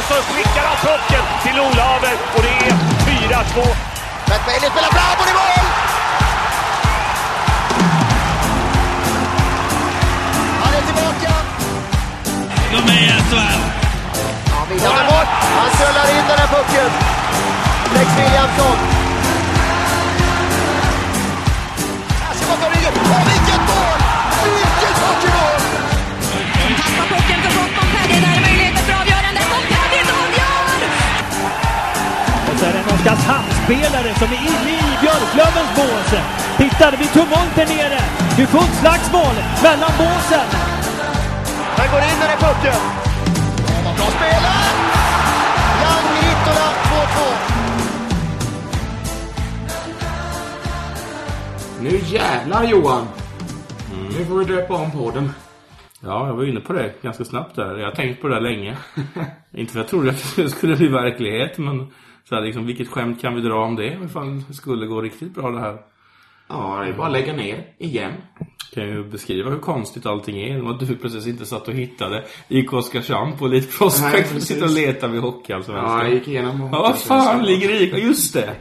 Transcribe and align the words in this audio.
Och 0.00 0.06
så 0.06 0.14
skickar 0.14 0.64
han 0.66 0.76
pucken 0.76 1.24
till 1.42 1.60
Olaver 1.60 2.14
och 2.36 2.42
det 2.42 2.48
är 2.48 2.72
4-2. 2.72 3.68
Matt 4.28 4.46
Bailey 4.46 4.70
spelar 4.70 4.88
fram 4.96 5.16
och 5.20 5.26
det 5.26 5.30
är 5.30 5.40
mål! 5.42 5.66
Han 10.62 10.74
är 10.74 10.82
tillbaka. 10.88 11.32
De 12.72 12.92
är 12.92 12.98
i 12.98 13.08
SHL. 13.08 13.60
Ja, 14.50 14.66
William 14.70 14.92
är 14.92 15.04
bort. 15.04 15.28
Han 15.58 15.70
söllar 15.78 16.06
in 16.18 16.24
den 16.28 16.38
här 16.38 16.46
pucken. 16.46 16.90
Lex 17.94 18.08
Williamson. 18.18 18.76
Vad 22.48 22.60
tar 22.60 22.70
ryggen? 22.70 22.92
Åh, 23.04 23.24
vilket 23.26 23.59
En 33.00 33.06
Oskarshamnsspelare 33.06 34.14
som 34.14 34.28
är 34.28 34.40
inne 34.50 34.72
i 34.78 34.98
Björklövens 35.00 35.76
bås. 35.76 36.10
Titta, 36.56 36.90
det 36.90 36.96
blir 36.96 37.06
tumult 37.06 37.54
där 37.56 37.66
nere. 37.66 38.00
Det 38.36 38.42
är 38.42 38.46
fullt 38.46 38.74
slagsmål 38.74 39.34
mellan 39.62 39.90
båsen. 39.98 40.46
Han 41.76 41.90
går 41.92 42.00
in 42.00 42.18
den 42.20 42.28
här 42.28 42.36
pucken. 42.36 42.80
Vad 43.84 43.94
bra 43.96 44.06
spelat! 44.06 44.74
Jan 45.82 46.04
Hittola 46.16 46.68
2-2. 51.70 51.82
Nu 51.82 52.00
jävlar 52.16 52.64
Johan! 52.64 53.06
Nu 54.18 54.24
får 54.24 54.38
vi 54.38 54.44
döpa 54.44 54.74
om 54.74 54.90
podden. 54.90 55.32
Ja, 56.00 56.26
jag 56.26 56.34
var 56.34 56.44
inne 56.44 56.60
på 56.60 56.72
det 56.72 57.02
ganska 57.02 57.24
snabbt 57.24 57.56
där. 57.56 57.76
Jag 57.76 57.86
har 57.86 57.94
tänkt 57.94 58.22
på 58.22 58.28
det 58.28 58.40
länge. 58.40 58.76
Inte 59.54 59.72
för 59.72 59.80
att 59.80 59.84
jag 59.84 59.90
trodde 59.90 60.10
att 60.10 60.36
det 60.36 60.50
skulle 60.50 60.76
bli 60.76 60.88
verklighet, 60.88 61.58
men 61.58 61.92
så 62.30 62.36
här, 62.36 62.42
liksom, 62.42 62.66
vilket 62.66 62.88
skämt 62.88 63.20
kan 63.20 63.34
vi 63.34 63.40
dra 63.40 63.64
om 63.64 63.76
det? 63.76 63.98
Ifall 64.04 64.42
det 64.48 64.54
skulle 64.54 64.86
gå 64.86 65.00
riktigt 65.00 65.34
bra 65.34 65.50
det 65.50 65.60
här. 65.60 65.78
Ja, 66.48 66.80
det 66.84 66.88
är 66.88 66.92
bara 66.92 67.06
att 67.06 67.12
lägga 67.12 67.32
ner 67.32 67.66
igen. 67.78 68.12
Kan 68.74 68.88
ju 68.88 69.04
beskriva 69.04 69.50
hur 69.50 69.58
konstigt 69.58 70.06
allting 70.06 70.42
är. 70.42 70.70
Att 70.70 70.80
du 70.80 70.96
precis 70.96 71.26
inte 71.26 71.46
satt 71.46 71.68
och 71.68 71.74
hittade 71.74 72.24
IK 72.48 72.72
Oskarshamn 72.72 73.36
på 73.38 73.46
Elite 73.46 73.78
Prospect. 73.78 74.14
och 74.26 74.32
precis. 74.32 74.48
sitter 74.48 74.64
och 74.64 74.70
letar 74.70 75.08
vid 75.08 75.20
Hockeyallsvenskan. 75.20 75.98
Ja, 75.98 76.02
jag 76.04 76.14
gick 76.14 76.28
igenom 76.28 76.60
Ja, 76.60 76.68
vad 76.82 76.98
fan 76.98 77.42
ligger 77.44 77.82
IK? 77.82 77.94
Just 78.04 78.34
det! 78.34 78.54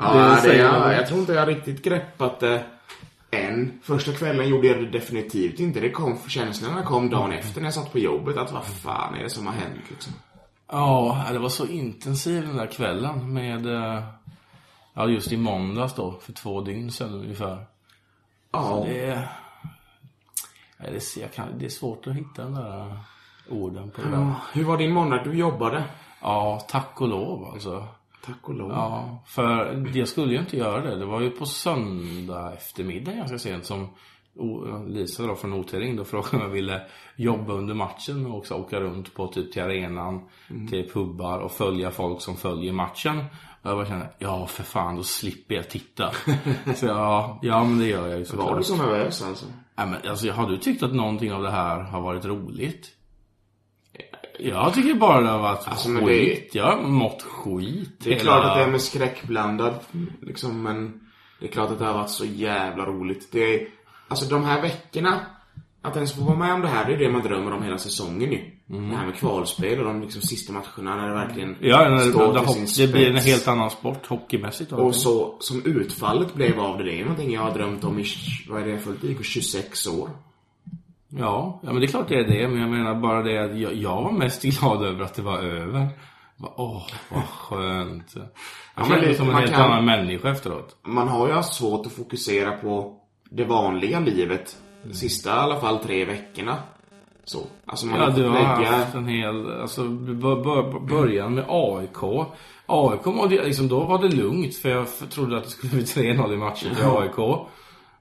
Ja, 0.00 0.38
Det 0.42 0.48
det, 0.48 0.56
jag, 0.56 0.94
jag 0.94 1.06
tror 1.06 1.20
inte 1.20 1.32
jag 1.32 1.48
riktigt 1.48 1.82
greppat 1.84 2.40
det 2.40 2.64
än. 3.30 3.80
Första 3.82 4.12
kvällen 4.12 4.48
gjorde 4.48 4.66
jag 4.66 4.78
det 4.78 4.90
definitivt 4.90 5.60
inte. 5.60 5.80
Det 5.80 5.90
kom, 5.90 6.18
känslorna 6.28 6.82
kom 6.82 7.10
dagen 7.10 7.32
efter 7.32 7.60
när 7.60 7.66
jag 7.66 7.74
satt 7.74 7.92
på 7.92 7.98
jobbet. 7.98 8.36
Att 8.36 8.52
vad 8.52 8.64
fan 8.66 9.14
är 9.14 9.22
det 9.22 9.30
som 9.30 9.46
har 9.46 9.54
hänt 9.54 9.80
liksom? 9.90 10.12
Ja, 10.72 11.24
det 11.32 11.38
var 11.38 11.48
så 11.48 11.66
intensiv 11.66 12.46
den 12.46 12.56
där 12.56 12.66
kvällen 12.66 13.32
med... 13.32 13.66
eh, 13.66 14.02
Ja, 14.94 15.06
just 15.08 15.32
i 15.32 15.36
måndags 15.36 15.94
då, 15.94 16.12
för 16.20 16.32
två 16.32 16.60
dygn 16.60 16.90
sedan 16.92 17.14
ungefär. 17.14 17.66
Ja, 18.52 18.84
Det. 18.86 19.28
Ja, 20.78 20.84
det, 20.90 20.96
är, 20.96 21.20
jag 21.20 21.32
kan, 21.32 21.58
det 21.58 21.64
är 21.64 21.68
svårt 21.68 22.06
att 22.06 22.14
hitta 22.14 22.42
den 22.44 22.54
där 22.54 22.98
orden 23.50 23.90
på 23.90 24.02
det 24.02 24.08
där. 24.10 24.16
Ja, 24.16 24.34
Hur 24.52 24.64
var 24.64 24.78
din 24.78 24.92
måndag? 24.92 25.24
Du 25.24 25.34
jobbade? 25.34 25.84
Ja, 26.22 26.60
tack 26.68 27.00
och 27.00 27.08
lov 27.08 27.44
alltså. 27.52 27.86
Tack 28.24 28.48
och 28.48 28.54
lov. 28.54 28.70
Ja, 28.70 29.18
för 29.26 29.76
jag 29.96 30.08
skulle 30.08 30.32
ju 30.32 30.38
inte 30.40 30.56
göra 30.56 30.80
det. 30.80 30.96
Det 30.96 31.06
var 31.06 31.20
ju 31.20 31.30
på 31.30 31.46
söndag 31.46 32.52
eftermiddag 32.52 33.12
ganska 33.12 33.38
sent 33.38 33.66
som 33.66 33.88
Lisa 34.86 35.26
då 35.26 35.34
från 35.34 35.52
OT 35.52 35.74
ringde 35.74 36.02
och 36.02 36.08
frågade 36.08 36.36
om 36.36 36.42
jag 36.42 36.48
ville 36.48 36.82
jobba 37.16 37.52
under 37.52 37.74
matchen 37.74 38.26
och 38.26 38.38
också 38.38 38.54
åka 38.54 38.80
runt 38.80 39.14
på 39.14 39.26
typ 39.26 39.52
till 39.52 39.62
arenan, 39.62 40.20
till 40.70 40.90
pubbar 40.92 41.38
och 41.38 41.52
följa 41.52 41.90
folk 41.90 42.20
som 42.20 42.36
följer 42.36 42.72
matchen. 42.72 43.18
Och 43.62 43.70
jag 43.70 43.76
bara 43.76 43.86
kände, 43.86 44.08
ja 44.18 44.46
för 44.46 44.62
fan 44.62 44.96
då 44.96 45.02
slipper 45.02 45.54
jag 45.54 45.70
titta. 45.70 46.10
så 46.74 46.86
ja, 46.86 47.38
ja 47.42 47.64
men 47.64 47.78
det 47.78 47.86
gör 47.86 48.08
jag 48.08 48.18
ju 48.18 48.24
såklart. 48.24 48.50
Var 48.50 48.58
du 48.58 48.64
så 48.64 48.76
nervös 48.76 49.22
alltså? 49.22 49.46
Ja, 49.76 49.86
men, 49.86 50.10
alltså, 50.10 50.30
har 50.30 50.48
du 50.50 50.56
tyckt 50.56 50.82
att 50.82 50.94
någonting 50.94 51.32
av 51.32 51.42
det 51.42 51.50
här 51.50 51.80
har 51.80 52.00
varit 52.00 52.24
roligt? 52.24 52.90
Jag 54.38 54.74
tycker 54.74 54.94
bara 54.94 55.20
det 55.20 55.28
har 55.28 55.38
varit 55.38 55.68
Alltså, 55.68 55.88
skit. 55.88 56.50
Jag 56.54 56.64
har 56.76 56.82
mått 56.82 57.22
skit. 57.22 57.90
Det 57.98 58.10
är 58.10 58.18
hela- 58.18 58.22
klart 58.22 58.44
att 58.44 58.56
det 58.56 58.62
är 58.64 58.70
med 58.70 58.80
skräckblandad, 58.80 59.74
liksom, 60.22 60.62
men 60.62 61.00
det 61.40 61.46
är 61.46 61.50
klart 61.52 61.70
att 61.70 61.78
det 61.78 61.84
har 61.84 61.94
varit 61.94 62.10
så 62.10 62.24
jävla 62.24 62.84
roligt. 62.86 63.28
Det 63.32 63.54
är, 63.54 63.68
alltså 64.12 64.34
de 64.34 64.44
här 64.44 64.62
veckorna, 64.62 65.20
att 65.82 65.96
ens 65.96 66.12
få 66.12 66.24
vara 66.24 66.36
med 66.36 66.52
om 66.54 66.60
det 66.60 66.68
här, 66.68 66.84
det 66.86 66.94
är 66.94 66.98
det 66.98 67.10
man 67.10 67.22
drömmer 67.22 67.52
om 67.52 67.62
hela 67.62 67.78
säsongen 67.78 68.32
ju. 68.32 68.40
Det 68.66 68.96
här 68.96 69.06
med 69.06 69.14
kvalspel 69.16 69.78
och 69.78 69.84
de 69.84 70.00
liksom 70.02 70.22
sista 70.22 70.52
matcherna 70.52 70.96
när 70.96 71.08
det 71.08 71.14
verkligen 71.14 71.48
Mm. 71.48 71.68
Ja, 71.68 71.88
när 71.88 71.90
det, 71.96 72.00
står 72.12 72.32
det, 72.34 72.46
till 72.52 72.68
sin 72.68 72.86
det 72.86 72.92
blir 72.92 73.10
en 73.10 73.16
helt 73.16 73.48
annan 73.48 73.70
sport 73.70 74.06
hockeymässigt. 74.06 74.72
Och 74.72 74.94
så, 74.94 75.36
som 75.40 75.62
utfallet 75.64 76.34
blev 76.34 76.60
av 76.60 76.78
det, 76.78 76.84
det 76.84 77.00
är 77.00 77.02
någonting 77.02 77.32
jag 77.32 77.40
har 77.42 77.50
drömt 77.54 77.84
om 77.84 77.98
i, 77.98 78.04
vad 78.48 78.60
är 78.60 78.64
det, 78.64 78.70
jag 78.70 78.82
följt 78.82 79.04
IK 79.04 79.24
26 79.24 79.86
år. 79.86 80.10
Ja, 81.08 81.60
ja, 81.62 81.72
men 81.72 81.80
det 81.80 81.86
är 81.86 81.88
klart 81.88 82.08
det 82.08 82.14
är 82.18 82.24
det. 82.24 82.48
Men 82.48 82.60
jag 82.60 82.70
menar 82.70 82.94
bara 82.94 83.22
det 83.22 83.38
att 83.44 83.58
jag, 83.58 83.74
jag 83.74 84.02
var 84.02 84.12
mest 84.12 84.42
glad 84.60 84.84
över 84.84 85.04
att 85.04 85.14
det 85.14 85.22
var 85.22 85.38
över. 85.38 85.88
Åh, 86.56 86.86
vad 87.10 87.24
skönt. 87.24 88.12
Jag 88.14 88.24
men 88.76 88.88
kände 88.88 89.06
mig 89.06 89.14
som 89.14 89.28
en 89.28 89.34
helt 89.34 89.50
kan- 89.52 89.60
annan 89.72 89.84
människa 89.84 90.30
efteråt. 90.30 90.76
Man 90.86 91.08
har 91.08 91.26
ju 91.28 91.32
haft 91.32 91.54
svårt 91.54 91.86
att 91.86 91.92
fokusera 91.92 92.52
på 92.52 92.98
det 93.34 93.44
vanliga 93.44 94.00
livet, 94.00 94.56
de 94.84 94.94
sista 94.94 95.30
i 95.30 95.32
alla 95.32 95.60
fall 95.60 95.78
tre 95.78 96.04
veckorna. 96.04 96.56
Så, 97.24 97.38
alltså 97.66 97.86
man 97.86 98.00
Ja, 98.00 98.04
har 98.04 98.12
du 98.16 98.28
har 98.28 98.34
lägga... 98.34 98.70
haft 98.70 98.94
en 98.94 99.08
hel, 99.08 99.60
alltså 99.60 99.84
bör, 99.88 100.36
bör, 100.44 100.80
början 100.80 101.34
med 101.34 101.44
AIK. 101.48 102.02
AIK 102.66 103.06
var 103.06 103.28
det, 103.28 103.44
liksom, 103.44 103.68
då 103.68 103.80
var 103.80 103.98
det 104.02 104.08
lugnt 104.08 104.54
för 104.56 104.68
jag 104.68 104.86
trodde 105.10 105.36
att 105.36 105.44
det 105.44 105.50
skulle 105.50 105.72
bli 105.72 105.82
3-0 106.14 106.32
i 106.34 106.36
matchen 106.36 106.74
till 106.74 106.84
AIK. 106.86 107.18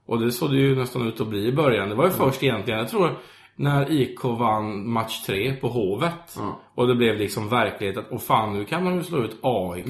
Och 0.05 0.19
det 0.19 0.31
såg 0.31 0.49
det 0.51 0.57
ju 0.57 0.75
nästan 0.75 1.07
ut 1.07 1.21
att 1.21 1.27
bli 1.27 1.45
i 1.47 1.51
början. 1.53 1.89
Det 1.89 1.95
var 1.95 2.05
ju 2.05 2.11
först 2.11 2.43
egentligen, 2.43 2.79
jag 2.79 2.89
tror 2.89 3.17
när 3.55 3.91
IK 3.91 4.23
vann 4.23 4.89
match 4.89 5.21
3 5.25 5.53
på 5.53 5.67
Hovet. 5.67 6.35
Ja. 6.37 6.59
Och 6.75 6.87
det 6.87 6.95
blev 6.95 7.15
liksom 7.17 7.49
verklighet 7.49 7.97
att, 7.97 8.07
åh 8.11 8.19
fan 8.19 8.53
nu 8.53 8.65
kan 8.65 8.85
de 8.85 8.95
ju 8.95 9.03
slå 9.03 9.17
ut 9.23 9.37
AIK. 9.41 9.85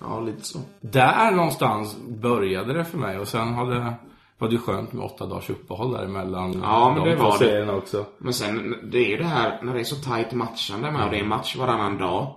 Ja, 0.00 0.20
lite 0.20 0.44
så. 0.44 0.58
Där 0.80 1.30
någonstans 1.30 1.96
började 2.08 2.72
det 2.72 2.84
för 2.84 2.98
mig 2.98 3.18
och 3.18 3.28
sen 3.28 3.54
hade, 3.54 3.94
var 4.42 4.48
det 4.48 4.54
ju 4.54 4.60
skönt 4.60 4.92
med 4.92 5.04
åtta 5.04 5.26
dagars 5.26 5.50
uppehåll 5.50 5.92
däremellan. 5.92 6.60
Ja, 6.62 6.92
men 6.94 7.04
de 7.04 7.10
det 7.10 7.16
var 7.16 7.38
det. 7.38 7.72
också. 7.72 8.04
Men 8.18 8.34
sen, 8.34 8.74
det 8.92 8.98
är 8.98 9.08
ju 9.08 9.16
det 9.16 9.24
här 9.24 9.62
när 9.62 9.74
det 9.74 9.80
är 9.80 9.84
så 9.84 9.96
tajt 9.96 10.32
matchande 10.32 10.90
med 10.90 11.04
och 11.04 11.10
det 11.10 11.18
är 11.18 11.24
match 11.24 11.56
varannan 11.56 11.98
dag. 11.98 12.34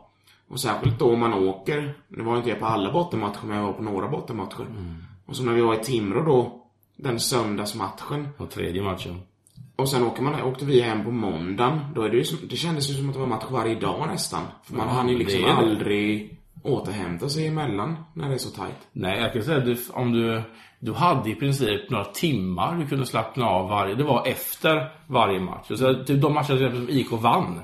Och 0.47 0.59
särskilt 0.59 0.99
då 0.99 1.15
man 1.15 1.33
åker, 1.33 1.93
nu 2.07 2.23
var 2.23 2.37
inte 2.37 2.49
jag 2.49 2.59
på 2.59 2.65
alla 2.65 2.91
bottenmatcher 2.91 3.39
men 3.45 3.57
jag 3.57 3.65
var 3.65 3.73
på 3.73 3.83
några 3.83 4.07
bottenmatcher. 4.07 4.65
Och 5.25 5.35
så 5.35 5.43
när 5.43 5.53
vi 5.53 5.61
var 5.61 5.73
i 5.73 5.77
Timrå 5.77 6.23
då, 6.25 6.61
den 6.95 7.19
söndagsmatchen. 7.19 8.27
Och 8.37 8.49
tredje 8.49 8.81
matchen. 8.83 9.19
Och 9.75 9.89
sen 9.89 10.03
åker 10.03 10.21
man, 10.23 10.41
åkte 10.41 10.65
vi 10.65 10.81
hem 10.81 11.03
på 11.03 11.11
måndagen. 11.11 11.79
Då 11.95 12.01
är 12.01 12.09
det 12.09 12.17
ju 12.17 12.23
som, 12.23 12.37
det 12.49 12.55
kändes 12.55 12.89
ju 12.89 12.93
som 12.93 13.07
att 13.07 13.13
det 13.13 13.19
var 13.19 13.27
match 13.27 13.45
varje 13.49 13.75
dag 13.75 14.07
nästan. 14.07 14.41
För 14.63 14.75
man 14.75 14.87
Ja, 14.87 14.93
hann 14.93 15.09
ju 15.09 15.17
liksom 15.17 15.45
aldrig 15.45 16.37
återhämta 16.65 17.29
sig 17.29 17.47
emellan 17.47 17.95
när 18.13 18.29
det 18.29 18.33
är 18.33 18.37
så 18.37 18.49
tajt. 18.49 18.75
Nej, 18.91 19.21
jag 19.21 19.33
kan 19.33 19.43
säga 19.43 19.57
att 19.57 19.65
du, 19.65 19.77
om 19.93 20.11
du, 20.11 20.41
du 20.79 20.93
hade 20.93 21.29
i 21.29 21.35
princip 21.35 21.89
några 21.89 22.05
timmar 22.05 22.77
du 22.77 22.87
kunde 22.87 23.05
slappna 23.05 23.45
av 23.45 23.69
varje, 23.69 23.95
det 23.95 24.03
var 24.03 24.27
efter 24.27 24.91
varje 25.07 25.39
match. 25.39 25.67
Så 25.67 25.93
typ 25.93 26.21
de 26.21 26.33
matcherna 26.33 26.53
exempel 26.53 26.75
som 26.75 26.89
IK 26.89 27.11
vann. 27.11 27.59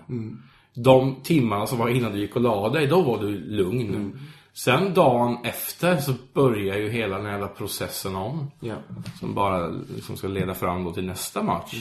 De 0.74 1.16
timmarna 1.24 1.68
som 1.68 1.80
var 1.80 1.90
innan 1.90 2.12
du 2.12 2.20
gick 2.20 2.36
och 2.36 2.42
la 2.42 2.70
dig, 2.70 2.88
då 2.88 3.02
var 3.02 3.18
du 3.18 3.40
lugn. 3.40 4.20
Sen 4.54 4.94
dagen 4.94 5.38
efter 5.44 5.98
så 5.98 6.14
börjar 6.34 6.78
ju 6.78 6.90
hela 6.90 7.18
den 7.18 7.26
här 7.26 7.48
processen 7.48 8.16
om. 8.16 8.52
Ja. 8.60 8.76
Som 9.20 9.34
bara 9.34 9.68
liksom 9.68 10.18
ska 10.18 10.28
leda 10.28 10.54
fram 10.54 10.84
då 10.84 10.92
till 10.92 11.06
nästa 11.06 11.44
match. 11.44 11.76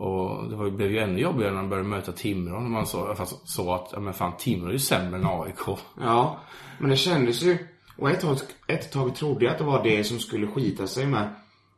Och 0.00 0.50
det 0.50 0.56
var, 0.56 0.64
ju- 0.64 0.70
blev 0.70 0.90
ju 0.92 0.98
ännu 0.98 1.20
jobbigare 1.20 1.50
när 1.50 1.60
man 1.60 1.68
började 1.70 1.88
möta 1.88 2.12
Timrå. 2.12 2.60
När 2.60 2.68
man 2.68 2.86
så, 2.86 3.14
fast, 3.14 3.48
så 3.48 3.74
att, 3.74 3.88
ja 3.92 4.00
men 4.00 4.14
fan 4.14 4.32
Timrå 4.38 4.68
är 4.68 4.72
ju 4.72 4.78
sämre 4.78 5.18
än 5.18 5.26
AIK. 5.26 5.78
Ja, 6.00 6.40
men 6.78 6.90
det 6.90 6.96
kändes 6.96 7.42
ju... 7.42 7.58
Och 7.96 8.10
ett 8.10 8.20
tag, 8.20 8.36
ett 8.66 8.92
tag 8.92 9.14
trodde 9.14 9.44
jag 9.44 9.52
att 9.52 9.58
det 9.58 9.64
var 9.64 9.84
det 9.84 10.04
som 10.04 10.18
skulle 10.18 10.46
skita 10.46 10.86
sig 10.86 11.06
med. 11.06 11.28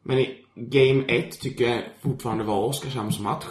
Men 0.03 0.19
i 0.19 0.39
Game 0.55 1.05
1 1.05 1.41
tycker 1.41 1.69
jag 1.71 1.83
fortfarande 2.03 2.45
var 2.45 2.59
Oskarshamns 2.65 3.21
match. 3.21 3.45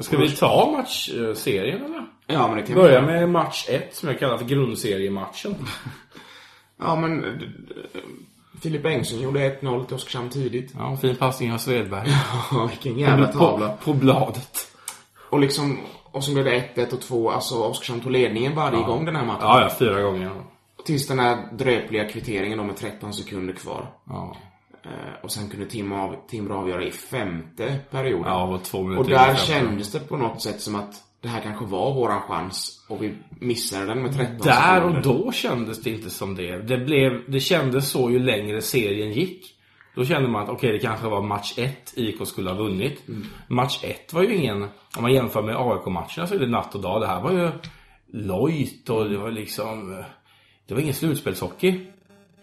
Ska 0.00 0.16
vi 0.18 0.30
ta 0.30 0.70
matchserien 0.76 1.84
eller? 1.84 2.06
Ja, 2.26 2.48
men 2.48 2.56
det 2.56 2.62
kan 2.62 2.74
vi 2.76 2.82
Börja 2.82 2.94
göra. 2.94 3.06
med 3.06 3.28
match 3.28 3.66
1 3.68 3.94
som 3.96 4.08
jag 4.08 4.18
kallar 4.18 4.38
för 4.38 4.44
grundseriematchen. 4.44 5.54
Ja, 6.78 6.96
men... 6.96 7.24
Filip 8.62 8.82
Bengtsson 8.82 9.20
gjorde 9.20 9.60
1-0 9.60 9.86
till 9.86 9.96
Oskarshamn 9.96 10.30
tidigt. 10.30 10.72
Ja, 10.78 10.96
fin 10.96 11.16
passning 11.16 11.52
av 11.52 11.58
Svedberg. 11.58 12.08
Ja, 12.52 12.66
vilken 12.66 12.98
jävla 12.98 13.26
tavla. 13.26 13.68
På, 13.68 13.76
på 13.76 13.92
bladet. 13.92 14.72
Och 15.30 15.40
liksom... 15.40 15.78
Och 16.10 16.24
så 16.24 16.32
blev 16.32 16.44
det 16.44 16.64
1-1 16.74 16.92
och 16.92 17.00
2. 17.00 17.30
Alltså 17.30 17.54
Oskarshamn 17.54 18.00
tog 18.00 18.12
ledningen 18.12 18.54
varje 18.54 18.82
gång 18.82 19.04
den 19.04 19.16
här 19.16 19.24
matchen. 19.24 19.40
Ja, 19.42 19.62
ja, 19.62 19.70
fyra 19.78 20.02
gånger. 20.02 20.30
Tills 20.84 21.06
den 21.08 21.18
här 21.18 21.48
dröpliga 21.52 22.08
kvitteringen 22.08 22.58
då 22.58 22.64
med 22.64 22.76
13 22.76 23.12
sekunder 23.12 23.54
kvar. 23.54 23.90
Ja. 24.04 24.36
Eh, 24.84 25.24
och 25.24 25.32
sen 25.32 25.48
kunde 25.48 25.66
Tim, 25.66 25.92
av, 25.92 26.16
Timrå 26.28 26.54
avgöra 26.56 26.84
i 26.84 26.90
femte 26.90 27.78
perioden. 27.90 28.32
Ja, 28.32 28.44
det 28.44 28.50
var 28.50 28.58
två 28.58 28.82
minuter 28.82 29.00
Och 29.00 29.10
där 29.10 29.34
kändes 29.34 29.92
det 29.92 30.00
på 30.00 30.16
något 30.16 30.42
sätt 30.42 30.60
som 30.60 30.74
att 30.74 30.94
det 31.20 31.28
här 31.28 31.40
kanske 31.40 31.64
var 31.64 31.94
våran 31.94 32.20
chans 32.20 32.86
och 32.88 33.02
vi 33.02 33.14
missade 33.40 33.86
den 33.86 34.02
med 34.02 34.16
13 34.16 34.38
Där 34.46 34.84
och 34.84 35.02
då 35.02 35.32
kändes 35.32 35.82
det 35.82 35.90
inte 35.90 36.10
som 36.10 36.34
det. 36.34 36.58
Det, 36.58 36.78
blev, 36.78 37.30
det 37.30 37.40
kändes 37.40 37.90
så 37.90 38.10
ju 38.10 38.18
längre 38.18 38.62
serien 38.62 39.12
gick. 39.12 39.54
Då 39.94 40.04
kände 40.04 40.28
man 40.28 40.42
att 40.42 40.48
okej, 40.48 40.72
det 40.72 40.78
kanske 40.78 41.06
var 41.06 41.22
match 41.22 41.54
1 41.56 41.92
IK 41.96 42.26
skulle 42.26 42.50
ha 42.50 42.56
vunnit. 42.56 43.02
Match 43.48 43.84
1 43.84 44.12
var 44.12 44.22
ju 44.22 44.34
ingen, 44.34 44.62
om 44.96 45.02
man 45.02 45.12
jämför 45.12 45.42
med 45.42 45.56
AIK-matcherna 45.56 46.26
så 46.26 46.34
är 46.34 46.38
det 46.38 46.46
natt 46.46 46.74
och 46.74 46.80
dag. 46.80 47.00
Det 47.00 47.06
här 47.06 47.20
var 47.20 47.32
ju 47.32 47.50
lojt 48.06 48.90
och 48.90 49.10
det 49.10 49.18
var 49.18 49.30
liksom... 49.30 50.04
Det 50.66 50.74
var 50.74 50.80
ingen 50.80 50.94
slutspelshockey. 50.94 51.86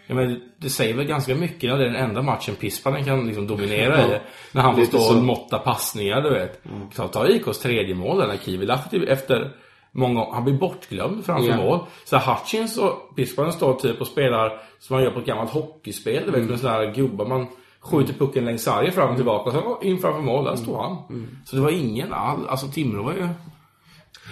Ja, 0.07 0.15
men 0.15 0.41
det 0.57 0.69
säger 0.69 0.93
väl 0.93 1.05
ganska 1.05 1.35
mycket 1.35 1.69
när 1.69 1.77
det 1.77 1.85
är 1.85 1.89
den 1.89 2.09
enda 2.09 2.21
matchen 2.21 2.55
Pispanen 2.55 3.05
kan 3.05 3.27
liksom 3.27 3.47
dominera 3.47 4.15
i. 4.15 4.19
När 4.51 4.61
han 4.61 4.75
får 4.75 4.83
stå 4.83 4.97
och 4.97 5.03
så. 5.03 5.13
måtta 5.13 5.59
passningar, 5.59 6.21
du 6.21 6.29
vet. 6.29 6.61
Ta, 6.95 7.07
ta 7.07 7.27
IKs 7.27 7.59
tredje 7.59 7.95
mål 7.95 8.17
där 8.17 8.27
när 8.27 8.37
Kivilahti 8.37 9.05
efter 9.07 9.51
många 9.91 10.25
Han 10.33 10.43
blir 10.43 10.53
bortglömd 10.53 11.25
framför 11.25 11.49
Ja. 11.49 11.57
mål. 11.57 11.79
Så 12.05 12.17
Hutchins 12.17 12.77
och 12.77 13.15
Pispanen 13.15 13.53
står 13.53 13.73
typ 13.73 14.01
och 14.01 14.07
spelar 14.07 14.61
som 14.79 14.95
man 14.95 15.03
gör 15.03 15.11
på 15.11 15.19
ett 15.19 15.25
gammalt 15.25 15.49
hockeyspel, 15.51 16.23
du 16.25 16.31
vet. 16.31 16.35
Mm. 16.35 16.47
Med 16.47 16.59
sådana 16.59 16.77
här 16.77 16.93
gubbar. 16.93 17.25
Man 17.25 17.47
skjuter 17.79 18.13
pucken 18.13 18.45
längs 18.45 18.63
sargen 18.63 18.91
fram 18.91 19.09
och 19.09 19.15
tillbaka 19.15 19.49
och 19.49 19.79
sen 19.81 19.89
in 19.89 19.97
framför 19.97 20.21
mål. 20.21 20.45
Där 20.45 20.55
står 20.55 20.77
han. 20.81 20.97
Mm. 21.09 21.37
Så 21.45 21.55
det 21.55 21.61
var 21.61 21.71
ingen 21.71 22.13
all... 22.13 22.47
Alltså 22.47 22.67
Timrå 22.67 23.03
var 23.03 23.13
ju 23.13 23.27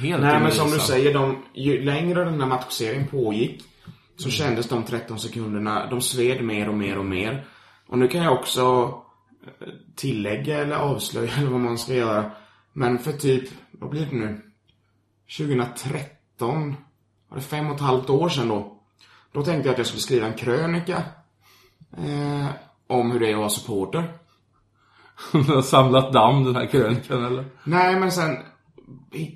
helt 0.08 0.24
Nej 0.24 0.40
men 0.40 0.52
som 0.52 0.72
du 0.72 0.80
säger, 0.80 1.14
de, 1.14 1.44
ju 1.54 1.84
längre 1.84 2.25
den 2.25 2.42
här 2.42 2.48
matchserien 2.48 3.08
pågick 3.08 3.52
Mm. 3.52 3.64
Så 4.15 4.30
kändes 4.30 4.69
de 4.69 4.83
13 4.83 5.19
sekunderna, 5.19 5.89
de 5.89 6.01
sved 6.01 6.44
mer 6.44 6.69
och 6.69 6.75
mer 6.75 6.98
och 6.98 7.06
mer. 7.06 7.45
Och 7.88 7.98
nu 7.98 8.07
kan 8.07 8.24
jag 8.24 8.33
också 8.33 8.62
eh, 9.45 9.68
tillägga 9.95 10.57
eller 10.57 10.75
avslöja 10.75 11.31
eller 11.38 11.50
vad 11.50 11.60
man 11.60 11.77
ska 11.77 11.94
göra. 11.94 12.31
Men 12.74 13.00
för 13.00 13.12
typ, 13.12 13.50
vad 13.71 13.89
blir 13.89 14.06
det 14.06 14.15
nu? 14.15 14.42
2013, 15.38 16.75
var 17.30 17.38
det 17.38 17.44
fem 17.44 17.68
och 17.68 17.75
ett 17.75 17.81
halvt 17.81 18.10
år 18.10 18.30
sedan 18.30 18.48
då. 18.48 18.80
Då 19.31 19.44
tänkte 19.44 19.68
jag 19.68 19.74
att 19.74 19.77
jag 19.77 19.88
skulle 19.88 20.01
skriva 20.01 20.27
en 20.27 20.38
krönika 20.38 21.04
eh, 21.98 22.48
om 22.88 23.12
hur 23.12 23.19
det 23.19 23.27
är 23.27 23.33
att 23.33 23.39
vara 23.39 23.50
supporter. 23.50 24.18
har 25.31 25.62
samlat 25.62 26.13
damm 26.13 26.44
den 26.44 26.56
här 26.56 26.65
krönikan 26.65 27.25
eller? 27.25 27.45
Nej, 27.63 28.00
men 28.00 28.12
sen 28.12 28.38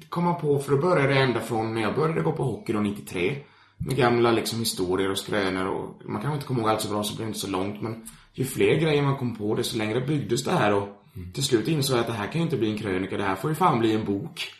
kom 0.10 0.24
man 0.24 0.42
på, 0.42 0.60
för 0.60 0.72
då 0.72 0.78
började 0.78 1.14
det 1.14 1.20
ända 1.20 1.40
från 1.40 1.74
när 1.74 1.82
jag 1.82 1.96
började 1.96 2.22
gå 2.22 2.32
på 2.32 2.44
hockey 2.44 2.74
då 2.74 2.80
93. 2.80 3.44
Med 3.78 3.96
gamla 3.96 4.32
liksom 4.32 4.60
historier 4.60 5.12
och 5.12 5.18
skrönor 5.18 5.66
och 5.66 6.02
man 6.06 6.22
kan 6.22 6.34
inte 6.34 6.46
komma 6.46 6.60
ihåg 6.60 6.70
allt 6.70 6.82
så 6.82 6.90
bra 6.90 7.04
så 7.04 7.12
det 7.12 7.18
blev 7.18 7.28
inte 7.28 7.40
så 7.40 7.48
långt 7.48 7.82
men 7.82 8.06
ju 8.34 8.46
fler 8.46 8.76
grejer 8.76 9.02
man 9.04 9.18
kom 9.18 9.36
på 9.36 9.56
desto 9.56 9.78
längre 9.78 10.02
byggdes 10.02 10.44
det 10.44 10.52
här 10.52 10.74
och 10.74 10.88
till 11.34 11.44
slut 11.44 11.68
insåg 11.68 11.98
jag 11.98 12.02
att 12.02 12.08
det 12.08 12.14
här 12.14 12.28
kan 12.28 12.42
ju 12.42 12.44
inte 12.44 12.58
bli 12.58 12.72
en 12.72 12.78
krönika, 12.78 13.18
det 13.18 13.24
här 13.24 13.36
får 13.36 13.50
ju 13.50 13.56
fan 13.56 13.80
bli 13.80 13.94
en 13.94 14.06
bok. 14.06 14.54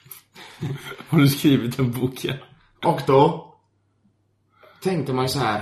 Har 1.10 1.20
du 1.20 1.28
skrivit 1.28 1.80
en 1.80 1.92
bok 1.92 2.26
ja? 2.26 2.34
Och 2.86 3.02
då 3.08 3.54
tänkte 4.82 5.14
man 5.14 5.26
ju 5.26 5.30
så 5.30 5.40
här. 5.40 5.62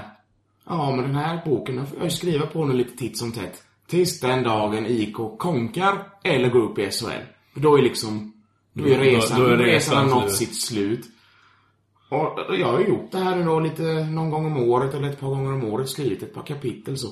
Ja, 0.66 0.96
men 0.96 1.06
den 1.06 1.16
här 1.16 1.42
boken 1.46 1.76
den 1.76 1.88
får 1.88 1.98
jag 1.98 2.06
ju 2.06 2.12
skriva 2.12 2.46
på 2.46 2.66
nu 2.66 2.74
lite 2.74 2.98
titt 2.98 3.18
som 3.18 3.32
tätt. 3.32 3.64
Tills 3.88 4.20
den 4.20 4.44
dagen 4.44 4.86
IK 4.86 5.16
konkar 5.40 6.08
eller 6.24 6.50
går 6.50 6.60
upp 6.60 6.80
i 6.80 6.92
SHL. 6.92 7.24
För 7.54 7.60
då 7.60 7.78
är 7.78 7.82
liksom, 7.82 8.34
då 8.74 8.86
är 8.86 8.98
Då- 8.98 9.04
resan, 9.04 9.40
då 9.40 9.46
är 9.46 9.58
resan, 9.58 9.66
resan 9.66 10.10
har 10.10 10.22
nått 10.22 10.32
sitt 10.32 10.62
slut. 10.62 11.06
Och 12.16 12.56
jag 12.56 12.68
har 12.72 12.80
ju 12.80 12.88
gjort 12.88 13.12
det 13.12 13.18
här 13.18 13.36
nu 13.36 13.44
då 13.44 13.60
lite 13.60 13.84
någon 13.84 14.30
gång 14.30 14.46
om 14.46 14.58
året 14.70 14.94
eller 14.94 15.10
ett 15.10 15.20
par 15.20 15.28
gånger 15.28 15.54
om 15.54 15.64
året, 15.64 15.90
skrivit 15.90 16.24
ett 16.24 16.34
par 16.34 16.44
kapitel 16.44 16.98
så. 16.98 17.08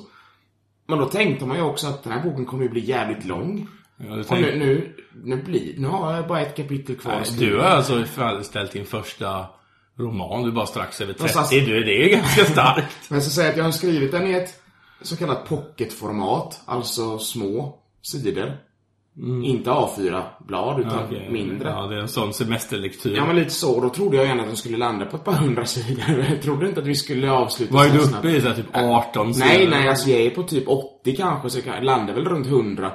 Men 0.88 0.98
då 1.00 1.06
tänkte 1.06 1.46
man 1.46 1.58
ju 1.58 1.64
också 1.64 1.88
att 1.88 2.04
den 2.04 2.14
här 2.14 2.24
boken 2.24 2.46
kommer 2.46 2.64
ju 2.64 2.70
bli 2.70 2.82
jävligt 2.86 3.26
lång. 3.26 3.68
ja 3.98 4.16
Och 4.30 4.42
nu, 4.42 4.56
nu, 4.60 4.96
nu 5.24 5.44
blir, 5.44 5.80
nu 5.80 5.88
har 5.88 6.14
jag 6.16 6.28
bara 6.28 6.42
ett 6.42 6.56
kapitel 6.56 6.96
kvar 6.96 7.12
Nej. 7.12 7.40
Du 7.40 7.58
har 7.58 7.64
alltså 7.66 8.04
färdigställt 8.04 8.72
din 8.72 8.86
första 8.86 9.46
roman. 10.00 10.44
Du 10.44 10.50
är 10.50 10.54
bara 10.54 10.66
strax 10.66 11.02
över 11.02 11.14
30. 11.14 11.34
Fast- 11.34 11.52
Du, 11.52 11.84
det 11.84 12.04
är 12.06 12.10
ganska 12.18 12.46
starkt. 12.46 12.96
Men 13.10 13.16
jag 13.16 13.24
ska 13.24 13.32
säga 13.32 13.50
att 13.50 13.58
jag 13.58 13.64
har 13.64 13.72
skrivit 13.72 14.12
den 14.12 14.28
i 14.28 14.34
ett 14.34 14.60
så 15.02 15.18
kallat 15.18 15.50
pocketformat, 15.50 16.62
alltså 16.66 17.20
små 17.20 17.80
sidor. 18.02 18.58
Inte 19.44 19.70
A4-blad, 19.70 20.80
utan 20.80 20.92
Mm. 20.94 21.06
Okej. 21.06 21.30
mindre. 21.32 21.70
Ja, 21.70 21.82
Ja. 21.84 21.88
det 21.88 21.96
är 21.96 22.00
en 22.02 22.08
sån 22.08 22.34
semesterlektyr. 22.34 23.22
men 23.28 23.36
lite 23.36 23.50
så. 23.52 23.82
Då 23.82 23.90
trodde 23.90 24.18
jag 24.18 24.26
gärna 24.26 24.42
att 24.42 24.48
den 24.48 24.58
skulle 24.58 24.78
landa 24.78 25.06
på 25.06 25.18
ett 25.18 25.24
par 25.24 25.34
hundra 25.34 25.66
sidor. 25.66 26.26
Jag 26.30 26.42
trodde 26.42 26.68
inte 26.68 26.80
att 26.82 26.88
vi 26.88 26.96
skulle 26.96 27.32
avsluta 27.32 27.74
Vad 27.74 27.86
är 27.86 27.92
du 27.94 28.00
snabbt. 28.00 28.26
uppe 28.26 28.36
i? 28.36 28.42
Så 28.42 28.48
här, 28.48 28.56
typ 28.56 28.66
18 28.74 29.28
Nej, 29.28 29.58
sidor? 29.58 29.70
nej, 29.72 29.90
alltså 29.90 30.10
jag 30.10 30.22
är 30.22 30.30
på 30.30 30.44
typ 30.44 30.68
80 30.68 31.16
kanske, 31.16 31.50
så 31.50 31.60
jag 31.66 31.84
landar 31.84 32.14
väl 32.14 32.26
runt 32.26 32.48
100. 32.48 32.92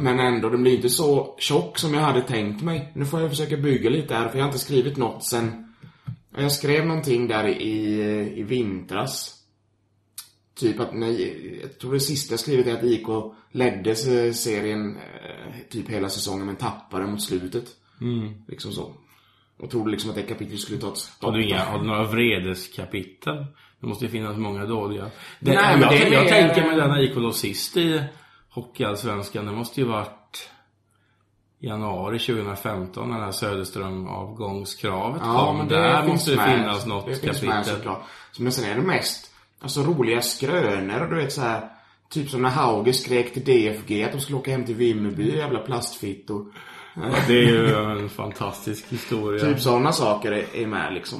Men 0.00 0.20
ändå, 0.20 0.48
den 0.48 0.62
blir 0.62 0.76
inte 0.76 0.88
så 0.88 1.34
tjock 1.38 1.78
som 1.78 1.94
jag 1.94 2.00
hade 2.00 2.20
tänkt 2.22 2.62
mig. 2.62 2.92
Nu 2.94 3.04
får 3.04 3.20
jag 3.20 3.30
försöka 3.30 3.56
bygga 3.56 3.90
lite 3.90 4.14
här, 4.14 4.28
för 4.28 4.38
jag 4.38 4.44
har 4.44 4.48
inte 4.48 4.58
skrivit 4.64 4.96
något 4.96 5.24
sen... 5.24 5.68
Jag 6.36 6.52
skrev 6.52 6.86
någonting 6.86 7.28
där 7.28 7.48
i, 7.48 8.00
i 8.36 8.42
vintras. 8.42 9.34
Typ 10.54 10.80
att, 10.80 10.94
nej, 10.94 11.58
jag 11.62 11.78
tror 11.78 11.92
det 11.92 12.00
sista 12.00 12.32
jag 12.32 12.40
skrivit 12.40 12.66
är 12.66 12.74
att 12.74 12.84
IK 12.84 13.06
ledde 13.52 13.94
se- 13.96 14.34
serien 14.34 14.96
eh, 14.96 15.54
typ 15.70 15.88
hela 15.90 16.08
säsongen, 16.08 16.46
men 16.46 16.56
tappade 16.56 17.06
mot 17.06 17.22
slutet. 17.22 17.64
Liksom 18.48 18.72
så. 18.72 18.94
Och 19.58 19.70
trodde 19.70 19.90
liksom 19.90 20.10
att 20.10 20.16
det 20.16 20.22
kapitlet 20.22 20.60
skulle 20.60 20.78
ta 20.80 20.88
ett 20.88 20.96
stopp. 20.98 21.30
Har 21.30 21.38
du, 21.38 21.44
inga, 21.44 21.64
har 21.64 21.78
du 21.78 21.84
några 21.84 22.04
vredeskapitel? 22.04 23.46
Det 23.80 23.86
måste 23.86 24.04
ju 24.04 24.10
finnas 24.10 24.36
många 24.36 24.66
dåliga. 24.66 25.10
Det, 25.40 25.54
Nej, 25.54 25.78
men 25.78 25.80
jag, 25.80 25.90
det 25.90 26.08
jag, 26.14 26.24
är- 26.26 26.28
tänker 26.48 26.66
mig 26.66 26.76
denna 26.76 27.00
IK 27.00 27.14
låg 27.16 27.34
sist 27.34 27.76
i 27.76 28.02
Hockeyallsvenskan. 28.50 29.46
Det 29.46 29.52
måste 29.52 29.80
ju 29.80 29.86
varit 29.86 30.50
januari 31.58 32.18
2015 32.18 33.10
när 33.10 33.18
det 33.18 33.24
här 33.24 33.32
Söderström-avgångskravet 33.32 35.20
Ja, 35.24 35.46
kom. 35.46 35.56
men 35.58 35.68
det 35.68 35.74
Där 35.76 36.06
måste 36.08 36.30
det 36.30 36.36
med. 36.36 36.58
finnas 36.58 36.86
något 36.86 37.06
det 37.06 37.16
finns 37.16 37.42
Med, 37.42 37.50
kapitel. 37.54 37.76
såklart. 37.76 38.02
Så, 38.32 38.42
men 38.42 38.52
sen 38.52 38.70
är 38.70 38.74
det 38.74 38.82
mest, 38.82 39.31
alltså 39.62 39.80
roliga 39.82 40.20
skrönor 40.20 41.00
och 41.02 41.10
du 41.10 41.16
vet 41.16 41.32
så 41.32 41.40
här. 41.40 41.68
Typ 42.10 42.30
som 42.30 42.42
när 42.42 42.50
Hauge 42.50 42.92
skrek 42.92 43.32
till 43.32 43.44
DFG 43.44 44.04
att 44.04 44.12
de 44.12 44.20
skulle 44.20 44.38
åka 44.38 44.50
hem 44.50 44.64
till 44.64 44.74
Vimmerby, 44.74 45.36
jävla 45.36 45.58
plastfittor. 45.58 46.46
Det 47.26 47.38
är 47.38 47.48
ju 47.48 47.74
en 47.74 48.08
fantastisk 48.08 48.84
historia. 48.88 49.40
Typ 49.44 49.60
sådana 49.60 49.92
saker 49.92 50.32
är, 50.32 50.56
är 50.62 50.66
med 50.66 50.94
liksom. 50.94 51.18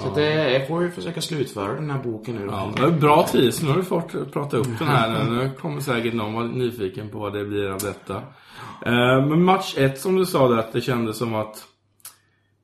Så 0.00 0.08
att 0.08 0.14
det, 0.14 0.52
jag 0.52 0.68
får 0.68 0.82
ju 0.82 0.90
försöka 0.90 1.20
slutföra 1.20 1.74
den 1.74 1.90
här 1.90 2.02
boken 2.02 2.34
nu. 2.34 2.46
Ja, 2.50 2.72
det 2.76 2.82
var 2.82 2.90
bra 2.90 3.22
tease. 3.22 3.64
Nu 3.64 3.70
har 3.70 3.76
du 3.76 3.84
fått 3.84 4.32
prata 4.32 4.56
upp 4.56 4.78
den 4.78 4.88
här. 4.88 5.24
Nu 5.24 5.50
kommer 5.60 5.80
säkert 5.80 6.14
någon 6.14 6.34
vara 6.34 6.46
nyfiken 6.46 7.08
på 7.10 7.18
vad 7.18 7.32
det 7.32 7.44
blir 7.44 7.70
av 7.70 7.78
detta. 7.78 8.14
Eh, 8.86 9.26
Men 9.26 9.44
match 9.44 9.74
ett 9.78 10.00
som 10.00 10.16
du 10.16 10.26
sa 10.26 10.48
där, 10.48 10.56
att 10.56 10.72
det 10.72 10.80
kändes 10.80 11.18
som 11.18 11.34
att 11.34 11.64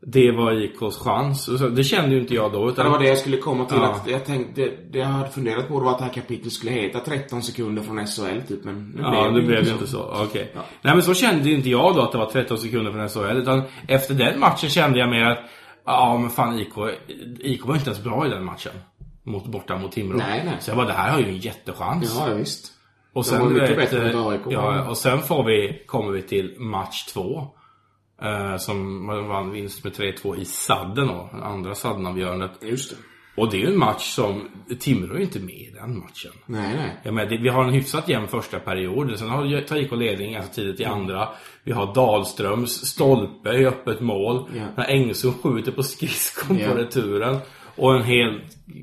det 0.06 0.32
var 0.32 0.52
IKs 0.52 0.99
chans. 0.99 1.47
Det 1.76 1.85
kände 1.85 2.14
ju 2.14 2.21
inte 2.21 2.35
jag 2.35 2.52
då. 2.52 2.71
Utan 2.71 2.85
Det 2.85 2.90
var 2.90 2.99
det 2.99 3.09
jag 3.09 3.18
skulle 3.18 3.37
komma 3.37 3.64
till. 3.64 3.76
Ja. 3.76 3.90
Att 3.94 4.11
jag 4.11 4.25
tänkte, 4.25 4.61
det, 4.61 4.71
det 4.90 4.99
jag 4.99 5.06
hade 5.06 5.30
funderat 5.30 5.68
på 5.68 5.78
var 5.78 5.90
att 5.90 5.99
det 5.99 6.04
här 6.04 6.12
kapitlet 6.12 6.52
skulle 6.52 6.73
heta 6.73 7.00
13 7.00 7.42
sekunder 7.42 7.82
från 7.82 8.06
SHL 8.06 8.40
typ. 8.49 8.64
Men 8.64 8.90
nu 8.97 9.02
Ja, 9.02 9.30
blev 9.30 9.42
det 9.42 9.47
blev 9.47 9.68
inte 9.68 9.87
så. 9.87 10.25
Okej. 10.28 10.52
Nej, 10.54 10.94
men 10.94 11.02
så 11.02 11.14
kände 11.14 11.49
ju 11.49 11.54
inte 11.54 11.71
jag 11.71 11.94
då 11.94 12.00
att 12.00 12.12
det 12.12 12.18
var 12.18 12.26
13 12.26 12.59
sekunder 12.59 12.92
från 12.92 13.09
SHL. 13.09 13.37
Utan 13.37 13.62
efter 13.88 14.14
den 14.14 14.40
matchen 14.40 14.71
kände 14.71 14.99
jag 14.99 15.09
mer 15.11 15.25
att, 15.25 15.38
ja 15.87 16.18
men 16.18 16.30
fan 16.30 16.59
IK, 16.59 16.73
IK 17.40 17.66
var 17.66 17.75
inte 17.75 17.90
ens 17.90 18.04
bra 18.04 18.26
i 18.26 18.30
den 18.30 18.44
matchen. 18.44 18.73
Mot, 19.25 19.47
borta 19.47 19.78
mot 19.78 19.92
Timrå. 19.92 20.16
Nej, 20.16 20.42
nej. 20.44 20.54
Så 20.61 20.71
jag 20.71 20.76
bara, 20.76 20.87
det 20.87 20.92
här 20.92 21.11
har 21.11 21.18
ju 21.18 21.28
en 21.28 21.38
jättechans. 21.38 22.16
Ja, 22.18 22.28
ja, 22.28 22.35
visst. 22.35 22.73
Och 23.12 23.26
sen, 23.26 23.54
vet, 23.54 23.92
ja, 24.50 24.88
och 24.88 24.97
sen 24.97 25.18
får 25.18 25.44
vi, 25.44 25.82
kommer 25.87 26.12
vi 26.12 26.23
till 26.23 26.54
match 26.59 27.04
två. 27.04 27.49
Eh, 28.23 28.57
som 28.57 29.07
vann 29.07 29.50
vinst 29.50 29.85
med 29.85 29.93
3-2 29.93 30.37
i 30.37 30.45
sadden 30.45 31.07
då. 31.07 31.31
Andra 31.43 31.75
saddenavgörandet. 31.75 32.50
Just 32.62 32.91
det. 32.91 32.97
Och 33.37 33.50
det 33.50 33.57
är 33.57 33.61
ju 33.61 33.67
en 33.73 33.79
match 33.79 34.02
som, 34.14 34.49
Timrå 34.81 35.14
är 35.14 35.19
ju 35.19 35.25
inte 35.25 35.41
med 35.41 35.55
i 35.55 35.71
den 35.75 35.99
matchen. 35.99 36.33
Nej, 36.47 36.75
nej. 36.76 37.00
Ja, 37.05 37.12
men 37.12 37.29
det, 37.29 37.37
vi 37.37 37.49
har 37.49 37.64
en 37.64 37.73
hyfsat 37.75 38.09
jämn 38.09 38.29
första 38.29 38.59
period. 38.59 39.19
Sen 39.19 39.29
har 39.29 39.61
tar 39.61 39.76
IK 39.76 39.93
ledning 39.93 40.33
ganska 40.33 40.52
tidigt 40.55 40.81
i 40.81 40.85
andra. 40.85 41.29
Vi 41.64 41.73
har 41.73 41.95
Dahlströms 41.95 42.71
stolpe 42.87 43.50
i 43.50 43.67
öppet 43.67 44.00
mål. 44.00 44.49
Ja. 44.57 44.64
När 44.76 44.91
Engsund 44.91 45.35
skjuter 45.43 45.73
på 45.73 45.83
skridskon 45.83 46.59
Ja. 46.59 46.69
på 46.69 46.75
returen. 46.75 47.38
Och 47.76 47.97
en 47.97 48.02
hel 48.05 48.41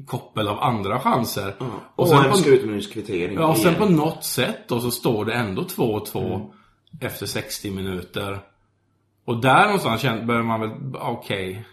koppel 0.07 0.47
av 0.47 0.59
andra 0.59 0.99
chanser. 0.99 1.53
Och, 1.95 2.07
sen 2.07 2.17
en 2.25 2.31
på- 2.31 2.37
slutminutskvittering. 2.37 3.35
Ja, 3.35 3.47
och 3.47 3.57
sen 3.57 3.73
igen. 3.73 3.87
på 3.87 3.89
något 3.93 4.23
sätt 4.23 4.59
då 4.67 4.79
så 4.79 4.91
står 4.91 5.25
det 5.25 5.33
ändå 5.33 5.61
2-2 5.61 6.35
Mm. 6.35 6.47
efter 7.01 7.25
60 7.25 7.71
minuter. 7.71 8.39
Och 9.29 9.41
där 9.41 9.63
någonstans 9.65 10.03
börjar 10.25 10.43
man 10.43 10.61
väl, 10.61 10.71
okej. 10.93 11.65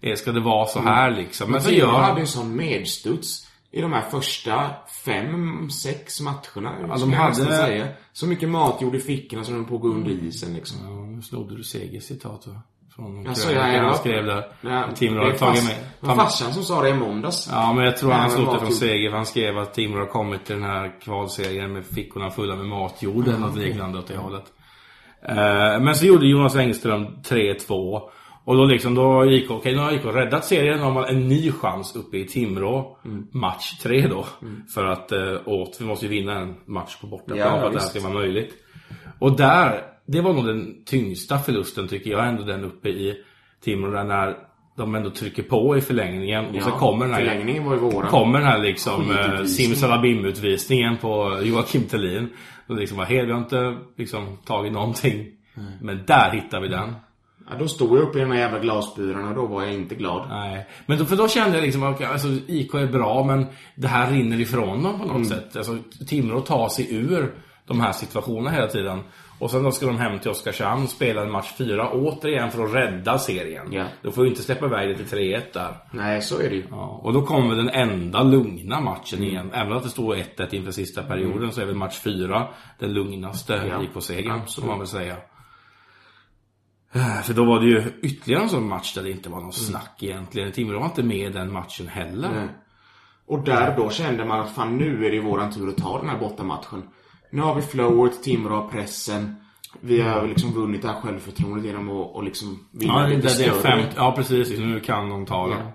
eh, 0.00 0.14
Ska 0.14 0.32
det 0.32 0.40
vara 0.40 0.66
så 0.66 0.80
här 0.80 1.10
liksom? 1.10 1.46
Men 1.46 1.52
Men 1.52 1.62
så 1.62 1.70
gör 1.70 1.86
hade 1.86 2.20
en 2.20 2.26
sån 2.26 2.56
medstuds 2.56 3.46
i 3.70 3.80
de 3.80 3.92
här 3.92 4.02
första 4.10 4.70
fem, 5.04 5.70
sex 5.70 6.20
matcherna. 6.20 6.74
Ja, 6.80 6.86
de 6.86 7.00
de 7.00 7.12
hade-. 7.12 7.34
Säga. 7.34 7.86
Så 8.12 8.26
mycket 8.26 8.48
matjord 8.48 8.94
i 8.94 9.00
fickorna 9.00 9.44
som 9.44 9.54
de 9.54 9.64
på 9.64 9.74
att 9.74 9.80
gå 9.80 9.88
under 9.88 10.10
isen 10.10 10.54
liksom. 10.54 10.78
Ja, 10.84 10.90
nu 11.16 11.22
snodde 11.22 11.56
du 11.56 11.64
Segers 11.64 12.04
citat 12.04 12.46
va? 12.46 12.62
Från 12.96 13.26
Alltså, 13.26 13.52
ja, 13.52 13.72
ja. 13.72 13.82
han 13.82 13.96
skrev 13.96 14.26
där. 14.26 14.52
Ja, 14.60 14.84
Timrå 14.94 15.24
har 15.24 15.32
tagit 15.32 15.64
med. 15.64 15.76
Det 16.00 16.06
var 16.06 16.16
farsan 16.16 16.52
som 16.52 16.62
sa 16.62 16.82
det 16.82 16.88
i 16.88 16.94
måndags. 16.94 17.48
Ja, 17.52 17.72
men 17.72 17.84
jag 17.84 17.96
tror 17.96 18.12
han 18.12 18.30
det 18.30 18.58
från. 18.58 18.72
Seger. 18.72 19.10
Han 19.12 19.26
skrev 19.26 19.58
att 19.58 19.74
Timrå 19.74 19.98
har 19.98 20.06
kommit 20.06 20.44
till 20.44 20.54
den 20.54 20.64
här 20.64 21.00
kvalserien 21.00 21.72
med 21.72 21.86
fickorna 21.86 22.30
fulla 22.30 22.56
med 22.56 22.66
matjord 22.66 23.28
eller 23.28 23.38
något 23.38 23.56
liknande 23.56 23.98
åt 23.98 24.06
det 24.06 24.16
hållet. 24.16 24.44
Eh, 25.28 25.80
men 25.80 25.94
så 25.94 26.06
gjorde 26.06 26.26
Jonas 26.26 26.56
Engström 26.56 27.06
3-2. 27.28 28.02
Och 28.44 28.56
då 28.56 28.64
liksom, 28.64 28.94
då 28.94 29.24
gick 29.24 29.50
okej, 29.50 29.72
nu 29.72 29.78
har 29.78 29.92
IK 29.92 30.04
räddat 30.04 30.44
serien. 30.44 30.78
Nu 30.78 30.84
har 30.84 30.92
man 30.92 31.04
en 31.04 31.28
ny 31.28 31.52
chans 31.52 31.96
uppe 31.96 32.18
i 32.18 32.24
Timrå. 32.26 32.96
Mm. 33.04 33.26
Match 33.32 33.78
tre 33.82 34.06
då. 34.06 34.26
För 34.74 34.84
att, 34.84 35.12
eh, 35.12 35.36
åt, 35.44 35.76
vi 35.80 35.84
måste 35.84 36.06
ju 36.06 36.10
vinna 36.10 36.38
en 36.38 36.56
match 36.66 36.96
på 37.00 37.06
bortaplan 37.06 37.38
Ja, 37.38 37.60
för 37.60 37.66
att 37.66 37.72
det 37.72 37.80
här 37.80 37.86
ska 37.86 38.00
vara 38.00 38.12
möjligt. 38.12 38.54
Och 39.18 39.36
där, 39.36 39.82
det 40.06 40.20
var 40.20 40.32
nog 40.32 40.46
den 40.46 40.84
tyngsta 40.84 41.38
förlusten 41.38 41.88
tycker 41.88 42.10
jag 42.10 42.28
ändå 42.28 42.42
den 42.42 42.64
uppe 42.64 42.88
i 42.88 43.16
Timrå 43.64 43.90
där 43.90 44.04
när 44.04 44.36
de 44.76 44.94
ändå 44.94 45.10
trycker 45.10 45.42
på 45.42 45.76
i 45.76 45.80
förlängningen. 45.80 46.56
Och 46.56 46.62
så 46.62 46.70
kommer 46.70 47.04
den 47.04 47.14
här 47.14 47.20
Förlängningen 47.20 47.64
var 47.64 47.74
ju 47.74 47.80
våran. 47.80 48.10
Kommer 48.10 48.38
den 48.38 48.48
här 48.48 48.58
liksom 48.58 49.10
eh, 49.10 49.44
simsalabim-utvisningen 49.44 50.96
på 50.96 51.40
Joakim 51.42 51.82
Thelin. 51.82 52.28
Och 52.70 52.76
liksom 52.76 52.98
var 52.98 53.04
helt, 53.04 53.28
vi 53.28 53.32
har 53.32 53.38
inte 53.38 53.76
liksom 53.96 54.36
tagit 54.44 54.72
någonting. 54.72 55.26
Men 55.80 56.02
där 56.06 56.30
hittar 56.30 56.60
vi 56.60 56.68
den. 56.68 56.94
Ja, 57.50 57.56
då 57.58 57.68
stod 57.68 57.98
jag 57.98 58.02
uppe 58.02 58.18
i 58.18 58.20
den 58.20 58.30
här 58.32 58.38
jävla 58.38 58.58
glasburen 58.58 59.28
och 59.28 59.34
då 59.34 59.46
var 59.46 59.62
jag 59.62 59.74
inte 59.74 59.94
glad. 59.94 60.28
Nej. 60.28 60.66
Men 60.86 60.98
då, 60.98 61.04
för 61.04 61.16
då 61.16 61.28
kände 61.28 61.56
jag 61.56 61.62
liksom, 61.64 61.82
okej, 61.82 62.06
alltså 62.06 62.28
IK 62.46 62.74
är 62.74 62.86
bra 62.86 63.24
men 63.24 63.46
det 63.74 63.88
här 63.88 64.10
rinner 64.12 64.40
ifrån 64.40 64.82
dem 64.82 64.98
på 64.98 65.04
Mm. 65.04 65.16
något 65.16 65.28
sätt. 65.28 65.56
Alltså 65.56 65.78
Timrå 66.08 66.40
tar 66.40 66.68
sig 66.68 66.94
ur 66.94 67.34
de 67.66 67.80
här 67.80 67.92
situationerna 67.92 68.50
hela 68.50 68.66
tiden. 68.66 69.00
Och 69.40 69.50
sen 69.50 69.62
då 69.62 69.72
ska 69.72 69.86
de 69.86 69.98
hem 69.98 70.18
till 70.18 70.30
Oskarshamn, 70.30 70.88
spela 70.88 71.22
en 71.22 71.30
match 71.30 71.52
4 71.58 71.90
återigen 71.92 72.50
för 72.50 72.64
att 72.64 72.74
rädda 72.74 73.18
serien. 73.18 73.72
Ja. 73.72 73.84
Då 74.02 74.10
får 74.10 74.22
vi 74.22 74.28
inte 74.28 74.42
släppa 74.42 74.66
iväg 74.66 74.88
det 74.88 75.04
till 75.04 75.18
3-1 75.18 75.42
där. 75.52 75.76
Nej, 75.92 76.22
så 76.22 76.40
är 76.40 76.50
det 76.50 76.56
ju. 76.56 76.64
Ja, 76.70 77.00
och 77.02 77.12
då 77.12 77.22
kommer 77.22 77.54
den 77.54 77.68
enda 77.68 78.22
lugna 78.22 78.80
matchen 78.80 79.22
igen. 79.22 79.50
Även 79.54 79.72
att 79.72 79.82
det 79.82 79.88
står 79.88 80.14
1-1 80.14 80.54
inför 80.54 80.70
sista 80.72 81.02
perioden 81.02 81.52
så 81.52 81.60
är 81.60 81.66
väl 81.66 81.74
match 81.74 81.98
4 81.98 82.48
den 82.78 82.92
lugnaste 82.92 83.62
Ja, 83.68 83.82
IK-segern, 83.82 84.46
får 84.46 84.66
man 84.66 84.78
väl 84.78 84.88
säga. 84.88 85.16
För 87.24 87.34
då 87.34 87.44
var 87.44 87.60
det 87.60 87.66
ju 87.66 87.82
ytterligare 88.02 88.42
en 88.42 88.48
sån 88.48 88.68
match 88.68 88.94
där 88.94 89.02
det 89.02 89.10
inte 89.10 89.28
var 89.28 89.40
någon 89.40 89.52
snack 89.52 90.02
egentligen. 90.02 90.52
Timrå 90.52 90.78
var 90.78 90.86
inte 90.86 91.02
med 91.02 91.30
i 91.30 91.32
den 91.32 91.52
matchen 91.52 91.88
heller. 91.88 92.30
Nej. 92.34 92.48
Och 93.26 93.44
där 93.44 93.76
då 93.76 93.90
kände 93.90 94.24
man 94.24 94.40
att 94.40 94.54
fan 94.54 94.76
nu 94.76 95.06
är 95.06 95.10
det 95.10 95.20
våran 95.20 95.52
tur 95.52 95.68
att 95.68 95.76
ta 95.76 95.98
den 95.98 96.08
här 96.08 96.18
bortamatchen. 96.18 96.82
Nu 97.30 97.42
har 97.42 97.54
vi 97.54 97.62
flowet, 97.62 98.22
Timrå 98.22 98.68
pressen. 98.72 99.36
Vi 99.80 100.00
har 100.00 100.26
liksom 100.26 100.52
vunnit 100.52 100.82
det 100.82 100.88
här 100.88 101.00
självförtroendet 101.00 101.64
genom 101.64 101.88
att 101.88 102.14
och 102.14 102.24
liksom 102.24 102.68
vinna 102.72 102.92
Ja, 102.92 103.00
det, 103.00 103.16
lite 103.16 103.28
det, 103.28 103.38
det 103.38 103.44
är 103.44 103.50
större. 103.50 103.62
fem, 103.62 103.88
ja 103.96 104.12
precis, 104.16 104.58
nu 104.58 104.80
kan 104.80 105.08
de 105.08 105.26
ta 105.26 105.48
den. 105.48 105.58
Ja. 105.58 105.72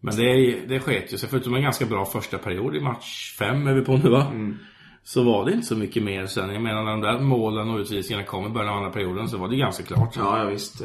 Men 0.00 0.16
det, 0.16 0.60
det 0.68 0.80
sket 0.80 1.12
ju 1.12 1.18
sig. 1.18 1.28
Förutom 1.28 1.54
en 1.54 1.62
ganska 1.62 1.86
bra 1.86 2.04
första 2.04 2.38
period 2.38 2.76
i 2.76 2.80
match 2.80 3.36
5 3.38 3.66
är 3.66 3.74
vi 3.74 3.84
på 3.84 3.96
nu 3.96 4.10
va? 4.10 4.26
Mm. 4.26 4.58
Så 5.04 5.22
var 5.22 5.44
det 5.44 5.52
inte 5.52 5.66
så 5.66 5.76
mycket 5.76 6.02
mer 6.02 6.26
sen. 6.26 6.52
Jag 6.52 6.62
menar 6.62 6.84
när 6.84 6.90
de 6.90 7.00
där 7.00 7.20
målen 7.20 7.70
och 7.70 7.78
utvisningarna 7.78 8.26
kom 8.26 8.46
i 8.46 8.48
början 8.48 8.70
av 8.70 8.76
andra 8.76 8.90
perioden 8.90 9.28
så 9.28 9.38
var 9.38 9.48
det 9.48 9.56
ganska 9.56 9.84
klart. 9.84 10.16
Ja, 10.16 10.38
ja 10.38 10.44
visst. 10.44 10.82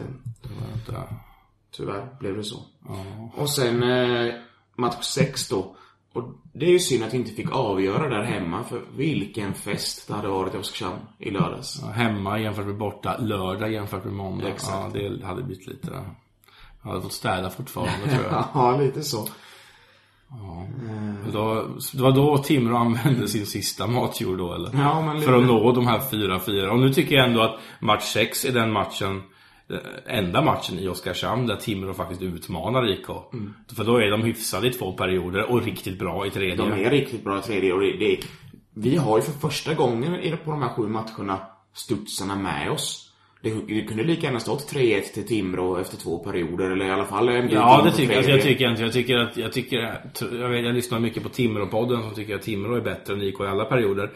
Tyvärr 1.77 2.20
blev 2.20 2.38
det 2.38 2.44
så. 2.44 2.60
Och 3.36 3.50
sen 3.50 3.84
eh, 3.84 4.34
match 4.77 5.03
6 5.03 5.50
då. 5.50 5.75
Och 6.13 6.24
det 6.54 6.66
är 6.66 6.70
ju 6.70 6.80
synd 6.80 7.04
att 7.04 7.13
vi 7.13 7.18
inte 7.18 7.32
fick 7.32 7.51
avgöra 7.51 8.10
där 8.10 8.24
hemma. 8.24 8.63
För 8.63 8.82
vilken 8.96 9.54
fest 9.54 10.08
det 10.08 10.13
hade 10.13 10.28
varit 10.28 10.56
i 10.56 10.58
Oskarshamn 10.58 11.00
i 11.20 11.32
lördags. 11.32 11.80
Ja, 11.82 11.92
Hemma 11.92 12.39
jämfört 12.39 12.66
med 12.66 12.78
borta, 12.78 13.18
lördag 13.18 13.74
jämfört 13.74 14.04
med 14.04 14.13
måndag. 14.13 14.48
Exakt. 14.48 14.96
Ja, 14.96 15.00
det 15.00 15.25
hade 15.25 15.44
blivit 15.44 15.68
lite. 15.68 16.04
Jag 16.82 16.89
hade 16.89 17.01
fått 17.01 17.13
städa 17.13 17.50
fortfarande 17.50 18.08
tror 18.08 18.25
jag. 18.32 18.46
Ja, 18.54 18.78
lite 18.78 19.04
så. 19.04 19.28
Då, 21.34 21.68
det 21.94 22.01
var 22.01 22.12
då 22.12 22.38
Timrå 22.38 22.78
använde 22.78 23.28
sin 23.28 23.46
sista 23.46 23.88
matjord 23.88 24.38
då 24.38 24.54
eller? 24.54 24.70
Ja, 24.74 25.22
För 25.25 25.34
att 25.34 25.46
nå 25.48 25.72
de 25.72 25.88
här 25.88 26.00
4-4. 26.00 26.68
Och 26.68 26.80
nu 26.80 26.94
tycker 26.94 27.16
jag 27.16 27.28
ändå 27.28 27.42
att 27.42 27.60
match 27.80 28.04
6 28.04 28.46
är 28.46 28.51
den 28.51 28.72
matchen 28.72 29.24
Enda 30.06 30.42
matchen 30.42 30.80
i 30.80 30.88
Oskarshamn 30.88 31.48
där 31.48 31.56
Timrå 31.56 31.94
faktiskt 31.94 32.22
utmanar 32.22 32.92
IK. 32.92 33.06
För 33.76 33.84
då 33.84 33.98
är 33.98 34.12
de 34.12 34.24
hyfsade 34.24 34.68
i 34.68 34.72
två 34.72 34.92
perioder 34.92 35.52
och 35.52 35.64
riktigt 35.64 36.00
bra 36.00 36.28
i 36.28 36.30
tredje. 36.30 36.56
De 36.56 36.72
är 36.72 36.90
riktigt 36.90 37.24
bra 37.24 37.40
i 37.40 37.42
tredje 37.42 37.74
och 37.74 37.82
det, 37.82 37.98
det, 37.98 38.20
Vi 38.74 38.96
har 38.96 39.18
ju 39.18 39.24
för 39.24 39.32
första 39.32 39.74
gången 39.74 40.38
på 40.46 40.52
de 40.52 40.62
här 40.62 40.70
sju 40.70 40.88
matcherna 40.88 41.40
studsarna 41.74 42.36
med 42.36 42.72
oss. 42.72 43.06
Det, 43.42 43.50
det 43.68 43.82
kunde 43.82 44.04
lika 44.04 44.28
gärna 44.28 44.40
stått 44.40 44.74
3-1 44.74 45.02
till 45.14 45.28
Timrå 45.28 45.78
efter 45.78 45.98
två 45.98 46.20
perioder, 46.20 46.72
eller 46.72 46.86
i 46.86 46.92
alla 46.92 47.06
fall 47.06 47.30
en 47.30 47.50
Ja, 47.50 47.82
det 47.86 47.92
tycker 47.92 48.14
jag. 48.14 48.30
Jag 48.30 48.42
tycker 48.42 48.70
inte. 48.70 48.82
Jag 48.82 48.94
tycker 48.94 49.18
att, 49.18 49.38
jag 49.38 49.54
tycker, 49.54 49.78
jag, 50.32 50.50
vet, 50.50 50.66
jag 50.66 50.76
lyssnar 50.76 51.00
mycket 51.00 51.24
på 51.24 51.30
Timrå-podden 51.30 52.02
som 52.02 52.16
tycker 52.16 52.36
att 52.36 52.42
Timrå 52.42 52.76
är 52.76 52.82
bättre 52.82 53.14
än 53.14 53.22
IK 53.22 53.40
i 53.40 53.44
alla 53.44 53.66
perioder. 53.66 54.12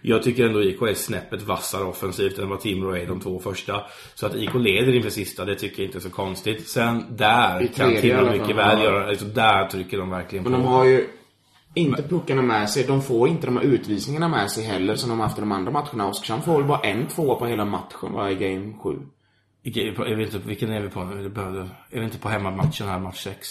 Jag 0.00 0.22
tycker 0.22 0.46
ändå 0.46 0.62
IK 0.62 0.82
är 0.82 0.94
snäppet 0.94 1.42
vassare 1.42 1.84
offensivt 1.84 2.38
än 2.38 2.48
vad 2.48 2.60
Timrå 2.60 2.96
är 2.96 3.06
de 3.06 3.20
två 3.20 3.38
första. 3.38 3.82
Så 4.14 4.26
att 4.26 4.34
IK 4.34 4.54
leder 4.54 4.94
inför 4.94 5.10
sista, 5.10 5.44
det 5.44 5.54
tycker 5.54 5.82
jag 5.82 5.88
inte 5.88 5.98
är 5.98 6.00
så 6.00 6.10
konstigt. 6.10 6.68
Sen 6.68 7.04
där 7.16 7.62
I 7.62 7.68
kan 7.68 7.96
Timrå 7.96 8.30
mycket 8.32 8.56
väl 8.56 8.82
göra, 8.82 9.08
alltså 9.08 9.24
där 9.24 9.68
trycker 9.68 9.98
de 9.98 10.10
verkligen 10.10 10.44
på. 10.44 10.50
Men 10.50 10.60
de 10.60 10.66
har 10.66 10.84
ju 10.84 11.06
inte 11.74 12.02
puckarna 12.02 12.42
med 12.42 12.70
sig. 12.70 12.84
De 12.84 13.02
får 13.02 13.28
inte 13.28 13.46
de 13.46 13.56
här 13.56 13.64
utvisningarna 13.64 14.28
med 14.28 14.50
sig 14.50 14.64
heller 14.64 14.94
som 14.94 15.10
de 15.10 15.18
har 15.18 15.26
haft 15.26 15.38
i 15.38 15.40
de 15.40 15.52
andra 15.52 15.72
matcherna. 15.72 16.08
Oskarshamn 16.08 16.42
får 16.42 16.58
väl 16.58 16.64
bara 16.64 16.80
en 16.80 17.06
tvåa 17.06 17.34
på 17.34 17.46
hela 17.46 17.64
matchen, 17.64 18.12
va, 18.12 18.30
i 18.30 18.34
game 18.34 18.74
7. 18.82 18.98
Vilken, 19.62 19.86
är 19.86 20.14
vi 20.14 20.24
inte, 20.24 20.38
vilken 20.38 20.70
är 20.70 20.80
vi 20.80 20.88
på 20.88 21.04
nu? 21.04 21.26
Är 21.90 21.98
vi 21.98 22.04
inte 22.04 22.18
på 22.18 22.28
hemmamatchen 22.28 22.88
här, 22.88 22.98
match 22.98 23.24
6? 23.24 23.48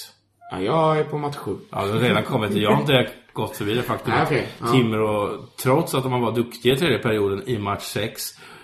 Ja, 0.52 0.62
jag 0.62 1.00
är 1.00 1.04
på 1.04 1.18
match 1.18 1.36
7. 1.36 1.58
Ja, 1.72 1.86
det 1.86 1.92
har 1.92 2.00
redan 2.00 2.24
kommit. 2.24 2.52
Jag 2.54 2.72
har 2.72 2.82
inte 2.82 3.10
gått 3.34 3.58
förbi 3.58 3.74
det 3.74 3.82
faktum 3.84 4.14
Nej, 4.14 4.22
att 4.22 4.28
okej. 4.28 4.48
Ja. 4.60 4.68
Timrå, 4.68 5.38
trots 5.64 5.96
att 5.96 6.04
de 6.04 6.22
var 6.22 6.32
duktiga 6.32 6.74
i 6.74 6.78
tredje 6.78 7.00
perioden 7.00 7.50
i 7.50 7.58
match 7.58 7.84
6, 7.84 8.24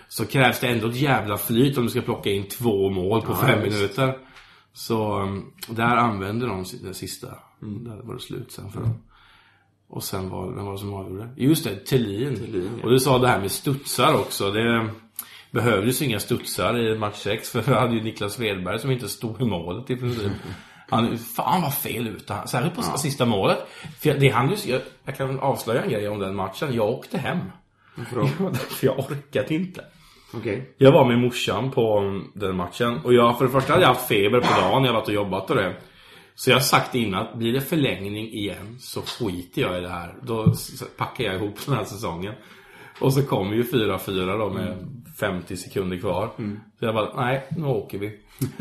så 0.10 0.26
krävs 0.26 0.60
det 0.60 0.68
ändå 0.68 0.88
ett 0.88 0.96
jävla 0.96 1.38
flyt 1.38 1.78
om 1.78 1.84
du 1.84 1.90
ska 1.90 2.02
plocka 2.02 2.30
in 2.30 2.48
två 2.48 2.90
mål 2.90 3.22
på 3.22 3.32
Ja, 3.32 3.36
fem 3.48 3.62
visst. 3.64 3.76
minuter. 3.78 4.18
Så 4.74 5.20
um, 5.22 5.52
där 5.68 5.96
använde 5.98 6.48
de 6.48 6.66
det 6.84 6.94
sista. 6.94 7.28
Mm. 7.62 7.84
Där 7.84 8.02
var 8.04 8.14
det 8.14 8.20
slut 8.22 8.52
sen 8.52 8.70
för 8.72 8.80
dem. 8.82 8.94
Och 9.90 10.04
sen 10.04 10.30
var 10.30 10.52
vem 10.56 10.66
var 10.66 10.72
det 10.72 10.80
som 10.80 10.94
avgjorde? 10.94 11.30
Just 11.38 11.64
det, 11.64 11.76
Thelin. 11.86 12.36
Thelin, 12.36 12.70
ja. 12.78 12.84
Och 12.84 12.92
du 12.92 13.00
sa 13.00 13.18
det 13.18 13.28
här 13.28 13.40
med 13.40 13.52
studsar 13.52 14.14
också. 14.14 14.52
Det 14.52 14.90
behövdes 15.52 16.02
inga 16.02 16.20
studsar 16.20 16.78
i 16.80 16.98
match 16.98 17.16
6 17.18 17.50
för 17.52 17.62
vi 17.62 17.74
hade 17.74 17.96
ju 17.96 18.04
Niklas 18.04 18.34
Svedberg 18.34 18.80
som 18.80 18.92
inte 18.92 19.10
stod 19.10 19.42
i 19.42 19.46
målet 19.46 19.90
i 19.90 19.96
princip. 19.96 20.32
Han, 20.94 21.18
fan 21.18 21.62
vad 21.62 21.74
fel 21.74 22.08
ute 22.08 22.34
han. 22.34 22.48
Särskilt 22.48 22.76
på 22.76 22.82
sista 22.82 23.26
målet. 23.26 23.58
För 24.00 24.14
det 24.14 24.30
han 24.30 24.50
ju, 24.50 24.72
jag, 24.72 24.82
jag 25.06 25.18
kan 25.18 25.40
avslöja 25.40 25.84
en 25.84 25.90
grej 25.90 26.08
om 26.08 26.20
den 26.20 26.36
matchen. 26.36 26.74
Jag 26.74 26.90
åkte 26.90 27.18
hem. 27.18 27.40
Varför 27.96 28.16
då? 28.16 28.54
För 28.54 28.88
jag 28.88 29.00
orkade 29.00 29.56
inte. 29.56 29.86
Okej. 30.34 30.74
Jag 30.78 30.92
var 30.92 31.06
med 31.06 31.20
morsan 31.20 31.72
på 31.72 31.98
mm, 31.98 32.32
den 32.34 32.56
matchen. 32.56 33.00
Och 33.04 33.14
jag, 33.14 33.38
för 33.38 33.46
det 33.46 33.52
första 33.52 33.74
hade 33.74 33.84
jag 33.84 33.94
haft 33.94 34.08
feber 34.08 34.40
på 34.40 34.62
dagen 34.62 34.84
jag 34.84 34.94
varit 34.94 35.08
och 35.08 35.14
jobbat 35.14 35.50
och 35.50 35.56
det. 35.56 35.76
Så 36.36 36.50
jag 36.50 36.56
har 36.56 36.62
sagt 36.62 36.96
innan 36.96 37.28
att 37.28 37.36
blir 37.36 37.54
det 37.54 37.62
förlängning 37.62 38.34
igen 38.34 38.78
så 38.80 39.02
skiter 39.02 39.62
jag 39.62 39.78
i 39.78 39.82
det 39.82 39.90
här. 39.90 40.16
Då 40.22 40.54
packar 40.98 41.24
jag 41.24 41.36
ihop 41.36 41.56
den 41.66 41.76
här 41.76 41.84
säsongen. 41.84 42.34
Och 43.00 43.14
så 43.14 43.26
kommer 43.26 43.56
ju 43.56 43.64
4-4 43.64 44.38
då 44.38 44.50
med 44.50 44.88
50 45.20 45.58
sekunder 45.58 45.98
kvar. 45.98 46.30
Så 46.80 46.86
jag 46.86 46.96
bara, 46.96 47.24
nej, 47.26 47.48
nu 47.58 47.66
åker 47.66 47.98
vi. 47.98 48.20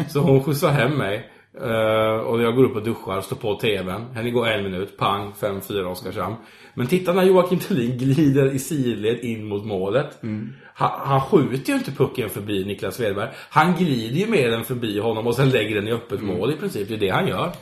Så 0.09 0.21
hon 0.21 0.45
skjutsar 0.45 0.71
hem 0.71 0.99
mig. 0.99 1.31
Eh, 1.61 2.27
och 2.27 2.43
jag 2.43 2.57
går 2.57 2.65
upp 2.65 2.77
och 2.77 2.83
duschar 2.83 3.19
och 3.19 3.25
står 3.25 3.37
på 3.37 3.55
TVn. 3.55 4.05
Henne 4.15 4.31
går 4.31 4.47
en 4.47 4.65
minut, 4.65 4.97
pang, 4.97 5.33
5-4 5.41 5.85
Oskarshamn. 5.85 6.37
Men 6.75 6.87
titta 6.87 7.13
när 7.13 7.23
Joakim 7.23 7.59
Thulin 7.59 7.99
glider 7.99 8.55
i 8.55 8.59
sidled 8.59 9.21
in 9.21 9.45
mot 9.45 9.65
målet. 9.65 10.19
Han, 10.75 10.91
han 11.09 11.21
skjuter 11.21 11.73
ju 11.73 11.79
inte 11.79 11.91
pucken 11.91 12.31
förbi 12.31 12.65
Niklas 12.65 12.97
Svedberg. 12.97 13.31
Han 13.51 13.75
glider 13.75 14.17
ju 14.17 14.27
med 14.27 14.53
den 14.53 14.65
förbi 14.65 14.99
honom 14.99 15.27
och 15.27 15.35
sen 15.35 15.51
lägger 15.51 15.75
den 15.75 15.89
i 15.89 15.93
öppet 15.93 16.23
mål 16.23 16.53
i 16.53 16.57
princip. 16.57 16.89
Det 16.89 16.95
är 16.95 16.99
det 16.99 17.09
han 17.09 17.29
gör. 17.29 17.53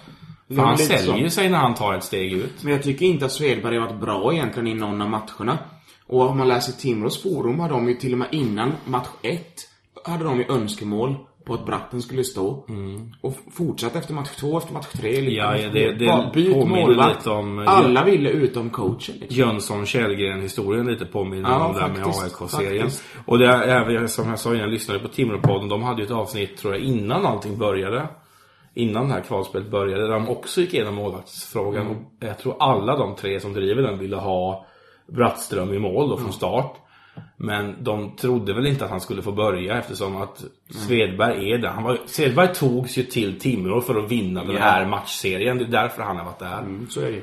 För 0.48 0.54
Ja, 0.54 0.64
han 0.64 0.78
säljer 0.78 1.16
ju 1.16 1.30
sig 1.30 1.50
när 1.50 1.58
han 1.58 1.74
tar 1.74 1.94
ett 1.94 2.04
steg 2.04 2.32
ut. 2.32 2.62
Men 2.62 2.72
jag 2.72 2.82
tycker 2.82 3.06
inte 3.06 3.24
att 3.24 3.32
Svedberg 3.32 3.78
har 3.78 3.86
varit 3.86 4.00
bra 4.00 4.32
egentligen 4.32 4.66
i 4.66 4.74
någon 4.74 5.02
av 5.02 5.10
matcherna. 5.10 5.58
Och 6.06 6.28
om 6.28 6.38
man 6.38 6.48
läser 6.48 6.72
Timrås 6.72 7.22
forum 7.22 7.60
har 7.60 7.68
de 7.68 7.88
ju 7.88 7.94
till 7.94 8.12
och 8.12 8.18
med 8.18 8.28
innan 8.32 8.72
match 8.84 9.08
1 9.22 9.40
hade 10.04 10.24
de 10.24 10.38
ju 10.38 10.44
önskemål 10.48 11.16
på 11.44 11.54
att 11.54 11.66
Bratten 11.66 12.02
skulle 12.02 12.24
stå. 12.24 12.64
Och 13.20 13.32
f- 13.36 13.52
fortsatt 13.52 13.96
efter 13.96 14.14
match 14.14 14.28
2, 14.36 14.58
efter 14.58 14.72
match 14.72 14.86
3. 14.92 15.18
Mm. 15.18 15.32
Ja, 15.34 15.56
ja, 15.58 15.68
det- 15.72 15.92
det 15.92 16.06
Bara 16.06 16.30
byt 16.34 16.56
målvakt. 16.68 17.26
om- 17.26 17.64
Alla 17.68 18.04
ville 18.04 18.30
utom 18.30 18.70
coachen. 18.70 19.14
Liksom. 19.20 19.38
Jönsson 19.38 19.86
Källgren 19.86 20.40
historien 20.40 20.86
lite 20.86 21.04
påminner 21.06 21.50
Ja, 21.50 21.66
om 21.66 21.74
det 21.74 21.80
med 21.80 22.06
AIK-serien. 22.06 22.88
Och 23.26 23.38
det 23.38 23.46
är 23.46 24.06
som 24.06 24.28
jag 24.28 24.38
sa 24.38 24.48
innan 24.50 24.60
jag 24.60 24.70
lyssnade 24.70 25.00
på 25.00 25.08
Timrå-podden. 25.08 25.68
De 25.68 25.82
hade 25.82 26.00
ju 26.00 26.04
ett 26.06 26.12
avsnitt 26.12 26.56
tror 26.56 26.74
jag 26.74 26.82
innan 26.82 27.26
allting 27.26 27.58
började. 27.58 28.08
Innan 28.74 29.08
det 29.08 29.14
här 29.14 29.20
kvalspelet 29.20 29.70
började. 29.70 30.02
Där 30.02 30.12
de 30.12 30.28
också 30.28 30.60
gick 30.60 30.74
igenom 30.74 30.94
målvaktsfrågan. 30.94 31.82
Mm. 31.86 31.96
Och 31.96 32.02
jag 32.20 32.38
tror 32.38 32.56
alla 32.60 32.96
de 32.96 33.14
tre 33.16 33.40
som 33.40 33.52
driver 33.52 33.82
den 33.82 33.98
ville 33.98 34.16
ha 34.16 34.66
Brattström 35.12 35.72
i 35.74 35.78
mål 35.78 36.08
då 36.08 36.16
från 36.16 36.32
start. 36.32 36.76
Men 37.36 37.84
de 37.84 38.16
trodde 38.16 38.54
väl 38.54 38.66
inte 38.66 38.84
att 38.84 38.90
han 38.90 39.00
skulle 39.00 39.22
få 39.22 39.32
börja 39.32 39.78
eftersom 39.78 40.16
att 40.16 40.44
Svedberg 40.70 41.52
är 41.52 41.58
där. 41.58 41.68
Han 41.68 41.82
var, 41.82 41.98
Svedberg 42.06 42.54
togs 42.54 42.98
ju 42.98 43.02
till 43.02 43.40
Timrå 43.40 43.80
för 43.80 44.04
att 44.04 44.10
vinna 44.10 44.44
den 44.44 44.56
Ja. 44.56 44.60
här 44.62 44.86
matchserien. 44.86 45.58
Det 45.58 45.64
är 45.64 45.68
därför 45.68 46.02
han 46.02 46.16
har 46.16 46.24
varit 46.24 46.38
där. 46.38 46.58
Mm, 46.58 46.86
så 46.90 47.00
är 47.00 47.10
det. 47.12 47.22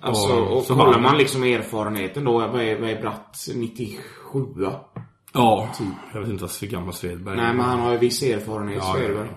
Alltså, 0.00 0.32
Och- 0.34 0.56
och 0.56 0.62
så 0.64 0.74
kollar 0.74 1.00
man 1.00 1.18
liksom 1.18 1.42
erfarenheten 1.44 2.24
då, 2.24 2.32
vad 2.32 2.60
är, 2.62 2.78
vad 2.80 2.90
är 2.90 3.00
Bratt 3.02 3.46
97 3.54 3.98
Ja, 5.32 5.68
jag 6.14 6.20
vet 6.20 6.28
inte 6.30 6.48
för 6.48 6.66
gammal 6.66 6.92
Svedberg 6.94 7.38
är. 7.38 7.42
Nej 7.42 7.54
men 7.54 7.64
han 7.64 7.80
har 7.80 7.92
ju 7.92 7.98
viss 7.98 8.22
erfarenhet, 8.22 8.78
Ja, 8.82 8.88
ja, 8.88 8.94
Svedberg. 9.06 9.28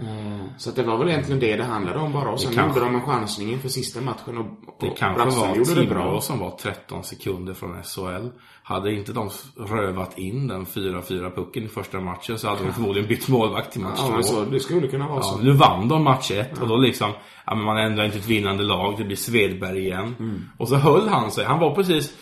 Eh, 0.00 0.44
Så 0.56 0.70
att 0.70 0.76
det 0.76 0.82
var 0.82 0.96
väl 0.98 1.08
egentligen 1.08 1.40
det 1.40 1.56
det 1.56 1.64
handlade 1.64 1.98
om 1.98 2.12
bara. 2.12 2.28
Och 2.30 2.40
sen 2.40 2.52
kanske- 2.52 2.80
gjorde 2.80 2.92
de 2.92 3.00
en 3.00 3.06
chansning 3.06 3.52
inför 3.52 3.68
sista 3.68 4.00
matchen 4.00 4.38
och, 4.38 4.44
och 4.46 4.76
Det 4.80 4.88
kanske 4.88 5.22
Brattström 5.22 5.48
var 5.50 5.56
gjorde 5.56 5.74
det 5.74 5.86
bra. 5.86 6.20
som 6.20 6.38
var 6.38 6.50
13 6.50 7.04
sekunder 7.04 7.54
från 7.54 7.82
SHL. 7.82 8.28
Hade 8.62 8.92
inte 8.94 9.12
de 9.12 9.30
rövat 9.56 10.18
in 10.18 10.46
den 10.48 10.66
4-4 10.66 11.30
pucken 11.34 11.64
i 11.64 11.68
första 11.68 12.00
matchen 12.00 12.38
så 12.38 12.48
hade 12.48 12.64
de 12.64 12.72
förmodligen 12.72 13.08
bytt 13.08 13.28
målvakt 13.28 13.72
till 13.72 13.80
match 13.80 13.98
Ja, 13.98 14.06
2. 14.06 14.12
men 14.14 14.24
så, 14.24 14.44
det 14.44 14.60
skulle 14.60 14.88
kunna 14.88 15.06
vara 15.08 15.18
Ja, 15.18 15.22
så. 15.22 15.38
nu 15.38 15.52
vann 15.52 15.88
de 15.88 16.04
match 16.04 16.30
1 16.30 16.58
och 16.62 16.68
då 16.68 16.76
liksom, 16.76 17.10
ja 17.46 17.54
men 17.54 17.64
man 17.64 17.76
ändrar 17.78 18.04
inte 18.04 18.18
ett 18.18 18.26
vinnande 18.26 18.62
lag, 18.62 18.94
det 18.98 19.04
blir 19.04 19.16
Svedberg 19.16 19.78
igen. 19.78 20.16
Mm. 20.18 20.42
Och 20.58 20.68
så 20.68 20.76
höll 20.76 21.08
han 21.08 21.30
sig, 21.30 21.44
han 21.44 21.58
var 21.58 21.74
precis, 21.74 22.12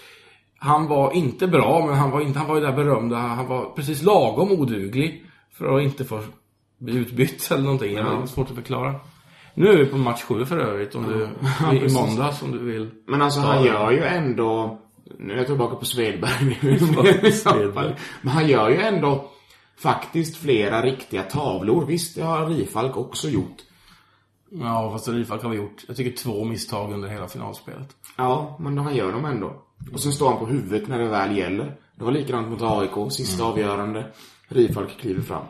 han 0.58 0.86
var 0.86 1.12
inte 1.12 1.46
bra 1.46 1.86
men 1.86 1.94
han 1.94 2.10
var 2.10 2.20
inte, 2.20 2.38
han 2.38 2.48
var 2.48 2.54
ju 2.54 2.60
där 2.60 2.72
berömda, 2.72 3.16
han 3.16 3.46
var 3.46 3.64
precis 3.76 4.02
lagom 4.02 4.50
oduglig 4.52 5.24
för 5.58 5.76
att 5.76 5.82
inte 5.82 6.04
få 6.04 6.20
bli 6.78 6.94
utbytt 6.96 7.48
eller 7.50 7.62
någonting. 7.62 7.94
Det 7.94 8.02
var 8.02 8.26
svårt 8.26 8.48
att 8.50 8.54
förklara. 8.56 8.94
Nu 9.54 9.68
är 9.68 9.76
vi 9.76 9.86
på 9.86 9.96
match 9.96 10.22
7 10.22 10.44
för 10.44 10.58
övrigt, 10.58 10.94
om 10.94 11.02
du, 11.02 11.28
i, 11.76 11.84
i 11.84 11.94
måndags 11.94 12.42
om 12.42 12.50
du 12.52 12.58
vill. 12.58 12.90
Men 13.06 13.22
alltså 13.22 13.40
han 13.40 13.64
gör 13.64 13.90
ju 13.90 14.02
ändå, 14.04 14.78
nu 15.18 15.32
är 15.32 15.36
jag 15.36 15.46
tillbaka 15.46 15.76
på 15.76 15.84
Svedberg. 15.84 16.58
nu. 16.62 16.78
Men 18.22 18.32
han 18.32 18.48
gör 18.48 18.68
ju 18.70 18.76
ändå 18.76 19.30
faktiskt 19.78 20.36
flera 20.36 20.82
riktiga 20.82 21.22
tavlor. 21.22 21.86
Visst, 21.86 22.16
det 22.16 22.22
har 22.22 22.46
Rifalk 22.46 22.96
också 22.96 23.28
gjort. 23.28 23.56
Ja, 24.50 24.90
fast 24.92 25.08
Rifalk 25.08 25.42
har 25.42 25.50
vi 25.50 25.56
gjort, 25.56 25.84
jag 25.88 25.96
tycker 25.96 26.16
två 26.22 26.44
misstag 26.44 26.92
under 26.92 27.08
hela 27.08 27.28
finalspelet. 27.28 27.88
Ja, 28.16 28.56
men 28.60 28.78
han 28.78 28.94
gör 28.96 29.12
dem 29.12 29.24
ändå. 29.24 29.62
Och 29.92 30.00
sen 30.00 30.12
står 30.12 30.28
han 30.30 30.38
på 30.38 30.46
huvudet 30.46 30.88
när 30.88 30.98
det 30.98 31.08
väl 31.08 31.36
gäller. 31.36 31.76
Det 31.94 32.04
var 32.04 32.12
likadant 32.12 32.48
mot 32.48 32.62
AIK, 32.62 33.12
sista 33.12 33.42
Mm. 33.44 33.52
avgörande. 33.52 34.06
Rifalk 34.48 34.98
kliver 35.00 35.22
fram. 35.22 35.44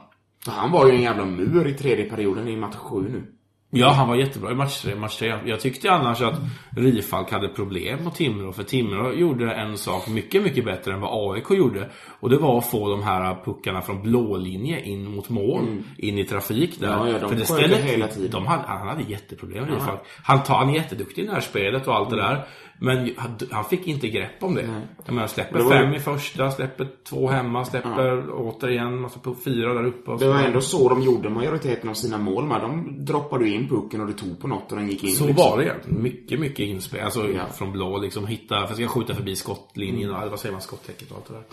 Han 0.51 0.73
var 0.73 0.87
ju 0.87 0.93
en 0.95 1.03
jävla 1.03 1.25
mur 1.25 1.69
i 1.69 1.75
tredje 1.75 2.05
perioden 2.05 2.49
i 2.49 2.57
match 2.57 2.77
7 2.77 3.09
nu. 3.09 3.33
Ja, 3.71 3.89
han 3.89 4.09
var 4.09 4.17
jättebra 4.17 4.53
i 4.53 4.55
match 4.55 4.83
3. 4.83 4.95
Match 4.95 5.19
3. 5.19 5.35
Jag 5.45 5.61
tyckte 5.61 5.91
annars 5.91 6.23
att 6.23 6.41
Rifalk 6.77 7.31
hade 7.31 7.49
problem 7.49 8.05
mot 8.05 8.15
Timrå. 8.15 8.53
För 8.53 8.63
Timrå 8.63 9.13
gjorde 9.13 9.53
en 9.53 9.79
sak 9.79 10.09
mycket, 10.09 10.43
mycket 10.43 10.65
bättre 10.65 10.93
än 10.93 11.01
vad 11.01 11.35
AIK 11.35 11.51
gjorde. 11.51 11.91
Och 12.21 12.31
det 12.31 12.37
var 12.39 12.59
att 12.59 12.71
få 12.71 12.91
de 12.91 13.03
här 13.03 13.45
puckarna 13.45 13.83
från 13.83 14.03
blå 14.03 14.37
linje 14.37 14.81
in 14.85 15.11
mot 15.11 15.29
mål. 15.29 15.83
In 15.99 16.19
i 16.19 16.25
trafik 16.25 16.81
där. 16.81 16.95
Mm. 16.95 17.07
Ja, 17.07 17.13
ja, 17.13 17.19
de 17.19 17.29
för 17.29 17.37
det 17.37 17.45
ställde 17.45 17.77
hela 17.77 18.09
tiden. 18.09 18.31
De 18.31 18.47
hade, 18.47 18.63
han 18.67 18.89
hade 18.89 19.03
jätteproblem, 19.03 19.67
Rifalk. 19.67 20.01
Han, 20.23 20.43
tar, 20.43 20.55
han 20.55 20.71
är 20.71 20.75
jätteduktig 20.75 21.25
i 21.25 21.27
närspelet 21.27 21.87
och 21.87 21.95
allt 21.95 22.13
Mm. 22.13 22.19
det 22.19 22.25
där. 22.25 22.47
Men 22.79 23.11
han, 23.51 23.65
fick 23.65 23.87
inte 23.87 24.09
grepp 24.09 24.43
om 24.43 24.55
det. 24.55 24.83
Jag 25.05 25.15
menar, 25.15 25.27
släpper 25.29 25.59
det 25.59 25.65
ju- 25.65 25.71
fem 25.71 25.95
i 25.95 26.01
första, 26.01 26.51
släpper 26.51 26.89
två 27.09 27.29
hemma, 27.29 27.65
släpper 27.65 28.31
återigen 28.33 29.01
massa 29.01 29.19
på 29.21 29.35
fyra 29.45 29.75
där 29.75 29.85
uppe. 29.87 30.11
Och 30.11 30.19
Det 30.19 30.29
var 30.29 30.39
så. 30.39 30.45
ändå 30.47 30.61
så 30.61 30.89
de 30.89 31.03
gjorde 31.03 31.31
majoriteten 31.31 31.91
av 31.91 31.95
sina 31.95 32.19
mål 32.19 32.45
med. 32.47 32.61
De 32.61 33.05
droppade 33.05 33.49
in 33.49 33.69
pucken 33.69 34.01
och 34.01 34.07
det 34.07 34.13
tog 34.13 34.41
på 34.41 34.49
något 34.49 34.73
och 34.73 34.79
den 34.79 34.89
gick 34.89 35.05
in. 35.05 35.11
Så 35.15 35.27
liksom. 35.27 35.51
var 35.51 35.59
det 35.59 35.65
egentligen. 35.65 36.03
Mycket, 36.03 36.41
mycket 36.41 36.59
inspel. 36.67 37.05
Alltså 37.05 37.29
Ja. 37.31 37.47
från 37.47 37.73
blå 37.73 37.99
liksom. 37.99 38.27
Hitta, 38.27 38.55
för 38.67 38.69
jag 38.69 38.77
ska 38.77 39.01
skjuta 39.01 39.15
förbi 39.15 39.37
skottlinjen 39.37 40.11
och 40.15 40.31
vad 40.31 40.41
säger 40.41 40.53
man, 40.53 40.63
skottäcket 40.63 41.11
och 41.11 41.17
allt 41.17 41.27
det 41.29 41.35
där. 41.35 41.45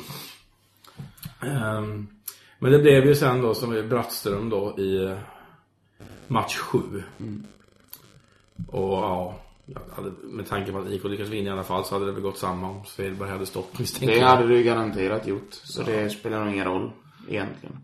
Ehm, 1.78 2.08
men 2.60 2.72
det 2.72 2.80
blev 2.80 3.06
ju 3.06 3.16
sen 3.16 3.42
då 3.42 3.54
som 3.54 3.74
i 3.76 3.84
Brattström 3.84 4.50
då 4.50 4.80
i 4.80 5.16
match 6.28 6.58
7. 6.58 7.04
Och 8.72 8.94
ja, 8.94 9.36
hade, 9.96 10.12
med 10.24 10.48
tanke 10.48 10.72
på 10.72 10.78
att 10.78 10.90
IK 10.90 11.04
lyckades 11.04 11.32
vinna 11.32 11.50
i 11.50 11.54
alla 11.54 11.64
fall 11.64 11.86
så 11.86 11.96
hade 11.96 12.06
det 12.06 12.12
väl 12.12 12.22
gått 12.22 12.38
samma 12.38 12.70
om 12.70 12.86
Svedberg 12.86 13.30
hade 13.30 13.46
stått 13.46 13.80
misstänker 13.80 14.16
Det 14.16 14.26
hade 14.26 14.48
du 14.48 14.58
ju 14.58 14.64
garanterat 14.64 15.28
gjort. 15.28 15.54
Så 15.54 15.84
det 15.84 16.10
spelar 16.10 16.46
nog 16.46 16.54
ingen 16.54 16.66
roll 16.66 16.92
egentligen. 17.30 17.78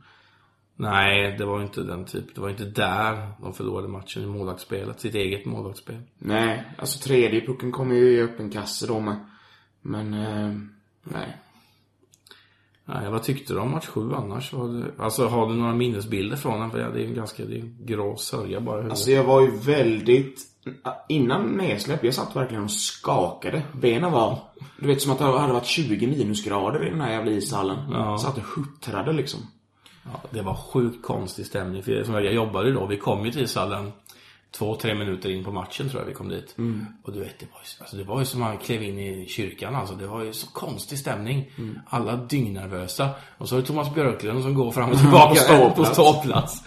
Nej, 0.76 1.36
det 1.38 1.46
var 1.46 1.62
inte 1.62 1.84
den 1.84 2.06
typ. 2.06 2.36
Det 2.36 2.42
var 2.42 2.50
inte 2.50 2.66
där 2.66 3.32
de 3.42 3.54
förlorade 3.54 3.88
matchen 3.88 4.24
i 4.24 4.26
målvaktsspelet. 4.26 5.00
Sitt 5.00 5.16
eget 5.16 5.46
målvaktsspel. 5.46 6.02
Nej, 6.18 6.76
alltså 6.78 7.00
tredje 7.00 7.46
pucken 7.46 7.72
kommer 7.72 7.96
ju 7.96 8.12
i 8.12 8.22
öppen 8.22 8.50
kasse 8.50 8.88
då 8.88 9.00
med. 9.00 9.26
Men, 9.82 10.14
eh, 10.14 10.56
nej. 11.04 11.38
Nej, 12.86 13.10
vad 13.10 13.24
tyckte 13.24 13.54
du 13.54 13.60
om 13.60 13.72
match 13.72 13.88
7 13.88 14.14
annars? 14.14 14.54
Alltså 14.98 15.28
har 15.28 15.50
du 15.50 15.56
några 15.56 15.74
minnesbilder 15.74 16.38
från 16.38 16.60
den? 16.60 16.72
För 16.72 16.78
det 16.78 17.02
är 17.02 17.06
en 17.06 17.14
ganska 17.14 17.46
det 17.46 17.56
är 17.56 17.60
en 17.60 17.78
grå 17.80 18.18
sörja 18.18 18.62
bara. 18.62 18.90
Alltså 18.90 19.12
jag 19.12 19.24
var 19.24 19.42
ju 19.42 19.52
väldigt... 19.52 20.42
Innan 21.10 21.48
nedsläpp, 21.48 22.04
jag 22.04 22.14
satt 22.14 22.36
verkligen 22.36 22.64
och 22.64 22.72
skakade. 22.72 23.62
Benen 23.74 24.12
var... 24.12 24.40
Du 24.80 24.88
vet 24.88 25.02
som 25.02 25.12
att 25.12 25.18
det 25.18 25.26
hade 25.26 25.54
varit 25.54 25.66
20 25.66 26.08
minusgrader 26.08 26.88
i 26.88 26.90
den 26.90 27.02
här 27.02 27.12
jävla 27.12 27.32
ishallen. 27.32 27.78
Ja. 27.92 28.18
Satt 28.18 28.38
och 28.38 28.44
huttrade 28.44 29.14
liksom. 29.14 29.40
Ja, 30.04 30.22
det 30.30 30.42
var 30.42 30.56
sjukt 30.56 31.06
konstig 31.06 31.46
stämning. 31.46 31.84
För 31.84 32.04
som 32.04 32.14
jag, 32.14 32.34
jobbade 32.34 32.72
då, 32.72 32.86
vi 32.86 32.98
kom 32.98 33.26
ju 33.26 33.32
till 33.32 33.44
ishallen 33.44 33.92
två, 34.52 34.76
tre 34.76 34.96
minuter 34.96 35.30
in 35.30 35.44
på 35.44 35.52
matchen 35.52 35.90
tror 35.90 36.02
jag 36.02 36.08
vi 36.08 36.14
kom 36.14 36.30
dit. 36.30 36.56
Och 37.04 37.14
du 37.14 37.20
vet, 37.20 37.40
det 37.40 37.46
var, 37.52 37.60
ju, 37.60 37.82
alltså, 37.84 37.98
det 37.98 38.04
var 38.04 38.20
ju 38.20 38.26
som 38.26 38.40
man 38.40 38.58
klev 38.58 38.84
in 38.84 39.00
i 39.00 39.28
kyrkan 39.28 39.76
alltså. 39.76 39.96
Det 39.96 40.08
var 40.08 40.24
ju 40.24 40.34
så 40.34 40.48
konstig 40.48 41.00
stämning. 41.00 41.52
Alla 41.86 42.16
dyngnervösa. 42.16 43.10
Och 43.38 43.50
så 43.50 43.56
är 43.56 43.60
det 43.60 43.68
Thomas 43.68 43.94
Björklund 43.94 44.44
som 44.44 44.54
går 44.54 44.72
fram 44.72 44.90
och 44.90 44.98
tillbaka 45.00 45.74
På 45.76 45.86
ståplats. 45.86 46.64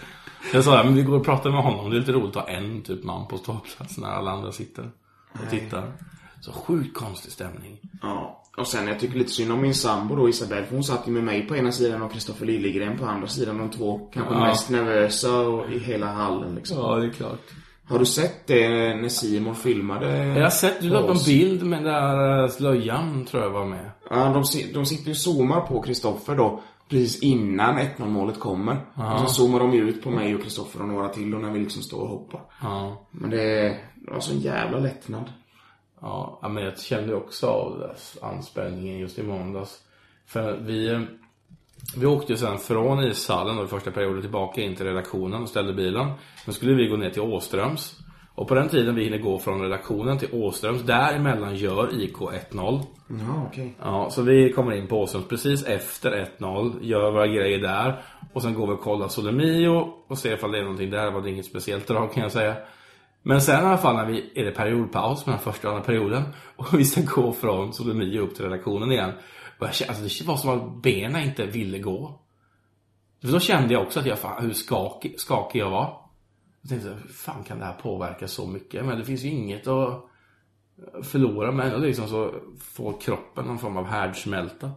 Jag 0.53 0.63
sa, 0.63 0.83
men 0.83 0.95
vi 0.95 1.03
går 1.03 1.17
och 1.17 1.25
pratar 1.25 1.51
med 1.51 1.63
honom. 1.63 1.89
Det 1.89 1.95
är 1.95 1.99
lite 1.99 2.11
roligt 2.11 2.35
att 2.35 2.43
ha 2.43 2.49
en 2.49 2.81
typ 2.81 3.03
man 3.03 3.27
på 3.27 3.37
ståplats 3.37 3.97
när 3.97 4.07
alla 4.07 4.31
andra 4.31 4.51
sitter 4.51 4.91
och 5.33 5.49
tittar. 5.49 5.91
Så 6.41 6.51
sjukt 6.51 6.97
konstig 6.97 7.31
stämning. 7.31 7.79
Ja. 8.01 8.39
Och 8.57 8.67
sen 8.67 8.87
jag 8.87 8.99
tycker 8.99 9.17
lite 9.17 9.31
synd 9.31 9.51
om 9.51 9.61
min 9.61 9.75
sambo 9.75 10.15
då, 10.15 10.29
Isabelle. 10.29 10.65
För 10.65 10.73
hon 10.75 10.83
satt 10.83 11.07
ju 11.07 11.11
med 11.11 11.23
mig 11.23 11.47
på 11.47 11.55
ena 11.55 11.71
sidan 11.71 12.01
och 12.01 12.11
Kristoffer 12.11 12.45
Liljegren 12.45 12.97
på 12.97 13.05
andra 13.05 13.27
sidan. 13.27 13.57
De 13.57 13.69
två 13.69 14.09
kanske 14.13 14.33
Ja. 14.33 14.39
mest 14.39 14.69
nervösa 14.69 15.37
och, 15.39 15.71
i 15.71 15.79
hela 15.79 16.07
hallen 16.07 16.55
liksom. 16.55 16.77
Ja, 16.77 16.95
det 16.95 17.05
är 17.05 17.11
klart. 17.11 17.41
Har 17.85 17.99
du 17.99 18.05
sett 18.05 18.47
det 18.47 18.69
när 18.95 19.09
Simon 19.09 19.55
filmade? 19.55 20.25
Jag 20.25 20.43
har 20.43 20.49
sett, 20.49 20.81
du 20.81 20.89
la 20.89 20.99
upp 20.99 21.09
en 21.09 21.23
bild 21.25 21.63
med 21.63 21.83
där 21.83 22.43
eh, 22.43 22.49
slöjan, 22.49 23.25
tror 23.25 23.43
jag 23.43 23.49
var 23.49 23.65
med. 23.65 23.91
Ja, 24.09 24.15
de, 24.15 24.43
de 24.73 24.85
sitter 24.85 25.05
ju 25.05 25.11
och 25.11 25.17
zoomar 25.17 25.61
på 25.61 25.81
Kristoffer 25.81 26.35
då. 26.35 26.61
Precis 26.89 27.23
innan 27.23 27.79
1-0 27.79 28.07
målet 28.07 28.39
kommer. 28.39 28.77
Och 29.13 29.19
så 29.19 29.27
zoomar 29.27 29.59
de 29.59 29.73
ju 29.73 29.89
ut 29.89 30.03
på 30.03 30.09
mig 30.09 30.35
och 30.35 30.43
Kristoffer 30.43 30.81
och 30.81 30.87
några 30.87 31.09
till 31.09 31.31
då 31.31 31.37
när 31.37 31.51
vi 31.51 31.59
liksom 31.59 31.81
står 31.81 32.01
och 32.01 32.09
hoppar. 32.09 32.41
Ja. 32.61 33.07
Men 33.11 33.29
det, 33.29 33.77
det 33.95 34.11
var 34.11 34.19
så 34.19 34.31
en 34.31 34.39
jävla 34.39 34.79
lättnad. 34.79 35.31
Ja, 36.01 36.49
men 36.49 36.63
jag 36.63 36.79
kände 36.79 37.15
också 37.15 37.47
av 37.47 37.79
där 37.79 37.95
anspänningen 38.27 38.99
just 38.99 39.19
i 39.19 39.23
måndags. 39.23 39.79
För 40.25 40.57
vi, 40.57 40.89
eh, 40.89 41.01
vi 41.97 42.05
åkte 42.05 42.33
ju 42.33 42.37
sen 42.37 42.57
från 42.57 43.03
ishallen 43.03 43.65
i 43.65 43.67
första 43.67 43.91
perioden 43.91 44.21
tillbaka 44.21 44.61
in 44.61 44.75
till 44.75 44.85
redaktionen 44.85 45.41
och 45.41 45.49
ställde 45.49 45.73
bilen. 45.73 46.11
Men 46.45 46.53
skulle 46.53 46.73
vi 46.73 46.87
gå 46.87 46.97
ner 46.97 47.09
till 47.09 47.21
Åströms. 47.21 47.99
Och 48.35 48.47
på 48.47 48.55
den 48.55 48.69
tiden 48.69 48.95
vi 48.95 49.03
hinner 49.03 49.17
gå 49.17 49.39
från 49.39 49.61
redaktionen 49.61 50.17
till 50.17 50.29
Åströms, 50.31 50.81
däremellan 50.81 51.55
gör 51.55 52.01
IK 52.01 52.17
1-0. 52.17 52.81
Ja, 53.07 53.45
okej. 53.47 53.75
Ja, 53.81 54.09
så 54.09 54.21
vi 54.21 54.53
kommer 54.53 54.71
in 54.71 54.87
på 54.87 55.01
Åströms 55.01 55.27
precis 55.27 55.65
efter 55.65 56.29
1-0, 56.39 56.73
gör 56.81 57.11
våra 57.11 57.27
grejer 57.27 57.59
där. 57.59 58.01
Och 58.33 58.41
sen 58.41 58.53
går 58.53 58.67
vi 58.67 58.73
och 58.73 58.81
kollar 58.81 59.07
Solemio 59.07 59.93
och 60.07 60.17
ser 60.17 60.33
ifall 60.33 60.51
det 60.51 60.57
är 60.57 60.63
någonting 60.63 60.89
där. 60.89 61.11
var 61.11 61.21
det 61.21 61.29
inget 61.29 61.45
speciellt 61.45 61.87
drag 61.87 62.13
kan 62.13 62.23
jag 62.23 62.31
säga. 62.31 62.55
Men 63.23 63.41
sen 63.41 63.63
i 63.63 63.67
alla 63.67 63.77
fall 63.77 63.95
när 63.95 64.05
vi, 64.05 64.31
är 64.35 64.45
det 64.45 64.51
periodpaus 64.51 65.25
mellan 65.25 65.41
första 65.41 65.67
och 65.67 65.73
andra 65.73 65.85
perioden. 65.85 66.23
Och 66.55 66.79
vi 66.79 66.85
ska 66.85 67.01
gå 67.01 67.31
från 67.31 67.73
Solemio 67.73 68.19
upp 68.21 68.35
till 68.35 68.45
redaktionen 68.45 68.91
igen. 68.91 69.11
Och 69.59 69.67
alltså 69.67 70.03
det 70.03 70.21
var 70.27 70.37
som 70.37 70.49
att 70.49 70.81
benen 70.83 71.23
inte 71.23 71.45
ville 71.45 71.79
gå. 71.79 72.19
För 73.21 73.27
då 73.31 73.39
kände 73.39 73.73
jag 73.73 73.83
också 73.83 73.99
att 73.99 74.05
jag, 74.05 74.19
fan, 74.19 74.43
hur 74.43 74.53
skakig, 74.53 75.19
skakig 75.19 75.59
jag 75.59 75.69
var. 75.69 75.99
Jag 76.61 76.69
tänkte, 76.69 76.89
hur 76.89 77.13
fan 77.13 77.43
kan 77.43 77.59
det 77.59 77.65
här 77.65 77.73
påverka 77.73 78.27
så 78.27 78.47
mycket? 78.47 78.85
Men 78.85 78.99
det 78.99 79.05
finns 79.05 79.21
ju 79.21 79.29
inget 79.29 79.67
att 79.67 80.05
förlora 81.03 81.51
men 81.51 81.67
ändå 81.67 81.77
liksom 81.77 82.07
så 82.07 82.33
får 82.59 83.01
kroppen 83.01 83.45
någon 83.45 83.59
form 83.59 83.77
av 83.77 83.85
härdsmälta. 83.85 84.71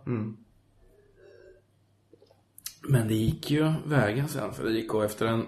Men 2.88 3.08
det 3.08 3.14
gick 3.14 3.50
ju 3.50 3.72
vägen 3.86 4.28
sen 4.28 4.52
för 4.52 4.76
IK 4.76 4.94
efter 5.04 5.26
en 5.26 5.46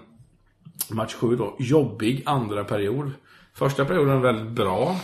match 0.89 1.13
7 1.13 1.35
då. 1.35 1.55
Jobbig 1.59 2.23
andra 2.25 2.63
period. 2.63 3.11
Första 3.53 3.85
perioden 3.85 4.21
väldigt 4.21 4.51
bra. 4.51 4.99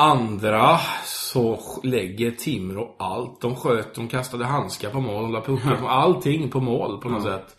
Andra 0.00 0.78
så 1.04 1.60
lägger 1.82 2.30
Timrå 2.30 2.94
allt. 2.98 3.40
De 3.40 3.56
sköt, 3.56 3.94
de 3.94 4.08
kastade 4.08 4.44
handskar 4.44 4.90
på 4.90 5.00
mål, 5.00 5.22
de 5.22 5.32
la 5.32 5.40
puckar 5.40 5.76
på 5.76 5.88
allting 5.88 6.50
på 6.50 6.60
mål 6.60 7.00
på 7.00 7.08
något 7.08 7.22
sätt. 7.22 7.56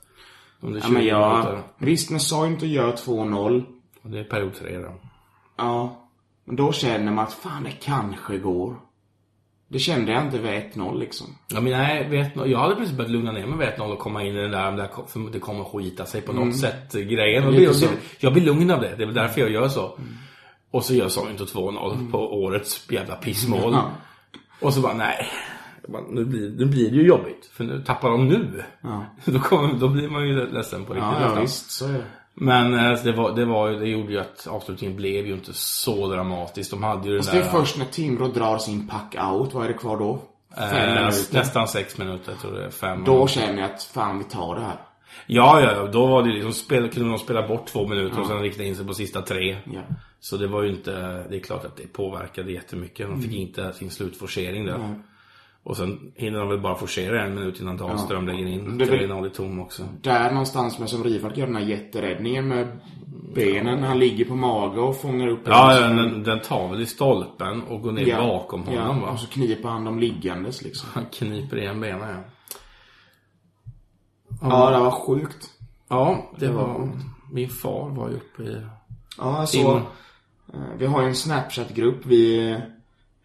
Under 0.60 0.80
Ja, 0.80 0.86
20 0.86 0.94
men 0.94 1.06
jag... 1.06 1.60
Visst, 1.78 2.12
när 2.12 2.20
Sointo 2.20 2.66
gör 2.66 2.92
2-0. 2.92 3.64
Och 4.02 4.10
Det 4.10 4.20
är 4.20 4.24
period 4.24 4.54
3 4.54 4.78
då. 4.78 4.94
Ja. 5.58 6.06
Men 6.46 6.56
då 6.56 6.72
känner 6.72 7.12
man 7.12 7.26
att 7.26 7.34
fan, 7.34 7.64
det 7.64 7.72
kanske 7.72 8.38
går. 8.38 8.76
Det 9.68 9.80
kände 9.80 10.12
jag 10.12 10.24
inte 10.24 10.38
vid 10.38 10.52
1-0 10.52 11.00
liksom. 11.00 11.28
Ja, 11.48 11.62
men 11.62 11.72
nej, 11.72 12.10
vet, 12.10 12.36
jag 12.36 12.60
hade 12.60 12.76
precis 12.76 12.98
börjat 12.98 13.12
lugna 13.12 13.32
ner 13.32 13.46
mig 13.46 13.58
med 13.58 13.80
1-0 13.80 13.92
och 13.94 14.00
komma 14.00 14.24
in 14.24 14.36
i 14.36 14.42
den 14.42 14.52
där, 14.52 14.72
där 14.72 14.90
för 15.08 15.32
det 15.32 15.40
kommer 15.40 15.64
skita 15.64 16.06
sig 16.06 16.22
på 16.22 16.34
något 16.34 16.58
sätt 16.58 16.94
grejen. 16.94 17.44
Och 17.44 17.52
Lite 17.52 17.86
jag, 17.86 17.92
jag, 18.20 18.34
blir 18.34 18.44
lugn 18.44 18.72
av 18.72 18.82
det, 18.82 18.96
det 18.96 19.04
är 19.04 19.06
väl 19.06 19.16
därför 19.16 19.42
jag 19.42 19.50
gör 19.50 19.68
så. 19.68 20.00
Och 20.72 20.86
så 20.86 20.94
gör 20.94 21.08
Sointo 21.08 21.46
2-0 21.46 22.12
på 22.12 22.44
årets 22.44 22.92
jävla 22.92 23.16
pissmål. 23.16 23.74
Ja. 23.74 23.92
Och 24.62 24.74
så 24.74 24.82
bara, 24.82 24.94
nej. 24.94 25.28
bara, 25.88 26.02
nu, 26.10 26.26
blir, 26.26 26.50
nu 26.50 26.66
blir 26.66 26.90
det 26.92 26.96
ju 26.96 27.08
jobbigt. 27.08 27.50
För 27.54 27.64
nu 27.64 27.84
tappar 27.84 28.10
de 28.10 28.28
nu. 28.28 28.64
Ja. 28.82 29.06
Då, 29.26 29.40
kommer, 29.40 29.74
då 29.74 29.88
blir 29.88 30.10
man 30.10 30.28
ju 30.28 30.52
ledsen 30.52 30.86
på 30.86 30.94
riktigt 30.94 31.12
Ja, 31.22 31.36
ja 31.36 31.42
visst, 31.42 31.72
så 31.72 31.86
är 31.86 31.94
det. 31.94 32.04
Men 32.34 32.74
eh, 32.74 33.04
det, 33.04 33.12
var, 33.12 33.36
det, 33.36 33.46
var, 33.46 33.70
det 33.70 33.88
gjorde 33.88 34.12
ju 34.12 34.20
att 34.20 34.48
avslutningen 34.48 34.98
blev 34.98 35.28
ju 35.28 35.34
inte 35.34 35.54
så 35.54 36.08
dramatisk. 36.08 36.72
De 36.72 36.84
hade 36.84 37.08
ju 37.08 37.14
det 37.14 37.20
Fast 37.20 37.32
det 37.32 37.38
där... 37.38 37.46
är 37.46 37.52
först 37.52 37.78
när 37.78 37.86
Timrå 37.86 38.28
drar 38.28 38.58
sin 38.58 38.88
pack 38.88 39.16
out, 39.32 39.54
vad 39.54 39.64
är 39.64 39.68
det 39.68 39.74
kvar 39.74 39.98
då? 39.98 40.22
Fem 40.58 40.90
eh, 40.90 40.96
minuter. 40.96 41.38
nästan 41.38 41.68
sex 41.68 41.98
minuter, 41.98 42.32
jag 42.32 42.42
tror 42.42 42.52
det 42.52 42.66
är 42.66 42.70
fem. 42.70 43.04
Då 43.04 43.28
känner 43.28 43.62
jag 43.62 43.72
att 43.72 43.84
fan 43.84 44.18
vi 44.18 44.24
tar 44.24 44.56
det 44.56 44.62
här. 44.62 44.78
Ja, 45.28 45.62
ja, 45.62 45.72
ja, 45.76 45.86
då 45.92 46.06
var 46.08 46.24
det 46.24 46.30
liksom, 46.30 46.54
spel, 46.54 46.90
kunde 46.90 47.10
de 47.10 47.18
spela 47.20 47.48
bort 47.48 47.66
två 47.68 47.88
minuter 47.88 48.20
och 48.20 48.28
sen 48.28 48.42
rikta 48.42 48.64
in 48.64 48.76
sig 48.76 48.86
på 48.88 48.94
sista 48.94 49.22
tre. 49.22 49.58
Ja. 49.74 49.82
Så 50.20 50.38
det 50.38 50.48
var 50.48 50.64
ju 50.64 50.70
inte, 50.70 50.92
det 51.30 51.36
är 51.36 51.40
klart 51.40 51.66
att 51.66 51.78
det 51.78 51.94
påverkade 51.94 52.52
jättemycket. 52.52 52.98
De 53.08 53.14
Mm. 53.14 53.22
fick 53.22 53.34
inte 53.34 53.74
sin 53.74 53.90
slutforcering 53.92 54.66
där. 54.66 54.96
Och 55.64 55.78
sen 55.78 56.12
hinner 56.16 56.40
de 56.40 56.50
väl 56.50 56.60
bara 56.60 56.76
forcera 56.76 57.24
en 57.26 57.36
minut 57.36 57.62
innan 57.62 57.78
Dahlström 57.78 58.28
lägger 58.28 58.46
in 58.48 58.78
Det 58.78 58.86
är 58.86 58.90
väl- 58.90 59.00
3-0 59.00 59.28
i 59.28 59.30
tom 59.30 59.60
också. 59.60 59.84
Där 60.02 60.32
någonstans 60.32 60.80
med 60.80 60.90
som 60.90 61.04
Rifalk 61.04 61.38
gör 61.38 61.46
den 61.48 61.56
här 61.56 61.64
jätteräddningen 61.66 62.48
med 62.48 62.80
benen. 63.36 63.84
Han 63.84 64.00
ligger 64.00 64.26
på 64.26 64.36
mage 64.36 64.80
och 64.82 65.02
fångar 65.02 65.28
upp 65.28 65.40
Ja, 65.46 65.74
den. 65.80 65.98
ja, 65.98 66.04
den, 66.04 66.24
den 66.24 66.40
tar 66.40 66.70
väl 66.70 66.82
i 66.82 66.86
stolpen 66.86 67.62
och 67.64 67.82
går 67.82 67.92
ner 67.92 68.08
Ja. 68.08 68.18
bakom 68.18 68.64
honom 68.64 68.98
ja, 69.00 69.06
va? 69.06 69.12
Och 69.12 69.20
så 69.20 69.28
kniper 69.28 69.70
han 69.70 69.86
dem 69.86 70.00
liggandes 70.00 70.62
liksom. 70.62 70.90
Han 70.94 71.06
kniper 71.06 71.58
igen 71.58 71.80
benen 71.82 72.10
ja. 72.10 72.24
Ja, 74.42 74.70
det 74.72 74.80
var 74.80 74.92
sjukt. 74.92 75.50
Ja, 75.88 76.30
det 76.40 76.46
Det 76.46 76.52
var 76.52 76.68
var... 76.68 76.90
Min 77.32 77.50
far 77.50 77.90
var 77.90 78.10
ju 78.10 78.16
uppe 78.16 78.44
i... 78.44 78.62
Ja, 79.18 79.46
så... 79.46 79.58
In. 79.58 79.78
eh, 80.54 80.60
Vi 80.78 80.86
har 80.86 81.02
ju 81.02 81.08
en 81.08 81.16
Snapchat-grupp, 81.16 82.06
vi 82.06 82.58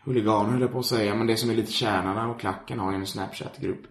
huliganer 0.05 0.50
höll 0.50 0.61
jag 0.61 0.72
på 0.72 0.79
att 0.79 0.87
säga, 0.87 1.14
men 1.14 1.27
det 1.27 1.37
som 1.37 1.50
är 1.50 1.55
lite 1.55 1.72
kärnorna 1.72 2.29
och 2.31 2.40
klacken 2.40 2.79
har 2.79 2.90
ju 2.92 2.96
en 2.98 3.07
Snapchat-grupp. 3.07 3.83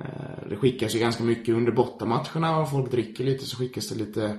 Eh, 0.00 0.48
Det 0.48 0.56
skickas 0.56 0.94
ju 0.94 0.98
ganska 0.98 1.24
mycket 1.24 1.54
under 1.54 1.72
bortamatcherna 1.72 2.58
och 2.58 2.70
folk 2.70 2.90
dricker 2.90 3.24
lite 3.24 3.44
så 3.46 3.56
skickas 3.56 3.88
det 3.88 3.94
lite 3.98 4.38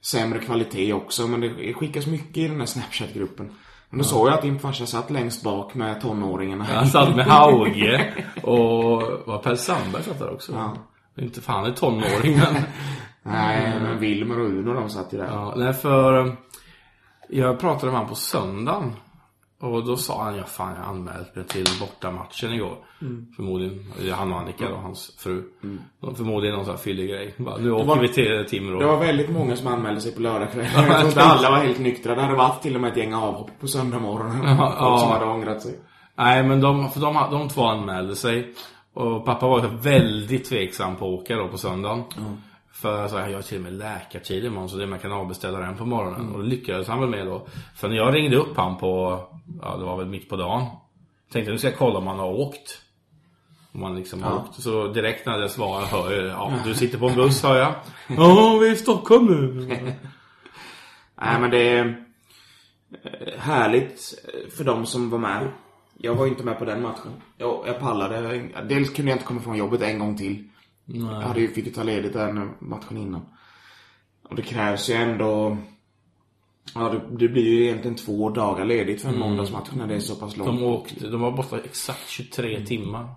sämre 0.00 0.38
kvalitet 0.38 0.92
också, 0.92 1.26
men 1.26 1.40
det 1.40 1.74
skickas 1.74 2.06
mycket 2.06 2.36
i 2.36 2.48
den 2.48 2.58
här 2.60 2.66
Snapchat-gruppen. 2.66 3.50
Men 3.90 3.98
då 3.98 4.04
såg 4.04 4.28
jag 4.28 4.34
att 4.34 4.42
din 4.42 4.58
farsa 4.58 4.86
satt 4.86 5.10
längst 5.10 5.42
bak 5.42 5.74
med 5.74 6.00
tonåringarna. 6.00 6.64
Han 6.64 6.86
satt 6.86 7.16
med 7.16 7.24
Hauge 7.26 8.14
och... 8.42 9.02
Var 9.26 9.38
Per 9.38 9.54
Sandberg 9.56 10.02
satt 10.02 10.18
där 10.18 10.30
också? 10.34 10.52
Ja. 10.52 10.76
Inte 11.18 11.40
fan 11.40 11.64
är 11.66 11.70
tonåring 11.72 12.38
men... 12.38 12.54
Nej, 13.22 13.80
men 13.80 13.98
Wilmer 13.98 14.38
och 14.40 14.46
Uno 14.46 14.74
de 14.74 14.88
satt 14.90 15.12
ju 15.14 15.18
där. 15.18 15.26
Ja, 15.26 15.54
nej 15.56 15.72
för... 15.72 16.26
eh, 16.26 16.32
Jag 17.28 17.60
pratade 17.60 17.86
med 17.86 17.94
honom 17.94 18.08
på 18.08 18.14
söndagen. 18.14 18.92
Och 19.60 19.84
då 19.86 19.96
sa 19.96 20.22
han, 20.24 20.36
ja 20.36 20.44
fan 20.44 20.74
jag 20.78 20.88
anmält 20.88 21.36
mig 21.36 21.44
till 21.44 21.66
bortamatchen 21.80 22.52
igår. 22.52 22.76
Förmodligen, 23.36 23.92
eller 24.00 24.12
han 24.12 24.32
och 24.32 24.38
Annika 24.40 24.68
då, 24.68 24.76
hans 24.76 25.16
fru. 25.18 25.42
Mm. 25.62 25.80
Förmodligen 26.16 26.56
någon 26.56 26.64
sån 26.64 26.74
här 26.74 26.82
fyllig 26.82 27.08
grej. 27.10 27.34
Bara, 27.38 27.56
nu 27.56 27.72
åker 27.72 27.84
var- 27.84 27.98
vi 27.98 28.08
till 28.08 28.46
Timrå. 28.48 28.78
Det 28.80 28.86
var 28.86 28.98
väldigt 28.98 29.30
många 29.30 29.56
som 29.56 29.66
anmälde 29.66 30.00
sig 30.00 30.12
på 30.14 30.20
lördagskvällen. 30.22 30.70
Jag 30.76 30.96
tror 30.96 31.06
inte 31.08 31.22
alla 31.22 31.50
var 31.50 31.58
helt 31.58 31.78
nyktra. 31.78 32.14
Det 32.14 32.22
hade 32.22 32.34
varit 32.36 32.62
till 32.62 32.74
och 32.74 32.80
med 32.80 32.90
ett 32.90 32.96
gäng 32.96 33.14
avhopp 33.14 33.50
på 33.60 33.66
söndag 33.66 33.98
morgon. 33.98 34.30
Folk 34.32 34.74
ja. 34.78 34.98
som 35.00 35.10
hade 35.10 35.24
ångrat 35.24 35.62
sig. 35.62 35.78
Nej 36.18 36.42
men 36.42 36.60
de, 36.60 36.90
för 36.90 37.00
de, 37.00 37.14
de 37.30 37.48
två 37.48 37.66
anmälde 37.66 38.16
sig. 38.16 38.54
Och 38.94 39.24
pappa 39.24 39.48
var 39.48 39.60
väldigt 39.60 40.44
tveksam 40.44 40.96
på 40.96 41.04
att 41.04 41.20
åka 41.20 41.36
då 41.36 41.48
på 41.48 41.58
söndagen. 41.58 42.02
För 42.72 43.08
så 43.08 43.18
här, 43.18 43.28
jag 43.28 43.38
har 43.38 43.42
till 43.42 43.56
och 43.56 43.62
med 43.62 43.72
läkartid 43.72 44.44
imorgon 44.44 44.68
så 44.68 44.76
det 44.76 44.86
man 44.86 44.98
kan 44.98 45.12
avbeställa 45.12 45.58
den 45.58 45.76
på 45.76 45.84
morgonen. 45.84 46.34
Och 46.34 46.42
det 46.42 46.48
lyckades 46.48 46.88
han 46.88 47.00
väl 47.00 47.08
med 47.08 47.26
då. 47.26 47.46
För 47.76 47.88
när 47.88 47.96
jag 47.96 48.14
ringde 48.14 48.36
upp 48.36 48.56
han 48.56 48.76
på, 48.76 49.20
ja 49.62 49.76
det 49.76 49.84
var 49.84 49.96
väl 49.96 50.06
mitt 50.06 50.28
på 50.28 50.36
dagen. 50.36 50.66
Tänkte 51.32 51.52
nu 51.52 51.58
ska 51.58 51.68
jag 51.68 51.78
kolla 51.78 51.98
om 51.98 52.06
han 52.06 52.18
har 52.18 52.32
åkt. 52.32 52.78
Om 53.72 53.82
han 53.82 53.96
liksom 53.96 54.22
har 54.22 54.36
åkt. 54.36 54.62
Så 54.62 54.88
direkt 54.88 55.26
när 55.26 55.38
jag 55.38 55.50
svarade 55.50 55.86
hör 55.86 56.12
jag, 56.12 56.26
ja 56.26 56.52
du 56.64 56.74
sitter 56.74 56.98
på 56.98 57.08
en 57.08 57.16
buss 57.16 57.42
hör 57.42 57.58
jag. 57.58 57.74
Ja 58.16 58.58
vi 58.60 58.68
är 58.68 58.72
i 58.72 58.76
Stockholm 58.76 59.26
nu. 59.26 59.66
Nej 61.20 61.40
men 61.40 61.50
det 61.50 61.68
är 61.68 62.04
eh, 63.04 63.38
härligt 63.38 64.14
för 64.56 64.64
de 64.64 64.86
som 64.86 65.10
var 65.10 65.18
med. 65.18 65.48
Jag 66.02 66.14
var 66.14 66.24
ju 66.24 66.30
inte 66.30 66.44
med 66.44 66.58
på 66.58 66.64
den 66.64 66.82
matchen. 66.82 67.12
Jag, 67.36 67.64
jag 67.66 67.80
pallade. 67.80 68.48
Dels 68.68 68.90
kunde 68.90 69.10
jag 69.10 69.16
inte 69.16 69.26
komma 69.26 69.40
från 69.40 69.56
jobbet 69.56 69.82
en 69.82 69.98
gång 69.98 70.16
till. 70.16 70.48
Jag 70.84 71.04
hade 71.04 71.40
ju, 71.40 71.48
fick 71.48 71.66
ju 71.66 71.72
ta 71.72 71.82
ledigt 71.82 72.12
den 72.12 72.50
matchen 72.58 72.96
innan. 72.96 73.22
Och 74.28 74.36
det 74.36 74.42
krävs 74.42 74.90
ju 74.90 74.94
ändå... 74.94 75.56
Ja, 76.74 76.80
det, 76.80 77.00
det 77.10 77.28
blir 77.28 77.42
ju 77.42 77.64
egentligen 77.64 77.96
två 77.96 78.30
dagar 78.30 78.64
ledigt 78.64 79.02
för 79.02 79.08
en 79.08 79.18
måndagsmatch 79.18 79.68
när 79.76 79.86
det 79.86 79.94
är 79.94 80.00
så 80.00 80.14
pass 80.14 80.36
långt. 80.36 80.50
De 80.50 80.62
åkte, 80.64 81.08
de 81.08 81.20
var 81.20 81.30
borta 81.32 81.58
exakt 81.64 82.08
23 82.08 82.66
timmar. 82.66 83.08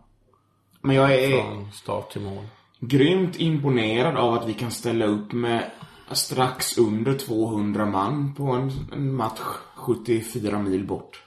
Men 0.82 0.96
jag 0.96 1.14
är 1.14 1.42
Från 1.42 1.72
start 1.72 2.12
till 2.12 2.22
mål. 2.22 2.44
grymt 2.80 3.40
imponerad 3.40 4.18
av 4.18 4.34
att 4.34 4.48
vi 4.50 4.54
kan 4.54 4.72
ställa 4.72 5.06
upp 5.06 5.32
med 5.34 5.72
strax 6.12 6.78
under 6.78 7.14
200 7.18 7.86
man 7.86 8.34
på 8.36 8.44
en, 8.44 8.72
en 8.94 9.16
match 9.16 9.40
74 9.76 10.60
mil 10.60 10.88
bort. 10.88 11.24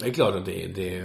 Det 0.00 0.06
är 0.06 0.12
klart 0.12 0.34
att 0.34 0.44
det, 0.44 0.66
det 0.66 1.04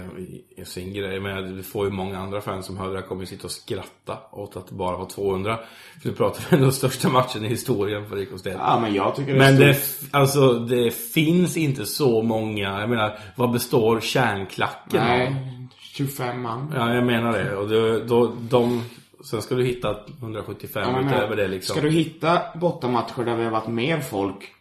är 0.56 0.64
sin 0.64 0.94
grej. 0.94 1.20
Men 1.20 1.56
vi 1.56 1.62
får 1.62 1.86
ju 1.86 1.92
många 1.92 2.18
andra 2.18 2.40
fans 2.40 2.66
som 2.66 2.76
hör 2.76 2.92
det 2.92 3.00
här 3.00 3.06
kommer 3.06 3.24
sitta 3.24 3.44
och 3.44 3.50
skratta 3.50 4.18
åt 4.32 4.56
att 4.56 4.66
det 4.66 4.74
bara 4.74 4.96
var 4.96 5.06
200. 5.06 5.58
För 6.02 6.08
nu 6.08 6.14
pratar 6.14 6.44
vi 6.50 6.56
om 6.56 6.62
den 6.62 6.72
största 6.72 7.08
matchen 7.08 7.44
i 7.44 7.48
historien 7.48 8.08
för 8.08 8.18
IK 8.18 8.28
Sten. 8.36 8.52
Ja, 8.58 8.78
men 8.80 8.94
jag 8.94 9.16
tycker 9.16 9.32
det 9.32 9.38
Men 9.38 9.56
det, 9.56 9.78
alltså, 10.10 10.52
det 10.52 10.90
finns 10.90 11.56
inte 11.56 11.86
så 11.86 12.22
många. 12.22 12.80
Jag 12.80 12.90
menar, 12.90 13.18
vad 13.36 13.52
består 13.52 14.00
kärnklacken 14.00 15.00
av? 15.00 15.06
Nej, 15.06 15.36
25 15.80 16.42
man. 16.42 16.72
Ja, 16.76 16.94
jag 16.94 17.06
menar 17.06 17.32
det. 17.32 17.56
Och 17.56 17.68
då, 17.68 17.98
då, 17.98 18.34
de... 18.50 18.84
Sen 19.24 19.42
ska 19.42 19.54
du 19.54 19.64
hitta 19.64 19.96
175 20.20 20.88
Ja, 20.92 21.00
utöver 21.00 21.36
det 21.36 21.48
liksom. 21.48 21.76
Ska 21.76 21.82
du 21.82 21.90
hitta 21.90 22.42
bortamatcher 22.54 23.24
där 23.24 23.36
vi 23.36 23.44
har 23.44 23.50
varit 23.50 23.68
mer 23.68 24.00
folk, 24.00 24.52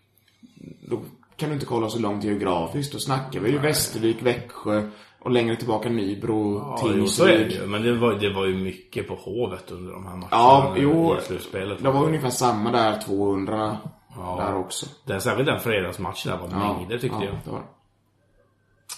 då 0.89 1.01
kan 1.41 1.49
du 1.49 1.53
inte 1.53 1.65
kolla 1.65 1.89
så 1.89 1.99
långt 1.99 2.23
geografiskt. 2.23 2.93
Då 2.93 2.99
snackar 2.99 3.39
vi 3.39 3.51
ju 3.51 3.57
Västervik, 3.59 4.21
Växjö 4.21 4.89
och 5.19 5.31
längre 5.31 5.55
tillbaka 5.55 5.89
Nybro, 5.89 6.57
Ja, 6.57 6.89
jo, 6.95 7.07
så 7.07 7.25
är 7.25 7.31
det 7.31 7.37
Tingsryd. 7.37 7.61
ju. 7.61 7.67
Men 7.67 7.81
det 7.81 7.97
var, 7.97 8.13
det 8.13 8.33
var 8.33 8.45
ju 8.45 8.55
mycket 8.63 9.07
på 9.07 9.15
Hovet 9.15 9.71
under 9.71 9.91
de 9.93 10.05
här 10.05 10.11
matcherna. 10.15 10.27
Ja, 10.31 10.73
jo. 10.77 11.17
I 11.17 11.21
slutspelet. 11.21 11.83
Det 11.83 11.91
var 11.91 12.05
ungefär 12.05 12.29
samma 12.29 12.71
där, 12.71 13.01
200 13.01 13.77
Ja. 14.15 14.35
där 14.39 14.55
också. 14.57 14.85
Den, 15.05 15.21
särskilt 15.21 15.45
den 15.47 15.59
fredagsmatchen 15.59 16.31
där 16.31 16.37
var 16.37 16.49
Ja, 16.51 16.73
mängder 16.77 16.97
tyckte 16.97 17.17
ja, 17.19 17.25
jag. 17.25 17.35
det 17.45 17.51
var. 17.51 17.63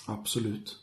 Absolut. 0.07 0.75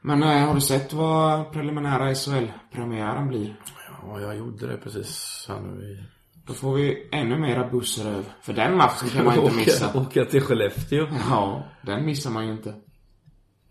Men 0.00 0.22
eh, 0.22 0.28
har 0.46 0.54
du 0.54 0.60
sett 0.60 0.92
vad 0.92 1.52
preliminära 1.52 2.14
SHL-premiären 2.14 3.28
blir? 3.28 3.60
Ja, 4.06 4.20
jag 4.20 4.36
gjorde 4.36 4.66
det 4.66 4.76
precis 4.76 5.44
här 5.48 5.60
nu 5.60 5.82
i... 5.84 6.04
Då 6.46 6.52
får 6.54 6.74
vi 6.74 7.08
ännu 7.12 7.38
mera 7.38 7.68
bussröv. 7.68 8.32
För 8.42 8.52
den 8.52 8.76
matchen 8.76 9.08
kan 9.08 9.24
man 9.24 9.38
inte 9.38 9.56
missa. 9.56 9.88
Åka, 9.88 9.98
åka 9.98 10.24
till 10.24 10.40
Skellefteå. 10.40 11.06
Ja, 11.30 11.62
den 11.82 12.06
missar 12.06 12.30
man 12.30 12.46
ju 12.46 12.52
inte. 12.52 12.74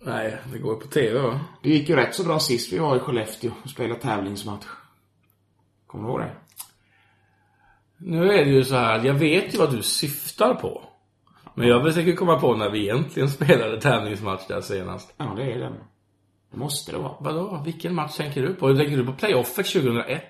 Nej, 0.05 0.37
det 0.53 0.57
går 0.59 0.75
på 0.75 0.87
TV 0.87 1.19
va? 1.19 1.39
Det 1.63 1.69
gick 1.69 1.89
ju 1.89 1.95
rätt 1.95 2.15
så 2.15 2.23
bra 2.23 2.39
sist 2.39 2.73
vi 2.73 2.77
var 2.77 2.95
i 2.95 2.99
Skellefteå 2.99 3.51
och 3.63 3.69
spelade 3.69 3.99
tävlingsmatch. 3.99 4.65
Kommer 5.87 6.03
du 6.03 6.09
ihåg 6.09 6.19
det? 6.19 6.31
Nu 7.97 8.33
är 8.33 8.45
det 8.45 8.51
ju 8.51 8.63
så 8.63 8.75
här, 8.75 9.05
jag 9.05 9.13
vet 9.13 9.53
ju 9.53 9.57
vad 9.57 9.71
du 9.71 9.81
syftar 9.81 10.53
på. 10.53 10.83
Men 11.55 11.67
jag 11.67 11.83
försöker 11.83 12.15
komma 12.15 12.39
på 12.39 12.55
när 12.55 12.69
vi 12.69 12.79
egentligen 12.79 13.29
spelade 13.29 13.81
tävlingsmatch 13.81 14.47
där 14.47 14.61
senast. 14.61 15.13
Ja, 15.17 15.33
det 15.37 15.51
är 15.51 15.59
den. 15.59 15.73
Det 16.51 16.57
måste 16.57 16.91
det 16.91 16.97
vara. 16.97 17.15
Vadå? 17.19 17.61
Vilken 17.65 17.95
match 17.95 18.17
tänker 18.17 18.41
du 18.41 18.53
på? 18.53 18.75
Tänker 18.75 18.97
du 18.97 19.05
på 19.05 19.13
playoffet 19.13 19.65
2001? 19.65 20.23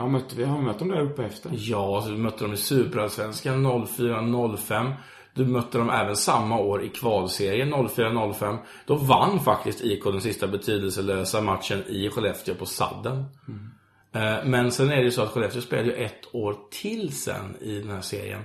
Ja, 0.00 0.08
mötte 0.08 0.36
vi, 0.36 0.44
har 0.44 0.58
vi 0.58 0.64
mött 0.64 0.78
dem 0.78 0.88
där 0.88 1.00
uppe 1.00 1.24
efter? 1.24 1.50
Ja, 1.54 2.02
så 2.02 2.08
du 2.10 2.16
mötte 2.16 2.44
dem 2.44 2.52
i 2.52 2.56
Superallsvenskan 2.56 3.66
04-05. 3.66 4.92
Du 5.34 5.46
mötte 5.46 5.78
dem 5.78 5.90
även 5.90 6.16
samma 6.16 6.58
år 6.58 6.82
i 6.84 6.88
kvalserien 6.88 7.74
04-05. 7.74 8.58
Då 8.86 8.94
vann 8.94 9.40
faktiskt 9.40 9.80
IK 9.80 10.04
den 10.04 10.20
sista 10.20 10.46
betydelselösa 10.46 11.40
matchen 11.40 11.82
i 11.88 12.10
Skellefteå 12.10 12.54
på 12.54 12.66
sadden. 12.66 13.24
Eh, 14.14 14.44
Men 14.44 14.72
sen 14.72 14.90
är 14.90 14.96
det 14.96 15.02
ju 15.02 15.10
så 15.10 15.22
att 15.22 15.28
Skellefteå 15.30 15.60
spelade 15.62 15.88
ju 15.88 15.94
ett 16.04 16.34
år 16.34 16.56
till 16.82 17.12
sen 17.16 17.56
i 17.60 17.78
den 17.80 17.90
här 17.90 18.00
serien. 18.00 18.40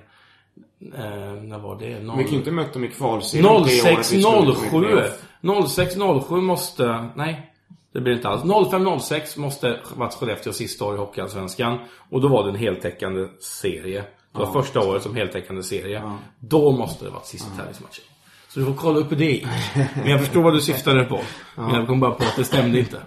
Eh, 0.96 1.41
när 1.44 1.60
var 1.60 1.80
det? 1.80 2.00
Noll- 2.00 2.18
Vi 2.18 2.24
kan 2.24 2.32
ju 2.34 2.38
inte 2.39 2.52
mött 2.52 2.74
dem 2.74 2.84
i 2.84 2.88
kvalserien. 2.88 3.46
det 3.48 3.52
året 3.96 4.13
vi 4.13 4.22
slog 4.22 4.34
dem 4.34 4.44
i 4.48 4.56
06-07. 4.56 4.70
playoff. 4.70 5.22
06-07 5.41 6.41
måste... 6.41 7.10
Nej, 7.15 7.52
det 7.95 8.01
blir 8.01 8.13
inte 8.13 8.29
alls. 8.29 8.43
05-06 8.43 9.39
måste 9.39 9.79
varit 9.95 10.13
Skellefteås 10.13 10.55
sista 10.55 10.86
år 10.86 10.95
i 10.95 10.97
Hockeyallsvenskan. 10.97 11.79
Och 12.10 12.21
då 12.21 12.27
var 12.27 12.43
det 12.43 12.49
en 12.49 12.55
heltäckande 12.55 13.27
serie. 13.39 14.03
Det 14.31 14.39
var 14.39 14.53
första 14.53 14.79
året 14.79 15.03
som 15.03 15.15
heltäckande 15.15 15.63
serie. 15.63 16.01
Då 16.39 16.71
måste 16.71 17.05
det 17.05 17.12
varit 17.12 17.25
sista 17.25 17.55
tävlingsmatchen. 17.58 18.03
Så 18.47 18.60
du 18.60 18.65
får 18.65 18.73
kolla 18.73 18.99
upp 18.99 19.10
det. 19.10 19.47
Men 19.95 20.10
jag 20.10 20.19
förstår 20.19 20.41
vad 20.41 20.53
du 20.53 20.62
syftade 20.62 21.05
på. 21.05 21.21
Men 21.55 21.69
jag 21.69 21.88
kom 21.88 21.99
bara 21.99 22.12
på 22.12 22.23
att 22.23 22.36
det 22.36 22.43
stämde 22.43 22.79
inte. 22.79 23.01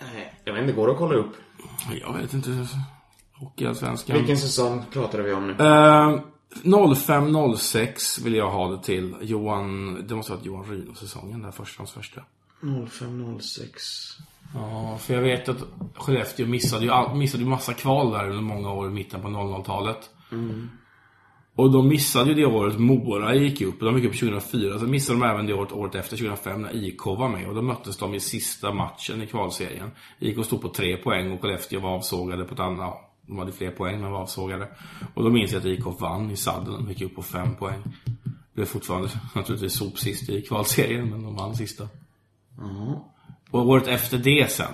Nej, 0.00 0.34
Jag 0.44 0.52
vet 0.52 0.62
inte, 0.62 0.74
går 0.74 0.86
det 0.86 0.92
att 0.92 0.98
kolla 0.98 1.14
upp? 1.14 1.32
Jag 2.00 2.12
vet 2.20 2.34
inte. 2.34 2.66
Hockeyallsvenskan. 3.34 4.16
Vilken 4.16 4.38
säsong 4.38 4.84
pratade 4.92 5.22
vi 5.22 5.32
om 5.32 5.46
nu? 5.46 5.52
Uh, 5.52 6.20
05-06 6.64 8.24
vill 8.24 8.34
jag 8.34 8.50
ha 8.50 8.70
det 8.70 8.82
till. 8.82 9.14
Johan, 9.20 9.94
det 10.08 10.14
måste 10.14 10.32
ha 10.32 10.36
varit 10.36 10.46
Johan 10.46 10.64
Rydh-säsongen, 10.64 11.42
där 11.42 11.50
första, 11.50 11.80
hans 11.80 11.92
första. 11.92 12.22
05-06. 12.66 13.62
Ja, 14.54 14.98
för 15.00 15.14
jag 15.14 15.22
vet 15.22 15.48
att 15.48 15.58
Skellefteå 15.94 16.46
missade 16.46 16.84
ju, 16.84 16.90
all, 16.90 17.16
missade 17.16 17.42
ju 17.42 17.48
massa 17.48 17.74
kval 17.74 18.12
där 18.12 18.28
under 18.28 18.42
många 18.42 18.72
år 18.72 18.86
i 18.86 18.90
mitten 18.90 19.22
på 19.22 19.28
00-talet. 19.28 20.10
Och 21.56 21.72
de 21.72 21.88
missade 21.88 22.30
ju 22.30 22.34
det 22.34 22.46
året 22.46 22.78
Mora 22.78 23.34
gick 23.34 23.60
upp. 23.60 23.80
De 23.80 23.96
gick 23.96 24.04
upp 24.04 24.18
2004. 24.20 24.78
Sen 24.78 24.90
missade 24.90 25.18
de 25.18 25.26
även 25.26 25.46
det 25.46 25.54
året, 25.54 25.72
året 25.72 25.94
efter, 25.94 26.16
2005, 26.16 26.62
när 26.62 26.76
IK 26.76 27.06
var 27.06 27.28
med. 27.28 27.48
Och 27.48 27.54
då 27.54 27.62
möttes 27.62 27.96
de 27.96 28.14
i 28.14 28.20
sista 28.20 28.72
matchen 28.72 29.22
i 29.22 29.26
kvalserien. 29.26 29.90
IK 30.18 30.44
stod 30.44 30.62
på 30.62 30.68
tre 30.68 30.96
poäng 30.96 31.32
och 31.32 31.42
Skellefteå 31.42 31.80
var 31.80 31.90
avsågade 31.90 32.44
på 32.44 32.54
ett 32.54 32.60
annat... 32.60 32.94
De 33.28 33.38
hade 33.38 33.52
fler 33.52 33.70
poäng 33.70 34.00
men 34.00 34.10
var 34.10 34.20
avsågade. 34.20 34.68
Och 35.14 35.24
då 35.24 35.30
minns 35.30 35.52
jag 35.52 35.60
att 35.60 35.66
IK 35.66 36.00
vann 36.00 36.30
i 36.30 36.36
saddeln. 36.36 36.84
De 36.84 36.88
gick 36.88 37.02
upp 37.02 37.14
på 37.14 37.22
fem 37.22 37.54
poäng. 37.54 37.82
Det 38.54 38.62
är 38.62 38.66
fortfarande 38.66 39.08
naturligtvis 39.34 39.78
sopsist 39.78 40.28
i 40.28 40.42
kvalserien, 40.42 41.10
men 41.10 41.22
de 41.22 41.36
vann 41.36 41.56
sista. 41.56 41.88
Och 43.50 43.66
året 43.66 43.86
efter 43.86 44.18
det 44.18 44.50
sen, 44.50 44.72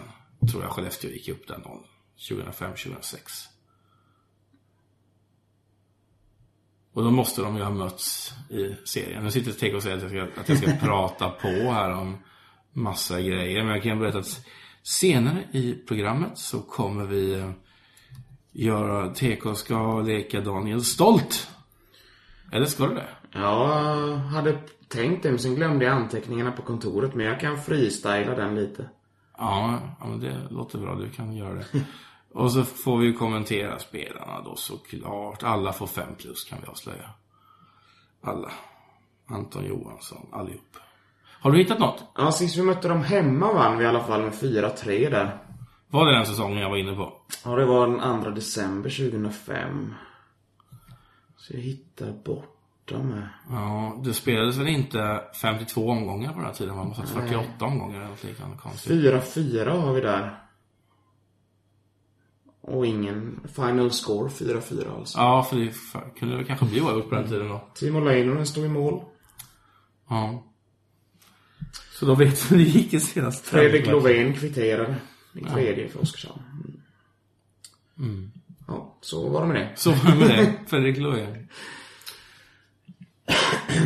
tror 0.50 0.62
jag 0.62 0.72
Skellefteå 0.72 1.10
gick 1.10 1.28
upp 1.28 1.48
där 1.48 1.60
2005-2006. 2.30 3.48
Och 6.92 7.04
då 7.04 7.10
måste 7.10 7.42
de 7.42 7.56
ju 7.56 7.62
ha 7.62 7.70
mötts 7.70 8.34
i 8.50 8.76
serien. 8.84 9.24
Nu 9.24 9.30
sitter 9.30 9.52
TK 9.52 9.74
och 9.74 9.82
säger 9.82 9.96
att 9.96 10.02
jag, 10.02 10.10
ska, 10.10 10.40
att 10.40 10.48
jag 10.48 10.58
ska 10.58 10.72
prata 10.86 11.30
på 11.30 11.48
här 11.48 11.90
om 11.90 12.18
massa 12.72 13.20
grejer. 13.20 13.64
Men 13.64 13.74
jag 13.74 13.82
kan 13.82 13.98
berätta 13.98 14.18
att 14.18 14.46
senare 14.82 15.44
i 15.52 15.74
programmet 15.88 16.38
så 16.38 16.60
kommer 16.60 17.04
vi 17.04 17.34
eh, 17.34 17.50
göra, 18.52 19.14
TK 19.14 19.54
ska 19.54 20.00
leka 20.00 20.40
Daniel 20.40 20.84
Stolt. 20.84 21.48
Eller 22.52 22.66
ska 22.66 22.86
du 22.86 22.94
det? 22.94 23.08
Jag 23.32 24.16
hade 24.16 24.58
tänkt 24.92 25.22
det, 25.22 25.30
men 25.30 25.38
sen 25.38 25.54
glömde 25.54 25.84
jag 25.84 25.94
anteckningarna 25.94 26.52
på 26.52 26.62
kontoret. 26.62 27.14
Men 27.14 27.26
jag 27.26 27.40
kan 27.40 27.58
freestyla 27.58 28.34
den 28.34 28.54
lite. 28.54 28.88
Ja, 29.38 29.80
ja 30.00 30.06
men 30.06 30.20
det 30.20 30.36
låter 30.50 30.78
bra. 30.78 30.94
Du 30.94 31.10
kan 31.10 31.36
göra 31.36 31.54
det. 31.54 31.66
Och 32.34 32.52
så 32.52 32.64
får 32.64 32.98
vi 32.98 33.12
kommentera 33.12 33.78
spelarna 33.78 34.42
då 34.44 34.56
såklart. 34.56 35.42
Alla 35.42 35.72
får 35.72 35.86
fem 35.86 36.14
plus 36.18 36.44
kan 36.44 36.58
vi 36.62 36.66
avslöja. 36.66 37.10
Alla. 38.22 38.52
Anton 39.26 39.64
Johansson, 39.64 40.26
allihop. 40.32 40.76
Har 41.40 41.50
du 41.50 41.58
hittat 41.58 41.78
något? 41.78 42.04
Ja, 42.16 42.32
sist 42.32 42.56
vi 42.56 42.62
mötte 42.62 42.88
dem 42.88 43.02
hemma 43.02 43.52
vann 43.52 43.78
vi 43.78 43.84
i 43.84 43.86
alla 43.86 44.04
fall 44.04 44.22
med 44.22 44.32
4-3 44.32 45.10
där. 45.10 45.38
Var 45.88 46.06
det 46.06 46.16
den 46.16 46.26
säsongen 46.26 46.58
jag 46.58 46.70
var 46.70 46.76
inne 46.76 46.94
på? 46.94 47.12
Ja, 47.44 47.56
det 47.56 47.64
var 47.64 47.86
den 47.88 48.22
2 48.22 48.30
december 48.30 48.90
2005. 48.90 49.94
Så 51.36 51.52
jag 51.52 51.60
hittar 51.60 52.12
borta 52.86 53.02
med. 53.02 53.28
Ja, 53.50 54.00
det 54.04 54.14
spelades 54.14 54.56
väl 54.56 54.68
inte 54.68 55.20
52 55.40 55.88
omgångar 55.88 56.32
på 56.32 56.38
den 56.38 56.46
här 56.46 56.54
tiden? 56.54 56.76
Man 56.76 56.86
måste 56.88 57.02
ha 57.02 57.08
48 57.08 57.64
omgångar 57.64 57.96
eller 57.96 58.08
något 58.08 58.24
liknande 58.24 58.56
konstigt. 58.56 58.92
4-4 58.92 59.80
har 59.80 59.92
vi 59.94 60.00
där. 60.00 60.38
Och 62.60 62.86
ingen 62.86 63.40
final 63.56 63.90
score 63.90 64.28
4-4 64.28 64.98
alltså. 64.98 65.18
Ja, 65.18 65.42
för 65.42 65.56
det 65.56 65.72
kunde 66.18 66.36
det 66.36 66.44
kanske 66.44 66.66
bli 66.66 66.80
oavgjort 66.80 67.08
på 67.08 67.14
den 67.14 67.28
tiden 67.28 67.48
då. 67.48 67.68
Timo 67.74 68.00
Leinonen 68.00 68.46
stod 68.46 68.64
i 68.64 68.68
mål. 68.68 69.04
Ja. 70.08 70.44
Så 71.92 72.06
då 72.06 72.14
vet 72.14 72.52
vi 72.52 72.56
hur 72.56 72.64
det 72.64 72.70
gick 72.70 72.94
i 72.94 73.00
senaste 73.00 73.48
Fredrik. 73.48 73.86
Lovén 73.86 74.34
kvitterade 74.34 74.96
i 75.34 75.44
tredje 75.44 75.88
för 75.88 76.00
Oskarshamn. 76.00 76.42
Mm. 77.98 78.32
Ja, 78.68 78.98
så 79.00 79.28
var 79.28 79.40
det 79.40 79.46
med 79.46 79.56
det. 79.56 79.72
Så 79.76 79.90
var 79.90 80.10
det 80.10 80.18
med 80.18 80.28
det. 80.28 80.54
Fredrik 80.66 80.96
Lovén. 80.96 81.48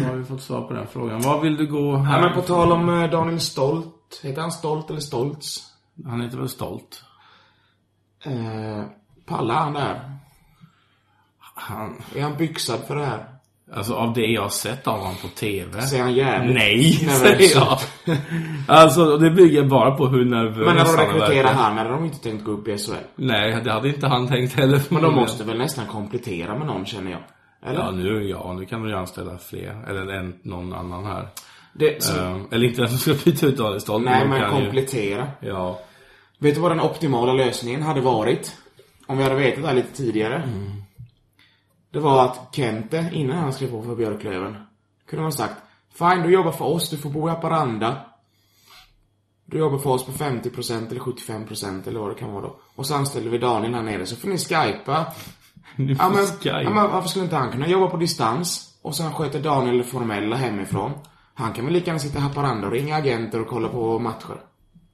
Då 0.01 0.07
har 0.09 0.15
vi 0.17 0.25
fått 0.25 0.43
svar 0.43 0.63
på 0.63 0.75
den 0.75 0.87
frågan. 0.87 1.21
Vad 1.21 1.41
vill 1.41 1.57
du 1.57 1.67
gå 1.67 1.93
Ja, 1.93 1.97
här? 1.99 2.21
men 2.21 2.35
på 2.35 2.41
tal 2.43 2.73
om 2.73 2.89
eh, 3.03 3.11
Daniel 3.11 3.41
Stolt. 3.41 4.21
Heter 4.23 4.41
han 4.41 4.53
Stolt 4.53 4.91
eller 4.91 5.01
Stoltz? 5.01 5.59
Han 6.07 6.21
heter 6.21 6.39
väl 6.39 6.49
Stolt? 6.49 7.03
Eh, 8.25 8.85
pallar 9.27 9.55
han 9.55 9.73
där? 9.73 10.13
Han... 11.55 12.03
Är 12.17 12.23
han 12.23 12.37
byxad 12.37 12.81
för 12.87 12.97
det 12.97 13.05
här? 13.05 13.27
Alltså 13.75 13.95
av 13.95 14.13
det 14.13 14.27
jag 14.27 14.43
har 14.43 14.49
sett 14.49 14.87
av 14.87 14.99
honom 14.99 15.15
på 15.23 15.29
TV. 15.29 15.83
Ser 15.83 16.01
han 16.03 16.15
jävligt 16.15 16.55
Nej, 16.57 16.99
nervös 17.03 17.19
säger 17.53 17.57
jag. 17.57 17.79
Alltså 18.69 19.17
det 19.17 19.31
bygger 19.31 19.65
bara 19.65 19.91
på 19.97 20.07
hur 20.07 20.25
nervös 20.25 20.67
Men 20.67 20.77
när 20.77 20.85
de 20.85 20.91
han 20.91 20.99
rekryterar 21.07 21.43
verkar. 21.45 21.55
han 21.55 21.77
hade 21.79 21.91
de 21.91 22.05
inte 22.05 22.19
tänkt 22.19 22.45
gå 22.45 22.51
upp 22.53 22.69
i 22.69 22.79
SHL. 22.79 22.93
Nej, 23.17 23.61
det 23.65 23.73
hade 23.73 23.89
inte 23.89 24.07
han 24.07 24.29
tänkt 24.29 24.53
heller. 24.55 24.83
Men 24.89 25.03
de 25.03 25.15
måste 25.15 25.45
väl 25.45 25.59
nästan 25.59 25.87
komplettera 25.87 26.59
med 26.59 26.67
någon 26.67 26.87
känner 26.87 27.11
jag. 27.11 27.21
Eller? 27.67 27.81
Ja, 27.81 27.91
nu, 27.91 28.29
ja, 28.29 28.53
nu 28.53 28.65
kan 28.67 28.83
de 28.83 28.89
ju 28.89 28.97
anställa 28.97 29.39
fler. 29.39 29.85
Eller 29.89 30.07
en, 30.13 30.39
någon 30.43 30.73
annan 30.73 31.05
här. 31.05 31.29
Det, 31.73 32.03
så, 32.03 32.21
Ehm, 32.21 32.47
eller 32.51 32.67
inte 32.69 32.81
den 32.83 32.91
som 32.91 33.15
ska 33.15 33.31
byta 33.31 33.47
ut 33.47 33.83
Stolt. 33.83 34.05
nej, 34.05 34.29
men 34.29 34.41
kan 34.41 34.59
ju- 34.59 34.65
komplettera. 34.65 35.31
Ja. 35.41 35.81
Vet 36.39 36.55
du 36.55 36.61
vad 36.61 36.71
den 36.71 36.81
optimala 36.81 37.33
lösningen 37.33 37.83
hade 37.83 38.01
varit? 38.01 38.57
Om 39.07 39.17
vi 39.19 39.23
hade 39.23 39.35
vetat 39.35 39.63
det 39.63 39.69
här 39.69 39.75
lite 39.75 39.93
tidigare. 39.97 40.49
Det 41.91 41.99
var 42.01 42.25
att 42.25 42.55
Kente, 42.57 43.11
innan 43.13 43.37
han 43.39 43.53
skrev 43.53 43.71
på 43.71 43.83
för 43.83 43.95
Björklöven, 43.97 44.57
kunde 45.11 45.23
man 45.23 45.33
sagt 45.33 45.55
Fine, 45.95 46.23
du 46.23 46.31
jobbar 46.33 46.53
för 46.53 46.65
oss, 46.65 46.91
du 46.91 46.97
får 46.97 47.11
bo 47.11 47.27
i 47.29 47.31
Haparanda. 47.31 47.97
Du 49.45 49.59
jobbar 49.59 49.79
för 49.79 49.91
oss 49.91 50.07
på 50.07 50.13
50% 50.13 50.91
eller 50.91 51.01
75% 51.01 51.89
eller 51.89 52.01
vad 52.01 52.11
det 52.11 52.15
kan 52.15 52.33
vara 52.33 52.43
då. 52.43 52.57
Och 52.77 52.87
så 52.87 52.95
anställer 52.95 53.31
vi 53.31 53.39
Daniel 53.39 53.75
här 53.75 53.83
nere, 53.83 54.07
så 54.07 54.17
får 54.17 54.29
ni 54.29 54.39
skypa. 54.39 55.07
Ja 55.77 56.09
men, 56.15 56.27
ja, 56.43 56.71
men 56.71 56.91
varför 56.91 57.09
skulle 57.09 57.25
inte 57.25 57.37
han 57.37 57.53
kunna 57.53 57.69
jobba 57.69 57.87
på 57.87 57.97
distans? 57.97 58.79
Och 58.83 58.95
sen 58.97 59.13
sköter 59.13 59.41
Daniel 59.43 59.79
det 59.79 59.85
formella 59.85 60.37
hemifrån. 60.37 60.93
Han 61.35 61.53
kan 61.53 61.65
väl 61.65 61.75
lika 61.75 61.87
gärna 61.87 61.99
sitta 61.99 62.19
i 62.19 62.21
Haparanda 62.21 62.67
och 62.67 62.73
ringa 62.73 62.97
agenter 62.97 63.41
och 63.41 63.47
kolla 63.49 63.69
på 63.69 63.99
matcher. 63.99 64.41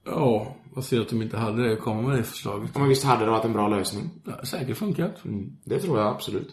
Ja, 0.07 0.57
vad 0.75 0.85
synd 0.85 1.03
att 1.03 1.09
de 1.09 1.23
inte 1.23 1.39
hade 1.39 1.69
det. 1.69 1.77
Komma 1.77 2.03
med 2.03 2.19
det 2.19 2.23
förslaget. 2.23 2.71
Ja, 2.75 2.81
men 2.81 2.89
visst 2.89 3.05
hade 3.05 3.25
det 3.25 3.31
varit 3.31 3.45
en 3.45 3.53
bra 3.53 3.69
lösning. 3.69 4.11
Ja, 4.25 4.45
säkert 4.47 4.77
funkat. 4.77 5.25
Mm, 5.25 5.57
det 5.65 5.79
tror 5.79 5.99
jag 5.99 6.09
absolut. 6.09 6.49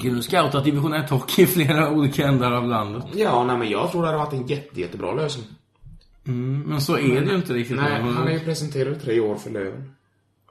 Kunde 0.00 0.22
scoutat 0.22 0.64
division 0.64 0.94
1 0.94 1.10
hockey 1.10 1.42
i 1.42 1.46
flera 1.46 1.90
olika 1.90 2.26
ändar 2.28 2.52
av 2.52 2.66
landet. 2.66 3.04
Ja, 3.14 3.44
nej 3.44 3.58
men 3.58 3.70
jag 3.70 3.90
tror 3.90 4.00
det 4.02 4.06
hade 4.08 4.18
varit 4.18 4.32
en 4.32 4.46
jätte, 4.46 4.80
jättebra 4.80 5.14
lösning. 5.14 5.46
Mm, 6.26 6.60
men 6.60 6.80
så 6.80 6.96
är 6.96 7.20
det 7.20 7.30
ju 7.30 7.36
inte 7.36 7.52
riktigt. 7.52 7.76
Nej, 7.76 8.02
Men- 8.02 8.14
han 8.16 8.28
är 8.28 8.32
ju 8.32 8.40
presenterad 8.40 8.96
i 8.96 9.00
tre 9.00 9.20
år 9.20 9.34
för 9.36 9.50
Löven. 9.50 9.92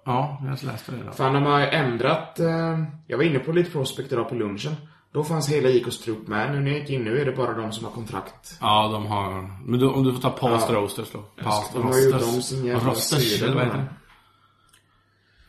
Ja, 0.09 0.37
jag 0.41 0.47
har 0.49 0.65
läst 0.65 0.85
det 0.85 0.97
idag. 1.01 1.15
Fan, 1.15 1.33
de 1.33 1.43
har 1.43 1.59
ju 1.59 1.65
ändrat... 1.65 2.39
Eh, 2.39 2.83
jag 3.07 3.17
var 3.17 3.23
inne 3.23 3.39
på 3.39 3.51
lite 3.51 3.71
prospect 3.71 4.11
idag 4.11 4.29
på 4.29 4.35
lunchen. 4.35 4.75
Då 5.11 5.23
fanns 5.23 5.49
hela 5.49 5.69
IKs 5.69 5.99
trupp 6.01 6.27
med. 6.27 6.51
Nu 6.51 6.59
när 6.59 6.71
jag 6.71 6.79
gick 6.79 6.89
in 6.89 7.03
nu 7.03 7.21
är 7.21 7.25
det 7.25 7.31
bara 7.31 7.53
de 7.53 7.71
som 7.71 7.85
har 7.85 7.91
kontrakt. 7.91 8.57
Ja, 8.61 8.87
de 8.87 9.05
har... 9.07 9.31
Men 9.65 9.79
du, 9.79 9.87
om 9.89 10.03
du 10.03 10.13
får 10.13 10.21
ta 10.21 10.29
past 10.29 10.69
Ja. 10.69 10.75
roasters 10.75 11.11
då. 11.11 11.19
Past 11.43 11.73
De 11.73 11.83
har 11.83 11.97
ju 11.97 12.13
om 12.13 12.41
sin 12.41 12.65
jävla 12.65 12.89
Rosters, 12.91 13.19
sida 13.31 13.45
eller 13.45 13.55
vad 13.55 13.63
heter 13.65 13.77
bara. 13.77 13.85
det? 13.85 13.93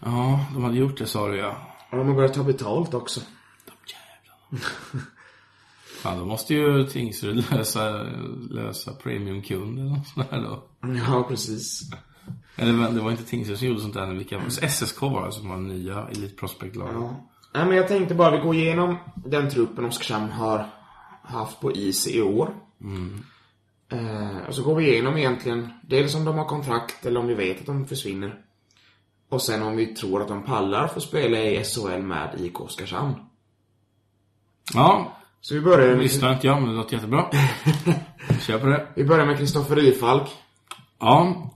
Ja, 0.04 0.46
de 0.54 0.64
hade 0.64 0.76
gjort 0.76 0.98
det 0.98 1.06
sa 1.06 1.28
du 1.28 1.36
ja. 1.36 1.56
Och 1.90 1.98
de 1.98 2.08
har 2.08 2.14
börjat 2.14 2.34
ta 2.34 2.42
betalt 2.42 2.94
också. 2.94 3.20
Fan, 6.02 6.18
då 6.18 6.24
måste 6.24 6.54
ju 6.54 6.84
Tingsryd 6.86 7.44
lösa, 7.50 8.02
lösa 8.50 8.92
premiumkund 8.92 9.78
eller 9.78 9.88
något 9.90 10.06
sånt 10.06 10.30
där 10.30 10.40
då. 10.42 10.62
Ja, 11.06 11.24
precis. 11.28 11.90
Eller 12.56 12.72
men 12.72 12.94
det 12.94 13.00
var 13.00 13.10
inte 13.10 13.24
Tingsryd 13.24 13.58
som 13.58 13.68
gjorde 13.68 13.80
sånt 13.80 13.94
där. 13.94 14.06
Vilka, 14.06 14.40
SSK 14.50 15.02
var 15.02 15.26
det 15.26 15.32
som 15.32 15.48
var 15.48 15.56
nya 15.56 16.08
Elite 16.08 16.36
Prospect-laget. 16.36 16.94
Ja. 16.94 17.26
Nej, 17.54 17.66
men 17.66 17.76
jag 17.76 17.88
tänkte 17.88 18.14
bara 18.14 18.30
vi 18.30 18.38
går 18.42 18.54
igenom 18.54 18.96
den 19.14 19.50
truppen 19.50 19.84
Oskarshamn 19.84 20.30
har 20.30 20.66
haft 21.22 21.60
på 21.60 21.72
is 21.72 22.08
i 22.08 22.22
år. 22.22 22.54
Eh, 23.92 24.38
och 24.48 24.54
så 24.54 24.62
går 24.62 24.74
vi 24.74 24.92
igenom 24.92 25.16
egentligen 25.16 25.68
dels 25.82 26.14
om 26.14 26.24
de 26.24 26.38
har 26.38 26.44
kontrakt 26.44 27.06
eller 27.06 27.20
om 27.20 27.26
vi 27.26 27.34
vet 27.34 27.60
att 27.60 27.66
de 27.66 27.86
försvinner. 27.86 28.34
Och 29.28 29.42
sen 29.42 29.62
om 29.62 29.76
vi 29.76 29.86
tror 29.86 30.22
att 30.22 30.28
de 30.28 30.42
pallar 30.42 30.86
för 30.86 30.96
att 30.96 31.02
spela 31.02 31.38
i 31.38 31.64
SHL 31.64 32.02
med 32.02 32.34
IK 32.40 32.60
Oskarshamn. 32.60 33.14
Ja, 34.74 35.16
Så 35.40 35.54
vi 35.54 35.60
börjar 35.60 35.88
med, 35.88 35.98
lyssnar 35.98 36.32
inte 36.32 36.46
jag 36.46 36.60
men 36.62 36.70
det 36.70 36.76
låter 36.76 36.94
jättebra. 36.94 37.26
Kör 38.40 38.58
på 38.58 38.66
det. 38.66 38.86
vi 38.94 39.04
börjar 39.04 39.26
med 39.26 39.38
Kristoffer 39.38 39.76
Rifalk. 39.76 40.28
Ja, 40.98 41.50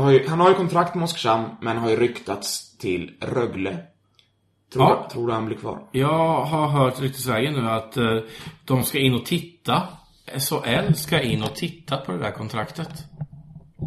har 0.00 0.10
ju, 0.10 0.28
han 0.28 0.40
har 0.40 0.48
ju 0.48 0.54
kontrakt 0.54 0.94
med 0.94 1.04
Oskarshamn, 1.04 1.48
men 1.60 1.76
har 1.78 1.90
ju 1.90 1.96
ryktats 1.96 2.76
till 2.78 3.10
Rögle. 3.20 3.78
Tror, 4.72 4.84
Ja. 4.84 5.06
du, 5.08 5.12
tror 5.12 5.26
du 5.26 5.32
han 5.32 5.46
blir 5.46 5.56
kvar? 5.56 5.78
jag 5.92 6.44
har 6.44 6.68
hört 6.68 7.00
ryktesvägen 7.00 7.52
nu 7.54 7.70
att 7.70 7.96
eh, 7.96 8.18
de 8.64 8.82
ska 8.84 8.98
in 8.98 9.14
och 9.14 9.24
titta. 9.26 9.82
SHL 10.38 10.92
ska 10.94 11.20
in 11.22 11.42
och 11.42 11.54
titta 11.54 11.96
på 11.96 12.12
det 12.12 12.18
där 12.18 12.30
kontraktet. 12.30 12.88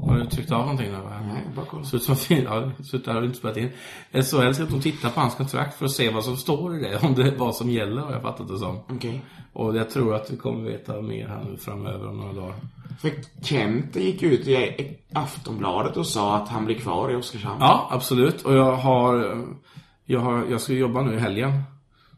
Har 0.05 0.17
du 0.17 0.25
tryckt 0.25 0.51
av 0.51 0.60
någonting 0.60 0.91
nu? 0.91 0.97
Nej, 1.27 1.43
bara 1.55 1.65
kolla. 1.65 1.83
Ut 1.93 2.03
som 2.03 2.15
ser 2.15 2.95
ut 2.95 3.05
där 3.05 3.13
har 3.13 3.21
du 3.21 3.27
inte 3.27 3.39
spelat 3.39 3.57
in. 3.57 3.69
SHL 4.12 4.53
ska 4.53 4.65
de 4.65 4.81
titta 4.81 5.10
på 5.10 5.19
hans 5.19 5.36
kontrakt 5.36 5.77
för 5.77 5.86
att 5.86 5.91
se 5.91 6.10
vad 6.10 6.23
som 6.23 6.38
står 6.38 6.77
i 6.77 6.79
det. 6.79 6.99
Om 7.03 7.15
det 7.15 7.33
vad 7.38 7.55
som 7.55 7.69
gäller 7.69 8.01
har 8.01 8.12
jag 8.12 8.21
fattat 8.21 8.47
det 8.47 8.57
som. 8.57 8.79
Okej. 8.89 9.21
Och 9.53 9.77
jag 9.77 9.89
tror 9.89 10.15
att 10.15 10.31
vi 10.31 10.38
kommer 10.38 10.69
veta 10.69 11.01
mer 11.01 11.27
här 11.27 11.43
nu 11.49 11.57
framöver 11.57 12.10
om 12.10 12.17
några 12.17 12.33
dagar. 12.33 12.55
För 12.99 13.12
Kent 13.41 13.95
gick 13.95 14.23
ut 14.23 14.47
i 14.47 14.97
Aftonbladet 15.13 15.97
och 15.97 16.07
sa 16.07 16.36
att 16.36 16.49
han 16.49 16.65
blir 16.65 16.75
kvar 16.75 17.12
i 17.12 17.15
Oskarshamn. 17.15 17.57
Ja, 17.60 17.88
absolut. 17.91 18.41
Och 18.41 18.53
jag 18.53 18.75
har, 18.75 19.45
jag 20.05 20.19
har, 20.19 20.45
jag 20.49 20.62
ska 20.62 20.73
jobba 20.73 21.01
nu 21.01 21.15
i 21.15 21.19
helgen. 21.19 21.63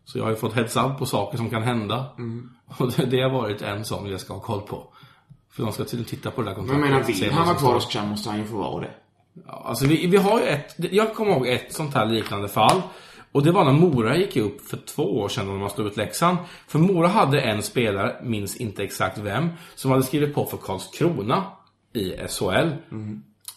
Så 0.06 0.18
jag 0.18 0.26
har 0.26 0.32
ju 0.32 0.38
fått 0.38 0.54
heads 0.54 0.78
up 0.78 0.98
på 0.98 1.06
saker 1.06 1.38
som 1.38 1.50
kan 1.50 1.63
hända. 1.63 2.06
Och 2.78 2.92
det, 2.92 3.06
det 3.06 3.22
har 3.22 3.30
varit 3.30 3.62
en 3.62 3.86
sån 3.86 4.10
jag 4.10 4.20
ska 4.20 4.34
ha 4.34 4.42
koll 4.42 4.62
på. 4.62 4.94
För 5.52 5.64
de 5.64 5.72
ska 5.72 5.84
tydligen 5.84 6.06
titta 6.10 6.32
på 6.32 6.42
det 6.42 6.50
där 6.50 6.56
Men 6.58 6.66
kontraktet. 6.68 6.90
jag 6.92 6.92
menar, 7.00 7.22
vill 7.22 7.32
han 7.32 7.48
vara 7.48 7.58
kvar 7.58 7.74
hos 7.74 7.86
Oskarshamn 7.86 8.10
måste 8.10 8.30
han 8.30 8.40
ju 8.40 8.46
få 8.46 8.58
vara 8.58 8.82
det. 8.82 8.92
Ja, 9.48 9.64
alltså 9.66 9.86
vi, 9.88 10.08
vi 10.08 10.18
har 10.18 10.40
ju 10.40 10.46
ett, 10.46 10.76
jag 10.78 11.14
kommer 11.16 11.32
ihåg 11.32 11.48
ett 11.48 11.74
sånt 11.74 11.94
här 11.94 12.06
liknande 12.06 12.48
fall. 12.48 12.82
Och 13.32 13.44
det 13.44 13.52
var 13.52 13.64
när 13.66 13.72
Mora 13.72 14.18
gick 14.18 14.38
upp 14.38 14.62
för 14.62 14.78
två 14.78 15.04
år 15.20 15.30
sedan 15.30 15.48
när 15.48 15.60
de 15.60 15.70
slog 15.70 15.88
ut 15.88 15.98
Leksand. 15.98 16.38
För 16.68 16.80
Mora 16.80 17.08
hade 17.08 17.42
en 17.42 17.64
spelare, 17.64 18.16
minns 18.24 18.58
inte 18.58 18.84
exakt 18.84 19.18
vem, 19.18 19.50
som 19.76 19.92
hade 19.92 20.04
skrivit 20.04 20.36
på 20.36 20.46
för 20.46 20.58
Karlskrona 20.58 21.44
i 21.94 22.12
SHL. 22.28 22.70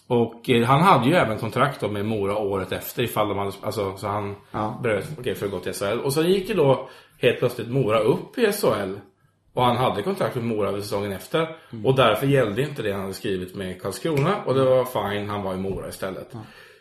Och 0.07 0.51
eh, 0.51 0.65
han 0.67 0.81
hade 0.83 1.07
ju 1.09 1.15
även 1.15 1.39
kontrakt 1.39 1.81
då 1.81 1.89
med 1.89 2.05
Mora 2.07 2.37
året 2.37 2.73
efter 2.73 3.03
ifall 3.03 3.29
de 3.29 3.39
hade, 3.39 3.53
alltså 3.63 3.97
så 3.97 4.07
han 4.09 4.37
Ja. 4.51 4.79
bröt, 4.83 5.09
okej 5.19 5.35
för 5.35 5.47
att 5.47 5.53
gå 5.53 5.59
till 5.59 5.73
SHL. 5.75 5.99
Och 6.05 6.13
så 6.13 6.23
gick 6.23 6.49
ju 6.49 6.55
då 6.55 6.89
helt 7.19 7.39
plötsligt 7.39 7.69
Mora 7.71 7.99
upp 7.99 8.39
i 8.39 8.53
SHL. 8.53 8.95
Och 9.55 9.65
han 9.65 9.77
hade 9.77 10.03
kontrakt 10.03 10.35
med 10.35 10.45
Mora 10.45 10.73
säsongen 10.83 11.13
efter. 11.13 11.57
Och 11.85 11.95
därför 11.95 12.27
gällde 12.27 12.63
inte 12.63 12.83
det 12.83 12.93
han 12.93 13.01
hade 13.01 13.15
skrivit 13.15 13.55
med 13.55 13.83
Karlskrona. 13.83 14.37
Och 14.47 14.55
det 14.55 14.65
var 14.65 14.85
fine, 14.85 15.31
han 15.31 15.43
var 15.43 15.55
i 15.55 15.57
Mora 15.57 15.89
istället. 15.89 16.33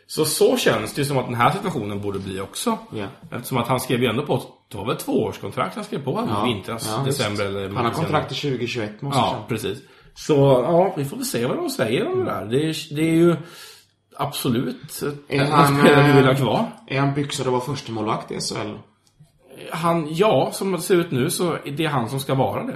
Så 0.06 0.24
så 0.24 0.56
känns 0.56 0.94
det 0.94 1.00
ju 1.00 1.04
som 1.04 1.18
att 1.18 1.26
den 1.26 1.34
här 1.34 1.50
situationen 1.50 2.00
borde 2.00 2.18
bli 2.18 2.40
också. 2.40 2.78
Ja. 2.92 3.06
Eftersom 3.30 3.58
att 3.58 3.68
han 3.68 3.80
skrev 3.80 4.02
ju 4.02 4.06
ändå 4.08 4.26
på, 4.26 4.42
det 4.68 4.76
var 4.76 4.86
väl 4.86 4.96
tvåårskontrakt 4.96 5.74
han 5.74 5.84
skrev 5.84 6.04
på 6.04 6.20
här 6.20 6.26
Ja. 6.28 6.44
vintras, 6.44 6.88
Ja, 6.96 7.04
december 7.04 7.44
eller 7.44 7.68
Han 7.68 7.84
har 7.84 7.92
kontrakt 7.92 8.28
till 8.28 8.50
2021 8.50 9.02
måste 9.02 9.18
Ja, 9.20 9.44
precis. 9.48 9.78
Så 10.14 10.34
ja, 10.66 10.94
vi 10.96 11.04
får 11.04 11.16
väl 11.16 11.26
se 11.26 11.46
vad 11.46 11.56
de 11.56 11.70
säger 11.70 12.06
om 12.12 12.18
det 12.18 12.24
där. 12.24 12.44
Det 12.44 12.56
är, 12.68 12.94
det 12.94 13.02
är 13.02 13.14
ju 13.14 13.36
absolut 14.16 15.02
Är 15.02 15.12
en 15.40 15.52
han, 15.52 15.78
spelare 15.78 16.06
vi 16.06 16.12
vill 16.12 16.24
ha 16.24 16.32
eh, 16.32 16.38
kvar. 16.38 16.66
Är 16.86 17.00
han 17.00 17.14
byxad 17.14 17.46
att 17.46 17.52
vara 17.52 17.62
första 17.62 17.92
målvakt 17.92 18.30
i 18.30 18.40
SHL? 18.40 18.76
Han, 19.72 20.06
ja, 20.10 20.48
som 20.52 20.72
det 20.72 20.78
ser 20.80 20.94
ut 20.96 21.10
nu 21.10 21.30
så 21.30 21.52
är 21.52 21.70
det 21.76 21.86
han 21.86 22.08
som 22.08 22.20
ska 22.20 22.34
vara 22.34 22.62
det. 22.62 22.74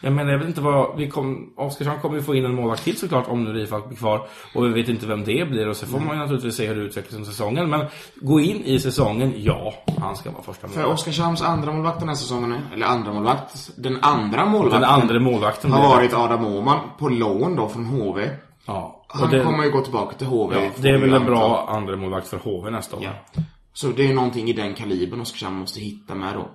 Jag 0.00 0.12
menar, 0.12 0.32
jag 0.32 0.38
vet 0.38 0.48
inte 0.48 0.60
vad, 0.60 0.96
vi 0.96 1.10
kom, 1.10 1.52
Oskarshamn 1.56 2.00
kommer 2.00 2.16
ju 2.16 2.22
få 2.22 2.34
in 2.34 2.44
en 2.44 2.54
målvakt 2.54 2.84
till 2.84 2.96
såklart 2.98 3.28
om 3.28 3.44
nu 3.44 3.52
Rifalk 3.52 3.86
blir 3.88 3.96
kvar. 3.98 4.26
Och 4.54 4.64
vi 4.64 4.68
vet 4.68 4.88
inte 4.88 5.06
vem 5.06 5.24
det 5.24 5.48
blir 5.50 5.68
och 5.68 5.76
så 5.76 5.86
får 5.86 5.98
man 5.98 6.08
ju 6.16 6.16
naturligtvis 6.22 6.56
se 6.56 6.66
hur 6.66 6.74
det 6.74 6.80
utvecklas 6.82 7.14
under 7.14 7.26
säsongen. 7.30 7.70
Men 7.70 7.86
gå 8.20 8.40
in 8.40 8.56
i 8.64 8.78
säsongen, 8.80 9.32
ja, 9.36 9.74
han 10.00 10.16
ska 10.16 10.30
vara 10.30 10.42
första 10.42 10.68
För 10.68 10.78
målvakt. 10.80 11.00
Oskarshamns 11.00 11.42
andra 11.42 11.72
målvakt 11.72 11.98
den 12.00 12.08
här 12.08 12.16
säsongen, 12.16 12.52
är- 12.52 12.74
eller 12.74 12.86
andra 12.86 13.12
målvakt, 13.12 13.70
den 13.76 13.98
andra 14.02 14.44
målvakten 14.46 14.80
Den 14.80 14.90
andra 14.90 15.20
målvakten 15.20 15.72
har 15.72 15.88
varit 15.96 16.14
Adam 16.14 16.46
Åhman 16.46 16.78
på 16.98 17.08
lån 17.08 17.56
då 17.56 17.68
från 17.68 17.84
HV. 17.84 18.30
Ja, 18.66 19.04
Han 19.08 19.30
det, 19.30 19.44
kommer 19.44 19.64
ju 19.64 19.70
gå 19.70 19.80
tillbaka 19.80 20.16
till 20.16 20.26
HV. 20.26 20.54
ja, 20.64 20.70
det 20.76 20.88
är 20.88 20.98
väl 20.98 21.14
en 21.14 21.24
bra 21.24 21.66
andra 21.70 21.96
målvakt 21.96 22.28
för 22.28 22.36
HV 22.38 22.70
nästa 22.70 22.96
år. 22.96 23.02
Ja. 23.04 23.42
Så 23.76 23.88
det 23.88 24.06
är 24.10 24.14
någonting 24.14 24.48
i 24.48 24.52
den 24.52 24.74
kalibern 24.74 25.20
Oskarshamn 25.20 25.56
måste 25.58 25.80
hitta 25.80 26.14
med 26.14 26.34
då. 26.34 26.50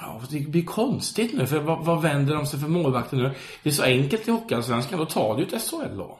Ja, 0.00 0.20
det 0.30 0.48
blir 0.48 0.64
konstigt 0.64 1.34
nu, 1.34 1.46
för 1.46 1.58
vad, 1.58 1.84
vad 1.84 2.02
vänder 2.02 2.34
de 2.34 2.46
sig 2.46 2.60
för 2.60 2.68
målvakter 2.68 3.16
nu? 3.16 3.34
Det 3.62 3.68
är 3.68 3.72
så 3.72 3.82
enkelt 3.82 4.28
i 4.28 4.30
Hockeyallsvenskan, 4.30 4.98
då 4.98 5.04
tar 5.06 5.36
du 5.36 5.42
ett 5.42 5.62
SHL-lån. 5.62 6.16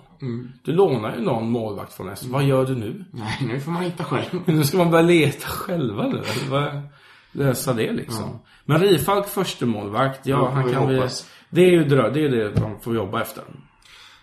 Du 0.65 0.73
lånar 0.73 1.17
ju 1.17 1.23
någon 1.23 1.51
målvakt 1.51 1.93
från 1.93 2.17
SHL. 2.17 2.31
Vad 2.31 2.45
gör 2.45 2.67
du 2.67 2.75
nu? 2.77 3.05
Nej, 3.13 3.39
nu 3.47 3.61
får 3.61 3.71
man 3.71 3.83
hitta 3.83 4.05
själv. 4.05 4.43
Nu 4.47 4.65
ska 4.65 4.79
man 4.79 4.91
börja 4.91 5.03
leta 5.03 5.47
själva 5.49 6.07
nu. 6.07 6.23
Lösa 7.33 7.73
det 7.73 7.93
liksom. 7.93 8.39
Men 8.65 8.81
Rifalk 8.81 9.29
första 9.29 9.67
målvakt, 9.67 10.27
ja, 10.27 10.37
Ja, 10.37 10.51
han 10.51 10.73
kan 10.73 10.89
vi... 10.89 11.03
Det 11.51 11.61
är 11.61 11.71
ju 11.71 11.85
drö- 11.85 12.11
det 12.13 12.21
är 12.25 12.29
det 12.29 12.61
man 12.61 12.81
får 12.81 12.95
jobba 12.95 13.23
efter. 13.23 13.45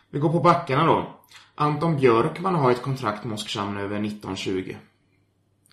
Vi 0.09 0.19
går 0.19 0.29
på 0.29 0.39
backarna 0.39 0.85
då. 0.85 1.07
Anton 1.55 1.97
Björkman 1.97 2.55
har 2.55 2.71
ett 2.71 2.81
kontrakt 2.81 3.23
med 3.23 3.33
Oskarshamn 3.33 3.77
över 3.77 3.95
1920. 3.95 4.75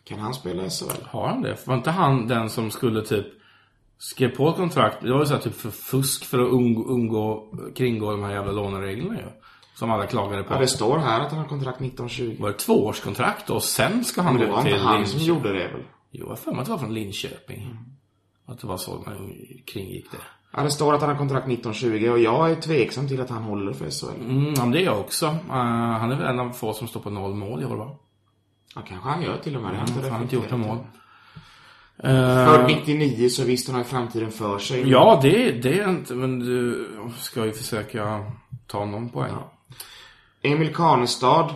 Kan 0.05 0.19
han 0.19 0.35
spela 0.35 0.65
i 0.65 0.71
SHL? 0.71 1.05
Har 1.07 1.29
han 1.29 1.43
det? 1.43 1.67
Var 1.67 1.75
inte 1.75 1.91
han 1.91 2.29
den 2.29 2.51
som 2.51 2.71
skulle 2.71 3.03
typ 3.03 3.27
skrev 3.99 4.29
på 4.37 4.49
ett 4.49 4.57
kontrakt? 4.57 5.03
Det 5.03 5.13
var 5.13 5.21
ju 5.21 5.27
så 5.27 5.35
här 5.35 5.41
typ 5.41 5.55
för 5.55 5.71
fusk 5.71 6.25
för 6.25 6.39
att 6.39 6.53
undgå, 6.53 6.85
undgå 6.85 7.47
kringgå 7.77 8.11
de 8.11 8.23
här 8.23 8.33
jävla 8.33 8.53
lånereglerna 8.53 9.15
ju. 9.17 9.27
Som 9.75 9.91
alla 9.91 10.07
klagade 10.07 10.43
på. 10.43 10.55
Ja, 10.55 10.59
det 10.59 10.67
står 10.67 10.99
här 10.99 11.21
att 11.21 11.31
han 11.31 11.39
har 11.41 11.47
kontrakt 11.49 11.81
1920. 11.81 12.37
Var 12.41 12.49
det 12.49 12.59
tvåårskontrakt 12.59 13.47
då? 13.47 13.55
Och 13.55 13.63
sen 13.63 14.05
ska 14.05 14.23
han 14.23 14.35
Men 14.35 14.41
det 14.43 14.47
gå 14.49 14.57
var 14.57 14.63
till 14.63 14.73
inte 14.73 14.85
han 14.85 15.07
som 15.07 15.19
Linköping? 15.19 15.37
gjorde 15.37 15.53
det 15.59 15.69
väl? 15.69 15.83
Jo, 16.11 16.27
jag 16.29 16.39
för 16.39 16.51
mig 16.51 16.61
att 16.61 16.67
det 16.67 16.73
var 16.73 16.79
från 16.79 16.95
Linköping. 16.95 17.77
Att 18.47 18.61
det 18.61 18.67
var 18.67 18.77
så 18.77 18.91
man 19.07 19.33
kringgick 19.67 20.11
det. 20.11 20.19
Ja, 20.57 20.63
det 20.63 20.71
står 20.71 20.95
att 20.95 21.01
han 21.01 21.11
har 21.11 21.17
kontrakt 21.17 21.47
1920 21.47 22.09
och 22.13 22.19
jag 22.19 22.51
är 22.51 22.55
tveksam 22.55 23.09
till 23.09 23.21
att 23.21 23.31
han 23.31 23.43
håller 23.43 23.73
för 23.73 23.91
SHL. 23.91 24.21
Mm, 24.21 24.55
ja, 24.55 24.61
men 24.63 24.71
det 24.71 24.81
är 24.81 24.85
jag 24.85 25.01
också. 25.01 25.27
Uh, 25.27 25.53
han 25.53 26.11
är 26.11 26.17
väl 26.17 26.27
en 26.27 26.41
av 26.41 26.51
få 26.51 26.73
som 26.73 26.89
står 26.89 27.01
på 27.01 27.11
noll 27.11 27.35
mål 27.35 27.63
i 27.63 27.65
år, 27.65 27.77
va? 27.77 27.99
Ja, 28.75 28.83
kanske 28.89 29.09
han 29.09 29.23
gör 29.23 29.37
till 29.37 29.57
och 29.57 29.63
med. 29.63 29.73
Det 29.73 29.79
Han 29.79 30.11
har 30.11 30.23
inte 30.23 30.35
gjort 30.35 30.51
några 30.51 30.67
mål. 30.67 30.79
Eh. 31.99 32.47
Född 32.47 32.67
99 32.67 33.29
så 33.29 33.45
visst 33.45 33.69
han 33.69 33.77
har 33.77 33.85
framtiden 33.85 34.31
för 34.31 34.59
sig. 34.59 34.91
ja, 34.91 35.19
det, 35.23 35.53
det 35.53 35.79
är 35.81 35.89
inte... 35.89 36.15
Men 36.15 36.39
du 36.39 36.89
ska 37.19 37.45
ju 37.45 37.53
försöka 37.53 38.25
ta 38.67 38.85
någon 38.85 39.09
poäng. 39.09 39.33
Emil 40.43 40.75
Kanestad. 40.75 41.55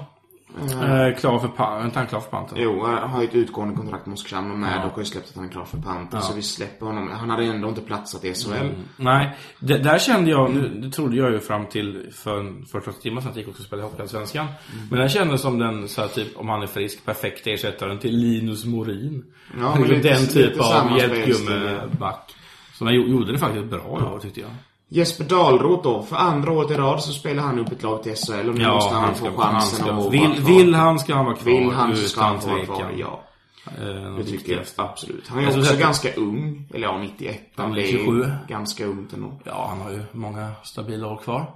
Eh, 0.59 1.19
klar 1.19 1.39
för 1.39 1.49
pa- 1.49 1.79
är 1.81 1.85
inte 1.85 1.99
han 1.99 2.09
klar 2.09 2.21
för 2.21 2.31
panten? 2.31 2.59
Jo, 2.61 2.85
han 2.87 3.11
har 3.11 3.23
ju 3.23 3.29
ett 3.29 3.35
utgående 3.35 3.77
kontrakt 3.77 4.07
med 4.07 4.15
Oskarshamn 4.15 4.51
och 4.51 4.59
Maddock 4.59 4.93
har 4.93 4.99
ju 4.99 5.05
släppt 5.05 5.29
att 5.31 5.37
han 5.37 5.45
är 5.45 5.49
klar 5.49 5.65
för 5.65 5.79
panten. 5.79 6.23
Så 6.23 6.35
vi 6.35 6.43
släpper 6.43 6.87
honom. 6.87 7.11
Han 7.11 7.31
hade 7.31 7.45
ändå 7.45 7.69
inte 7.69 7.81
platsat 7.81 8.25
i 8.25 8.35
SHL. 8.35 8.51
Nej, 8.97 9.37
det, 9.61 9.79
där 9.79 9.99
kände 9.99 10.31
jag, 10.31 10.55
nu, 10.55 10.69
det 10.69 10.91
trodde 10.91 11.17
jag 11.17 11.31
ju 11.33 11.41
fram 11.41 11.67
till 11.67 12.11
för 12.15 12.41
en 12.41 12.65
48 12.67 12.99
timmar 13.03 13.21
sedan 13.21 13.31
att 13.31 13.37
jag 13.37 13.41
gick 13.43 13.49
också 13.51 13.63
och 13.63 13.67
spelade 13.67 13.89
Hockeyallsvenskan. 13.89 14.47
Men 14.91 14.99
den 14.99 15.09
kändes 15.09 15.41
som 15.43 15.59
den, 15.59 15.89
så 15.89 16.01
här, 16.01 16.09
typ, 16.09 16.37
om 16.37 16.49
han 16.49 16.63
är 16.63 16.67
frisk, 16.67 17.05
perfekta 17.05 17.51
ersättaren 17.51 17.99
till 17.99 18.17
Linus 18.17 18.65
Morin. 18.65 19.25
Ja, 19.61 19.75
men 19.79 19.89
lite- 19.89 20.09
den 20.09 20.27
typ 20.27 20.37
lite 20.37 20.61
av 20.63 20.99
hjälpgummeback. 20.99 22.35
Som 22.75 22.87
jag 22.87 22.97
gjorde 22.97 23.33
det 23.33 23.39
faktiskt 23.39 23.65
bra 23.67 23.99
i 24.01 24.15
år 24.15 24.19
tyckte 24.19 24.41
jag. 24.41 24.51
Jesper 24.89 25.25
Dahlroth 25.25 25.83
då. 25.83 26.03
För 26.03 26.17
andra 26.17 26.53
året 26.53 26.71
i 26.71 26.75
rad 26.75 27.03
så 27.03 27.13
spelar 27.13 27.43
han 27.43 27.59
upp 27.59 27.73
ett 27.73 27.83
lag 27.83 28.03
till 28.03 28.15
SHL 28.17 28.49
och 28.49 28.55
nu 28.55 28.63
Ja, 28.63 28.75
måste 28.75 28.95
han, 28.95 29.05
han 29.05 29.15
få 29.15 29.27
ska, 29.27 29.43
han 29.43 29.53
chansen 29.55 29.79
ska, 29.79 29.91
att 29.91 29.97
vara 29.97 30.11
vill, 30.11 30.21
kvar. 30.21 30.57
vill 30.57 30.75
han 30.75 30.99
ska 30.99 31.15
han 31.15 31.25
vara 31.25 31.37
kvar. 31.37 31.53
Vill 31.53 31.71
han 31.71 31.97
så 31.97 32.09
ska 32.09 32.21
han 32.23 32.41
få 32.41 32.49
vara 32.49 32.65
kvar, 32.65 32.93
ja. 32.97 33.23
Eh, 33.67 34.17
Det 34.17 34.25
tycker 34.25 34.53
jag 34.53 34.65
absolut. 34.77 35.29
Han 35.29 35.39
är 35.39 35.43
Jag 35.43 35.53
tror 35.53 35.63
också 35.63 35.77
ganska 35.77 36.15
ung. 36.15 36.69
Eller 36.75 36.87
ja, 36.87 36.99
91. 36.99 37.41
Han 37.57 37.79
är 37.79 37.83
27. 37.87 38.27
ganska 38.49 38.85
ungt 38.85 39.13
ändå. 39.13 39.41
Ja, 39.45 39.67
han 39.69 39.81
har 39.81 39.91
ju 39.91 40.03
många 40.13 40.53
stabila 40.63 41.07
år 41.07 41.17
kvar. 41.17 41.51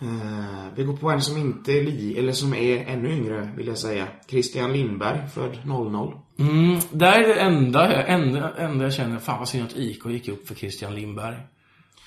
Eh, 0.00 0.66
vi 0.74 0.84
går 0.84 0.96
på 0.96 1.10
en 1.10 1.22
som 1.22 1.36
inte 1.36 1.72
är 1.72 1.82
li, 1.82 2.18
eller 2.18 2.32
som 2.32 2.54
är 2.54 2.84
ännu 2.86 3.12
yngre, 3.12 3.50
vill 3.56 3.66
jag 3.66 3.78
säga. 3.78 4.06
Christian 4.30 4.72
Lindberg, 4.72 5.28
född 5.34 5.58
00. 5.64 6.12
Mm, 6.38 6.78
där 6.90 7.12
är 7.12 7.28
det 7.28 7.40
enda, 7.40 8.02
enda, 8.06 8.54
enda 8.56 8.84
jag 8.84 8.94
känner, 8.94 9.18
fan 9.18 9.38
vad 9.38 9.48
synd 9.48 9.64
att 9.66 9.76
IK 9.76 10.06
gick 10.06 10.28
upp 10.28 10.48
för 10.48 10.54
Christian 10.54 10.94
Lindberg. 10.94 11.36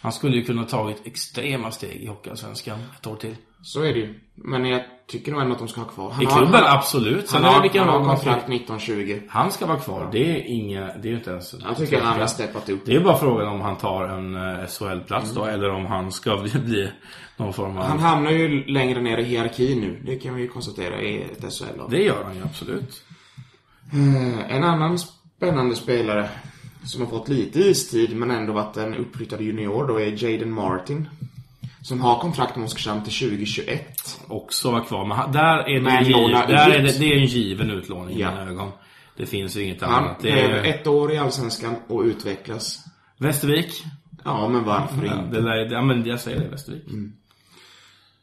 Han 0.01 0.11
skulle 0.11 0.35
ju 0.35 0.43
kunna 0.45 0.63
tagit 0.63 1.01
extrema 1.07 1.71
steg 1.71 1.95
i 2.03 2.07
Hockeyallsvenskan 2.07 2.79
ett 2.99 3.07
år 3.07 3.15
till. 3.15 3.35
Så 3.61 3.81
är 3.83 3.93
det 3.93 3.99
ju. 3.99 4.19
Men 4.35 4.65
jag 4.65 4.81
tycker 5.07 5.31
nog 5.31 5.41
ändå 5.41 5.53
att 5.53 5.59
de 5.59 5.67
ska 5.67 5.81
ha 5.81 5.87
kvar. 5.87 6.11
Han 6.11 6.21
I 6.23 6.25
har- 6.25 6.37
klubben, 6.37 6.63
han- 6.63 6.77
absolut. 6.77 7.29
Sen 7.29 7.43
Han 7.43 7.53
har, 7.53 7.69
han 7.79 7.87
har 7.89 7.99
kontrakt 8.15 8.45
får. 8.45 8.53
1920. 8.53 9.21
Han 9.29 9.51
ska 9.51 9.65
vara 9.65 9.79
kvar. 9.79 10.09
Det 10.11 10.31
är 10.31 10.43
inga, 10.47 10.93
det 10.97 11.09
är 11.09 11.13
inte 11.13 11.29
ens... 11.31 11.55
Jag 11.67 11.77
tycker 11.77 12.01
han 12.01 12.19
har 12.19 12.27
steppat 12.27 12.69
upp. 12.69 12.85
Det 12.85 12.95
är 12.95 12.99
bara 12.99 13.17
frågan 13.17 13.47
om 13.47 13.61
han 13.61 13.75
tar 13.77 14.03
en 14.05 14.35
eh, 14.35 14.67
SHL-plats 14.67 15.33
då, 15.33 15.45
eller 15.45 15.69
om 15.69 15.85
han 15.85 16.11
ska 16.11 16.37
bli, 16.37 16.51
bli 16.65 16.89
någon 17.37 17.53
form 17.53 17.77
av... 17.77 17.83
Han 17.83 17.99
hamnar 17.99 18.31
ju 18.31 18.65
längre 18.65 19.01
ner 19.01 19.17
i 19.17 19.23
hierarkin 19.23 19.79
nu. 19.79 20.01
Det 20.05 20.15
kan 20.15 20.35
vi 20.35 20.41
ju 20.41 20.47
konstatera 20.47 21.01
i 21.01 21.21
ett 21.23 21.53
SHL-lag. 21.53 21.91
Det 21.91 22.03
gör 22.03 22.23
han 22.23 22.35
ju 22.35 22.43
absolut. 22.43 23.03
Eh, 23.93 24.55
En 24.55 24.63
annan 24.63 24.99
spännande 24.99 25.75
spelare 25.75 26.29
som 26.85 27.01
har 27.01 27.09
fått 27.09 27.29
lite 27.29 27.59
istid 27.59 28.15
men 28.15 28.31
ändå 28.31 28.53
varit 28.53 28.77
en 28.77 28.95
uppryttad 28.95 29.41
junior 29.41 29.87
då 29.87 29.99
är 29.99 30.23
Jaden 30.23 30.51
Martin. 30.51 31.09
Som 31.81 32.01
har 32.01 32.19
kontrakt 32.19 32.55
med 32.55 32.65
Oskarshamn 32.65 33.03
till 33.03 33.13
2021. 33.29 34.19
Också 34.27 34.71
vara 34.71 34.83
kvar. 34.83 35.05
Men 35.05 35.31
där 35.31 35.57
är 35.57 35.73
det, 35.73 35.81
Men 35.81 36.05
giv, 36.05 36.13
där 36.31 36.69
är 36.69 36.83
det, 36.83 36.99
det 36.99 37.13
är 37.13 37.17
en 37.17 37.25
given 37.25 37.71
utlåning 37.71 38.17
i 38.17 38.21
Ja. 38.21 38.31
mina 38.31 38.49
ögon. 38.49 38.71
Det 39.17 39.25
finns 39.25 39.57
ju 39.57 39.63
inget 39.63 39.81
Han 39.81 40.03
annat. 40.03 40.19
Det 40.21 40.29
är 40.31 40.63
ett 40.63 40.87
år 40.87 41.11
i 41.11 41.17
Allsvenskan 41.17 41.75
och 41.87 42.01
utvecklas. 42.01 42.85
Västervik. 43.17 43.83
Ja, 44.23 44.47
men 44.49 44.63
varför 44.63 45.05
Ja, 45.05 45.23
inte? 45.23 45.41
det 45.41 45.65
ja, 45.71 45.81
men 45.81 46.05
jag 46.05 46.19
säger 46.19 46.39
det, 46.39 46.47
Västervik. 46.47 46.83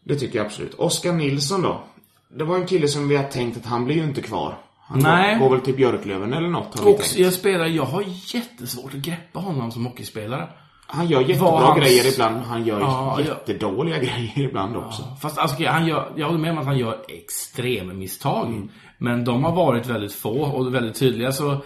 Det 0.05 0.15
tycker 0.17 0.37
jag 0.39 0.47
absolut. 0.47 0.75
Oskar 0.75 1.13
Nilsson 1.13 1.63
då? 1.63 1.85
Det 2.29 2.45
var 2.45 2.57
en 2.57 2.67
kille 2.67 2.89
som 2.89 3.09
vi 3.09 3.17
har 3.17 3.25
tänkt 3.25 3.57
att 3.57 3.67
han 3.67 3.85
blir 3.85 3.97
ju 3.97 4.05
inte 4.05 4.23
kvar. 4.23 4.59
Han 4.89 4.99
Nej. 4.99 5.39
går, 5.39 5.49
går 5.49 5.55
väl 5.57 5.65
till 5.65 5.75
Björklöven 5.77 6.33
eller 6.33 6.49
något 6.49 6.79
har 6.79 6.91
Och 6.91 6.97
tänkt. 6.99 7.17
jag 7.17 7.33
spelar, 7.33 7.67
jag 7.67 7.85
har 7.85 8.05
jättesvårt 8.35 8.95
att 8.95 9.01
greppa 9.01 9.41
honom 9.41 9.71
som 9.71 9.87
hockeyspelare. 9.87 10.49
Han 10.87 11.07
gör 11.09 11.21
jättebra 11.21 11.51
hans- 11.51 11.79
grejer 11.81 12.13
ibland. 12.15 12.37
Han 12.37 12.65
gör 12.65 12.81
Ja, 12.81 13.21
jättedåliga 13.21 13.99
grejer 14.03 14.39
ibland 14.39 14.77
också. 14.77 15.03
Fast 15.23 15.39
alltså, 15.39 15.65
han 15.67 15.87
gör, 15.87 16.13
jag 16.17 16.27
håller 16.27 16.39
med 16.41 16.51
om 16.51 16.59
att 16.59 16.67
han 16.67 16.79
gör 16.79 16.99
extrem 17.09 17.99
misstag. 17.99 18.69
Men 18.99 19.25
de 19.25 19.45
har 19.45 19.53
varit 19.57 19.87
väldigt 19.87 20.13
få 20.15 20.41
och 20.43 20.75
väldigt 20.75 20.95
tydliga 20.99 21.33
så 21.33 21.57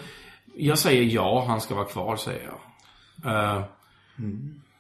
jag 0.55 0.79
säger 0.79 1.03
ja, 1.03 1.45
han 1.49 1.61
ska 1.61 1.75
vara 1.75 1.85
kvar 1.85 2.16
säger 2.16 2.51
jag. 2.51 3.57
Uh, 3.57 3.62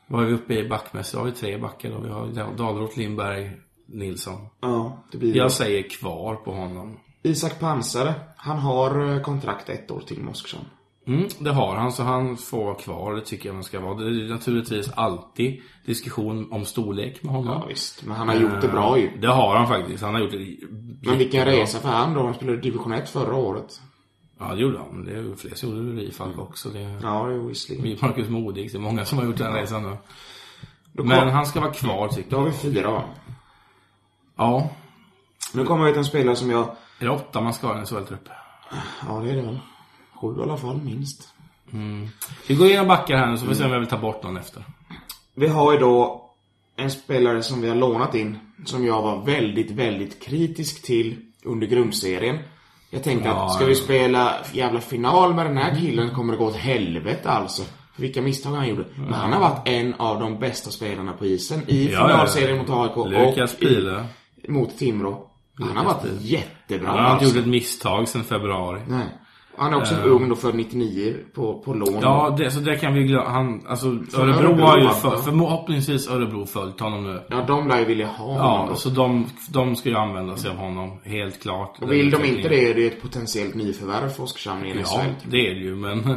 Vad 0.06 0.22
är 0.22 0.26
vi 0.26 0.32
uppe 0.32 0.54
i 0.54 0.68
backmässigt? 0.68 1.18
Har 1.18 1.24
vi 1.24 1.32
tre 1.32 1.58
backar 1.58 1.90
då. 1.90 1.98
Vi 1.98 2.08
har 2.10 2.56
Dahlroth, 2.56 2.98
Lindberg, 2.98 3.50
Nilsson. 3.86 4.46
Ja, 4.60 4.96
det 5.12 5.18
blir 5.18 5.32
det. 5.32 5.38
Jag 5.38 5.52
säger 5.52 5.82
kvar 5.82 6.34
på 6.34 6.52
honom. 6.52 6.96
Isak 7.22 7.60
Pansare. 7.60 8.14
Han 8.36 8.58
har 8.58 9.14
eh, 9.14 9.20
kontrakt 9.22 9.68
ett 9.68 9.90
år 9.90 10.00
till 10.00 10.18
med 10.20 10.30
Oskarshamn. 10.30 10.64
Mm, 11.06 11.28
det 11.38 11.50
har 11.50 11.76
han, 11.76 11.92
så 11.92 12.02
han 12.02 12.36
får 12.36 12.74
kvar. 12.74 13.14
Det 13.14 13.20
tycker 13.20 13.48
jag 13.48 13.54
man 13.54 13.64
ska 13.64 13.80
vara. 13.80 13.94
Det 13.94 14.06
är 14.06 14.28
naturligtvis 14.28 14.90
alltid 14.94 15.60
diskussion 15.86 16.52
om 16.52 16.64
storlek 16.64 17.22
med 17.22 17.32
honom. 17.32 17.60
Ja, 17.60 17.66
visst. 17.68 18.04
Men 18.06 18.16
han 18.16 18.28
har 18.28 18.34
gjort 18.34 18.60
det 18.60 18.68
bra 18.68 18.98
ju. 18.98 19.10
Det 19.20 19.26
har 19.28 19.56
han 19.56 19.66
faktiskt. 19.68 20.02
Han 20.02 20.14
har 20.14 20.20
gjort 20.20 20.30
det 20.32 20.56
Men 21.08 21.18
vilken 21.18 21.44
resa 21.44 21.78
för 21.78 21.88
han 21.88 22.14
då. 22.14 22.22
Han 22.24 22.34
spelade 22.34 22.58
division 22.60 22.92
1 22.92 23.08
förra 23.10 23.34
året. 23.34 23.80
Ja, 24.38 24.54
det 24.54 24.60
gjorde 24.60 24.78
han. 24.78 25.04
Det 25.04 25.12
är 25.12 25.36
fler 25.36 25.54
som 25.54 25.68
gjorde 25.76 25.92
det 25.96 26.02
i 26.02 26.12
Falk 26.12 26.38
också. 26.38 26.68
Det 26.68 26.80
Ja, 27.02 27.26
det 27.26 27.34
är 27.34 27.38
visserligen. 27.38 27.98
Marcus 28.02 28.28
Modig. 28.28 28.72
Det 28.72 28.78
är 28.78 28.80
många 28.80 29.04
som 29.04 29.18
har 29.18 29.24
gjort 29.24 29.36
den 29.36 29.52
resan 29.52 29.82
nu. 29.82 29.96
Då 30.92 31.04
Men 31.04 31.18
kom- 31.18 31.28
han 31.28 31.46
ska 31.46 31.60
vara 31.60 31.72
kvar 31.72 32.08
tycker 32.08 32.30
Då 32.30 32.36
har 32.36 32.44
jag. 32.44 32.50
vi 32.52 32.58
fyra 32.58 32.90
va? 32.90 33.02
Ja. 34.36 34.70
Nu 35.54 35.64
kommer 35.64 35.84
vi 35.84 35.90
till 35.90 35.98
en 35.98 36.04
spelare 36.04 36.36
som 36.36 36.50
jag... 36.50 36.76
Är 37.00 37.04
det 37.04 37.10
åtta 37.10 37.40
man 37.40 37.54
ska 37.54 37.66
ha 37.66 37.76
i 37.76 37.78
en 37.78 37.86
SHL-trupp? 37.86 38.28
Ja, 39.08 39.20
det 39.24 39.30
är 39.30 39.36
det 39.36 39.42
väl. 39.42 39.58
Sju 40.20 40.38
i 40.38 40.42
alla 40.42 40.56
fall, 40.56 40.76
minst. 40.82 41.28
Vi 42.46 42.54
går 42.54 42.66
igenom 42.66 42.88
backar 42.88 43.16
här 43.16 43.26
nu 43.26 43.36
så 43.36 43.42
får 43.44 43.48
vi 43.52 43.54
se 43.58 43.64
om 43.64 43.72
jag 43.72 43.78
vill 43.80 43.88
ta 43.88 43.98
bort 43.98 44.22
någon 44.22 44.36
efter. 44.36 44.64
Vi 45.34 45.48
har 45.48 45.72
ju 45.72 45.78
då 45.78 46.24
en 46.76 46.90
spelare 46.90 47.42
som 47.42 47.60
vi 47.60 47.68
har 47.68 47.76
lånat 47.76 48.14
in. 48.14 48.38
Som 48.64 48.86
jag 48.86 49.02
var 49.02 49.22
väldigt, 49.24 49.70
väldigt 49.70 50.22
kritisk 50.22 50.82
till 50.82 51.16
under 51.44 51.66
grundserien. 51.66 52.38
Jag 52.90 53.02
tänkte 53.04 53.28
Ja, 53.28 53.44
att 53.46 53.54
ska 53.54 53.64
vi 53.64 53.74
spela 53.74 54.34
jävla 54.52 54.80
final 54.80 55.34
med 55.34 55.46
den 55.46 55.56
här 55.56 55.76
killen 55.80 56.14
kommer 56.14 56.32
det 56.32 56.38
gå 56.38 56.46
åt 56.46 56.56
helvete 56.56 57.30
alltså. 57.30 57.62
För 57.94 58.02
vilka 58.02 58.22
misstag 58.22 58.50
han 58.50 58.68
gjorde. 58.68 58.84
Men 58.96 59.12
han 59.14 59.32
har 59.32 59.40
varit 59.40 59.68
en 59.68 59.94
av 59.94 60.20
de 60.20 60.38
bästa 60.38 60.70
spelarna 60.70 61.12
på 61.12 61.26
isen 61.26 61.62
i 61.70 61.92
Ja, 61.92 62.08
finalserien 62.08 62.58
mot 62.58 62.70
AIK 62.70 63.10
Lukas 63.10 63.54
och 63.54 63.60
Pile. 63.60 64.06
mot 64.48 64.78
Timrå. 64.78 65.29
Han 65.60 65.76
har 65.76 65.84
varit 65.84 66.20
jättebra 66.20 66.88
Han 66.88 66.98
har 66.98 67.04
inte 67.04 67.24
alltså. 67.24 67.36
gjort 67.36 67.44
ett 67.46 67.50
misstag 67.50 68.08
sedan 68.08 68.24
februari. 68.24 68.80
Nej. 68.88 69.06
Han 69.56 69.72
är 69.72 69.76
också 69.76 69.94
ung 69.94 70.28
då, 70.28 70.36
född 70.36 70.54
99 70.54 71.14
på, 71.34 71.58
på 71.58 71.74
lån. 71.74 71.98
Ja, 72.02 72.34
det, 72.38 72.50
så 72.50 72.60
det 72.60 72.76
kan 72.76 72.94
vi 72.94 73.02
glömma. 73.02 73.28
Han, 73.28 73.66
alltså, 73.68 73.86
Örebro, 73.86 74.20
Örebro, 74.20 74.64
har 74.64 74.78
ju 74.78 74.88
för, 74.88 75.16
förhoppningsvis 75.16 76.08
Örebro 76.08 76.46
följt 76.46 76.80
honom 76.80 77.04
nu. 77.04 77.22
Ja, 77.30 77.44
de 77.46 77.68
lär 77.68 77.78
ju 77.78 77.84
vilja 77.84 78.06
ha 78.06 78.24
honom 78.24 78.38
Ja, 78.46 78.66
då. 78.70 78.74
så 78.74 78.88
de, 78.88 79.26
de 79.50 79.76
ska 79.76 79.88
ju 79.88 79.96
använda 79.96 80.36
sig 80.36 80.50
av 80.50 80.56
honom, 80.56 81.00
helt 81.04 81.42
klart. 81.42 81.78
Och 81.82 81.92
vill 81.92 82.10
de 82.10 82.24
inte 82.24 82.48
det, 82.48 82.70
är 82.70 82.74
det 82.74 82.86
ett 82.86 83.02
potentiellt 83.02 83.54
nyförvärv 83.54 84.08
för 84.08 84.22
Oskarshamn 84.22 84.66
i 84.66 84.74
Ja, 84.84 85.02
det 85.24 85.46
är 85.50 85.54
det 85.54 85.60
ju, 85.60 85.76
men 85.76 86.16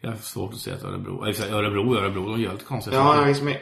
jag 0.00 0.10
har 0.10 0.16
svårt 0.16 0.52
att 0.52 0.60
se 0.60 0.72
att 0.72 0.84
Örebro, 0.84 1.22
eller 1.22 1.32
säga, 1.32 1.54
Örebro, 1.54 1.96
Örebro, 1.96 2.28
de 2.28 2.40
gör 2.40 2.52
lite 2.52 2.64
konstigt. 2.64 2.94
Ja, 2.94 3.24
liksom, 3.26 3.54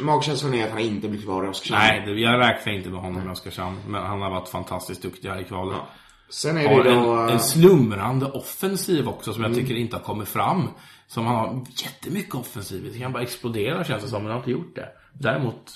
magkänslan 0.00 0.54
är 0.54 0.64
att 0.64 0.70
han 0.70 0.80
inte 0.80 1.08
blir 1.08 1.22
kvar 1.22 1.44
i 1.44 1.48
Oskarshamn. 1.48 1.80
Nej, 1.80 2.14
det, 2.14 2.20
jag 2.20 2.40
räknar 2.40 2.72
inte 2.72 2.88
med 2.88 3.00
honom 3.00 3.28
i 3.28 3.32
Oskarshamn, 3.32 3.76
men 3.88 4.02
han 4.02 4.22
har 4.22 4.30
varit 4.30 4.48
fantastiskt 4.48 5.02
duktig 5.02 5.28
här 5.28 5.40
i 5.40 5.44
kvalet. 5.44 5.76
Ja. 5.78 5.88
Sen 6.28 6.56
är 6.56 6.68
det 6.68 6.90
ju 6.90 6.96
en, 6.96 7.02
då... 7.02 7.14
en 7.14 7.40
slumrande 7.40 8.26
offensiv 8.26 9.08
också 9.08 9.32
som 9.32 9.42
jag 9.42 9.54
tycker 9.54 9.74
inte 9.74 9.96
har 9.96 10.02
kommit 10.02 10.28
fram. 10.28 10.68
Som 11.08 11.26
han 11.26 11.36
har 11.36 11.64
jättemycket 11.84 12.34
offensiv 12.34 12.86
i. 12.86 12.98
Kan 12.98 13.12
bara 13.12 13.22
explodera 13.22 13.84
känns 13.84 14.02
det 14.02 14.08
som, 14.08 14.22
men 14.22 14.32
han 14.32 14.32
har 14.32 14.38
inte 14.38 14.50
gjort 14.50 14.74
det. 14.74 14.88
Däremot, 15.12 15.72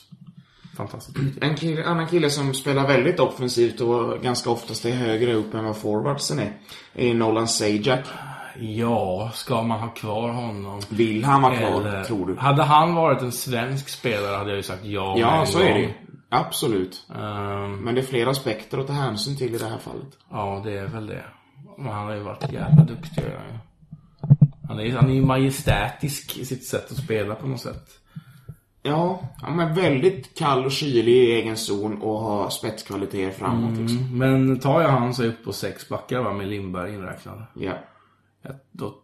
fantastiskt 0.77 1.19
duktig. 1.19 1.45
En 1.45 1.57
kille, 1.57 1.85
annan 1.85 2.07
kille 2.07 2.31
som 2.31 2.55
spelar 2.55 2.87
väldigt 2.87 3.21
offensivt 3.21 3.81
och 3.81 4.21
ganska 4.23 4.51
oftast 4.51 4.85
är 4.85 4.91
högre 4.91 5.35
upp 5.35 5.55
än 5.55 5.65
vad 5.65 5.77
forwardsen 5.77 6.39
är, 6.39 6.53
är 6.95 7.15
Nolan 7.15 7.49
Sajak. 7.49 8.07
Ja, 8.59 9.31
ska 9.35 9.63
man 9.63 9.81
ha 9.81 9.89
kvar 9.89 10.29
honom? 10.29 10.81
Vill 10.89 11.25
han 11.25 11.43
vara 11.43 11.57
kvar, 11.57 11.81
Eller- 11.81 12.05
tror 12.05 12.27
du? 12.27 12.37
Hade 12.37 12.63
han 12.63 12.95
varit 12.95 13.23
en 13.23 13.33
svensk 13.33 13.89
spelare 13.89 14.37
hade 14.37 14.51
jag 14.51 14.57
ju 14.57 14.63
sagt 14.63 14.85
ja 14.85 15.15
Ja, 15.19 15.47
så 15.47 15.59
är 15.61 15.65
det 15.65 15.71
gång. 15.71 15.81
ju. 15.81 15.93
Absolut. 16.29 17.07
Ehm, 17.17 17.77
Men 17.77 17.95
det 17.95 18.01
är 18.01 18.05
flera 18.05 18.31
aspekter 18.31 18.79
att 18.79 18.87
ta 18.87 18.93
hänsyn 18.93 19.37
till 19.37 19.55
i 19.55 19.59
det 19.59 19.67
här 19.69 19.79
fallet. 19.79 20.09
ja, 20.31 20.61
det 20.65 20.79
är 20.79 20.87
väl 20.87 21.07
det. 21.07 21.25
Men 21.79 21.93
han 21.93 22.07
har 22.07 22.15
ju 22.15 22.21
varit 22.21 22.53
jävla 22.53 22.85
duktig. 22.85 23.23
Han 24.69 24.81
är, 24.81 24.93
han 24.97 25.11
är 25.11 25.15
ju 25.15 25.23
majestätisk 25.23 26.39
i 26.39 26.45
sitt 26.45 26.65
sätt 26.67 26.91
att 26.91 26.97
spela 26.97 27.35
på 27.35 27.47
något 27.47 27.61
sätt. 27.61 27.87
Ja, 28.83 29.21
han 29.43 29.61
är 29.61 29.75
väldigt 29.75 30.39
kall 30.39 30.65
och 30.65 30.73
kylig 30.73 31.13
i 31.13 31.33
egen 31.33 31.57
zon 31.57 32.03
och 32.03 32.19
har 32.21 32.51
spetskvaliteter 32.51 33.33
framåt 33.39 33.79
liksom. 33.79 34.19
Men 34.19 34.61
tar 34.61 34.81
jag 34.83 34.89
han 34.89 35.15
så 35.15 35.23
är 35.23 35.27
jag 35.27 35.33
upp 35.35 35.45
på 35.45 35.53
sex 35.53 35.89
backar 35.89 36.21
va, 36.23 36.33
med 36.33 36.49
Lindberg 36.49 36.95
inräknade. 36.95 37.43
Ja. 37.55 37.73
Då 38.73 38.95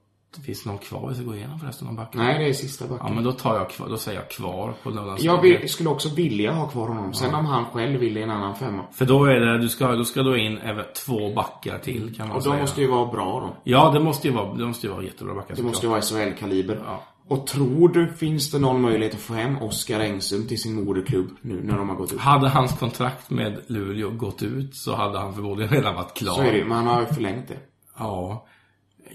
finns 0.45 0.63
det 0.63 0.71
någon 0.71 0.79
kvar 0.79 1.09
vi 1.09 1.15
ska 1.15 1.25
gå 1.25 1.35
igenom 1.35 1.59
förresten 1.61 1.89
om 1.89 1.97
backen. 1.97 2.21
Nej, 2.21 2.39
det 2.39 2.49
är 2.49 2.53
sista 2.53 2.87
backen. 2.87 3.07
Ja, 3.09 3.15
men 3.15 3.25
då 3.25 3.33
tar 3.33 3.57
jag 3.57 3.71
kvar, 3.71 3.89
då 3.89 3.97
säger 3.97 4.21
jag 4.21 4.31
kvar 4.31 4.75
på 4.83 4.91
Nolan 4.91 5.19
Jag 5.21 5.43
vill, 5.43 5.69
skulle 5.69 5.89
också 5.89 6.15
vilja 6.15 6.53
ha 6.53 6.69
kvar 6.69 6.89
honom. 6.89 7.15
Sen 7.15 7.35
om 7.35 7.47
han 7.47 7.65
själv 7.65 8.01
vill 8.01 8.17
i 8.17 8.23
en 8.23 8.31
annan 8.31 8.57
femma. 8.57 8.85
För 8.93 9.05
då 9.05 9.25
är 9.25 9.41
det, 9.41 9.59
du 9.59 9.69
ska, 9.69 9.89
då 9.89 10.05
ska 10.05 10.23
då 10.23 10.37
in 10.37 10.59
även 10.59 10.85
två 11.07 11.35
backar 11.35 11.79
till 11.79 12.15
kan 12.17 12.29
man 12.29 12.37
Och 12.37 12.43
säga. 12.43 12.55
de 12.55 12.61
måste 12.61 12.81
ju 12.81 12.87
vara 12.87 13.07
bra 13.07 13.41
då. 13.41 13.57
Ja, 13.65 13.91
det 13.91 14.01
måste 14.01 14.29
ju 14.29 14.35
vara, 14.35 14.55
det 14.55 14.67
måste 14.67 14.87
ju 14.87 14.93
vara 14.93 15.05
jättebra 15.05 15.35
backar 15.35 15.57
Det 15.57 15.63
måste 15.63 15.87
ju 15.87 15.91
vara 15.91 16.01
SHL-kaliber. 16.01 16.83
Ja. 16.87 17.03
Och 17.29 17.47
tror 17.47 17.89
du, 17.89 18.13
finns 18.13 18.51
det 18.51 18.59
någon 18.59 18.81
möjlighet 18.81 19.15
att 19.15 19.21
få 19.21 19.35
hem 19.35 19.59
Oskar 19.63 20.01
Engsum 20.01 20.47
till 20.47 20.61
sin 20.63 20.85
moderklubb 20.85 21.29
nu 21.41 21.63
när 21.63 21.77
de 21.79 21.89
har 21.89 21.97
gått 21.97 22.13
ut? 22.13 22.21
Hade 22.21 22.49
hans 22.49 22.79
kontrakt 22.79 23.31
med 23.31 23.61
Luleå 23.67 24.11
gått 24.11 24.43
ut 24.43 24.77
så 24.77 24.95
hade 24.95 25.19
han 25.19 25.35
förmodligen 25.35 25.73
redan 25.73 25.95
varit 25.95 26.15
klar. 26.15 26.35
Så 26.35 26.43
är 26.43 26.53
det 26.53 26.65
men 26.65 26.77
han 26.77 26.87
har 26.87 27.01
ju 27.01 27.07
förlängt 27.07 27.49
det. 27.49 27.59
Ja. 27.99 28.47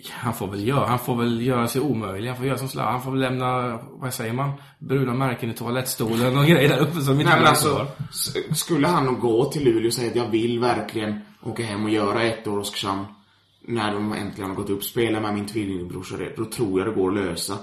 Han 0.09 0.33
får 0.33 0.47
väl 0.47 0.67
göra, 0.67 0.85
han 0.85 0.99
får 0.99 1.15
väl 1.15 1.41
göra 1.41 1.67
sig 1.67 1.81
omöjlig. 1.81 2.27
Han 2.27 2.37
får 2.37 2.45
göra 2.45 2.57
som 2.57 2.67
Zlatan. 2.67 2.91
Han 2.91 3.01
får 3.01 3.11
väl 3.11 3.19
lämna, 3.19 3.79
vad 3.91 4.13
säger 4.13 4.33
man? 4.33 4.51
Bruna 4.79 5.13
märken 5.13 5.51
i 5.51 5.53
toalettstolen 5.53 6.37
och 6.37 6.45
grejer 6.47 6.69
där 6.69 6.79
uppe 6.79 7.01
som 7.01 7.13
inte 7.13 7.31
Nej 7.31 7.39
men 7.39 7.47
alltså, 7.47 7.87
skulle 8.53 8.87
han 8.87 9.05
nog 9.05 9.19
gå 9.19 9.45
till 9.45 9.63
Luleå 9.63 9.87
och 9.87 9.93
säga 9.93 10.09
att 10.09 10.15
jag 10.15 10.27
vill 10.27 10.59
verkligen 10.59 11.21
åka 11.43 11.63
hem 11.63 11.83
och 11.83 11.89
göra 11.89 12.23
ett 12.23 12.47
år 12.47 12.59
Oskarshamn 12.59 13.05
när 13.67 13.93
de 13.93 14.13
äntligen 14.13 14.49
har 14.49 14.57
gått 14.57 14.69
upp, 14.69 14.83
spela 14.83 15.19
med 15.19 15.33
min 15.33 15.47
tvillingbrorsa, 15.47 16.15
då 16.37 16.45
tror 16.45 16.79
jag 16.79 16.87
det 16.87 16.95
går 16.95 17.09
att 17.09 17.25
lösa. 17.25 17.57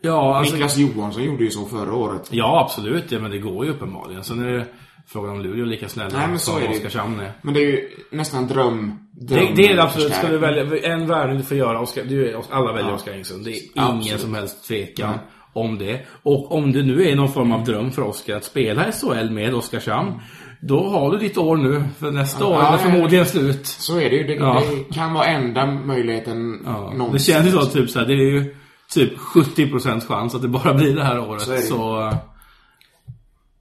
Ja, 0.00 0.36
alltså, 0.36 0.54
Niklas 0.54 0.76
Johansson 0.76 1.24
gjorde 1.24 1.44
ju 1.44 1.50
så 1.50 1.66
förra 1.66 1.94
året. 1.94 2.28
ja 2.30 2.60
absolut. 2.64 3.12
Ja, 3.12 3.18
men 3.18 3.30
det 3.30 3.38
går 3.38 3.64
ju 3.64 3.70
uppenbarligen. 3.70 4.24
Sen 4.24 4.42
är 4.42 4.52
det 4.52 4.66
frågan 5.08 5.30
om 5.30 5.40
Luleå 5.40 5.64
är 5.64 5.68
lika 5.68 5.88
snälla 5.88 6.18
Nej, 6.18 6.28
men 6.28 6.38
så 6.38 6.58
är 6.58 6.62
det. 6.62 6.68
Oskarshamn 6.68 7.20
är. 7.20 7.32
Men 7.42 7.54
det 7.54 7.60
är 7.60 7.66
ju 7.66 7.88
nästan 8.10 8.46
dröm... 8.46 8.98
Det, 9.12 9.34
det 9.56 9.66
är 9.66 9.76
det 9.76 9.82
absolut. 9.82 10.12
Ska 10.14 10.28
du 10.28 10.38
välja 10.38 10.62
en 10.92 11.06
värvning 11.06 11.38
du 11.38 11.44
får 11.44 11.56
göra, 11.56 11.80
Oskar, 11.80 12.04
du, 12.04 12.40
alla 12.50 12.72
väljer 12.72 12.94
Oskar 12.94 13.12
Engström. 13.12 13.42
Det 13.44 13.50
är 13.50 13.54
ingen 13.74 13.88
Absolut. 13.98 14.20
som 14.20 14.34
helst 14.34 14.68
tvekan 14.68 15.14
om 15.52 15.78
det. 15.78 16.06
Och 16.22 16.52
om 16.52 16.72
det 16.72 16.82
nu 16.82 17.08
är 17.08 17.16
någon 17.16 17.32
form 17.32 17.52
av 17.52 17.64
dröm 17.64 17.90
för 17.90 18.02
Oskar 18.02 18.36
att 18.36 18.44
spela 18.44 18.84
SHL 18.92 19.30
med 19.30 19.54
Oskarshamn, 19.54 20.12
då 20.60 20.88
har 20.88 21.10
du 21.10 21.18
ditt 21.18 21.38
år 21.38 21.56
nu. 21.56 21.84
För 21.98 22.10
nästa 22.10 22.46
år 22.46 22.54
är 22.54 22.58
det 22.58 22.64
ja. 22.70 22.78
förmodligen 22.78 23.26
slut. 23.26 23.66
Så 23.66 23.96
är 24.00 24.10
det 24.10 24.16
ju. 24.16 24.26
Det, 24.26 24.34
Ja. 24.34 24.62
det 24.88 24.94
kan 24.94 25.14
vara 25.14 25.24
enda 25.24 25.66
möjligheten 25.66 26.62
Ja, 26.64 26.92
någonsin. 26.96 27.12
det 27.12 27.18
känns 27.18 27.46
ju 27.46 27.50
så 27.50 27.64
typ 27.64 27.90
så 27.90 27.98
här, 27.98 28.06
det 28.06 28.12
är 28.12 28.32
ju 28.32 28.54
typ 28.94 29.18
70% 29.18 30.06
chans 30.08 30.34
att 30.34 30.42
det 30.42 30.48
bara 30.48 30.74
blir 30.74 30.96
det 30.96 31.04
här 31.04 31.18
året. 31.20 31.42
Så. 31.42 31.56
Så, 31.56 32.00
eh, 32.00 32.14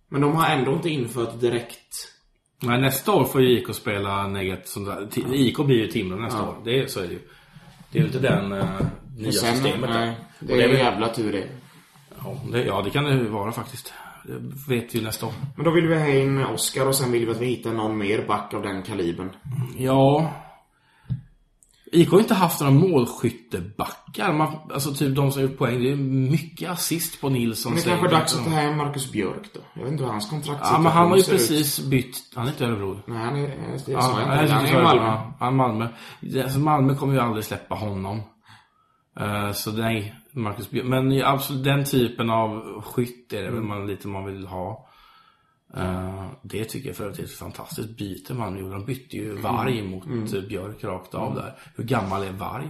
Men 0.10 0.22
de 0.22 0.36
har 0.36 0.50
ändå 0.50 0.72
inte 0.74 0.90
infört 0.90 1.40
direkt... 1.42 1.96
nej, 2.64 2.82
nästa 2.82 3.12
år 3.14 3.24
får 3.24 3.42
ju 3.42 3.60
IK 3.60 3.76
spela 3.76 4.28
negat 4.28 4.68
som 4.68 4.86
där. 4.86 5.02
Ti- 5.12 5.34
IK 5.34 5.58
blir 5.58 5.76
ju 5.78 5.88
Timrå 5.88 6.18
nästa 6.20 6.40
Ja. 6.40 6.48
år. 6.50 6.56
Det, 6.64 6.80
är- 6.80 6.88
så 6.88 7.00
är 7.00 7.08
det 7.08 7.14
ju. 7.14 7.20
Det 7.92 7.98
är 8.00 8.02
ju 8.02 8.08
inte 8.08 8.20
den 8.20 8.52
uh, 8.52 8.66
nya 9.18 9.32
sen, 9.32 9.56
systemet 9.56 9.90
nej, 9.90 10.10
Och 10.40 10.46
det 10.48 10.54
är 10.64 10.68
väl- 10.68 10.78
jävla 10.78 11.10
tur 11.10 11.32
det. 11.32 11.48
Ja 12.24 12.38
det, 12.52 12.64
ja, 12.66 12.82
det 12.82 12.90
kan 12.90 13.04
det 13.04 13.14
ju 13.14 13.28
vara 13.28 13.52
faktiskt. 13.52 13.94
Det 14.26 14.74
vet 14.76 14.96
vi 14.96 15.00
ju 15.00 15.06
nästa 15.06 15.26
år. 15.26 15.34
Men 15.56 15.66
då 15.66 15.72
vill 15.72 15.88
vi 15.88 15.96
ha 16.00 16.08
in 16.08 16.44
Oscar 16.46 16.88
och 16.88 16.96
sen 16.96 17.12
vill 17.12 17.26
vi 17.26 17.32
att 17.32 17.42
vi 17.42 17.46
hittar 17.46 17.72
någon 17.74 17.98
mer 17.98 18.26
back 18.28 18.54
av 18.54 18.62
den 18.62 18.84
kalibern. 18.84 19.30
Ja. 19.78 20.32
IK 21.92 22.12
har 22.12 22.20
inte 22.20 22.34
haft 22.34 22.62
några 22.62 22.74
målskyttebackar. 22.74 24.34
Man, 24.34 24.56
alltså 24.74 24.94
typ 24.94 25.16
de 25.16 25.32
som 25.32 25.42
gjort 25.42 25.58
poäng. 25.58 25.84
Det 25.84 25.92
är 25.92 25.96
mycket 26.32 26.70
assist 26.70 27.22
på 27.22 27.30
Nilsson. 27.30 27.74
Men 27.74 27.84
det 27.84 27.90
kanske 27.90 28.08
är 28.08 28.12
dags 28.12 28.36
att 28.36 28.44
ta 28.44 28.50
hem 28.50 28.78
Marcus 28.78 29.12
Björk 29.12 29.54
då. 29.54 29.60
Jag 29.74 29.84
vet 29.84 29.92
inte 29.92 30.04
hur 30.04 30.12
hans 30.12 30.30
kontrakt 30.30 30.62
Ja, 30.64 30.80
men 30.80 30.92
han 30.92 31.10
har 31.10 31.18
ju 31.18 31.24
ser 31.24 31.34
ut. 31.34 31.38
precis 31.38 31.80
bytt. 31.80 32.18
Han 32.36 32.46
är 32.46 32.50
inte 32.50 32.66
Örebro. 32.66 33.00
Nej, 33.08 33.18
han 33.18 33.36
är... 33.36 33.48
Det 33.86 33.92
Ja. 33.92 34.00
Han 34.02 34.30
är 34.30 34.68
i 34.68 34.72
jag. 34.74 34.84
Malmö. 34.84 35.04
Ja, 35.06 35.34
han 35.40 35.48
är 35.48 35.58
Malmö. 35.58 35.88
Alltså 36.44 36.60
Malmö 36.60 36.96
kommer 36.96 37.14
ju 37.14 37.20
aldrig 37.20 37.46
släppa 37.46 37.76
honom. 37.76 38.22
Eh, 39.20 39.52
så 39.52 39.72
nej, 39.72 40.16
Marcus 40.32 40.70
Björk. 40.70 40.86
Men 40.88 41.24
absolut 41.26 41.64
den 41.64 41.86
typen 41.86 42.30
av 42.30 42.82
skytt 42.86 43.34
är 43.34 43.44
det 43.44 43.52
väl 43.52 43.64
man, 43.64 43.88
lite 43.88 44.08
man 44.08 44.26
vill 44.26 44.48
ha. 44.48 44.87
Eh, 45.78 46.26
det 46.42 46.66
tycker 46.66 46.90
jag 46.90 46.96
för 46.96 47.04
övrigt 47.04 47.20
är 47.20 47.24
ett 47.24 47.32
fantastiskt 47.32 47.98
byte 47.98 48.34
man 48.34 48.58
gjorde. 48.58 48.74
De 48.74 48.86
bytte 48.86 49.18
ju 49.18 49.36
Varg 49.36 49.82
mot 49.82 50.34
eh, 50.34 50.42
Björk 50.42 50.84
rakt 50.84 51.16
av 51.16 51.36
där. 51.36 51.56
Hur 51.76 51.84
gammal 51.84 52.24
är 52.24 52.32
Varg? 52.32 52.70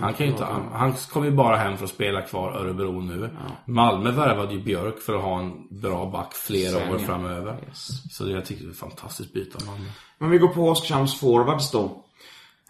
Han 0.00 0.14
kan 0.14 0.26
inte, 0.26 0.44
han, 0.44 0.68
han 0.72 0.92
kom 0.92 1.24
ju 1.24 1.30
bara 1.30 1.56
hem 1.56 1.76
för 1.76 1.84
att 1.84 1.90
spela 1.90 2.22
kvar 2.22 2.52
Örebro 2.52 3.00
nu. 3.00 3.30
Malmö 3.64 4.10
värvade 4.10 4.54
ju 4.54 4.62
Björk 4.62 4.98
för 4.98 5.14
att 5.14 5.22
ha 5.22 5.40
en 5.40 5.80
bra 5.80 6.10
back 6.10 6.34
flera 6.34 6.70
Sen, 6.70 6.90
år 6.90 6.98
ja. 7.00 7.06
framöver. 7.06 7.64
Yes. 7.68 8.16
Så 8.16 8.24
det, 8.24 8.32
jag 8.32 8.44
tycker 8.44 8.62
det 8.62 8.68
är 8.68 8.72
ett 8.72 8.78
fantastiskt 8.78 9.32
byte 9.32 9.58
av 9.58 9.66
Malmö. 9.66 9.88
Men 10.18 10.30
vi 10.30 10.38
går 10.38 10.48
på 10.48 10.68
Oskarshamns 10.68 11.20
forwards 11.20 11.70
då. 11.70 12.05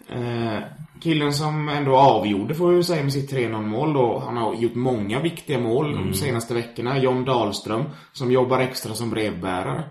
Eh, 0.09 0.59
killen 1.01 1.33
som 1.35 1.69
ändå 1.69 1.97
avgjorde 1.97 2.55
får 2.55 2.73
väl 2.73 2.85
säga 2.85 3.03
med 3.03 3.13
sitt 3.13 3.33
3-0 3.33 3.63
mål 3.67 3.93
då. 3.93 4.19
Han 4.27 4.37
har 4.37 4.55
gjort 4.55 4.75
många 4.75 5.21
viktiga 5.21 5.59
mål 5.59 5.93
Mm. 5.93 6.07
de 6.11 6.15
senaste 6.15 6.55
veckorna. 6.55 6.99
John 6.99 7.25
Dahlström, 7.25 7.83
som 8.13 8.33
jobbar 8.33 8.59
extra 8.59 8.95
som 8.95 9.11
brevbärare. 9.11 9.85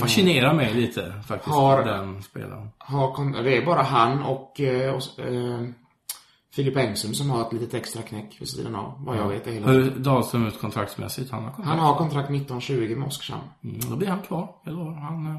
Fascinerar 0.00 0.54
mig 0.54 0.74
lite 0.74 1.12
faktiskt, 1.28 1.54
Har- 1.54 1.84
den 1.84 2.22
spelaren. 2.22 2.68
Har 2.78 3.42
det 3.42 3.56
är 3.56 3.66
bara 3.66 3.82
han 3.82 4.22
och, 4.22 4.60
eh, 4.60 4.94
och 4.94 5.20
eh, 5.20 5.60
Filip 6.54 6.76
Engsund 6.76 7.16
som 7.16 7.30
har 7.30 7.40
ett 7.46 7.52
litet 7.52 7.74
extra 7.74 8.02
knäck 8.02 8.36
vid 8.40 8.48
sidan 8.48 8.74
av, 8.74 8.94
vad 8.98 9.16
jag 9.16 9.28
vet. 9.28 9.46
Är 9.46 9.52
hela 9.52 9.66
Hur 9.66 9.90
Dahlström 9.90 10.46
ut 10.46 10.60
kontraktsmässigt? 10.60 11.30
Han 11.30 11.42
har 11.44 11.50
kontrakt. 11.50 11.68
Han 11.68 11.86
har 11.86 11.94
kontrakt 11.96 12.30
1920 12.30 12.94
med 12.96 13.08
Oskarshamn. 13.08 13.42
Mm, 13.64 13.80
då 13.90 13.96
blir 13.96 14.08
han 14.08 14.22
kvar. 14.22 14.54
Eller 14.66 14.84
han... 15.00 15.38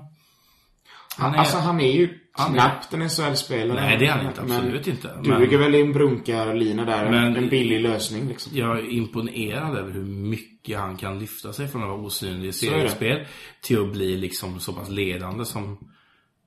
Han 1.18 1.34
är- 1.34 1.38
Alltså 1.38 1.58
han 1.58 1.80
är 1.82 1.92
ju 1.92 2.20
han 2.32 2.52
är- 2.56 2.60
knappt 2.60 2.94
en 2.94 3.10
SHL-spelare. 3.10 3.82
Nej, 3.82 3.98
det 3.98 4.06
är 4.06 4.12
han 4.12 4.26
inte. 4.28 4.42
Men 4.42 4.52
Absolut 4.52 4.88
inte. 4.88 5.10
Duger 5.24 5.58
väl 5.58 5.76
i 5.76 5.82
en 5.82 5.94
brunkarlina 5.94 6.86
där. 6.86 7.10
Men- 7.10 7.36
en 7.36 7.50
billig 7.50 7.82
lösning 7.82 8.28
liksom. 8.28 8.52
Jag 8.56 8.80
är 8.80 8.90
imponerad 8.92 9.78
över 9.78 9.92
hur 9.92 10.04
mycket 10.06 10.80
han 10.80 10.98
kan 10.98 11.20
lyfta 11.20 11.54
sig 11.54 11.68
från 11.68 11.84
att 11.84 11.90
vara 11.90 12.00
osynlig 12.00 12.46
i 12.46 12.48
är 12.48 12.52
seriespel 12.52 13.26
till 13.62 13.82
att 13.82 13.92
bli 13.92 14.18
liksom 14.18 14.60
så 14.60 14.74
pass 14.74 14.90
ledande 14.90 15.46
som 15.46 15.78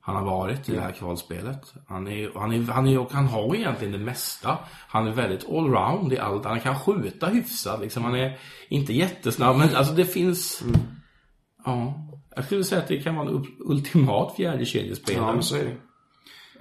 han 0.01 0.15
har 0.15 0.25
varit 0.25 0.69
i 0.69 0.71
det 0.71 0.81
här 0.81 0.91
kvalspelet. 0.91 1.61
Han, 1.87 2.07
är, 2.07 2.31
han, 2.35 2.51
är, 2.53 2.71
han, 2.71 2.87
är, 2.87 2.99
och 2.99 3.11
han 3.11 3.25
har 3.27 3.55
egentligen 3.55 3.91
det 3.91 3.97
mesta. 3.99 4.57
Han 4.87 5.07
är 5.07 5.11
väldigt 5.11 5.49
allround 5.49 6.13
i 6.13 6.17
allt. 6.19 6.45
Han 6.45 6.59
kan 6.59 6.79
skjuta 6.79 7.27
hyfsat 7.27 7.81
liksom. 7.81 8.03
Han 8.03 8.15
är 8.15 8.37
inte 8.69 8.93
jättesnabb, 8.93 9.57
men 9.57 9.75
alltså 9.75 9.93
det 9.93 10.05
finns... 10.05 10.61
Mm. 10.61 10.79
Ja. 11.67 11.93
Jag 12.35 12.45
skulle 12.45 12.63
säga 12.63 12.81
att 12.81 12.87
det 12.87 12.97
kan 13.03 13.15
vara 13.15 13.29
en 13.29 13.45
ultimat 13.59 14.35
fjärdekedjespelare. 14.35 15.25
Ja, 15.25 15.33
men 15.33 15.43
så 15.43 15.55
är 15.55 15.63
det. 15.65 15.75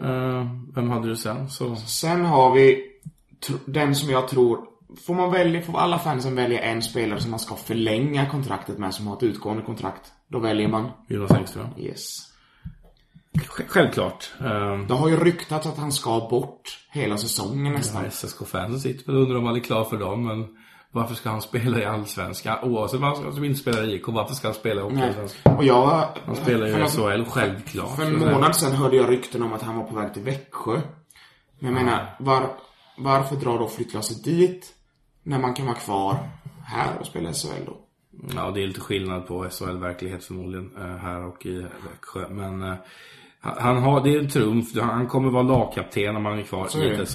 Eh, 0.08 0.46
vem 0.74 0.90
hade 0.90 1.08
du 1.08 1.16
sen? 1.16 1.50
Så... 1.50 1.76
Sen 1.76 2.24
har 2.24 2.54
vi 2.54 2.82
den 3.66 3.94
som 3.94 4.10
jag 4.10 4.28
tror 4.28 4.58
Får 5.06 5.14
man 5.14 5.32
välja, 5.32 5.62
får 5.62 5.78
alla 5.78 5.98
fansen 5.98 6.34
välja 6.34 6.60
en 6.60 6.82
spelare 6.82 7.20
som 7.20 7.30
man 7.30 7.40
ska 7.40 7.54
förlänga 7.54 8.26
kontraktet 8.30 8.78
med 8.78 8.94
som 8.94 9.06
har 9.06 9.16
ett 9.16 9.22
utgående 9.22 9.62
kontrakt. 9.62 10.12
Då 10.28 10.38
väljer 10.38 10.68
man 10.68 10.90
Jonas 11.08 11.30
Engström. 11.30 11.66
Yes. 11.78 12.18
Sj- 13.34 13.64
Självklart. 13.68 14.30
Uh, 14.40 14.86
Det 14.88 14.94
har 14.94 15.08
ju 15.08 15.16
ryktats 15.16 15.66
att 15.66 15.76
han 15.78 15.92
ska 15.92 16.28
bort 16.30 16.78
hela 16.92 17.16
säsongen 17.18 17.72
nästan. 17.72 18.04
SSK-fansen 18.10 18.80
sitter 18.80 19.06
väl 19.06 19.16
och 19.16 19.22
undrar 19.22 19.38
om 19.38 19.46
han 19.46 19.56
är 19.56 19.60
klar 19.60 19.84
för 19.84 19.96
dem, 19.96 20.24
men 20.26 20.46
varför 20.96 21.14
ska 21.14 21.30
han 21.30 21.42
spela 21.42 21.80
i 21.80 21.84
Allsvenskan? 21.84 22.58
Oavsett 22.62 23.00
om 23.00 23.02
han 23.02 23.44
inte 23.44 23.58
spela 23.58 23.84
i 23.84 23.94
IK, 23.94 24.08
varför 24.08 24.34
ska 24.34 24.48
han 24.48 24.54
spela 24.54 24.80
i. 24.80 24.84
Hockeyallsvenskan? 24.84 25.56
Och 25.56 25.64
jag... 25.64 26.08
Han 26.26 26.36
spelar 26.36 26.66
ju 26.66 26.84
i 26.84 26.88
SHL, 26.88 27.24
självklart. 27.30 27.96
För 27.96 28.04
en 28.04 28.18
månad 28.18 28.56
sedan 28.56 28.72
hörde 28.72 28.96
jag 28.96 29.10
rykten 29.10 29.42
om 29.42 29.52
att 29.52 29.62
han 29.62 29.76
var 29.76 29.84
på 29.84 29.96
väg 29.96 30.14
till 30.14 30.22
Växjö. 30.22 30.80
Men 31.58 31.74
jag 31.74 31.84
menar, 31.84 32.16
var, 32.18 32.50
varför 32.98 33.36
drar 33.36 33.58
då 33.58 33.68
flyttlasset 33.68 34.24
dit? 34.24 34.74
När 35.22 35.38
man 35.38 35.54
kan 35.54 35.66
vara 35.66 35.76
kvar 35.76 36.18
här 36.64 36.98
och 37.00 37.06
spela 37.06 37.32
SHL 37.32 37.64
då? 37.66 37.76
Ja, 38.34 38.50
det 38.50 38.62
är 38.62 38.66
lite 38.66 38.80
skillnad 38.80 39.26
på 39.26 39.50
SHL-verklighet 39.50 40.24
förmodligen, 40.24 40.76
eh, 40.76 40.96
här 40.96 41.26
och 41.26 41.46
i 41.46 41.66
Växjö. 41.90 42.28
Men 42.28 42.62
eh, 42.62 42.74
han 43.58 43.76
har, 43.82 44.04
det 44.04 44.14
är 44.14 44.18
en 44.18 44.28
trumf. 44.28 44.66
Han 44.80 45.06
kommer 45.06 45.30
vara 45.30 45.42
lagkapten 45.42 46.16
om 46.16 46.24
han 46.24 46.38
är 46.38 46.42
kvar 46.42 46.66
Så 46.68 46.78
är 46.78 46.84
i 46.84 47.02
ett 47.02 47.08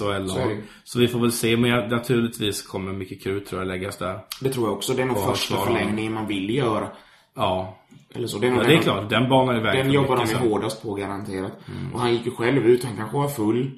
Så 0.84 0.98
vi 0.98 1.08
får 1.08 1.20
väl 1.20 1.32
se, 1.32 1.56
men 1.56 1.70
jag, 1.70 1.90
naturligtvis 1.90 2.62
kommer 2.62 2.92
mycket 2.92 3.22
krut 3.22 3.46
tror 3.46 3.60
jag 3.60 3.68
läggas 3.68 3.96
där. 3.96 4.20
Det 4.40 4.50
tror 4.50 4.66
jag 4.66 4.76
också. 4.76 4.92
Det 4.92 5.02
är 5.02 5.06
nog 5.06 5.18
första 5.24 5.56
förlängningen 5.56 6.12
man 6.12 6.26
vill 6.26 6.54
göra. 6.54 6.88
Ja, 7.34 7.78
Eller 8.14 8.26
så. 8.28 8.38
Det 8.38 8.46
är, 8.46 8.50
ja 8.50 8.56
den- 8.58 8.66
det 8.68 8.74
är 8.74 8.78
klart. 8.82 9.10
Den 9.10 9.28
banar 9.28 9.56
iväg 9.56 9.84
Den 9.84 9.92
jobbar 9.92 10.16
de 10.16 10.26
ju 10.26 10.36
hårdast 10.36 10.82
på 10.82 10.94
garanterat. 10.94 11.52
Och 11.94 12.00
han 12.00 12.12
gick 12.12 12.26
ju 12.26 12.30
själv 12.32 12.66
ut. 12.66 12.84
Han 12.84 12.96
kanske 12.96 13.16
var 13.16 13.28
full. 13.28 13.70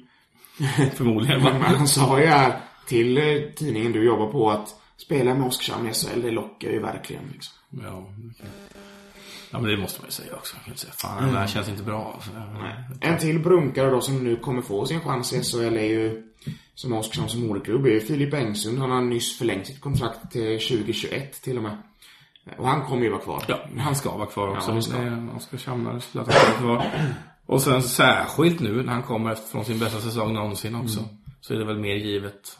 Förmodligen. 0.95 1.43
Men 1.43 1.61
han 1.61 1.87
sa 1.87 2.19
ju 2.19 2.25
här 2.25 2.53
till 2.87 3.17
eh, 3.17 3.23
tidningen 3.55 3.91
du 3.91 4.05
jobbar 4.05 4.31
på 4.31 4.49
att 4.51 4.75
spela 4.97 5.33
med 5.35 5.47
Oskarshamn 5.47 5.89
i 5.89 5.93
SHL, 5.93 6.21
det 6.21 6.31
lockar 6.31 6.69
ju 6.69 6.79
verkligen 6.79 7.23
liksom. 7.33 7.53
Ja, 7.69 8.05
okej. 8.35 8.49
Ja, 9.55 9.61
men 9.61 9.71
det 9.71 9.77
måste 9.77 10.01
man 10.01 10.07
ju 10.07 10.11
säga 10.11 10.35
också. 10.35 10.55
Kan 10.65 10.77
säga, 10.77 10.93
fan 10.93 11.33
det 11.33 11.39
här 11.39 11.47
känns 11.47 11.69
inte 11.69 11.83
bra. 11.83 12.11
Alltså. 12.15 12.29
En 13.01 13.17
till 13.17 13.39
brunkare 13.39 13.89
då 13.89 14.01
som 14.01 14.23
nu 14.23 14.35
kommer 14.35 14.61
få 14.61 14.85
sin 14.85 15.01
chans 15.01 15.33
i 15.33 15.43
SHL 15.43 15.77
är 15.77 15.83
ju 15.83 16.23
som 16.75 16.93
Oskarshamns 16.93 17.35
moderklubb 17.35 17.85
är 17.85 17.89
ju 17.89 17.99
Filip 17.99 18.33
Engsund. 18.33 18.79
Han 18.79 18.91
har 18.91 19.01
nyss 19.01 19.37
förlängt 19.37 19.67
sitt 19.67 19.81
kontrakt 19.81 20.31
till 20.31 20.59
2021 20.59 21.41
till 21.41 21.57
och 21.57 21.63
med. 21.63 21.77
Och 22.57 22.67
han 22.67 22.85
kommer 22.85 23.03
ju 23.03 23.09
vara 23.09 23.21
kvar. 23.21 23.43
Ja, 23.47 23.59
han 23.77 23.95
ska 23.95 24.17
vara 24.17 24.27
kvar 24.27 24.47
också. 24.47 24.71
Ja, 24.71 25.35
Oskarshamn 25.35 25.85
han 25.85 26.01
vara 26.13 26.25
kvar. 26.59 26.91
Och 27.45 27.61
sen 27.61 27.83
särskilt 27.83 28.59
nu 28.59 28.83
när 28.83 28.93
han 28.93 29.03
kommer 29.03 29.35
från 29.35 29.65
sin 29.65 29.79
bästa 29.79 30.01
säsong 30.01 30.33
någonsin 30.33 30.75
också. 30.75 30.99
Mm. 30.99 31.11
Så 31.41 31.53
är 31.53 31.57
det 31.57 31.65
väl 31.65 31.79
mer 31.79 31.95
givet. 31.95 32.57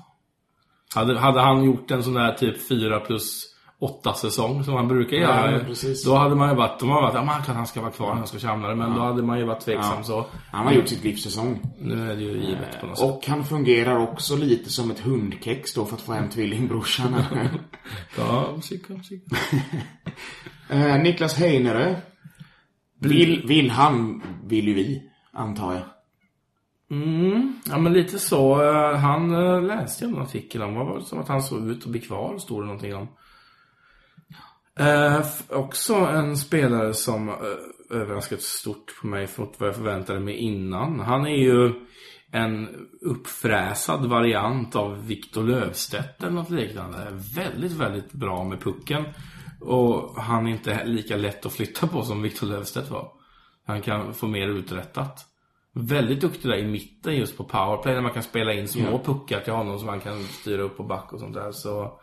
Hade, 0.96 1.20
hade 1.20 1.42
han 1.42 1.64
gjort 1.64 1.92
en 1.92 2.04
sån 2.04 2.14
där 2.14 2.34
typ 2.34 2.68
4 2.68 3.00
plus 3.00 3.55
8 3.80 4.14
säsong 4.14 4.64
som 4.64 4.74
han 4.74 4.88
brukar 4.88 5.18
göra. 5.18 5.52
Ja. 5.52 5.60
Då 6.06 6.16
hade 6.16 6.36
man 6.36 6.50
ju 6.50 6.56
varit, 6.56 6.80
då 6.80 6.86
hade 6.86 6.94
man 6.96 7.04
varit, 7.04 7.14
ja 7.16 7.24
man 7.24 7.42
kan 7.44 7.56
han 7.56 7.68
ska 7.68 7.82
vara 7.82 7.92
kvar, 7.92 8.14
han 8.16 8.28
ska 8.28 8.40
samla 8.40 8.76
Men 8.76 8.94
då 8.96 9.02
hade 9.02 9.24
man 9.24 9.40
ju 9.40 9.46
varit 9.46 9.60
tveksam 9.60 9.94
Ja. 9.98 10.04
så. 10.04 10.26
Han 10.52 10.66
har 10.66 10.74
gjort 10.74 10.88
sitt 10.88 11.04
livssäsong. 11.04 11.60
Nu 11.80 12.12
är 12.12 12.16
det 12.16 12.22
ju 12.22 12.32
givet 12.46 12.82
på 12.82 12.88
något 12.88 12.98
sätt. 13.00 13.10
Och 13.10 13.28
han 13.28 13.44
fungerar 13.44 13.98
också 13.98 14.36
lite 14.36 14.70
som 14.70 14.92
ett 14.92 15.00
hundkex 15.00 15.74
då 15.74 15.86
för 15.86 15.96
att 15.96 16.02
få 16.02 16.14
hem 16.14 16.30
tvillingbrorsan. 16.30 17.16
Ja, 18.18 18.48
kika, 18.62 18.94
kika. 19.04 19.36
eh, 20.70 20.98
Niklas 21.02 21.36
Heinerö. 21.36 21.96
Vill, 23.00 23.44
vill 23.48 23.70
han, 23.70 24.22
vill 24.46 24.68
ju 24.68 24.74
vi, 24.74 25.04
antar 25.34 25.74
jag. 25.74 25.82
Mm, 26.92 27.54
ja 27.70 27.78
men 27.78 27.94
lite 27.94 28.20
så. 28.20 28.64
Eh, 28.64 28.98
Han 28.98 29.32
eh, 29.36 29.62
läste 29.64 30.06
jag 30.06 30.14
en 30.14 30.22
artikel 30.22 30.62
om. 30.62 30.76
Vad 30.76 30.86
var 30.88 30.98
det 31.00 31.06
som 31.06 31.20
att 31.20 31.28
han 31.28 31.44
såg 31.44 31.68
ut 31.70 31.84
att 31.84 31.90
bli 31.92 32.00
kvar? 32.02 32.38
Stod 32.38 32.62
det 32.62 32.66
någonting 32.66 32.96
om. 32.96 33.08
Eh, 34.80 35.26
också 35.50 35.94
en 35.96 36.38
spelare 36.38 36.94
som 36.94 37.30
eh, 37.30 37.36
överraskat 37.90 38.42
stort 38.42 39.02
på 39.02 39.08
mig 39.08 39.28
från 39.28 39.48
vad 39.58 39.70
jag 39.70 39.76
förväntade 39.76 40.20
mig 40.20 40.36
innan. 40.36 41.00
Han 41.00 41.26
är 41.28 41.38
ju 41.38 41.74
en 42.32 42.68
uppfräsad 43.02 44.06
variant 44.06 44.76
av 44.76 45.08
Victor 45.08 45.44
Löfstedt 45.44 46.24
eller 46.24 46.32
något 46.32 46.50
liknande. 46.50 46.98
Väldigt, 47.36 47.72
väldigt 47.72 48.12
bra 48.12 48.44
med 48.44 48.60
pucken. 48.62 49.04
Och 49.62 50.22
han 50.22 50.48
är 50.48 50.52
inte 50.52 50.86
lika 50.86 51.16
lätt 51.16 51.46
att 51.46 51.54
flytta 51.54 51.88
på 51.88 52.02
som 52.02 52.22
Victor 52.22 52.48
Löfstedt 52.48 52.90
var. 52.90 53.12
Han 53.68 53.82
kan 53.82 54.14
få 54.14 54.28
mer 54.28 54.48
uträttat. 54.48 55.26
Väldigt 55.74 56.22
duktig 56.22 56.52
där 56.52 56.58
i 56.58 56.68
mitten 56.68 57.16
just 57.16 57.38
på 57.38 57.44
powerplay 57.44 57.94
när 57.94 58.02
man 58.02 58.14
kan 58.14 58.24
spela 58.24 58.54
in 58.54 58.68
små 58.68 58.90
Ja. 58.92 59.02
puckar 59.14 59.40
till 59.40 59.54
honom 59.54 59.78
som 59.80 59.86
man 59.86 60.00
kan 60.00 60.24
styra 60.24 60.62
upp 60.62 60.78
på 60.78 60.84
back 60.84 61.14
och 61.14 61.20
sånt 61.20 61.34
där. 61.34 61.52
Så, 61.52 62.00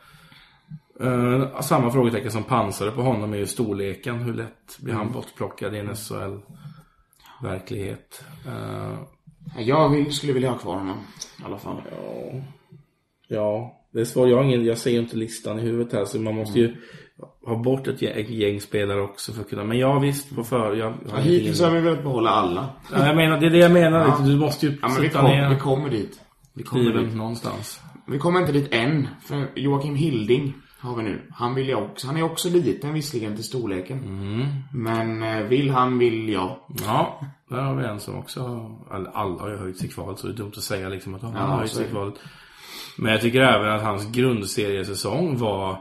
eh, 1.01 1.61
samma 1.61 1.91
frågetecken 1.91 2.31
som 2.31 2.45
pansare 2.45 2.91
på 2.91 3.03
honom 3.03 3.33
är 3.33 3.37
ju 3.37 3.47
storleken. 3.47 4.19
Hur 4.19 4.35
lätt 4.35 4.79
blir 4.81 4.95
han 4.95 5.13
bortplockad 5.13 5.75
i 5.75 5.79
en 5.79 5.89
SHL-verklighet? 7.41 8.25
Eh, 8.47 8.99
Jag 9.59 10.13
skulle 10.13 10.33
vilja 10.33 10.51
ha 10.51 10.59
kvar 10.59 10.75
honom. 10.75 10.97
I 11.41 11.45
alla 11.45 11.59
fall. 11.59 11.77
ja, 11.91 12.41
ja, 13.29 13.79
det 13.93 14.01
är 14.01 14.05
svårt. 14.05 14.29
Jag, 14.29 14.45
ingen, 14.45 14.65
jag 14.65 14.79
ser 14.79 14.91
ju 14.91 14.99
inte 14.99 15.17
listan 15.17 15.59
i 15.59 15.63
huvudet 15.63 15.93
här 15.93 16.05
så 16.05 16.21
man 16.21 16.35
måste 16.35 16.59
ju 16.59 16.75
ha 17.47 17.57
bort 17.57 17.89
ett 17.89 18.03
gäng, 18.03 18.21
ett 18.21 18.31
gäng 18.31 18.61
spelare 18.61 19.01
också 19.01 19.33
för 19.33 19.41
att 19.41 19.51
kunna. 19.51 19.65
Men 19.65 19.79
ja 19.79 19.99
visst, 19.99 20.37
på 20.37 20.45
för. 20.45 20.75
Jag, 20.77 20.95
Ja, 21.11 21.17
hittills 21.17 21.61
har 21.61 21.71
vi 21.71 21.81
velat 21.81 22.03
behålla 22.03 22.31
alla. 22.31 22.69
Ja, 22.93 23.07
jag 23.07 23.17
menar, 23.17 23.41
det 23.41 23.47
är 23.47 23.51
det 23.51 23.59
jag 23.59 23.73
menar. 23.73 24.01
Ja. 24.01 24.19
Du 24.25 24.37
måste 24.37 24.67
ju 24.67 24.79
Ja, 24.83 24.89
men 24.89 25.03
vi, 25.03 25.09
kom, 25.09 25.25
ner 25.25 25.51
vi 25.51 25.57
kommer 25.57 25.91
dit. 25.91 26.21
Vi 26.55 26.63
kommer 26.63 26.93
dit. 26.93 27.15
någonstans. 27.15 27.81
Vi 28.07 28.19
kommer 28.19 28.41
inte 28.41 28.53
dit 28.53 28.69
än. 28.75 29.09
För 29.25 29.47
Joakim 29.55 29.95
Hilding 29.97 30.53
har 30.83 30.97
vi 30.97 31.03
nu. 31.03 31.21
Han 31.35 31.55
vill 31.55 31.69
jag 31.69 31.83
också. 31.83 32.07
Han 32.07 32.17
är 32.17 32.23
också 32.23 32.49
liten 32.51 32.93
visserligen 32.95 33.35
till 33.35 33.45
storleken. 33.45 33.99
Mm. 33.99 34.47
Men 34.73 35.23
eh, 35.23 35.43
vill 35.49 35.71
han 35.71 35.99
vill 35.99 36.29
jag. 36.29 36.57
Ja, 36.85 37.21
där 37.49 37.61
har 37.61 37.75
vi 37.75 37.85
en 37.85 38.01
som 38.01 38.19
också, 38.19 38.71
eller 38.95 39.11
alla 39.11 39.41
har 39.41 39.49
ju 39.51 39.57
höjt 39.57 39.79
sig 39.79 39.89
kvalet 39.89 40.19
så 40.19 40.27
det 40.27 40.33
är 40.33 40.37
dumt 40.37 40.53
att 40.57 40.63
säga 40.63 40.89
liksom 40.89 41.15
att 41.15 41.23
han 41.23 41.33
Ja, 41.33 41.39
har 41.41 41.57
höjt 41.59 41.71
sig 41.73 41.89
kvalet. 41.89 42.15
Men 42.99 43.13
jag 43.13 43.21
tycker 43.21 43.41
även 43.41 43.73
att 43.73 43.83
hans 43.83 44.13
grundseriesäsong 44.13 45.39
var 45.39 45.79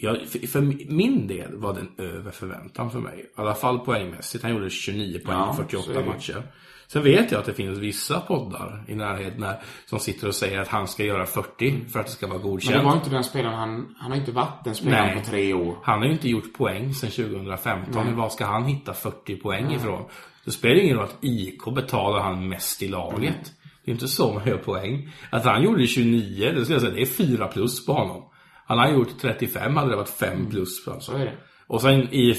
Ja, 0.00 0.16
för, 0.26 0.46
för 0.46 0.60
min 0.92 1.26
del 1.26 1.56
var 1.56 1.74
den 1.74 1.88
över 1.98 2.30
förväntan 2.30 2.90
för 2.90 2.98
mig. 3.00 3.20
I 3.20 3.40
alla 3.40 3.54
fall 3.54 3.78
poängmässigt. 3.78 4.44
Han 4.44 4.52
gjorde 4.52 4.70
29 4.70 5.18
poäng 5.24 5.36
Ja, 5.38 5.46
på 5.46 5.52
så 5.52 5.62
48 5.62 5.92
är 5.92 6.02
det. 6.02 6.04
matcher. 6.08 6.42
Sen 6.88 7.02
vet 7.02 7.32
jag 7.32 7.38
att 7.38 7.46
det 7.46 7.54
finns 7.54 7.78
vissa 7.78 8.20
poddar 8.20 8.84
i 8.88 8.94
närheten 8.94 9.42
här 9.42 9.60
som 9.86 9.98
sitter 9.98 10.28
och 10.28 10.34
säger 10.34 10.58
att 10.60 10.68
han 10.68 10.88
ska 10.88 11.04
göra 11.04 11.26
40 11.26 11.88
för 11.92 12.00
att 12.00 12.06
det 12.06 12.12
ska 12.12 12.26
vara 12.26 12.38
Men 12.38 12.46
det 12.46 12.50
godkänt. 12.50 12.84
var 12.84 12.92
inte 12.96 13.10
den 13.10 13.24
spelaren 13.24 13.54
han... 13.58 13.94
Han 13.98 14.10
har 14.10 14.18
inte 14.18 14.32
varit 14.32 14.64
den 14.64 14.74
spelaren 14.74 15.06
Nej. 15.06 15.24
på 15.24 15.30
tre 15.30 15.52
år. 15.54 15.76
Han 15.82 15.98
har 15.98 16.06
ju 16.06 16.12
inte 16.12 16.28
gjort 16.28 16.52
poäng 16.58 16.94
sedan 16.94 17.10
2015. 17.10 18.06
Men 18.06 18.16
var 18.16 18.28
ska 18.28 18.46
han 18.46 18.64
hitta 18.64 18.94
40 18.94 19.36
poäng 19.36 19.72
ifrån? 19.72 20.04
Det 20.44 20.50
spelar 20.50 20.74
ingen 20.82 20.96
roll 20.96 21.04
att 21.04 21.16
IK 21.24 21.64
betalar 21.74 22.20
han 22.20 22.48
mest 22.48 22.82
i 22.82 22.88
laget. 22.88 23.52
Det 23.84 23.90
är 23.90 23.92
inte 23.92 24.08
så 24.08 24.32
man 24.32 24.46
gör 24.48 24.56
poäng. 24.58 25.08
Att 25.30 25.44
han 25.44 25.62
gjorde 25.62 25.86
29, 25.86 26.52
det 26.54 26.64
skulle 26.64 26.74
jag 26.74 26.82
säga, 26.82 26.94
det 26.94 27.02
är 27.02 27.06
4 27.06 27.46
plus 27.48 27.86
på 27.86 27.92
honom. 27.92 28.24
Han 28.66 28.78
har 28.78 28.88
gjort 28.88 29.08
35, 29.20 29.76
hade 29.76 29.90
det 29.90 29.96
varit 29.96 30.08
5 30.08 30.50
plus 30.50 30.84
på 30.84 30.90
honom. 30.90 31.02
Så 31.02 31.12
är 31.16 31.24
det. 31.24 31.34
Och 31.66 31.80
sen 31.82 32.00
i 32.14 32.34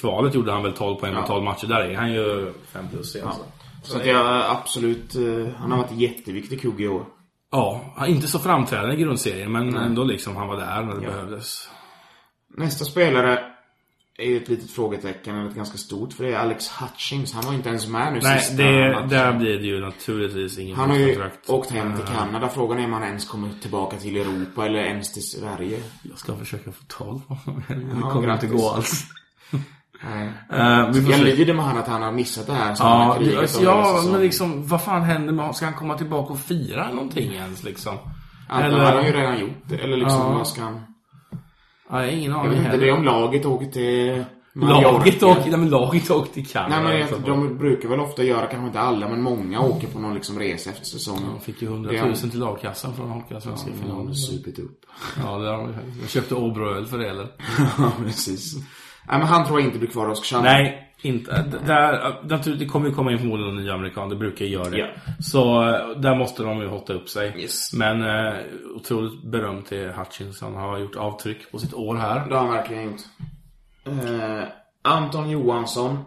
kvalet 0.00 0.34
gjorde 0.34 0.52
han 0.52 0.62
väl 0.62 0.72
12 0.72 0.96
poäng 0.96 1.14
på 1.14 1.20
Ja. 1.20 1.26
12 1.26 1.44
matcher. 1.44 1.66
Där 1.66 1.80
är 1.80 1.94
han 1.96 2.12
ju 2.12 2.52
5 2.72 2.84
plus 2.92 3.16
alltså. 3.16 3.42
Så 3.82 3.96
att 3.96 4.06
jag 4.06 4.44
absolut... 4.50 5.14
eh, 5.14 5.54
Han 5.58 5.70
har 5.72 5.78
varit 5.78 5.92
jätteviktig 5.92 6.60
kugge 6.62 6.84
i 6.84 6.88
år. 6.88 7.06
Ja, 7.50 7.94
inte 8.06 8.28
så 8.28 8.38
framträdande 8.38 8.94
i 8.94 8.98
grundserien 9.02 9.52
men 9.52 9.76
ändå 9.76 10.04
liksom 10.04 10.36
han 10.36 10.48
var 10.48 10.56
där 10.56 10.82
när 10.82 10.94
det 10.94 11.00
behövdes. 11.00 11.68
Nästa 12.56 12.84
spelare 12.84 13.44
är 14.18 14.26
ju 14.26 14.36
ett 14.36 14.48
litet 14.48 14.70
frågetecken, 14.70 15.36
eller 15.38 15.48
ett 15.48 15.54
ganska 15.56 15.78
stort, 15.78 16.12
för 16.12 16.24
det 16.24 16.32
är 16.34 16.38
Alex 16.38 16.68
Hutchings. 16.68 17.32
Han 17.34 17.44
var 17.46 17.52
inte 17.54 17.68
ens 17.68 17.88
med 17.88 18.12
nu 18.12 18.20
Nej, 18.22 18.38
sista 18.40 18.62
det, 18.62 18.92
matchen. 18.92 19.08
där 19.08 19.32
blir 19.32 19.58
det 19.58 19.66
ju 19.66 19.80
naturligtvis 19.80 20.58
ingen 20.58 20.76
Han 20.76 20.90
har 20.90 20.96
ju 20.96 21.06
kontrakt. 21.14 21.50
åkt 21.50 21.70
hem 21.70 21.92
till 21.96 22.04
Eh, 22.04 22.18
Kanada. 22.18 22.48
Frågan 22.48 22.78
är 22.78 22.84
om 22.84 22.92
han 22.92 23.02
ens 23.02 23.28
kommer 23.28 23.50
tillbaka 23.62 23.96
till 23.96 24.16
Europa 24.16 24.66
eller 24.66 24.78
ens 24.78 25.12
till 25.12 25.22
Sverige. 25.22 25.82
Jag 26.02 26.18
ska 26.18 26.36
försöka 26.36 26.72
få 26.72 26.84
tag 26.88 27.20
på 27.28 27.34
honom. 27.34 27.62
Det 27.68 27.74
Ja, 28.02 28.10
kommer 28.10 28.26
grattis. 28.28 28.44
inte 28.50 28.56
gå 28.62 28.70
alls. 28.70 29.04
Nej. 30.10 30.92
Får 31.02 31.10
Jag 31.12 31.20
lider 31.20 31.54
med 31.54 31.64
han 31.64 31.78
att 31.78 31.88
han 31.88 32.02
har 32.02 32.12
missat 32.12 32.46
det 32.46 32.52
här. 32.52 32.76
Ja, 32.78 32.84
han 33.14 33.18
krigat 33.18 33.40
alltså, 33.40 33.62
ja 33.62 33.84
säsongen. 33.84 34.12
men 34.12 34.20
liksom, 34.20 34.66
vad 34.66 34.82
fan 34.82 35.02
händer 35.02 35.32
med 35.32 35.54
Ska 35.56 35.64
han 35.64 35.74
komma 35.74 35.94
tillbaka 35.98 36.32
och 36.32 36.38
fira 36.38 36.88
någonting 36.92 37.32
ens 37.32 37.64
liksom? 37.64 37.98
Antar 38.48 38.78
han 38.78 38.96
har 38.96 39.02
ju 39.02 39.12
redan 39.12 39.38
gjort 39.40 39.50
det. 39.68 39.76
Eller 39.76 39.96
liksom, 39.96 40.20
Ja. 40.20 40.32
vad 40.32 40.46
ska 40.48 40.62
han... 40.62 40.80
Ja, 41.90 42.04
jag 42.04 42.12
ingen 42.12 42.30
Jag 42.30 42.40
aning 42.40 42.50
vet 42.50 42.64
inte, 42.64 42.76
det 42.76 42.88
är 42.88 42.92
om 42.92 43.04
laget 43.04 43.44
åker 43.46 43.66
till... 43.66 44.24
Laget 44.54 45.22
åkte, 45.22 45.50
nej 45.50 45.58
men 45.58 45.70
laget 45.70 46.10
åkte 46.10 46.34
till 46.34 46.46
Kanada. 46.46 46.82
Nej 46.82 46.92
men 46.92 47.02
alltså. 47.02 47.30
jag, 47.30 47.38
de 47.38 47.58
brukar 47.58 47.88
väl 47.88 48.00
ofta 48.00 48.22
göra, 48.22 48.46
kanske 48.46 48.66
inte 48.66 48.80
alla, 48.80 49.08
men 49.08 49.22
många 49.22 49.60
åker 49.60 49.86
på 49.88 49.98
någon 49.98 50.14
liksom 50.14 50.38
resa 50.38 50.70
efter 50.70 50.84
säsongen. 50.86 51.22
De 51.34 51.40
fick 51.40 51.62
ju 51.62 51.68
100 51.68 51.90
Det 51.92 52.00
000 52.02 52.10
är- 52.10 52.14
till 52.30 52.38
lagkassan 52.40 52.94
från 52.96 53.10
Hockeyallsvenska 53.10 53.68
Ja, 53.70 53.76
de 53.76 53.82
finalen. 53.82 54.06
har 54.06 54.14
supit 54.14 54.58
upp. 54.58 54.80
Ja, 55.24 55.38
det 55.38 55.48
har 55.50 55.58
de 55.58 55.66
ju. 55.68 55.74
De 56.02 56.08
köpte 56.08 56.34
Åbroöl 56.34 56.86
för 56.86 56.98
det 56.98 57.10
eller? 57.10 57.28
Ja, 57.78 57.92
precis. 58.04 58.54
Nej, 59.08 59.18
men 59.18 59.28
han 59.28 59.46
tror 59.46 59.60
jag 59.60 59.68
inte 59.68 59.78
blir 59.78 59.90
kvar 59.90 60.08
i 60.08 60.10
Oskarshamn. 60.10 60.44
Nej, 60.44 60.92
inte. 61.02 61.44
Där, 61.66 62.58
det 62.58 62.66
kommer 62.66 62.88
ju 62.88 62.94
komma 62.94 63.12
in 63.12 63.18
förmodligen 63.18 63.54
någon 63.54 63.64
ny 63.64 63.70
amerikan, 63.70 64.08
det 64.08 64.16
brukar 64.16 64.44
ju 64.44 64.50
göra 64.50 64.70
det. 64.70 64.78
Ja. 64.78 64.86
Så 65.20 65.62
eh, 65.62 65.88
där 65.88 66.16
måste 66.16 66.42
de 66.42 66.58
ju 66.58 66.68
hotta 66.68 66.92
upp 66.92 67.08
sig. 67.08 67.40
Yes. 67.40 67.72
Men 67.72 68.02
eh, 68.02 68.34
otroligt 68.76 69.22
beröm 69.22 69.62
till 69.62 69.90
Hutchinson. 69.90 70.54
Han 70.54 70.68
har 70.68 70.78
gjort 70.78 70.96
avtryck 70.96 71.52
på 71.52 71.58
sitt 71.58 71.74
år 71.74 71.96
här. 71.96 72.28
Det 72.28 72.34
har 72.34 72.46
han 72.46 72.54
verkligen 72.54 72.84
gjort. 72.84 73.00
Eh, 73.84 74.44
Anton 74.82 75.30
Johansson. 75.30 75.98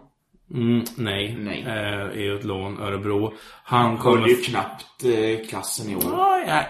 Mm, 0.54 0.84
nej. 0.96 1.36
Nej. 1.38 1.62
Eh, 1.66 2.00
är 2.00 2.20
ju 2.20 2.38
ett 2.38 2.44
lån, 2.44 2.80
Örebro. 2.80 3.32
Han 3.64 3.98
kommer... 3.98 4.28
ju 4.28 4.36
knappt 4.36 5.04
eh, 5.04 5.48
klassen 5.48 5.90
i 5.90 5.96
år. 5.96 6.02
Ja, 6.04 6.44
ja. 6.46 6.62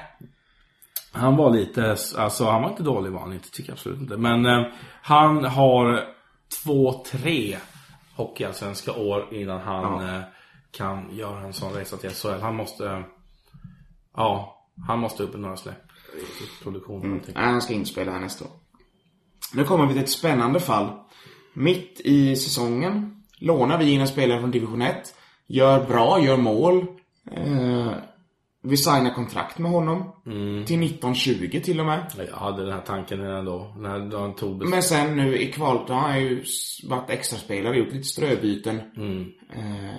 Han 1.12 1.36
var 1.36 1.50
lite, 1.50 1.96
alltså 2.18 2.44
han 2.44 2.62
var 2.62 2.70
inte 2.70 2.82
dålig 2.82 3.12
var 3.12 3.20
han 3.20 3.32
inte, 3.32 3.50
tycker 3.50 3.70
jag 3.70 3.74
absolut 3.74 4.00
inte. 4.00 4.16
Men 4.16 4.46
eh, 4.46 4.66
han 5.02 5.44
har 5.44 6.15
två, 6.64 7.04
tre 7.10 7.56
hockeyallsvenska 8.16 8.92
år 8.92 9.34
innan 9.34 9.60
han 9.60 10.06
Ja. 10.06 10.16
eh, 10.16 10.22
kan 10.70 11.16
göra 11.16 11.40
en 11.40 11.52
sån 11.52 11.72
resa 11.72 11.96
till 11.96 12.10
SHL. 12.10 12.40
Han 12.40 12.56
måste, 12.56 12.88
eh, 12.90 13.00
ja, 14.16 14.62
han 14.86 14.98
måste 14.98 15.22
upp 15.22 15.34
i 15.34 15.38
några 15.38 15.56
släpp 15.56 15.74
i 16.16 16.62
produktionen. 16.62 17.04
Mm. 17.12 17.20
Nej, 17.34 17.44
han 17.44 17.62
ska 17.62 17.74
inte 17.74 17.90
spela 17.90 18.12
här 18.12 18.20
nästa 18.20 18.44
år. 18.44 18.50
Nu 19.54 19.64
kommer 19.64 19.86
vi 19.86 19.92
till 19.92 20.02
ett 20.02 20.10
spännande 20.10 20.60
fall. 20.60 20.88
Mitt 21.52 22.00
i 22.04 22.36
säsongen 22.36 23.22
lånar 23.38 23.78
vi 23.78 23.90
in 23.90 24.00
en 24.00 24.08
spelare 24.08 24.40
från 24.40 24.50
division 24.50 24.82
1. 24.82 25.14
Gör 25.46 25.84
bra, 25.86 26.20
gör 26.20 26.36
mål. 26.36 26.86
Eh, 27.32 27.92
vi 28.68 28.76
signar 28.76 29.14
kontrakt 29.14 29.58
med 29.58 29.70
honom. 29.70 30.12
Till 30.66 30.82
1920 30.82 31.60
till 31.64 31.80
och 31.80 31.86
med. 31.86 32.06
Jag 32.30 32.36
hade 32.36 32.62
den 32.62 32.72
här 32.72 32.80
tanken 32.86 33.20
redan 33.22 33.44
då, 33.44 33.74
när 33.78 34.32
tog 34.32 34.58
beslut. 34.58 34.70
Men 34.70 34.82
sen 34.82 35.16
nu 35.16 35.38
i 35.38 35.52
kvalet, 35.52 35.88
har 35.88 36.00
han 36.00 36.20
ju 36.20 36.44
varit 36.84 37.10
extraspelare, 37.10 37.78
gjort 37.78 37.92
lite 37.92 38.04
ströbyten. 38.04 38.76
Eh, 39.54 39.94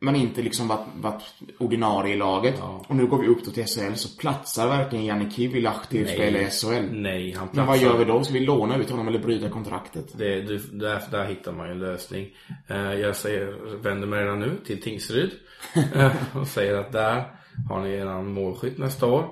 men 0.00 0.16
inte 0.16 0.42
liksom 0.42 0.68
varit, 0.68 0.86
varit 1.00 1.22
ordinarie 1.58 2.14
i 2.14 2.16
laget. 2.16 2.62
Och 2.88 2.96
nu 2.96 3.06
går 3.06 3.18
vi 3.18 3.26
upp 3.26 3.44
då 3.44 3.50
till 3.50 3.64
SHL, 3.66 3.94
så 3.94 4.18
platsar 4.18 4.68
verkligen 4.68 5.04
Janne 5.04 5.30
Kivilahti 5.30 6.02
att 6.02 6.08
spela 6.10 6.38
i 6.38 6.50
SHL. 6.50 6.88
Nej, 6.92 7.32
han 7.32 7.48
Men 7.52 7.66
vad 7.66 7.76
platsar- 7.78 7.86
gör 7.86 7.98
vi 7.98 8.04
då? 8.04 8.24
Ska 8.24 8.34
vi 8.34 8.40
låna 8.40 8.76
ut 8.76 8.90
honom 8.90 9.08
eller 9.08 9.18
bryta 9.18 9.48
kontraktet? 9.48 10.18
Det, 10.18 10.40
du, 10.40 10.58
där, 10.58 11.02
där 11.10 11.26
hittar 11.26 11.52
man 11.52 11.66
ju 11.66 11.72
en 11.72 11.78
lösning. 11.78 12.28
Eh, 12.68 12.76
jag 12.94 13.16
säger, 13.16 13.76
vänder 13.82 14.06
mig 14.06 14.24
redan 14.24 14.40
nu 14.40 14.56
till 14.66 14.82
Tingsryd. 14.82 15.30
Eh, 15.94 16.12
och 16.40 16.46
säger 16.46 16.74
att 16.78 16.92
där 16.92 17.24
har 17.68 17.80
ni 17.80 17.90
eran 17.90 18.32
målskytt 18.32 18.78
nästa 18.78 19.06
år. 19.06 19.24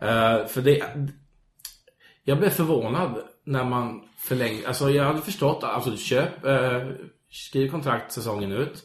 Eh, 0.00 0.46
för 0.46 0.60
det... 0.62 0.82
Jag 2.24 2.38
blev 2.38 2.50
förvånad 2.50 3.18
när 3.44 3.64
man 3.64 4.02
förlängde. 4.18 4.68
Alltså 4.68 4.90
jag 4.90 5.04
hade 5.04 5.20
förstått, 5.20 5.64
alltså 5.64 5.96
köp, 5.96 6.44
eh, 6.44 6.82
skriv 7.30 7.70
kontrakt 7.70 8.12
säsongen 8.12 8.52
ut. 8.52 8.82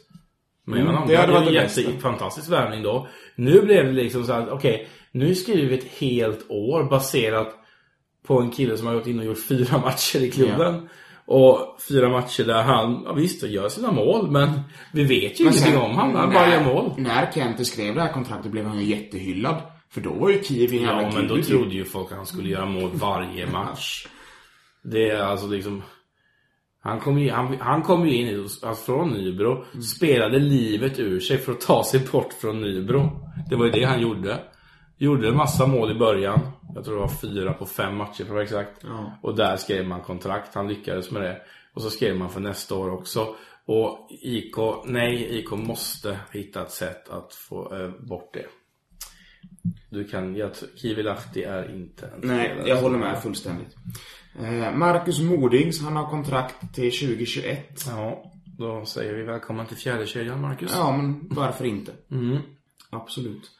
Men 0.64 0.78
Mm, 0.80 1.08
det 1.08 1.16
hade 1.16 1.32
varit 1.32 1.46
en 1.88 2.00
fantastisk 2.00 2.50
värvning 2.50 2.82
då. 2.82 3.08
Nu 3.36 3.62
blev 3.62 3.84
det 3.84 3.92
liksom 3.92 4.24
så 4.24 4.32
att, 4.32 4.48
okej, 4.48 4.88
nu 5.12 5.34
skriver 5.34 5.68
vi 5.68 5.78
ett 5.78 5.98
helt 5.98 6.46
år 6.50 6.84
baserat 6.84 7.54
på 8.26 8.40
en 8.40 8.50
kille 8.50 8.76
som 8.76 8.86
har 8.86 8.94
gått 8.94 9.06
in 9.06 9.18
och 9.18 9.24
gjort 9.24 9.46
fyra 9.48 9.78
matcher 9.84 10.18
i 10.18 10.30
klubben. 10.30 10.88
Och 11.32 11.76
fyra 11.88 12.08
matcher 12.08 12.44
där 12.44 12.62
han, 12.62 13.02
ja, 13.04 13.12
visst, 13.12 13.42
gör 13.42 13.68
sina 13.68 13.92
mål, 13.92 14.30
men 14.30 14.60
vi 14.92 15.04
vet 15.04 15.40
ju 15.40 15.44
ingenting 15.44 15.76
om 15.76 15.90
han. 15.90 16.14
Han 16.14 16.32
bara 16.32 16.54
gör 16.54 16.64
mål. 16.64 16.92
När 16.96 17.32
Kente 17.32 17.64
skrev 17.64 17.94
det 17.94 18.00
här 18.00 18.12
kontraktet 18.12 18.52
blev 18.52 18.66
han 18.66 18.78
ju 18.78 18.84
jättehyllad. 18.84 19.62
För 19.90 20.00
då 20.00 20.12
var 20.12 20.30
ju 20.30 20.42
Kiev 20.42 20.74
en 20.74 20.82
Ja, 20.82 21.10
men 21.14 21.28
då 21.28 21.42
trodde 21.42 21.74
ju 21.74 21.84
folk 21.84 22.10
att 22.10 22.16
han 22.16 22.26
skulle 22.26 22.48
göra 22.48 22.66
mål 22.66 22.90
varje 22.92 23.46
match. 23.46 24.06
Det 24.82 25.10
är 25.10 25.22
alltså 25.22 25.46
liksom... 25.46 25.82
Han 26.82 27.00
kom 27.00 27.18
ju, 27.18 27.30
han, 27.30 27.56
han 27.60 27.82
kom 27.82 28.08
ju 28.08 28.14
in 28.14 28.26
i, 28.26 28.34
alltså 28.38 28.74
från 28.74 29.10
Nybro, 29.10 29.64
spelade 29.96 30.38
livet 30.38 30.98
ur 30.98 31.20
sig 31.20 31.38
för 31.38 31.52
att 31.52 31.60
ta 31.60 31.84
sig 31.84 32.00
bort 32.12 32.32
från 32.32 32.60
Nybro. 32.60 33.10
Det 33.50 33.56
var 33.56 33.64
ju 33.64 33.70
det 33.70 33.84
han 33.84 34.00
gjorde. 34.00 34.38
Gjorde 35.02 35.28
en 35.28 35.36
massa 35.36 35.66
mål 35.66 35.90
i 35.90 35.94
början. 35.94 36.40
Jag 36.74 36.84
tror 36.84 36.94
det 36.94 37.00
var 37.00 37.08
fyra 37.08 37.52
på 37.52 37.66
fem 37.66 37.96
matcher 37.96 38.16
för 38.16 38.24
att 38.24 38.30
vara 38.30 38.42
exakt. 38.42 38.80
Ja. 38.82 39.18
Och 39.22 39.36
där 39.36 39.56
skrev 39.56 39.86
man 39.86 40.00
kontrakt. 40.00 40.54
Han 40.54 40.68
lyckades 40.68 41.10
med 41.10 41.22
det. 41.22 41.42
Och 41.74 41.82
så 41.82 41.90
skrev 41.90 42.16
man 42.16 42.30
för 42.30 42.40
nästa 42.40 42.74
år 42.74 42.90
också. 42.90 43.34
Och 43.64 44.08
IK, 44.10 44.56
nej, 44.84 45.38
IK 45.38 45.50
måste 45.50 46.18
hitta 46.32 46.62
ett 46.62 46.70
sätt 46.70 47.08
att 47.08 47.34
få 47.34 47.76
eh, 47.76 47.88
bort 47.88 48.34
det. 48.34 48.46
Du 49.90 50.04
kan, 50.04 50.36
jag, 50.36 50.50
Kivilahti 50.76 51.42
är 51.42 51.74
inte 51.74 52.06
en 52.06 52.20
Nej, 52.22 52.62
jag 52.66 52.76
håller 52.76 52.98
med 52.98 53.22
fullständigt. 53.22 53.76
Eh, 54.42 54.72
Marcus 54.72 55.20
Modings, 55.20 55.82
han 55.82 55.96
har 55.96 56.10
kontrakt 56.10 56.74
till 56.74 56.92
2021. 56.92 57.84
Ja, 57.86 58.32
då 58.58 58.84
säger 58.84 59.14
vi 59.14 59.22
välkommen 59.22 59.66
till 59.66 59.76
fjärde 59.76 60.06
kedjan 60.06 60.40
Marcus. 60.40 60.72
Ja, 60.74 60.96
men 60.96 61.28
varför 61.30 61.64
inte? 61.64 61.92
Mm. 62.10 62.38
Absolut. 62.90 63.50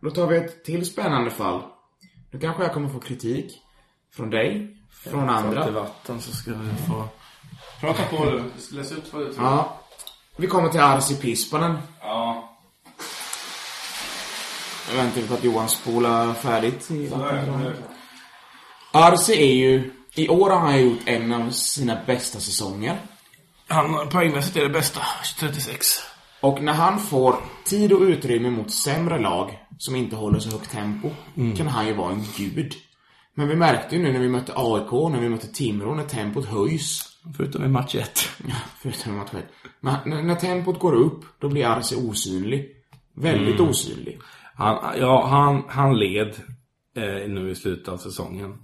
Då 0.00 0.10
tar 0.10 0.26
vi 0.26 0.36
ett 0.36 0.64
till 0.64 0.86
spännande 0.86 1.30
fall. 1.30 1.62
Nu 2.30 2.38
kanske 2.40 2.62
jag 2.62 2.72
kommer 2.74 2.88
få 2.88 3.00
kritik. 3.00 3.58
Från 4.12 4.30
dig. 4.30 4.76
Från 4.92 5.26
Ta 5.26 5.32
andra. 5.32 5.60
lite 5.60 5.70
vatten 5.70 6.20
så 6.20 6.32
ska 6.32 6.50
du 6.50 6.68
få... 6.88 7.08
Prata 7.80 8.04
på 8.04 8.24
du. 8.24 8.42
Läs 8.70 8.92
ut 8.92 9.12
vad 9.12 9.22
du 9.22 9.32
tror. 9.32 9.46
Ja. 9.46 9.80
Vi 10.36 10.46
kommer 10.46 10.68
till 10.68 10.80
Arsi 10.80 11.16
Pispanen. 11.16 11.78
Ja. 12.00 12.56
Jag 14.88 14.96
väntar 14.96 15.22
på 15.22 15.34
att 15.34 15.44
Johan 15.44 15.68
spolar 15.68 16.34
färdigt. 16.34 16.90
i 16.90 17.10
Arsi 18.92 19.32
är 19.32 19.54
ju... 19.54 19.92
I 20.14 20.28
år 20.28 20.50
har 20.50 20.60
han 20.60 20.82
gjort 20.82 21.00
en 21.06 21.32
av 21.32 21.50
sina 21.50 21.98
bästa 22.06 22.40
säsonger. 22.40 22.98
Han, 23.68 24.08
poängmässigt 24.08 24.56
är 24.56 24.62
det 24.62 24.68
bästa. 24.68 25.00
36. 25.38 26.09
Och 26.40 26.62
när 26.62 26.72
han 26.72 26.98
får 26.98 27.34
tid 27.64 27.92
och 27.92 28.00
utrymme 28.00 28.50
mot 28.50 28.70
sämre 28.70 29.18
lag 29.18 29.58
som 29.78 29.96
inte 29.96 30.16
håller 30.16 30.38
så 30.38 30.50
högt 30.50 30.70
tempo 30.70 31.10
kan 31.56 31.66
han 31.66 31.86
ju 31.86 31.94
vara 31.94 32.12
en 32.12 32.24
gud. 32.36 32.74
Men 33.34 33.48
vi 33.48 33.56
märkte 33.56 33.96
ju 33.96 34.02
nu 34.02 34.12
när 34.12 34.20
vi 34.20 34.28
mötte 34.28 34.52
AIK, 34.56 34.92
när 34.92 35.20
vi 35.20 35.28
mötte 35.28 35.46
Timrå, 35.46 35.94
när 35.94 36.04
tempot 36.04 36.44
höjs. 36.46 37.02
Förutom 37.36 37.64
i 37.64 37.68
match 37.68 37.94
1. 37.94 38.18
Förutom 38.82 39.16
match 39.16 39.30
ett. 39.34 39.48
Men 39.80 39.94
när, 40.06 40.22
när 40.22 40.34
tempot 40.34 40.78
går 40.78 40.92
upp, 40.94 41.24
då 41.38 41.48
blir 41.48 41.66
Arce 41.66 41.96
osynlig. 41.96 42.66
Väldigt 43.16 43.60
osynlig. 43.60 44.18
Han, 44.54 44.98
ja, 44.98 45.26
han, 45.26 45.62
han 45.68 45.98
led 45.98 46.34
eh, 46.96 47.28
nu 47.28 47.50
i 47.50 47.54
slutet 47.54 47.88
av 47.88 47.96
säsongen. 47.96 48.54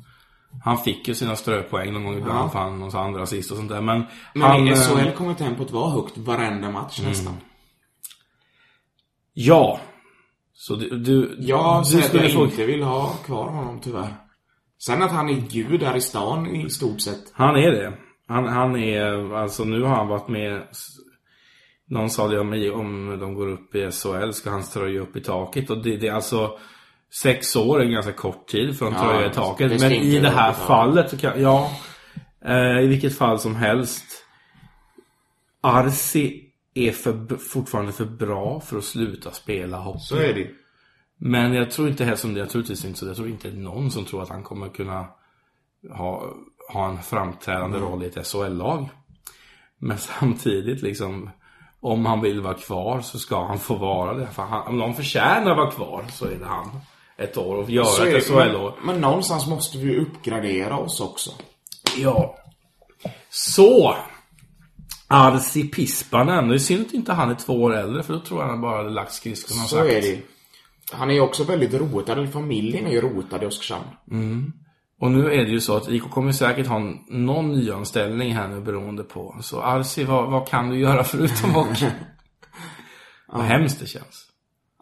Han 0.64 0.79
fick 0.79 1.09
ju 1.09 1.14
sina 1.14 1.37
ströpoäng 1.37 1.93
någon 1.93 2.05
gång 2.05 2.18
ibland 2.18 2.39
Ja. 2.39 2.49
för 2.49 2.59
han 2.59 2.83
och 2.83 2.93
så 2.93 2.99
andra 2.99 3.22
assist 3.22 3.51
och 3.51 3.57
sånt 3.57 3.68
där. 3.68 3.81
Men, 3.81 4.05
Men 4.35 4.43
han, 4.43 4.68
i 4.68 4.70
eh, 4.70 4.77
SHL 4.77 5.11
kommer 5.16 5.35
tempot 5.35 5.70
vara 5.70 5.91
högt 5.91 6.18
varenda 6.18 6.70
match 6.70 7.01
nästan. 7.05 7.37
Ja. 9.39 9.80
Så 10.55 10.76
du, 10.76 10.99
du, 10.99 11.37
Jag 11.39 11.84
du 11.84 12.03
skulle 12.03 12.28
jag 12.28 12.45
inte 12.45 12.66
vill 12.66 12.82
ha 12.82 13.09
kvar 13.09 13.49
honom 13.49 13.80
tyvärr. 13.80 14.16
Sen 14.87 15.03
att 15.03 15.11
han 15.11 15.28
är 15.28 15.41
gud 15.51 15.82
här 15.82 15.97
i 15.97 16.01
stan 16.01 16.47
i 16.47 16.70
stort 16.70 17.01
sett. 17.01 17.32
Han 17.32 17.57
är 17.57 17.70
det. 17.70 17.93
Han, 18.28 18.49
han 18.49 18.76
är, 18.76 19.34
alltså 19.34 19.64
nu 19.64 19.82
har 19.82 19.95
han 19.97 20.09
varit 20.09 20.28
med 20.28 20.62
Någon 21.89 22.11
sa 22.11 22.28
det 22.28 22.41
om, 22.41 22.51
mig, 22.51 22.70
om 22.70 23.18
de 23.20 23.34
går 23.34 23.49
upp 23.49 23.74
i 23.74 23.91
SHL 23.91 24.30
ska 24.30 24.51
han 24.51 24.62
tröja 24.62 25.01
upp 25.01 25.16
i 25.16 25.20
taket 25.20 25.70
och 25.70 25.82
det, 25.82 25.97
det 25.97 26.09
är 26.09 26.12
alltså 26.12 26.59
Sex 27.22 27.57
år 27.57 27.82
en 27.82 27.91
ganska 27.91 28.12
kort 28.12 28.49
tid 28.49 28.78
för 28.78 28.87
att 28.87 28.93
Ja, 28.93 29.12
tröja 29.12 29.30
i 29.30 29.34
taket 29.34 29.80
Men 29.80 29.93
i 29.93 30.18
det 30.18 30.30
här 30.30 30.53
fallet 30.53 31.11
så 31.11 31.16
kan, 31.18 31.43
ja 31.43 31.70
eh, 32.45 32.80
I 32.80 32.87
vilket 32.87 33.18
fall 33.18 33.39
som 33.39 33.57
helst 33.57 34.05
Arsi 35.61 36.45
är 36.77 36.93
för, 36.93 37.37
fortfarande 37.37 37.93
för 37.93 38.05
bra 38.05 38.61
för 38.61 38.79
att 38.79 38.85
sluta 38.85 39.31
spela 39.31 39.79
hockey 39.79 40.01
Så 40.01 40.16
är 40.16 40.35
det 40.35 40.51
Men 41.16 41.55
jag 41.55 41.70
tror 41.70 41.89
inte 41.89 42.05
heller 42.05 42.16
som 42.16 42.35
det, 42.35 42.41
jag 42.41 42.51
tror 42.51 42.70
inte, 42.70 42.95
så, 42.95 43.07
jag 43.07 43.16
tror 43.16 43.29
inte 43.29 43.51
någon 43.51 43.91
som 43.91 44.05
tror 44.05 44.22
att 44.22 44.29
han 44.29 44.43
kommer 44.43 44.68
kunna 44.68 45.07
ha, 45.95 46.35
ha 46.72 46.89
en 46.89 47.03
framträdande 47.03 47.79
roll 47.79 48.03
i 48.03 48.07
ett 48.07 48.27
SHL-lag. 48.27 48.89
Men 49.79 49.99
samtidigt 50.20 50.83
liksom, 50.83 51.31
om 51.81 52.07
han 52.07 52.20
vill 52.20 52.41
vara 52.41 52.55
kvar 52.55 53.01
så 53.01 53.18
ska 53.18 53.47
han 53.47 53.59
få 53.59 53.74
vara 53.74 54.14
det. 54.14 54.27
För 54.27 54.43
han, 54.43 54.66
om 54.66 54.79
någon 54.79 54.95
förtjänar 54.95 55.51
att 55.51 55.57
vara 55.57 55.70
kvar 55.70 56.05
så 56.12 56.24
är 56.27 56.39
det 56.39 56.47
han. 56.47 56.81
Ett 57.18 57.37
år 57.37 57.57
och 57.57 57.70
göra 57.70 58.09
ett 58.09 58.31
men, 58.31 58.49
SHL-år. 58.49 58.74
men 58.83 59.01
någonstans 59.01 59.47
måste 59.47 59.79
vi 59.79 59.93
ju 59.93 60.01
uppgradera 60.01 60.79
oss 60.79 61.01
också. 61.01 61.31
Ja. 61.97 62.37
Så. 63.31 63.97
Arsi 65.09 65.69
Pispanen. 65.69 66.49
Det 66.49 66.55
är 66.55 66.59
synd 66.59 66.87
att 66.87 66.95
inte 66.95 67.13
han 67.13 67.31
är 67.31 67.35
två 67.35 67.63
år 67.63 67.75
äldre 67.75 68.03
för 68.03 68.13
då 68.15 68.21
tror 68.21 68.41
jag 68.41 68.49
han 68.49 68.61
bara 68.61 68.77
hade 68.77 68.91
lagt 68.91 69.13
skridskorna 69.13 69.63
Så 69.63 69.77
sagt. 69.77 69.93
är 69.93 70.01
det. 70.01 70.23
Han 70.93 71.11
är 71.11 71.15
ju 71.15 71.21
också 71.21 71.45
väldigt 71.45 71.75
rotad, 71.75 72.33
familjen 72.33 72.87
är 72.87 72.91
ju 72.91 73.01
rotad 73.01 73.43
i 73.43 73.47
Oskarshamn. 73.47 73.87
Och 75.01 75.11
nu 75.11 75.33
är 75.33 75.45
det 75.45 75.51
ju 75.51 75.61
så 75.61 75.77
att 75.77 75.89
IK 75.89 76.03
kommer 76.11 76.33
säkert 76.33 76.67
ha 76.67 76.79
någon 77.09 77.53
nyanställning 77.53 78.35
här 78.35 78.49
nu 78.49 78.61
beroende 78.61 79.03
på. 79.03 79.37
Så 79.43 79.63
Arsi, 79.63 80.05
vad, 80.05 80.31
vad 80.31 80.49
kan 80.49 80.71
du 80.71 80.79
göra 80.79 81.05
förutom 81.05 81.51
hockey? 81.51 81.87
Vad 83.33 83.45
hemskt 83.45 83.81
det 83.81 83.87
känns. 83.87 84.27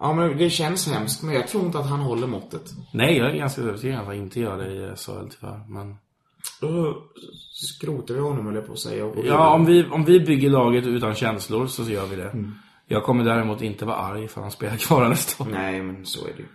Ja, 0.00 0.12
men 0.12 0.36
det 0.38 0.50
känns 0.50 0.88
hemskt, 0.88 1.22
men 1.22 1.34
jag 1.34 1.48
tror 1.48 1.66
inte 1.66 1.78
att 1.78 1.86
han 1.88 2.00
håller 2.00 2.26
måttet. 2.26 2.62
Nej, 2.92 3.16
jag 3.16 3.30
är 3.30 3.34
ganska 3.38 3.62
övertygad 3.62 3.94
om 3.94 4.00
att 4.00 4.06
han 4.06 4.16
inte 4.16 4.40
gör 4.40 4.58
det 4.58 4.72
i 4.72 4.96
SHL 4.96 5.28
tyvärr. 5.40 5.64
Men... 5.68 5.96
Då 6.64 7.02
skrotar 7.52 8.14
vi 8.14 8.20
honom, 8.20 8.54
jag 8.54 8.66
på 8.66 8.72
att 8.72 8.78
säga. 8.78 9.12
Ja, 9.24 9.50
om 9.54 9.64
vi, 9.64 9.84
om 9.84 10.04
vi 10.04 10.20
bygger 10.20 10.50
laget 10.50 10.86
utan 10.86 11.14
känslor 11.14 11.66
så 11.66 11.82
gör 11.82 12.06
vi 12.06 12.16
det. 12.16 12.32
Jag 12.88 13.04
kommer 13.04 13.24
däremot 13.24 13.62
inte 13.62 13.84
vara 13.84 13.96
arg 13.96 14.28
för 14.28 14.40
han 14.40 14.50
spelar 14.50 14.76
kvar 14.76 15.08
nästa 15.08 15.44
år. 15.44 15.48
Nej, 15.48 15.82
men 15.82 16.06
så 16.06 16.26
är 16.26 16.32
det 16.36 16.42
ju. 16.42 16.48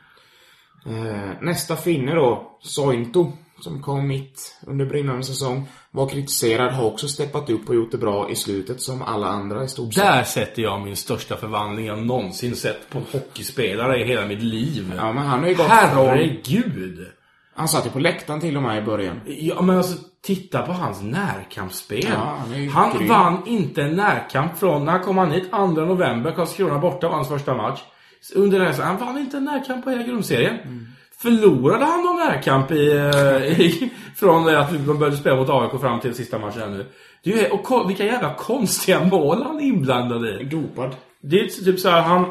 Eh, 0.86 1.32
nästa 1.42 1.76
finne 1.76 2.16
då, 2.16 2.58
Sointo, 2.62 3.32
som 3.60 3.82
kom 3.82 4.08
mitt 4.08 4.58
under 4.68 4.86
brinnande 4.86 5.24
säsong, 5.24 5.68
var 5.92 6.10
kritiserad, 6.10 6.74
har 6.74 6.86
också 6.86 7.08
steppat 7.08 7.50
upp 7.50 7.70
och 7.70 7.76
gjort 7.76 7.92
det 7.92 7.98
bra 7.98 8.30
i 8.30 8.36
slutet 8.36 8.82
som 8.82 9.02
alla 9.02 9.28
andra 9.28 9.64
i 9.64 9.68
stort 9.68 9.94
sett. 9.94 10.04
Där 10.04 10.24
sätter 10.24 10.62
jag 10.62 10.82
min 10.82 10.96
största 10.96 11.38
förvandling 11.38 11.86
jag 11.86 12.06
någonsin 12.06 12.56
sett 12.56 12.90
på 12.90 13.00
hockeyspelare 13.12 14.02
i 14.02 14.06
hela 14.06 14.26
mitt 14.26 14.44
liv. 14.44 14.94
Ja, 14.98 15.14
men 15.14 15.26
han 15.26 15.40
har 15.40 15.48
ju 15.48 15.56
gått 15.56 15.68
från... 15.94 16.18
Han 17.60 17.68
satt 17.68 17.86
ju 17.86 17.90
på 17.90 18.00
läktaren 18.00 18.40
till 18.40 18.58
och 18.58 18.64
med 18.64 18.78
i 18.78 18.86
början. 18.86 19.22
Ja 19.26 19.62
men 19.62 19.78
alltså 19.78 19.98
titta 20.24 20.62
på 20.62 20.72
hans 20.72 21.02
närkampsspel. 21.02 22.06
Ja, 22.10 22.38
han 22.72 22.92
han 22.92 23.08
vann 23.08 23.48
inte 23.48 23.82
en 23.82 23.96
närkamp 23.96 24.58
från, 24.58 24.86
när 24.86 25.00
kom 25.00 25.18
han 25.18 25.32
hit? 25.32 25.52
2 25.52 25.66
november, 25.68 26.32
Karlskrona 26.32 26.80
borta 26.80 27.08
var 27.08 27.16
hans 27.16 27.28
första 27.28 27.56
match. 27.56 27.80
Under 28.36 28.60
den 28.60 28.74
han 28.74 28.98
vann 28.98 29.18
inte 29.18 29.38
en 29.38 29.44
närkamp 29.44 29.84
på 29.84 29.90
hela 29.90 30.04
grundserien. 30.04 30.56
Mm. 30.56 30.88
Förlorade 31.18 31.86
han 31.86 32.02
någon 32.02 32.16
närkamp 32.16 32.72
i, 32.72 32.98
eh, 32.98 33.62
i, 33.62 33.92
från 34.16 34.46
det 34.46 34.60
att 34.60 34.72
de 34.72 35.00
började 35.00 35.18
spela 35.18 35.36
mot 35.36 35.50
AIK 35.50 35.82
fram 35.82 36.00
till 36.00 36.16
sista 36.16 36.40
matchen 36.40 36.62
här 36.62 36.70
nu. 36.70 36.86
Det 37.24 37.46
är 37.46 37.54
och 37.54 37.90
vilka 37.90 38.06
jävla 38.06 38.34
konstiga 38.34 39.04
mål 39.12 39.44
han 39.44 39.60
är 39.60 39.64
inblandad 39.64 40.26
i. 40.26 40.44
Dopad. 40.44 40.96
Det 41.22 41.40
är 41.40 41.48
typ 41.48 41.80
så 41.80 41.90
här, 41.90 42.02
han... 42.02 42.26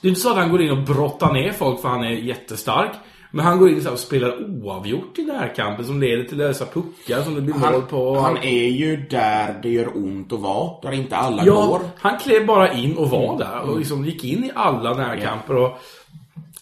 Det 0.00 0.08
är 0.08 0.08
inte 0.08 0.20
så 0.20 0.30
att 0.30 0.36
han 0.36 0.50
går 0.50 0.62
in 0.62 0.70
och 0.70 0.82
brottar 0.82 1.32
ner 1.32 1.52
folk 1.52 1.80
för 1.80 1.88
han 1.88 2.04
är 2.04 2.10
jättestark. 2.10 2.92
Men 3.36 3.44
han 3.44 3.58
går 3.58 3.70
in 3.70 3.82
så 3.82 3.92
och 3.92 3.98
spelar 3.98 4.44
oavgjort 4.50 5.18
i 5.18 5.24
närkampen 5.24 5.84
som 5.86 6.00
leder 6.00 6.24
till 6.24 6.38
lösa 6.38 6.66
puckar 6.66 7.22
som 7.22 7.34
det 7.34 7.40
blir 7.40 7.54
mål 7.54 7.62
Han, 7.72 7.86
på. 7.86 8.20
han 8.20 8.36
är 8.36 8.68
ju 8.68 8.96
där 8.96 9.60
det 9.62 9.68
gör 9.68 9.96
ont 9.96 10.32
att 10.32 10.40
vara, 10.40 10.80
där 10.82 10.92
inte 10.92 11.16
alla 11.16 11.46
ja, 11.46 11.66
går. 11.66 11.80
han 11.98 12.18
klev 12.18 12.46
bara 12.46 12.72
in 12.72 12.96
och 12.96 13.10
var 13.10 13.38
där 13.38 13.60
och 13.60 13.78
liksom 13.78 14.04
gick 14.04 14.24
in 14.24 14.44
i 14.44 14.50
alla 14.54 14.94
närkamper 14.94 15.56
och 15.56 15.78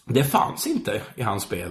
det 0.05 0.23
fanns 0.23 0.67
inte 0.67 1.01
i 1.15 1.21
hans 1.21 1.43
spel 1.43 1.69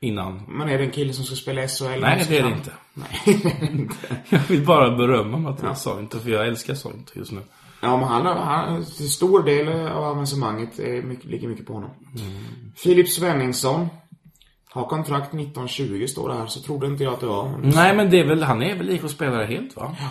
innan. 0.00 0.42
Men 0.48 0.68
är 0.68 0.78
det 0.78 0.84
en 0.84 0.90
kille 0.90 1.12
som 1.12 1.24
ska 1.24 1.36
spela 1.36 1.68
SHL? 1.68 2.00
Nej, 2.00 2.26
det 2.28 2.38
är 2.38 2.42
det 2.42 2.48
inte. 2.48 2.72
Nej. 2.94 3.88
Jag 4.28 4.40
vill 4.48 4.66
bara 4.66 4.96
berömma 4.96 5.36
Mattias 5.38 5.82
Sointo 5.82 6.18
för 6.18 6.30
jag 6.30 6.46
älskar 6.46 6.74
Sointo 6.74 7.12
just 7.14 7.32
nu. 7.32 7.40
Ja, 7.80 7.96
men 7.96 8.08
han, 8.08 8.26
han 8.26 8.84
stor 8.84 9.42
del 9.42 9.68
av 9.68 10.04
avancemanget 10.04 10.78
är 10.78 11.02
mycket, 11.02 11.24
ligger 11.24 11.48
mycket 11.48 11.66
på 11.66 11.72
honom. 11.72 11.90
Filip 12.76 13.08
Svenningsson 13.08 13.88
har 14.72 14.86
kontrakt 14.86 15.34
1920 15.34 16.06
står 16.08 16.28
det 16.28 16.34
här, 16.34 16.46
så 16.46 16.60
trodde 16.60 16.86
inte 16.86 17.04
jag 17.04 17.12
att 17.14 17.20
det 17.20 17.26
var. 17.26 17.60
Nej, 17.62 17.96
men 17.96 18.10
det 18.10 18.20
är 18.20 18.24
väl, 18.26 18.42
han 18.42 18.62
är 18.62 18.74
väl 18.76 18.90
IK-spelare 18.90 19.44
helt 19.44 19.76
va? 19.76 19.96
Ja. 20.00 20.08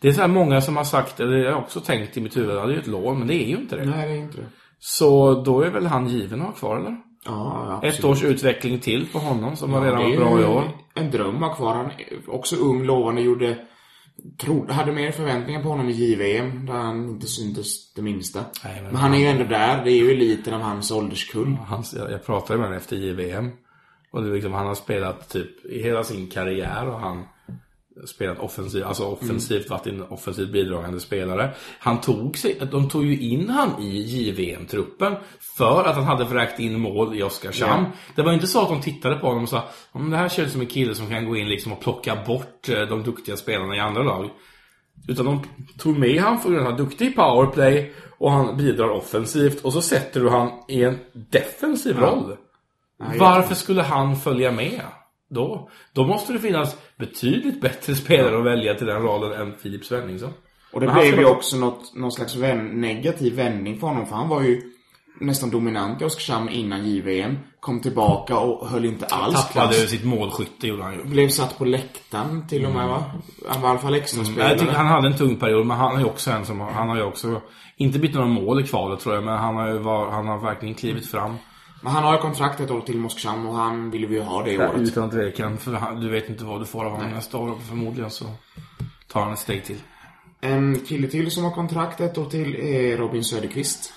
Det 0.00 0.08
är 0.08 0.12
så 0.12 0.20
här 0.20 0.28
många 0.28 0.60
som 0.60 0.76
har 0.76 0.84
sagt, 0.84 1.20
eller 1.20 1.36
jag 1.36 1.52
har 1.52 1.60
också 1.60 1.80
tänkt 1.80 2.16
i 2.16 2.20
mitt 2.20 2.36
huvud, 2.36 2.56
ja, 2.56 2.66
det 2.66 2.72
är 2.72 2.74
ju 2.74 2.80
ett 2.80 2.86
lån, 2.86 3.18
men 3.18 3.28
det 3.28 3.34
är 3.34 3.48
ju 3.48 3.56
inte 3.56 3.76
det. 3.76 3.84
Nej, 3.84 4.08
det 4.08 4.14
är 4.14 4.18
inte 4.18 4.36
det. 4.36 4.46
Så 4.78 5.34
då 5.42 5.60
är 5.60 5.70
väl 5.70 5.86
han 5.86 6.08
given 6.08 6.40
att 6.40 6.46
ha 6.46 6.52
kvar 6.54 6.76
eller? 6.76 6.90
Ja, 6.90 7.64
ja, 7.66 7.74
absolut. 7.76 7.98
Ett 7.98 8.04
års 8.04 8.24
utveckling 8.24 8.78
till 8.78 9.06
på 9.12 9.18
honom 9.18 9.56
som 9.56 9.72
har 9.72 9.80
Ja, 9.80 9.86
redan 9.86 10.00
det 10.10 10.14
är 10.16 10.20
varit 10.20 10.32
bra 10.32 10.40
i 10.40 10.44
år. 10.44 10.70
En 10.94 11.10
dröm 11.10 11.42
att 11.42 11.56
kvar. 11.56 11.74
Han 11.74 11.90
också 12.28 12.56
ung, 12.56 12.84
lovande, 12.84 13.22
gjorde... 13.22 13.58
Trodde, 14.40 14.72
hade 14.72 14.92
mer 14.92 15.10
förväntningar 15.10 15.62
på 15.62 15.68
honom 15.68 15.88
i 15.88 15.92
JVM, 15.92 16.66
där 16.66 16.72
han 16.74 17.08
inte 17.08 17.26
syntes 17.26 17.94
det 17.94 18.02
minsta. 18.02 18.40
Nej, 18.64 18.74
men- 18.74 18.84
men 18.84 18.96
han 18.96 19.14
är 19.14 19.18
ju 19.18 19.26
ändå 19.26 19.44
där. 19.44 19.84
Det 19.84 19.90
är 19.90 19.96
ju 19.96 20.10
eliten 20.10 20.54
av 20.54 20.60
hans 20.60 20.90
ålderskull. 20.90 21.56
Hans, 21.66 21.94
jag, 21.98 22.12
jag 22.12 22.26
pratade 22.26 22.58
med 22.58 22.66
honom 22.66 22.78
efter 22.80 22.96
JVM. 22.96 23.50
Och 24.12 24.22
det 24.22 24.28
är 24.28 24.34
liksom, 24.34 24.52
han 24.52 24.66
har 24.66 24.74
spelat 24.74 25.28
typ 25.28 25.64
i 25.64 25.82
hela 25.82 26.04
sin 26.04 26.30
karriär 26.30 26.88
och 26.88 27.00
han 27.00 27.24
spelat 28.06 28.38
offensivt, 28.38 28.84
alltså 28.84 29.04
offensivt, 29.04 29.70
varit 29.70 29.86
en 29.86 30.02
offensivt 30.02 30.52
bidragande 30.52 31.00
spelare. 31.00 31.54
Han 31.78 32.00
tog 32.00 32.38
sig, 32.38 32.58
de 32.70 32.88
tog 32.88 33.04
ju 33.04 33.18
in 33.18 33.48
han 33.48 33.82
i 33.82 34.02
JVM-truppen 34.02 35.16
för 35.56 35.84
att 35.84 35.94
han 35.94 36.04
hade 36.04 36.24
vräkt 36.24 36.60
in 36.60 36.80
mål 36.80 37.18
i 37.18 37.22
Oskarshamn. 37.22 37.86
Det 38.16 38.22
var 38.22 38.30
ju 38.30 38.34
inte 38.34 38.46
så 38.46 38.62
att 38.62 38.68
de 38.68 38.80
tittade 38.80 39.16
på 39.16 39.26
honom 39.26 39.42
och 39.42 39.48
sa 39.48 39.68
om 39.92 40.10
det 40.10 40.16
här 40.16 40.28
känns 40.28 40.52
som 40.52 40.60
en 40.60 40.66
kille 40.66 40.94
som 40.94 41.08
kan 41.08 41.28
gå 41.28 41.36
in 41.36 41.48
liksom 41.48 41.72
och 41.72 41.80
plocka 41.80 42.16
bort 42.26 42.68
eh, 42.68 42.80
de 42.80 43.02
duktiga 43.02 43.36
spelarna 43.36 43.76
i 43.76 43.80
andra 43.80 44.02
lag. 44.02 44.30
Utan 45.08 45.26
de 45.26 45.42
tog 45.78 45.98
med 45.98 46.20
han 46.20 46.40
för 46.40 46.54
att 46.54 46.64
han 46.64 46.72
är 46.72 46.78
duktig 46.78 47.06
i 47.06 47.10
powerplay 47.10 47.92
och 48.18 48.30
han 48.30 48.56
bidrar 48.56 48.88
offensivt 48.88 49.64
och 49.64 49.72
så 49.72 49.82
sätter 49.82 50.20
du 50.20 50.28
han 50.28 50.50
i 50.68 50.84
en 50.84 50.98
defensiv 51.12 51.98
roll. 51.98 52.36
Varför 53.18 53.54
skulle 53.54 53.82
han 53.82 54.16
följa 54.16 54.52
med 54.52 54.80
då? 55.30 55.70
Då 55.92 56.06
måste 56.06 56.32
det 56.32 56.38
finnas 56.38 56.76
betydligt 56.98 57.60
bättre 57.60 57.94
spelare 57.94 58.38
att 58.38 58.44
välja 58.44 58.74
till 58.74 58.86
den 58.86 59.02
rollen 59.02 59.40
än 59.40 59.54
Filip 59.58 59.84
Svenningsson. 59.84 60.32
Och 60.72 60.80
det 60.80 60.86
Men 60.86 60.94
han 60.94 61.04
blev 61.04 61.18
ju 61.18 61.26
också 61.26 61.56
något, 61.56 61.94
någon 61.94 62.12
slags 62.12 62.36
vän, 62.36 62.80
negativ 62.80 63.34
vändning 63.34 63.78
för 63.80 63.86
honom. 63.86 64.06
För 64.06 64.16
han 64.16 64.28
var 64.28 64.42
ju 64.42 64.60
nästan 65.20 65.50
dominant 65.50 66.02
i 66.02 66.04
Oskarshamn 66.04 66.48
innan 66.48 66.86
JVM. 66.86 67.38
Kom 67.60 67.80
tillbaka 67.80 68.38
och 68.38 68.68
höll 68.68 68.84
inte 68.84 69.06
alls 69.06 69.34
Tappade 69.34 69.74
klass. 69.74 69.90
sitt 69.90 70.04
målskytte 70.04 70.66
gjorde 70.66 70.82
han 70.82 70.94
ju. 70.94 71.04
Blev 71.04 71.28
satt 71.28 71.58
på 71.58 71.64
läktaren 71.64 72.48
till 72.48 72.64
och 72.64 72.72
med 72.72 72.88
va? 72.88 73.04
Han 73.48 73.62
var 73.62 73.68
i 73.68 73.70
alla 73.70 73.80
fall 73.80 73.94
extra 73.94 74.22
Mm. 74.22 74.38
Jag 74.38 74.58
tycker 74.58 74.72
han 74.72 74.86
hade 74.86 75.06
en 75.06 75.16
tung 75.16 75.36
period, 75.36 75.66
men 75.66 75.76
han 75.76 75.94
är 75.94 75.98
ju 75.98 76.04
också 76.04 76.30
en 76.30 76.46
som, 76.46 76.60
han 76.60 76.88
har 76.88 76.96
ju 76.96 77.02
också, 77.02 77.40
inte 77.76 77.98
blivit 77.98 78.14
några 78.16 78.28
mål 78.28 78.60
i 78.60 78.66
kvalet 78.66 79.00
tror 79.00 79.14
jag, 79.14 79.24
men 79.24 79.38
han 79.38 79.56
har 79.56 79.68
ju 79.68 79.78
var, 79.78 80.10
han 80.10 80.28
har 80.28 80.38
verkligen 80.38 80.74
klivit 80.74 81.10
fram. 81.10 81.36
Men 81.82 81.92
han 81.92 82.02
har 82.04 82.12
ju 82.12 82.18
kontrakt 82.18 82.60
ett 82.60 82.70
år 82.70 82.80
till 82.80 83.04
Oskarshamn 83.04 83.46
och 83.46 83.54
han 83.54 83.90
ville 83.90 84.06
vi 84.06 84.14
ju 84.14 84.20
ha 84.22 84.42
det 84.42 84.58
året. 84.58 84.80
Utan 84.80 85.10
tvekan, 85.10 85.58
för 85.58 85.72
han, 85.72 86.00
du 86.00 86.08
vet 86.08 86.28
inte 86.28 86.44
vad 86.44 86.60
du 86.60 86.64
får 86.66 86.84
av 86.84 86.90
honom 86.92 87.10
nästa 87.10 87.38
år 87.38 87.54
förmodligen 87.68 88.10
så 88.10 88.24
tar 89.12 89.22
han 89.22 89.32
ett 89.32 89.38
steg 89.38 89.64
till. 89.64 89.78
En 90.40 90.80
kille 90.80 91.08
till 91.08 91.30
som 91.30 91.44
har 91.44 91.50
kontrakt 91.50 92.00
ett 92.00 92.18
år 92.18 92.24
till 92.24 92.54
är 92.54 92.96
Robin 92.96 93.24
Söderqvist. 93.24 93.92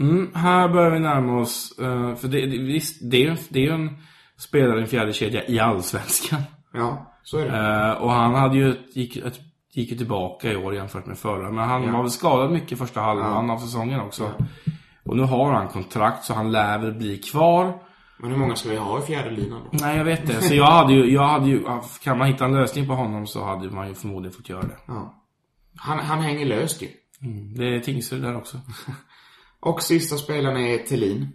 Mm, 0.00 0.30
här 0.34 0.68
börjar 0.68 0.90
vi 0.90 0.98
närma 1.00 1.40
oss, 1.40 1.78
eh, 1.78 2.14
för 2.14 2.28
det, 2.28 2.46
det, 2.46 2.58
visst, 2.58 2.98
det 3.10 3.16
är 3.16 3.60
ju 3.60 3.70
en, 3.70 3.96
spelare 4.38 4.78
i 4.78 4.82
en 4.82 4.88
fjärde 4.88 5.12
kedja 5.12 5.46
i 5.48 5.58
Allsvenskan. 5.60 6.40
Ja, 6.74 7.12
så 7.22 7.38
är 7.38 7.44
det. 7.50 7.86
Eh, 7.88 8.02
och 8.02 8.10
han 8.12 8.34
hade 8.34 8.56
ju, 8.56 8.70
ett- 8.70 8.96
gick, 8.96 9.16
ett, 9.16 9.40
gick 9.72 9.90
ju 9.90 9.96
tillbaka 9.96 10.52
i 10.52 10.56
år 10.56 10.74
jämfört 10.74 11.06
med 11.06 11.18
förra. 11.18 11.50
Men 11.50 11.68
han 11.68 11.82
Ja. 11.82 11.92
var 11.92 12.02
väl 12.02 12.10
skadad 12.10 12.50
mycket 12.52 12.78
första 12.78 13.00
halvan 13.00 13.50
av 13.50 13.58
säsongen 13.58 14.00
också. 14.00 14.32
Och 15.06 15.16
nu 15.16 15.22
har 15.22 15.52
han 15.52 15.68
kontrakt 15.68 16.24
så 16.24 16.34
han 16.34 16.52
lär 16.52 16.78
väl 16.78 16.94
bli 16.94 17.18
kvar. 17.18 17.82
Men 18.18 18.30
hur 18.30 18.38
många 18.38 18.56
ska 18.56 18.68
vi 18.68 18.76
ha 18.76 18.98
i 18.98 19.02
fjärde 19.02 19.30
linan 19.30 19.60
då? 19.64 19.68
Nej, 19.72 19.96
jag 19.96 20.04
vet 20.04 20.26
det. 20.26 20.40
Så 20.42 20.54
jag 20.54 20.66
hade 20.70 20.92
ju, 20.92 21.12
jag 21.12 21.28
hade 21.28 21.48
ju, 21.48 21.64
kan 22.02 22.18
man 22.18 22.26
hitta 22.28 22.44
en 22.44 22.52
lösning 22.52 22.86
på 22.86 22.94
honom 22.94 23.26
så 23.26 23.44
hade 23.44 23.70
man 23.70 23.88
ju 23.88 23.94
förmodligen 23.94 24.36
fått 24.36 24.48
göra 24.48 24.62
det. 24.62 24.76
Ja. 24.86 25.22
Han, 25.76 25.98
han 25.98 26.20
hänger 26.20 26.46
löst 26.46 26.82
ju. 26.82 26.88
Det 27.56 27.64
är 27.76 27.80
Tingsryd 27.80 28.22
där 28.22 28.36
också. 28.36 28.60
Och 29.60 29.82
sista 29.82 30.16
spelaren 30.16 30.56
är 30.56 30.78
Thelin. 30.78 31.28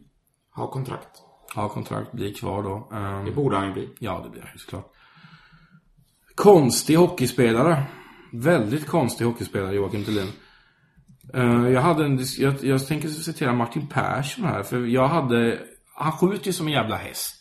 Har 0.51 0.67
kontrakt. 0.67 1.09
Har 1.55 1.69
kontrakt, 1.69 2.11
blir 2.11 2.33
kvar 2.33 2.63
då. 2.63 2.89
Ehm, 2.95 3.25
Det 3.25 3.31
borde 3.31 3.55
han 3.57 3.67
ju 3.67 3.73
bli. 3.73 3.89
Ja, 3.99 4.21
det 4.23 4.29
blir 4.29 4.41
det 4.41 4.59
såklart. 4.59 4.91
Konstig 6.35 6.95
hockeyspelare. 6.95 7.83
Väldigt 8.31 8.87
konstig 8.87 9.25
hockeyspelare, 9.25 9.75
Joakim 9.75 10.03
Thulin. 10.03 10.27
Eh, 11.33 11.69
jag 11.69 11.81
hade 11.81 12.05
en, 12.05 12.19
jag, 12.37 12.63
jag 12.63 12.87
tänker 12.87 13.07
citera 13.07 13.53
Martin 13.53 13.87
Persson 13.87 14.45
här, 14.45 14.63
för 14.63 14.85
jag 14.85 15.07
hade, 15.07 15.59
han 15.95 16.11
skjuter 16.11 16.47
ju 16.47 16.53
som 16.53 16.67
en 16.67 16.73
jävla 16.73 16.95
häst. 16.95 17.37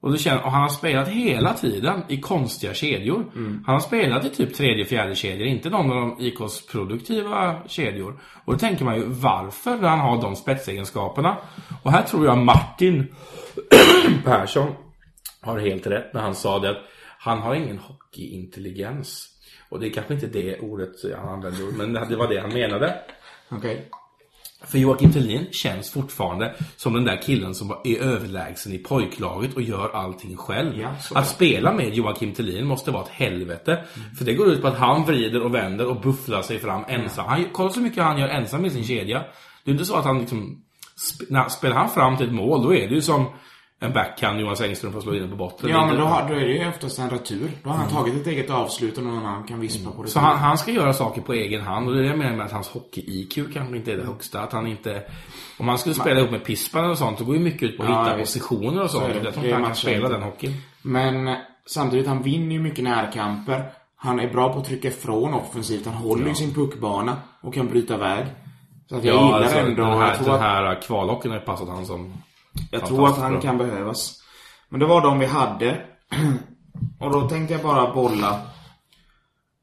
Och, 0.00 0.12
det 0.12 0.18
känns, 0.18 0.44
och 0.44 0.52
han 0.52 0.62
har 0.62 0.68
spelat 0.68 1.08
hela 1.08 1.54
tiden 1.54 2.02
i 2.08 2.20
konstiga 2.20 2.74
kedjor. 2.74 3.30
Han 3.66 3.74
har 3.74 3.80
spelat 3.80 4.24
i 4.24 4.28
typ 4.30 4.54
tredje, 4.54 4.84
fjärde 4.84 5.14
kedjor, 5.14 5.46
inte 5.46 5.70
någon 5.70 5.90
av 5.90 5.96
de 5.96 6.24
IKs 6.24 6.66
produktiva 6.66 7.62
kedjor. 7.66 8.20
Och 8.44 8.52
då 8.52 8.58
tänker 8.58 8.84
man 8.84 8.96
ju, 8.96 9.04
varför 9.06 9.76
när 9.76 9.88
han 9.88 10.00
har 10.00 10.22
de 10.22 10.36
spetsegenskaperna? 10.36 11.36
Och 11.82 11.92
här 11.92 12.02
tror 12.02 12.26
jag 12.26 12.38
Martin 12.38 13.14
Persson 14.24 14.72
har 15.40 15.58
helt 15.58 15.86
rätt 15.86 16.14
när 16.14 16.20
han 16.20 16.34
sa 16.34 16.58
det 16.58 16.70
att 16.70 16.84
Han 17.18 17.38
har 17.38 17.54
ingen 17.54 17.78
hockeyintelligens. 17.78 19.37
Och 19.68 19.80
det 19.80 19.86
är 19.86 19.90
kanske 19.90 20.14
inte 20.14 20.26
det 20.26 20.58
ordet 20.60 20.90
han 21.16 21.28
använde, 21.28 21.58
men 21.76 21.92
det 21.92 22.16
var 22.16 22.28
det 22.28 22.40
han 22.40 22.52
menade. 22.52 22.94
Okej. 23.48 23.90
För 24.64 24.78
Joakim 24.78 25.12
Thelin 25.12 25.46
känns 25.52 25.90
fortfarande 25.90 26.54
som 26.76 26.92
den 26.94 27.04
där 27.04 27.22
killen 27.22 27.54
som 27.54 27.70
är 27.84 27.98
överlägsen 27.98 28.72
i 28.72 28.78
pojklaget 28.78 29.54
och 29.54 29.62
gör 29.62 29.90
allting 29.94 30.36
själv. 30.36 30.78
Ja, 30.80 30.94
att 31.14 31.28
spela 31.28 31.72
med 31.72 31.94
Joakim 31.94 32.34
Thelin 32.34 32.66
måste 32.66 32.90
vara 32.90 33.02
ett 33.02 33.08
helvete. 33.08 33.84
För 34.18 34.24
det 34.24 34.34
går 34.34 34.48
ut 34.48 34.62
på 34.62 34.68
att 34.68 34.78
han 34.78 35.04
vrider 35.04 35.42
och 35.42 35.54
vänder 35.54 35.86
och 35.86 36.00
bufflar 36.00 36.42
sig 36.42 36.58
fram 36.58 36.84
ensam. 36.88 37.26
Han, 37.26 37.44
kolla 37.52 37.70
så 37.70 37.80
mycket 37.80 38.02
han 38.02 38.18
gör 38.18 38.28
ensam 38.28 38.64
i 38.64 38.70
sin 38.70 38.84
kedja. 38.84 39.24
Det 39.64 39.70
är 39.70 39.72
inte 39.72 39.84
så 39.84 39.96
att 39.96 40.04
han 40.04 40.18
liksom... 40.18 40.62
Spelar 41.50 41.76
han 41.76 41.90
fram 41.90 42.16
till 42.16 42.26
ett 42.26 42.34
mål, 42.34 42.62
då 42.62 42.74
är 42.74 42.88
det 42.88 42.94
ju 42.94 43.02
som 43.02 43.26
en 43.80 43.92
backhand 43.92 44.40
Jonas 44.40 44.60
Engström 44.60 44.92
får 44.92 45.00
slå 45.00 45.14
in 45.14 45.30
på 45.30 45.36
botten. 45.36 45.70
Ja, 45.70 45.76
men 45.80 45.84
inte- 45.84 46.00
då, 46.02 46.04
har, 46.08 46.28
då 46.28 46.34
är 46.34 46.40
det 46.46 46.52
ju 46.52 46.68
oftast 46.68 46.98
en 46.98 47.10
retur. 47.10 47.50
Då 47.62 47.70
har 47.70 47.76
han 47.76 47.88
tagit 47.88 48.14
ett 48.20 48.26
eget 48.26 48.50
avslut 48.50 48.98
och 48.98 49.04
någon 49.04 49.18
annan 49.26 49.44
kan 49.44 49.60
vispa 49.60 49.90
på 49.90 50.02
det. 50.02 50.08
Så 50.08 50.18
han, 50.18 50.36
han 50.38 50.58
ska 50.58 50.70
göra 50.70 50.92
saker 50.92 51.20
på 51.22 51.32
egen 51.32 51.60
hand 51.60 51.88
och 51.88 51.94
det 51.94 52.00
är 52.00 52.02
det 52.02 52.08
jag 52.08 52.18
menar 52.18 52.36
med 52.36 52.46
att 52.46 52.52
hans 52.52 52.68
hockey-IQ 52.68 53.52
kanske 53.54 53.76
inte 53.76 53.92
är 53.92 53.96
det 53.96 54.04
högsta. 54.06 54.40
Att 54.40 54.52
han 54.52 54.66
inte... 54.66 55.02
Om 55.58 55.68
han 55.68 55.78
skulle 55.78 55.94
spela 55.94 56.20
ihop 56.20 56.30
med 56.30 56.44
Pispan 56.44 56.90
och 56.90 56.98
sånt, 56.98 57.18
då 57.18 57.24
går 57.24 57.34
ju 57.34 57.40
mycket 57.40 57.62
ut 57.62 57.76
på 57.76 57.82
att 57.82 57.88
Ja, 57.88 58.04
hitta 58.04 58.16
visst. 58.16 58.34
positioner 58.34 58.82
och 58.82 58.90
Så 58.90 59.00
sånt. 59.00 59.10
är 59.14 59.18
det. 59.20 59.24
Jag 59.24 59.34
tror 59.34 59.44
inte 59.46 59.56
han 59.56 59.64
kan 59.66 59.74
spela 59.74 60.08
den 60.08 60.22
hockeyn. 60.22 60.52
Men 60.82 61.28
eh, 61.28 61.34
samtidigt, 61.66 62.06
han 62.06 62.22
vinner 62.22 62.52
ju 62.52 62.60
mycket 62.60 62.84
närkamper. 62.84 63.64
Han 63.96 64.20
är 64.20 64.32
bra 64.32 64.52
på 64.52 64.58
att 64.58 64.64
trycka 64.64 64.88
ifrån 64.88 65.34
offensivt. 65.34 65.86
Han 65.86 65.94
håller 65.94 66.28
ju 66.28 66.34
sin 66.34 66.54
puckbana 66.54 67.16
och 67.40 67.54
kan 67.54 67.68
bryta 67.68 67.96
väg. 67.96 68.26
Så 68.88 68.96
att 68.96 69.04
jag 69.04 69.14
Ja, 69.16 69.24
gillar 69.26 69.38
alltså, 69.42 69.58
ändå... 69.58 69.82
den 69.82 69.98
här, 69.98 70.06
jag 70.08 70.16
tror 70.16 70.26
den 70.26 70.34
att, 70.34 70.40
här 70.40 70.82
kvalhockeyn 70.82 71.32
har 71.32 71.38
ju 71.38 71.44
passat 71.44 71.68
han 71.68 71.86
som... 71.86 72.12
jag 72.70 72.86
tror 72.86 73.08
att 73.08 73.18
han 73.18 73.32
bra. 73.32 73.40
kan 73.40 73.58
behövas. 73.58 74.22
Men 74.68 74.80
det 74.80 74.86
var 74.86 75.00
de 75.00 75.18
vi 75.18 75.26
hade. 75.26 75.80
och 77.00 77.12
då 77.12 77.28
tänkte 77.28 77.54
jag 77.54 77.62
bara 77.62 77.94
bolla 77.94 78.40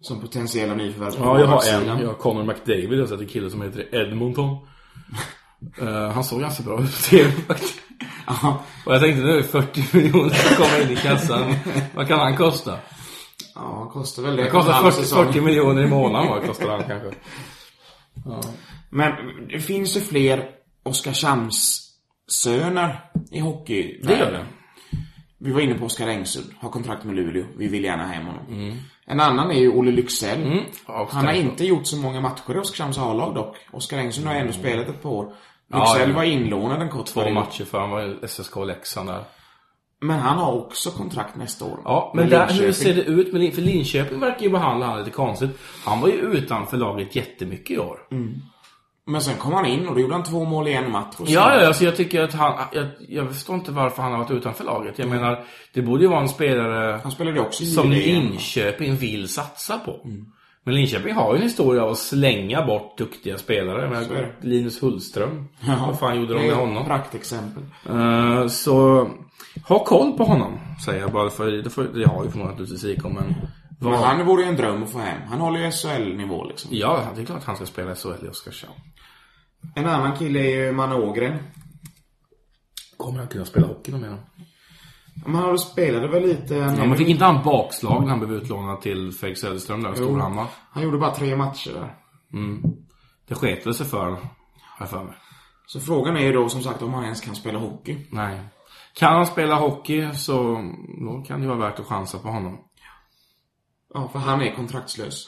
som 0.01 0.21
potentiella 0.21 0.73
nyförvärv 0.73 1.11
på 1.11 1.23
Ja, 1.23 1.39
jag 1.39 1.47
har 1.47 1.91
en. 1.91 1.99
Jag 1.99 2.07
har 2.07 2.13
Connor 2.13 2.43
McDavid. 2.43 2.93
Jag 2.93 2.99
har 2.99 3.07
sett 3.07 3.19
en 3.19 3.27
kille 3.27 3.49
som 3.49 3.61
heter 3.61 3.95
Edmonton. 3.95 4.57
Eh, 5.81 6.11
han 6.11 6.23
såg 6.23 6.41
ganska 6.41 6.63
bra 6.63 6.81
ut 6.81 6.95
på 6.95 7.01
TV 7.09 7.31
faktiskt. 7.31 7.75
Ja. 8.27 8.63
Och 8.85 8.93
jag 8.93 9.01
tänkte 9.01 9.23
nu 9.23 9.31
är 9.31 9.35
det 9.37 9.43
40 9.43 9.97
miljoner 9.97 10.29
som 10.29 10.55
kommer 10.55 10.81
in 10.81 10.91
i 10.91 10.95
kassan. 10.95 11.55
Vad 11.95 12.07
kan 12.07 12.19
han 12.19 12.37
kosta? 12.37 12.77
Ja, 13.55 13.75
han 13.79 13.89
kostar 13.89 14.23
väl 14.23 14.35
det. 14.35 14.43
Det 14.43 14.49
kostar 14.49 14.71
en 14.71 14.77
halv 14.77 14.91
40, 14.91 15.03
säsong. 15.03 15.25
40 15.25 15.41
miljoner 15.41 15.83
i 15.83 15.87
månaden 15.87 16.29
vad 16.29 16.45
kostar 16.45 16.69
han 16.69 16.83
kanske? 16.83 17.11
Men 18.89 19.11
det 19.49 19.59
finns 19.59 19.97
ju 19.97 20.01
fler 20.01 20.49
Oskarshamns-söner 22.27 22.99
i 23.31 23.39
hockey. 23.39 23.99
Det 24.03 24.17
gör 24.17 24.31
det. 24.31 24.45
Vi 25.37 25.51
var 25.51 25.61
inne 25.61 25.75
på 25.75 25.85
Oskar 25.85 26.07
Engsund, 26.07 26.45
har 26.59 26.69
kontrakt 26.69 27.03
med 27.03 27.15
Luleå. 27.15 27.45
Vi 27.57 27.67
vill 27.67 27.83
gärna 27.83 28.07
hem 28.07 28.25
honom. 28.25 28.45
Mm. 28.49 28.77
En 29.05 29.19
annan 29.19 29.51
är 29.51 29.59
ju 29.59 29.71
Olle 29.71 29.91
Lycksell. 29.91 30.61
Ja, 30.87 31.07
Han 31.11 31.25
har 31.25 31.33
inte 31.33 31.65
gjort 31.65 31.87
så 31.87 31.97
många 31.97 32.21
matcher 32.21 32.55
i 32.55 32.59
Oskarshamns 32.59 32.97
A-lag 32.97 33.35
dock. 33.35 33.57
Oskar 33.71 33.97
Engsund 33.97 34.27
har 34.27 34.35
ändå 34.35 34.53
spelat 34.53 34.87
ett 34.89 35.01
par 35.03 35.09
år. 35.09 35.33
Lycksell 35.73 36.09
ja. 36.09 36.15
var 36.15 36.23
inlånad 36.23 36.81
en 36.81 36.89
kort 36.89 37.05
Två 37.05 37.19
period. 37.21 37.35
matcher 37.35 37.63
för 37.65 37.79
han 37.79 37.89
var 37.89 38.23
i 38.23 38.27
SSK 38.27 38.55
Leksand 38.67 39.09
där. 39.09 39.23
Men 40.01 40.19
han 40.19 40.37
har 40.37 40.51
också 40.53 40.89
kontrakt 40.91 41.35
nästa 41.35 41.65
år. 41.65 41.79
Ja, 41.83 42.11
men 42.15 42.29
där, 42.29 42.39
hur 42.47 42.47
Linköping. 42.53 42.73
ser 42.73 42.93
det 42.95 43.01
ut 43.01 43.31
med 43.33 43.41
Lin- 43.41 43.51
För 43.51 43.61
Linköping 43.61 44.19
verkar 44.19 44.41
ju 44.41 44.49
behandla 44.49 44.85
han 44.85 44.99
lite 44.99 45.11
konstigt. 45.11 45.49
Han 45.85 46.01
var 46.01 46.07
ju 46.07 46.13
utanför 46.13 46.77
laget 46.77 47.15
jättemycket 47.15 47.71
i 47.71 47.79
år. 47.79 47.99
Men 49.07 49.21
sen 49.21 49.37
kom 49.37 49.53
han 49.53 49.65
in 49.65 49.87
och 49.87 49.95
då 49.95 50.01
gjorde 50.01 50.13
han 50.13 50.23
två 50.23 50.45
mål 50.45 50.67
i 50.67 50.73
en 50.73 50.91
match. 50.91 51.15
och 51.17 51.27
så- 51.27 51.33
Ja, 51.33 51.55
ja, 51.61 51.67
alltså 51.67 51.83
jag 51.83 51.95
tycker 51.95 52.23
att 52.23 52.33
han... 52.33 52.53
Jag, 52.71 52.85
jag 53.09 53.27
förstår 53.33 53.55
inte 53.55 53.71
varför 53.71 54.01
han 54.03 54.11
har 54.11 54.19
varit 54.19 54.31
utanför 54.31 54.63
laget. 54.63 54.99
Jag 54.99 55.07
menar, 55.09 55.45
det 55.73 55.81
borde 55.81 56.03
ju 56.03 56.09
vara 56.09 56.21
en 56.21 56.29
spelare 56.29 56.99
Han 57.03 57.11
spelade 57.11 57.39
också 57.39 57.63
i 57.63 57.65
som? 57.65 57.89
Linköping 57.91 58.95
vill 58.95 59.27
satsa 59.27 59.77
på. 59.79 59.99
Men 60.63 60.75
Linköping 60.75 61.13
har 61.13 61.31
ju 61.33 61.37
en 61.37 61.43
historia 61.43 61.83
av 61.83 61.89
att 61.91 61.97
slänga 61.97 62.65
bort 62.65 62.97
duktiga 62.97 63.37
spelare. 63.37 64.03
Det. 64.09 64.47
Linus 64.47 64.83
Hullström. 64.83 65.47
Vad 65.87 65.99
fan 65.99 66.19
gjorde 66.19 66.33
de 66.33 66.39
med 66.47 66.55
honom? 66.55 66.85
Praktexempel. 66.85 67.63
Eh, 67.89 68.47
så 68.47 69.09
ha 69.67 69.79
koll 69.83 70.11
på 70.17 70.23
honom, 70.23 70.59
säger 70.85 71.01
jag 71.01 71.11
bara. 71.11 71.29
För 71.29 71.45
det 71.51 72.07
har 72.07 72.23
ju 72.23 72.29
förmodligen 72.31 72.47
naturligtvis 72.47 72.83
IK, 72.85 73.03
men... 73.03 73.35
Men 73.89 74.03
han 74.03 74.25
vore 74.25 74.43
ju 74.43 74.49
en 74.49 74.55
dröm 74.55 74.83
att 74.83 74.91
få 74.91 74.99
hem. 74.99 75.21
Han 75.29 75.41
håller 75.41 75.59
ju 75.59 75.71
SHL-nivå 75.71 76.45
liksom. 76.45 76.69
Ja, 76.73 77.03
det 77.15 77.21
är 77.21 77.25
klart 77.25 77.37
att 77.37 77.45
han 77.45 77.55
ska 77.55 77.65
spela 77.65 77.95
SHL 77.95 78.25
i 78.25 78.29
Oskarshamn. 78.29 78.73
En 79.75 79.85
annan 79.85 80.17
kille 80.17 80.39
är 80.39 80.65
ju 80.65 80.71
Manne 80.71 80.95
Ågren. 80.95 81.39
Kommer 82.97 83.19
han 83.19 83.27
kunna 83.27 83.45
spela 83.45 83.67
hockey 83.67 83.91
någon 83.91 84.01
mer? 84.01 84.17
Men 85.25 85.35
han 85.35 85.59
spelade 85.59 86.07
väl 86.07 86.23
lite... 86.23 86.55
Ja, 86.55 86.85
men 86.85 86.97
fick 86.97 87.07
inte 87.07 87.25
han 87.25 87.43
bakslag 87.43 88.03
när 88.03 88.09
han 88.09 88.19
blev 88.19 88.33
utlånad 88.33 88.81
till 88.81 89.11
Fredrik 89.11 89.37
Söderström 89.37 89.83
där 89.83 89.93
i 89.93 89.95
Storhammar? 89.95 90.47
Han 90.71 90.83
gjorde 90.83 90.97
bara 90.97 91.15
tre 91.15 91.35
matcher 91.35 91.71
där. 91.73 91.95
Det 93.27 93.35
sket 93.35 93.65
väl 93.65 93.73
sig 93.73 93.85
för 93.85 94.09
har 94.09 94.19
jag 94.79 94.89
för 94.89 95.03
mig. 95.03 95.15
Så 95.67 95.79
frågan 95.79 96.17
är 96.17 96.21
ju 96.21 96.33
då 96.33 96.49
som 96.49 96.61
sagt 96.61 96.81
om 96.81 96.93
han 96.93 97.03
ens 97.03 97.21
kan 97.21 97.35
spela 97.35 97.59
hockey. 97.59 97.97
Nej. 98.11 98.39
Kan 98.93 99.13
han 99.13 99.25
spela 99.25 99.55
hockey 99.55 100.13
så 100.13 100.33
då 101.05 101.23
kan 101.27 101.41
det 101.41 101.47
vara 101.47 101.57
värt 101.57 101.79
att 101.79 101.85
chansa 101.85 102.17
på 102.19 102.27
honom. 102.27 102.57
Ja, 103.95 104.07
för 104.07 104.19
han 104.19 104.41
är 104.41 104.55
kontraktslös. 104.55 105.27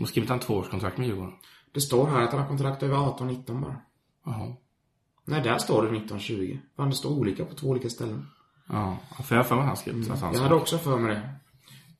Och 0.00 0.08
skrivit 0.08 0.30
han 0.30 0.40
tvåårskontrakt 0.40 0.98
med 0.98 1.06
Djurgården. 1.06 1.34
Det 1.72 1.80
står 1.80 2.06
här 2.06 2.22
att 2.22 2.30
han 2.30 2.40
har 2.40 2.48
kontrakt 2.48 2.82
över 2.82 2.96
18-19 2.96 3.60
bara. 3.60 3.80
Jaha. 4.24 4.54
Nej, 5.24 5.42
där 5.42 5.58
står 5.58 5.82
det 5.82 5.98
19-20. 5.98 6.58
Fan, 6.76 6.90
det 6.90 6.96
står 6.96 7.10
olika 7.10 7.44
på 7.44 7.54
två 7.54 7.68
olika 7.68 7.90
ställen. 7.90 8.26
Ja, 8.68 8.98
för 9.24 9.34
jag 9.34 9.42
har 9.42 9.48
för 9.48 9.56
mig 9.56 9.64
han 9.64 9.76
skrivit 9.76 10.10
att 10.10 10.20
han 10.20 10.34
Jag 10.34 10.40
hade 10.40 10.54
också 10.54 10.78
för 10.78 10.98
mig 10.98 11.14
det. 11.14 11.34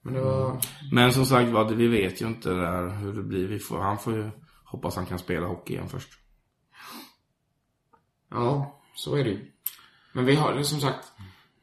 Men 0.02 0.14
det 0.14 0.20
var... 0.20 0.60
Men 0.92 1.12
som 1.12 1.26
sagt 1.26 1.50
vad, 1.50 1.72
vi 1.72 1.86
vet 1.86 2.22
ju 2.22 2.26
inte 2.26 2.50
där 2.50 2.88
hur 2.88 3.12
det 3.12 3.22
blir. 3.22 3.48
Vi 3.48 3.58
får, 3.58 3.78
han 3.78 3.98
får 3.98 4.14
ju 4.14 4.30
hoppas 4.64 4.96
han 4.96 5.06
kan 5.06 5.18
spela 5.18 5.46
hockey 5.46 5.74
igen 5.74 5.88
först. 5.88 6.10
Ja, 8.30 8.80
så 8.94 9.14
är 9.14 9.24
det 9.24 9.30
ju. 9.30 9.52
Men 10.12 10.24
vi 10.24 10.34
har 10.34 10.62
som 10.62 10.80
sagt. 10.80 11.12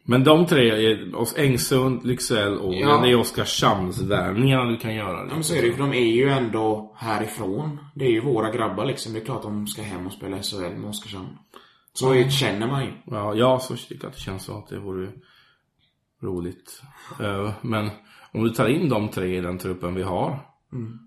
Men 0.09 0.23
de 0.23 0.45
tre, 0.45 0.69
är 0.91 1.15
oss 1.15 1.37
Engsund, 1.37 2.05
Lycksell 2.05 2.57
och 2.57 2.73
Ja. 2.73 2.97
det 3.03 3.09
är 3.11 3.15
Oskarshamnsvärvningarna 3.19 4.65
du 4.65 4.77
kan 4.77 4.95
göra. 4.95 5.17
Ja, 5.27 5.33
men 5.33 5.43
så 5.43 5.55
är 5.55 5.61
det 5.61 5.67
ju, 5.67 5.75
de 5.77 5.93
är 5.93 6.05
ju 6.15 6.29
ändå 6.29 6.93
härifrån. 6.97 7.79
Det 7.95 8.05
är 8.05 8.09
ju 8.11 8.21
våra 8.21 8.51
grabbar 8.51 8.85
liksom. 8.85 9.13
Det 9.13 9.19
är 9.19 9.25
klart 9.25 9.43
de 9.43 9.67
ska 9.67 9.81
hem 9.81 10.05
och 10.07 10.13
spela 10.13 10.41
SHL 10.43 10.75
med 10.77 10.89
Oskarshamn. 10.89 11.27
Så 11.93 12.13
är, 12.13 12.29
känner 12.29 12.67
man 12.67 12.85
ju. 12.85 12.91
Ja, 13.05 13.33
ja 13.35 13.59
så 13.59 13.73
det 13.73 13.95
är 13.95 13.99
klart 13.99 14.13
det 14.13 14.19
känns 14.19 14.43
så 14.43 14.57
att 14.57 14.67
det 14.67 14.79
vore 14.79 15.11
roligt. 16.23 16.81
Eh, 17.19 17.51
Men 17.61 17.89
om 18.31 18.43
du 18.43 18.49
tar 18.49 18.67
in 18.67 18.89
de 18.89 19.07
tre 19.09 19.37
i 19.37 19.41
den 19.41 19.57
truppen 19.57 19.95
vi 19.95 20.03
har. 20.03 20.39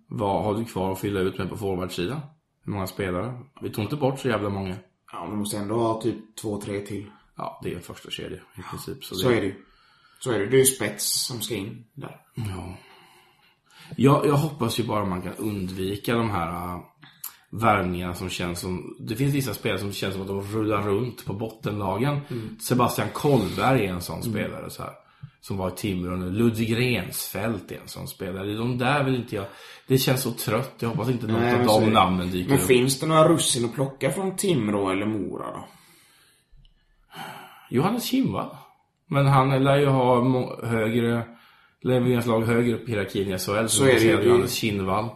Vad 0.08 0.44
har 0.44 0.54
du 0.54 0.64
kvar 0.64 0.92
att 0.92 0.98
fylla 0.98 1.20
ut 1.20 1.38
med 1.38 1.48
på 1.50 1.56
forwardsidan? 1.56 2.20
Hur 2.64 2.72
många 2.72 2.86
spelare? 2.86 3.40
Vi 3.60 3.70
tog 3.70 3.84
inte 3.84 3.96
bort 3.96 4.18
så 4.18 4.28
jävla 4.28 4.48
många. 4.48 4.74
Ja, 5.12 5.28
vi 5.30 5.36
måste 5.36 5.56
ändå 5.56 5.74
ha 5.78 6.00
typ 6.00 6.16
två, 6.42 6.60
tre 6.60 6.80
till. 6.80 7.10
Ja, 7.40 7.60
det 7.62 7.72
är 7.72 7.76
en 7.76 7.82
första 7.82 8.10
kedja 8.10 8.38
i 8.58 8.62
princip. 8.70 9.04
Så, 9.04 9.14
Så 9.14 9.28
det, 9.28 9.36
är 9.36 9.40
det 9.40 9.46
ju. 9.46 9.54
Så 10.20 10.32
är 10.32 10.38
det. 10.38 10.46
Det 10.46 10.56
är 10.56 10.58
ju 10.58 10.64
spets 10.64 11.26
som 11.26 11.40
ska 11.40 11.54
in 11.54 11.84
där. 11.94 12.16
Ja. 12.34 12.76
Jag, 13.96 14.26
jag 14.26 14.36
hoppas 14.36 14.80
ju 14.80 14.84
bara 14.84 15.04
man 15.04 15.22
kan 15.22 15.34
undvika 15.34 16.14
de 16.14 16.30
här 16.30 16.74
uh, 16.74 16.80
värvningarna 17.50 18.14
som 18.14 18.28
känns 18.28 18.60
som... 18.60 18.96
Det 19.00 19.16
finns 19.16 19.34
vissa 19.34 19.54
spelare 19.54 19.78
som 19.78 19.92
känns 19.92 20.12
som 20.12 20.22
att 20.22 20.28
de 20.28 20.42
rullar 20.42 20.82
runt 20.82 21.24
på 21.24 21.32
bottenlagen. 21.32 22.20
Sebastian 22.60 23.08
Kollberg 23.12 23.86
är 23.86 23.92
en 23.92 24.02
sån 24.02 24.22
spelare 24.22 24.70
så 24.70 24.82
här. 24.82 24.92
Som 25.40 25.56
var 25.56 25.68
i 25.68 25.72
Timrå 25.72 26.16
nu. 26.16 26.30
Ludvig 26.30 26.76
Rensfeldt 26.76 27.72
är 27.72 27.76
en 27.80 27.88
sån 27.88 28.08
spelare. 28.08 28.54
De 28.54 28.78
där 28.78 29.04
vill 29.04 29.14
inte 29.14 29.36
jag... 29.36 29.46
Det 29.86 29.98
känns 29.98 30.22
så 30.22 30.32
trött. 30.32 30.74
Jag 30.78 30.88
hoppas 30.88 31.08
inte 31.08 31.26
något 31.26 31.40
Nej, 31.40 31.52
av 31.54 31.80
men 31.80 31.90
de 31.90 31.94
namnen 31.94 32.30
dyker 32.30 32.50
Men 32.50 32.58
upp. 32.58 32.66
finns 32.66 33.00
det 33.00 33.06
några 33.06 33.28
russin 33.28 33.64
att 33.64 33.74
plocka 33.74 34.10
från 34.10 34.36
Timrå 34.36 34.90
eller 34.90 35.06
Mora 35.06 35.46
då? 35.52 35.68
Johannes 37.70 38.04
Kinnvall. 38.04 38.56
Men 39.08 39.26
han 39.26 39.64
lär 39.64 39.76
ju 39.76 39.86
ha 39.86 40.20
högre... 40.66 41.22
Lär 41.82 42.00
ju 42.00 42.20
lag 42.20 42.42
högre 42.42 42.74
upp 42.74 42.88
i 42.88 42.92
hierarkin 42.92 43.28
i 43.28 43.38
SHL. 43.38 43.66
Så 43.66 43.84
är 43.84 43.94
det 43.94 44.00
ju. 44.00 44.10
Johannes 44.22 44.54
Kinnvall. 44.54 45.08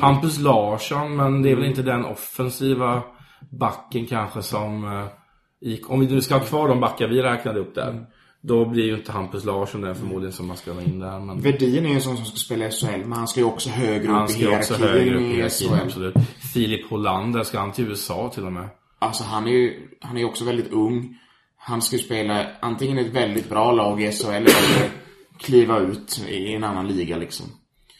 Hampus 0.00 0.38
Larsson, 0.38 1.16
men 1.16 1.42
det 1.42 1.50
är 1.50 1.56
väl 1.56 1.64
inte 1.64 1.82
den 1.82 2.04
offensiva 2.04 3.02
backen 3.50 4.06
kanske 4.06 4.42
som... 4.42 4.84
eh, 4.84 5.76
Om 5.88 6.00
vi 6.00 6.06
nu 6.06 6.20
ska 6.20 6.34
ha 6.34 6.44
kvar 6.44 6.68
de 6.68 6.80
backar 6.80 7.08
vi 7.08 7.22
räknade 7.22 7.60
upp 7.60 7.74
där. 7.74 7.90
Mm. 7.90 8.04
Då 8.40 8.64
blir 8.64 8.84
ju 8.84 8.94
inte 8.96 9.12
Hampus 9.12 9.44
Larsson 9.44 9.80
den 9.80 9.94
förmodligen 9.94 10.32
som 10.32 10.46
man 10.46 10.56
ska 10.56 10.72
ha 10.72 10.82
in 10.82 10.98
där. 10.98 11.20
Men 11.20 11.40
Vedin 11.40 11.84
är 11.84 11.88
ju 11.88 11.94
en 11.94 12.00
sån 12.00 12.16
som 12.16 12.26
ska 12.26 12.36
spela 12.36 12.66
i 12.66 12.70
SHL, 12.70 12.86
men 13.04 13.12
han 13.12 13.28
ska 13.28 13.40
ju 13.40 13.46
också 13.46 13.68
högre 13.70 14.22
upp 14.22 14.30
i 14.30 14.32
hierarkin 14.32 15.30
i 15.30 15.50
SHL. 15.50 15.74
absolut. 15.84 16.14
Filip 16.54 16.90
Hollander, 16.90 17.42
ska 17.42 17.58
han 17.58 17.72
till 17.72 17.84
USA 17.88 18.30
till 18.34 18.44
och 18.46 18.52
med? 18.52 18.68
Alltså 18.98 19.24
han 19.24 19.46
är 19.46 19.50
ju, 19.52 19.88
han 20.00 20.16
är 20.18 20.24
också 20.24 20.44
väldigt 20.44 20.72
ung. 20.72 21.18
Han 21.66 21.82
ju 21.82 21.98
spela 21.98 22.46
antingen 22.60 22.98
ett 22.98 23.12
väldigt 23.12 23.48
bra 23.48 23.72
lag 23.72 24.02
i 24.02 24.12
SHL 24.12 24.26
eller 24.30 24.90
kliva 25.38 25.78
ut 25.78 26.18
i 26.28 26.52
en 26.54 26.64
annan 26.64 26.88
liga 26.88 27.16
liksom. 27.16 27.46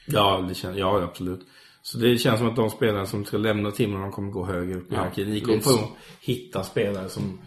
Ja, 0.07 0.45
det 0.49 0.55
känns, 0.55 0.77
ja, 0.79 1.03
absolut. 1.03 1.41
Så 1.83 1.99
det 1.99 2.19
känns 2.19 2.39
som 2.39 2.49
att 2.49 2.57
de 2.57 2.71
spelare 2.71 3.07
som 3.07 3.25
ska 3.25 3.37
lämna 3.37 3.71
Timrå, 3.71 4.01
de 4.01 4.13
kommer 4.13 4.31
gå 4.33 4.47
högre 4.47 4.75
upp 4.75 4.93
i 4.93 4.95
hierarkin. 4.95 5.31
Ni 5.31 5.41
kommer 5.41 5.61
få 5.61 5.89
hitta 6.21 6.63
spelare 6.65 7.09
som 7.09 7.41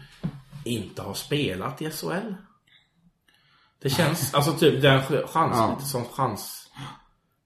inte 0.64 1.02
har 1.02 1.14
spelat 1.14 1.82
i 1.82 1.90
SHL. 1.90 2.34
Det 3.82 3.90
känns, 3.90 4.34
alltså 4.34 4.52
typ 4.52 4.82
den 4.82 5.00
ch- 5.00 5.26
chans, 5.26 5.56
Ja. 5.56 5.74
lite 5.76 5.88
som 5.90 6.04
chans. 6.04 6.67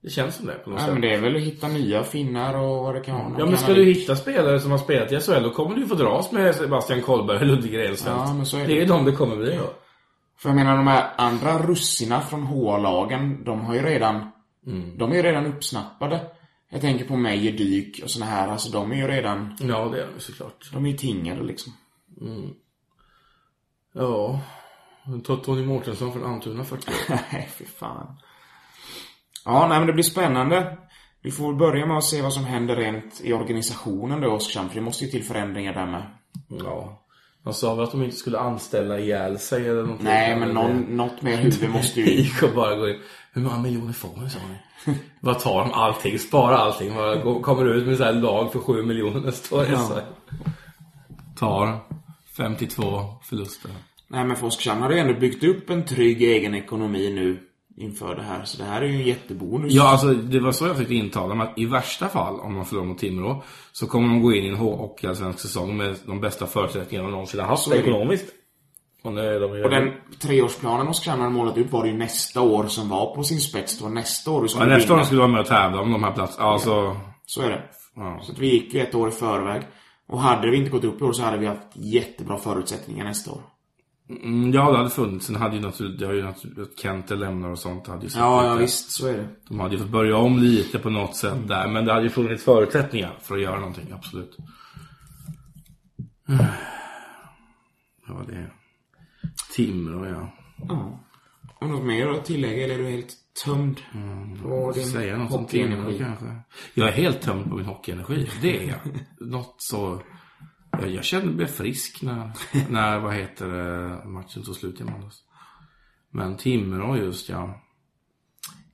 Det 0.02 0.10
känns 0.10 0.34
som 0.36 0.46
det 0.46 0.52
på 0.52 0.70
något 0.70 0.78
Nej, 0.78 0.84
sätt. 0.86 0.92
men 0.92 1.02
det 1.02 1.14
är 1.14 1.20
väl 1.20 1.36
att 1.36 1.42
hitta 1.42 1.68
nya 1.68 2.02
finnar 2.02 2.54
och 2.58 2.82
vad 2.84 2.94
det 2.94 3.00
kan 3.00 3.14
vara. 3.18 3.28
Ja 3.30 3.38
Kan 3.38 3.48
men 3.48 3.58
ska 3.58 3.74
du 3.74 3.84
hitta 3.84 4.16
spelare 4.16 4.60
som 4.60 4.70
har 4.70 4.78
spelat 4.78 5.12
i 5.12 5.20
SHL 5.20 5.42
då 5.42 5.50
kommer 5.50 5.74
du 5.74 5.80
ju 5.82 5.86
få 5.88 5.94
dras 5.94 6.32
med 6.32 6.54
Sebastian 6.54 7.02
Kollberg 7.02 7.36
och 7.38 7.46
Ludvig 7.46 7.78
Rensfeldt. 7.78 8.18
Ja, 8.26 8.34
men 8.34 8.46
så 8.46 8.56
är 8.56 8.60
det. 8.60 8.74
det 8.74 8.80
är 8.82 8.86
de 8.86 9.04
det 9.04 9.12
kommer 9.12 9.36
bli 9.36 9.56
då. 9.56 9.72
För 10.38 10.48
jag 10.48 10.56
menar 10.56 10.76
de 10.76 10.86
här 10.86 11.10
andra 11.16 11.58
russina 11.58 12.20
från 12.20 12.42
HA-lagen, 12.42 13.44
de 13.44 13.60
har 13.60 13.74
ju 13.74 13.82
redan, 13.82 14.28
Mm. 14.66 14.98
de 14.98 15.10
är 15.12 15.16
ju 15.16 15.22
redan 15.22 15.46
uppsnappade. 15.46 16.20
Jag 16.70 16.80
tänker 16.80 17.04
på 17.04 17.16
Meijer 17.16 17.52
Dyk 17.52 18.00
och 18.04 18.10
såna 18.10 18.26
här, 18.26 18.48
alltså 18.48 18.70
de 18.72 18.92
är 18.92 18.96
ju 18.96 19.06
redan, 19.06 19.56
Ja 19.60 19.88
det 19.92 20.02
är 20.02 20.06
de 20.14 20.20
såklart. 20.20 20.70
de 20.72 20.84
är 20.86 20.90
ju 20.90 20.96
tingade 20.96 21.42
liksom. 21.42 21.72
Ja. 23.94 24.40
Ta 25.24 25.36
Tony 25.36 25.64
Mårtensson 25.66 26.12
från 26.12 26.64
40 26.64 26.90
år. 26.90 26.94
Nej, 27.32 27.48
fy 27.58 27.64
fan. 27.64 28.16
Ja, 29.44 29.66
nej 29.68 29.78
men 29.78 29.86
det 29.86 29.92
blir 29.92 30.04
spännande. 30.04 30.76
Vi 31.22 31.30
får 31.30 31.46
väl 31.46 31.56
börja 31.56 31.86
med 31.86 31.96
att 31.96 32.04
se 32.04 32.22
vad 32.22 32.32
som 32.32 32.44
händer 32.44 32.76
rent 32.76 33.20
i 33.24 33.32
organisationen 33.32 34.20
då, 34.20 34.28
Oskarshamn, 34.30 34.68
för 34.68 34.74
det 34.76 34.82
måste 34.82 35.04
ju 35.04 35.10
till 35.10 35.24
förändringar 35.24 35.72
där 35.74 35.86
med. 35.86 36.02
Ja. 36.64 36.98
De 37.44 37.52
sa 37.54 37.74
väl 37.74 37.84
att 37.84 37.90
de 37.90 38.02
inte 38.02 38.16
skulle 38.16 38.38
anställa 38.38 38.98
ihjäl 38.98 39.38
sig 39.38 39.68
eller 39.68 39.82
någonting. 39.82 40.04
Nej, 40.04 40.36
men 40.36 40.48
någon, 40.48 40.76
något 40.80 41.22
mer 41.22 41.36
huvud 41.36 41.70
måste 41.70 42.00
ju... 42.00 42.06
IK 42.20 42.54
bara 42.54 42.76
går 42.76 42.90
in. 42.90 43.00
Hur 43.32 43.42
många 43.42 43.58
miljoner 43.58 43.92
får 43.92 44.16
ni 44.22 44.30
sa 44.30 44.38
ni? 44.86 44.94
Vad 45.20 45.40
tar 45.40 45.58
de 45.64 45.72
allting? 45.72 46.18
Spara 46.18 46.56
allting. 46.56 46.94
Bara 46.94 47.16
gå- 47.16 47.42
kommer 47.42 47.64
ut 47.74 47.86
med 47.86 47.96
så 47.96 48.04
här 48.04 48.12
lag 48.12 48.52
för 48.52 48.58
7 48.58 48.82
miljoner 48.82 49.20
nästa 49.20 49.56
år. 49.56 49.66
Ja. 49.72 49.90
Ja. 49.90 50.02
Tar 51.38 51.78
52 52.36 52.82
förluster. 53.22 53.70
Nej, 54.08 54.24
men 54.24 54.36
för 54.36 54.46
Oskarshamn 54.46 54.82
har 54.82 54.90
ju 54.90 54.98
ändå 54.98 55.14
byggt 55.14 55.44
upp 55.44 55.70
en 55.70 55.84
trygg 55.84 56.22
egen 56.22 56.54
ekonomi 56.54 57.10
nu 57.14 57.40
inför 57.76 58.14
det 58.14 58.22
här. 58.22 58.44
Så 58.44 58.58
det 58.58 58.64
här 58.64 58.82
är 58.82 58.86
ju 58.86 58.94
en 58.94 59.06
jättebonus. 59.06 59.72
Ja, 59.72 59.88
alltså 59.88 60.06
det 60.06 60.40
var 60.40 60.52
så 60.52 60.66
jag 60.66 60.76
försökte 60.76 60.94
intala 60.94 61.34
mig 61.34 61.48
att 61.48 61.58
i 61.58 61.66
värsta 61.66 62.08
fall, 62.08 62.40
om 62.40 62.54
man 62.54 62.64
förlorar 62.64 62.86
mot 62.86 62.98
Timrå, 62.98 63.42
så 63.72 63.86
kommer 63.86 64.08
de 64.08 64.22
gå 64.22 64.32
in 64.32 64.44
i 64.44 64.48
en 64.48 64.54
hockeyallsvensk 64.54 65.38
säsong 65.40 65.76
med 65.76 65.96
de 66.06 66.20
bästa 66.20 66.46
förutsättningarna 66.46 67.08
de 67.08 67.12
någonsin 67.12 67.40
har 67.40 67.46
haft 67.46 67.62
Så 67.62 67.70
det. 67.70 67.76
ekonomiskt. 67.76 68.26
Och 69.02 69.18
är 69.18 69.40
de. 69.40 69.62
Och 69.64 69.70
den 69.70 69.92
treårsplanen 70.20 70.88
Oskarshamn 70.88 71.22
hade 71.22 71.34
målat 71.34 71.58
upp 71.58 71.70
var 71.72 71.82
det 71.82 71.88
ju 71.90 71.96
nästa 71.98 72.40
år 72.40 72.66
som 72.66 72.88
var 72.88 73.14
på 73.14 73.24
sin 73.24 73.40
spets. 73.40 73.78
Det 73.78 73.84
var 73.84 73.90
nästa 73.90 74.30
år 74.30 74.40
du 74.40 74.44
ja, 74.44 74.48
skulle 74.48 74.74
nästa 74.74 74.94
år 74.94 75.02
skulle 75.02 75.20
de 75.20 75.22
vara 75.22 75.32
med 75.32 75.40
och 75.40 75.46
tävla 75.46 75.80
om 75.80 75.92
de 75.92 76.02
här 76.04 76.12
platserna. 76.12 76.46
Alltså, 76.48 76.96
Så 77.26 77.42
är 77.42 77.50
det. 77.50 77.62
Ja. 77.96 78.20
Så 78.22 78.32
att 78.32 78.38
vi 78.38 78.46
gick 78.52 78.74
ju 78.74 78.80
ett 78.80 78.94
år 78.94 79.08
i 79.08 79.12
förväg. 79.12 79.62
Och 80.08 80.20
hade 80.20 80.50
vi 80.50 80.56
inte 80.56 80.70
gått 80.70 80.84
upp 80.84 81.00
i 81.00 81.04
år 81.04 81.12
så 81.12 81.22
hade 81.22 81.38
vi 81.38 81.46
haft 81.46 81.68
jättebra 81.74 82.38
förutsättningar 82.38 83.04
nästa 83.04 83.30
år. 83.30 83.40
Mm, 84.22 84.52
ja, 84.52 84.70
det 84.70 84.76
hade 84.76 84.90
funnits. 84.90 85.26
Sen 85.26 85.36
hade 85.36 85.56
ju 85.56 85.62
naturligt, 85.62 85.98
det 86.00 86.06
har 86.06 86.12
ju 86.12 86.22
naturligt, 86.22 86.78
Kente 86.80 87.14
lämnar 87.14 87.48
och 87.50 87.58
sånt. 87.58 87.86
Hade 87.86 88.06
ju 88.06 88.10
Ja, 88.14 88.46
ja 88.46 88.54
visst, 88.54 88.90
så 88.92 89.06
är 89.06 89.12
det. 89.16 89.28
De 89.48 89.60
hade 89.60 89.74
ju 89.74 89.80
fått 89.80 89.90
börja 89.90 90.16
om 90.16 90.38
lite 90.38 90.78
på 90.78 90.90
något 90.90 91.16
sätt 91.16 91.48
där. 91.48 91.68
Men 91.68 91.84
det 91.84 91.92
hade 91.92 92.04
ju 92.04 92.10
funnits 92.10 92.44
förutsättningar 92.44 93.18
för 93.22 93.34
att 93.34 93.42
göra 93.42 93.58
någonting, 93.58 93.92
absolut. 93.92 94.36
Ja, 98.08 98.22
det 98.28 98.34
är... 98.34 98.52
Timrå, 99.56 100.06
ja. 100.06 100.32
Ja. 100.68 101.00
Har 101.54 101.66
du 101.66 101.72
något 101.72 101.84
mer 101.84 102.08
att 102.08 102.24
tillägga 102.24 102.64
eller 102.64 102.74
är 102.74 102.78
du 102.78 102.90
helt 102.90 103.14
tömd 103.44 103.80
på 104.42 104.72
din 104.74 104.86
Säga 104.86 105.16
något 105.16 105.32
om 105.32 105.46
Timrå 105.46 105.76
hockeyenergi? 105.76 105.98
kanske. 105.98 106.36
Jag 106.74 106.88
är 106.88 106.92
helt 106.92 107.22
tömd 107.22 107.50
på 107.50 107.56
min 107.56 107.66
hockeyenergi. 107.66 108.30
Det 108.42 108.58
är 108.58 108.68
jag. 108.68 108.78
Något 109.28 109.54
så... 109.58 110.02
Jag, 110.72 110.90
jag 110.90 111.04
kände 111.04 111.32
mig 111.32 111.46
frisk 111.46 112.02
när, 112.02 112.30
när, 112.70 112.98
vad 112.98 113.14
heter 113.14 113.48
det, 113.48 114.08
matchen 114.08 114.42
tog 114.42 114.56
slut 114.56 114.80
i 114.80 114.84
måndags. 114.84 115.24
Men 116.10 116.36
Timrå 116.36 116.96
just, 116.96 117.28
ja. 117.28 117.60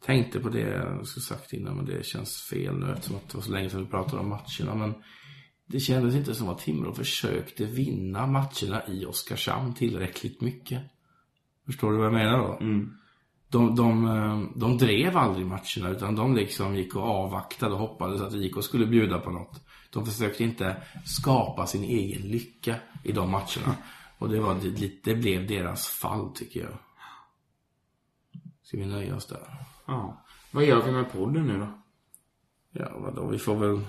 Tänkte 0.01 0.41
på 0.41 0.49
det 0.49 0.61
jag 0.61 1.07
skulle 1.07 1.25
sagt 1.25 1.53
innan, 1.53 1.77
men 1.77 1.85
det 1.85 2.07
känns 2.07 2.49
fel 2.51 2.79
nu 2.79 2.93
eftersom 2.93 3.17
att 3.17 3.29
det 3.29 3.37
var 3.37 3.43
så 3.43 3.53
länge 3.53 3.71
sedan 3.71 3.81
vi 3.81 3.91
pratade 3.91 4.23
om 4.23 4.29
matcherna. 4.29 4.75
Men 4.75 4.95
det 5.67 5.81
kändes 5.81 6.15
inte 6.15 6.35
som 6.35 6.49
att 6.49 6.59
Timrå 6.59 6.93
försökte 6.93 7.65
vinna 7.65 8.27
matcherna 8.27 8.83
i 8.89 9.05
Oskarshamn 9.05 9.75
tillräckligt 9.75 10.41
mycket. 10.41 10.83
Förstår 11.67 11.91
du 11.93 11.97
vad 11.97 12.07
jag 12.07 12.13
menar 12.13 12.39
då? 12.39 12.59
De, 13.51 13.75
de, 13.75 14.07
eh, 14.07 14.43
de 14.57 14.79
drev 14.79 15.17
aldrig 15.17 15.47
matcherna 15.47 15.89
utan 15.91 16.17
de 16.17 16.37
liksom 16.37 16.77
gick 16.77 16.97
och 16.97 17.03
avvaktade 17.03 17.73
och 17.73 17.81
hoppades 17.81 18.21
att 18.21 18.35
IK 18.35 18.63
skulle 18.63 18.87
bjuda 18.87 19.19
på 19.19 19.31
något. 19.31 19.68
De 19.91 20.07
försökte 20.07 20.45
inte 20.45 20.83
skapa 21.05 21.67
sin 21.67 21.85
egen 21.85 22.23
lycka 22.23 22.77
i 23.05 23.13
de 23.13 23.31
matcherna. 23.31 23.77
Och 24.19 24.29
det, 24.29 24.41
var, 24.41 24.55
det, 25.05 25.15
blev 25.15 25.47
deras 25.47 25.87
fall 25.87 26.31
tycker 26.35 26.61
jag. 26.61 26.79
Ska 28.63 28.77
vi 28.77 28.87
nöja 28.87 29.17
oss 29.17 29.27
där? 29.27 29.41
Ja. 29.87 30.25
Vad 30.51 30.65
gör 30.65 30.83
vi 30.83 30.93
med 30.93 31.13
podden 31.13 31.47
nu 31.47 31.59
då? 31.59 31.83
Ja, 32.73 32.99
vadå? 32.99 33.29
Vi 33.29 33.39
får 33.39 33.57
väl... 33.57 33.85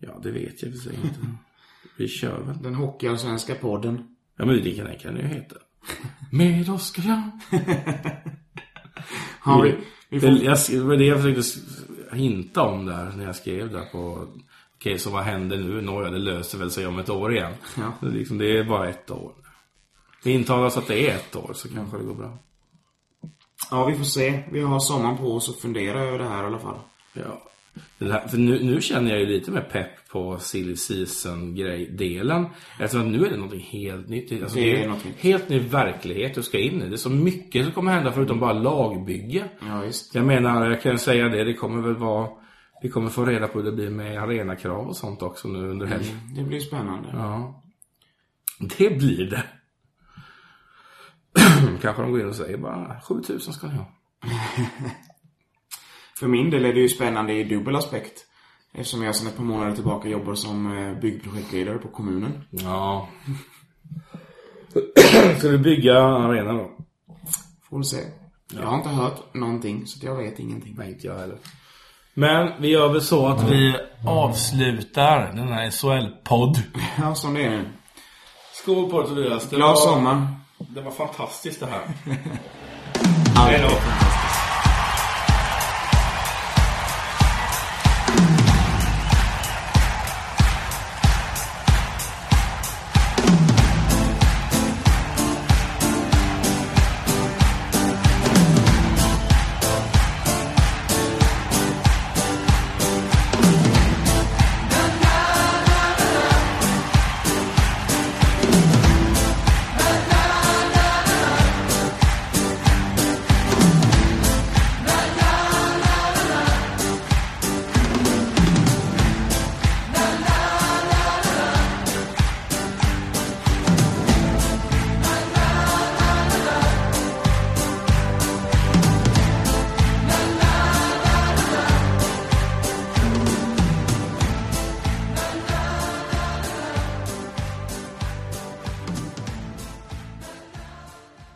Ja, 0.00 0.20
det 0.22 0.30
vet 0.30 0.62
jag 0.62 0.72
i 0.72 0.76
sig 0.76 0.94
inte. 0.94 1.20
Vi 1.98 2.08
kör 2.08 2.40
väl. 2.40 2.62
Den 2.62 2.74
hockeyallsvenska 2.74 3.54
podden. 3.54 4.16
Ja, 4.36 4.46
men 4.46 4.62
det 4.62 4.74
kan, 4.74 4.86
det 4.86 4.98
kan 4.98 5.16
ju 5.16 5.22
heta. 5.22 5.56
Med 6.32 6.70
Oskarshamn. 6.70 7.40
Har 9.40 9.62
vi, 9.62 9.76
vi 10.08 10.20
får, 10.20 10.30
jag, 10.30 10.98
det 10.98 11.04
jag 11.04 11.22
försökte 11.22 11.42
hinta 12.12 12.62
om 12.62 12.86
där 12.86 13.12
när 13.16 13.24
jag 13.24 13.36
skrev 13.36 13.72
där 13.72 13.84
på 13.92 14.26
Okej, 14.78 14.98
så 14.98 15.10
vad 15.10 15.22
händer 15.22 15.56
nu? 15.56 15.80
Nåja, 15.80 16.10
det 16.10 16.18
löser 16.18 16.58
väl 16.58 16.70
sig 16.70 16.86
om 16.86 16.98
ett 16.98 17.08
år 17.08 17.34
igen. 17.34 17.54
Ja. 17.76 17.92
Det, 18.00 18.06
är 18.06 18.10
liksom, 18.10 18.38
det 18.38 18.58
är 18.58 18.64
bara 18.64 18.88
ett 18.88 19.10
år. 19.10 19.32
Det 20.22 20.30
intalas 20.30 20.76
att 20.76 20.86
det 20.86 21.10
är 21.10 21.14
ett 21.14 21.36
år 21.36 21.52
så 21.54 21.68
kanske 21.68 21.98
det 21.98 22.04
går 22.04 22.14
bra. 22.14 22.38
ja, 23.70 23.84
vi 23.84 23.96
får 23.96 24.04
se. 24.04 24.42
Vi 24.52 24.60
har 24.60 24.80
sommaren 24.80 25.16
på 25.16 25.34
oss 25.34 25.48
att 25.48 25.56
fundera 25.56 26.00
över 26.00 26.18
det 26.18 26.28
här 26.28 26.42
i 26.42 26.46
alla 26.46 26.58
fall. 26.58 26.78
Ja. 27.12 27.42
Det 27.98 28.12
här, 28.12 28.28
för 28.28 28.38
nu, 28.38 28.64
nu 28.64 28.80
känner 28.80 29.10
jag 29.10 29.20
ju 29.20 29.26
lite 29.26 29.50
mer 29.50 29.60
pepp 29.60 30.08
på 30.08 30.38
silly 30.38 30.76
season-grej-delen. 30.76 32.46
Eftersom 32.80 33.06
att 33.06 33.12
nu 33.12 33.26
är 33.26 33.30
det 33.30 33.36
någonting 33.36 33.60
helt 33.60 34.08
nytt. 34.08 34.42
Alltså, 34.42 34.58
Det 34.58 34.64
det 34.64 34.76
är 34.76 34.82
är 34.82 34.86
någonting. 34.86 35.14
helt 35.18 35.48
ny 35.48 35.58
verklighet 35.58 36.34
du 36.34 36.42
ska 36.42 36.58
in 36.58 36.82
i. 36.82 36.88
Det 36.88 36.94
är 36.94 36.96
så 36.96 37.10
mycket 37.10 37.64
som 37.64 37.72
kommer 37.74 37.92
hända 37.92 38.12
förutom 38.12 38.40
bara 38.40 38.52
lagbygge. 38.52 39.44
Ja, 39.68 39.80
visst. 39.80 40.14
Jag 40.14 40.26
menar, 40.26 40.70
jag 40.70 40.82
kan 40.82 40.98
säga 40.98 41.28
det, 41.28 41.44
det 41.44 41.54
kommer 41.54 41.82
väl 41.82 41.96
vara... 41.96 42.28
Vi 42.82 42.88
kommer 42.88 43.10
få 43.10 43.24
reda 43.24 43.48
på 43.48 43.58
hur 43.58 43.64
det 43.64 43.72
blir 43.72 43.90
med 43.90 44.22
arenakrav 44.22 44.88
och 44.88 44.96
sånt 44.96 45.22
också 45.22 45.48
nu 45.48 45.58
under 45.70 45.86
helgen. 45.86 46.20
Det 46.36 46.42
blir 46.42 46.60
spännande. 46.60 47.08
Ja. 47.12 47.62
Det 48.78 48.90
blir 48.98 49.30
det. 49.30 49.42
Kanske 51.82 52.02
de 52.02 52.10
går 52.12 52.20
in 52.20 52.28
och 52.28 52.34
säger 52.36 52.56
bara 52.58 53.00
7000 53.00 53.52
ska 53.52 53.66
ni 53.66 53.74
ha. 53.74 53.84
För 56.20 56.26
min 56.26 56.50
del 56.50 56.64
är 56.64 56.72
det 56.72 56.80
ju 56.80 56.88
spännande 56.88 57.32
i 57.32 57.44
dubbel 57.44 57.76
aspekt. 57.76 58.24
Eftersom 58.74 59.02
jag 59.02 59.14
sedan 59.16 59.26
ett 59.28 59.36
par 59.36 59.44
månader 59.44 59.74
tillbaka 59.74 60.08
jobbar 60.08 60.34
som 60.34 60.78
eh, 60.78 61.00
byggprojektledare 61.00 61.78
på 61.78 61.88
kommunen. 61.88 62.44
Ja. 62.50 63.08
Ska 65.38 65.48
du 65.48 65.58
bygga 65.58 65.98
arena 66.02 66.52
då? 66.52 66.70
Får 67.70 67.82
se. 67.82 67.96
Jag 68.54 68.62
har 68.66 68.76
inte 68.76 68.88
hört 68.88 69.34
någonting, 69.34 69.86
så 69.86 70.06
jag 70.06 70.16
vet 70.16 70.38
ingenting. 70.38 70.74
Nej, 70.78 70.88
inte 70.92 71.06
jag 71.06 71.18
heller. 71.18 71.38
Men 72.14 72.52
vi 72.62 72.68
gör 72.68 72.88
väl 72.92 73.02
så 73.02 73.26
att 73.26 73.50
vi 73.50 73.76
avslutar 74.06 75.32
den 75.34 75.48
här 75.48 75.70
SHL-podd. 75.70 76.62
Ja, 76.98 77.14
som 77.14 77.34
det 77.34 77.44
är 77.44 77.50
nu. 77.50 77.64
Skål 78.52 78.90
på 78.90 79.02
det 79.02 79.08
Tobias. 79.08 79.50
Glad 79.50 79.68
var- 79.68 79.76
sommar. 79.76 80.26
Det 80.58 80.80
var 80.80 80.90
fantastiskt 80.90 81.60
det 81.60 81.66
här. 81.66 81.82
Hej 83.36 83.60
då. 83.68 83.76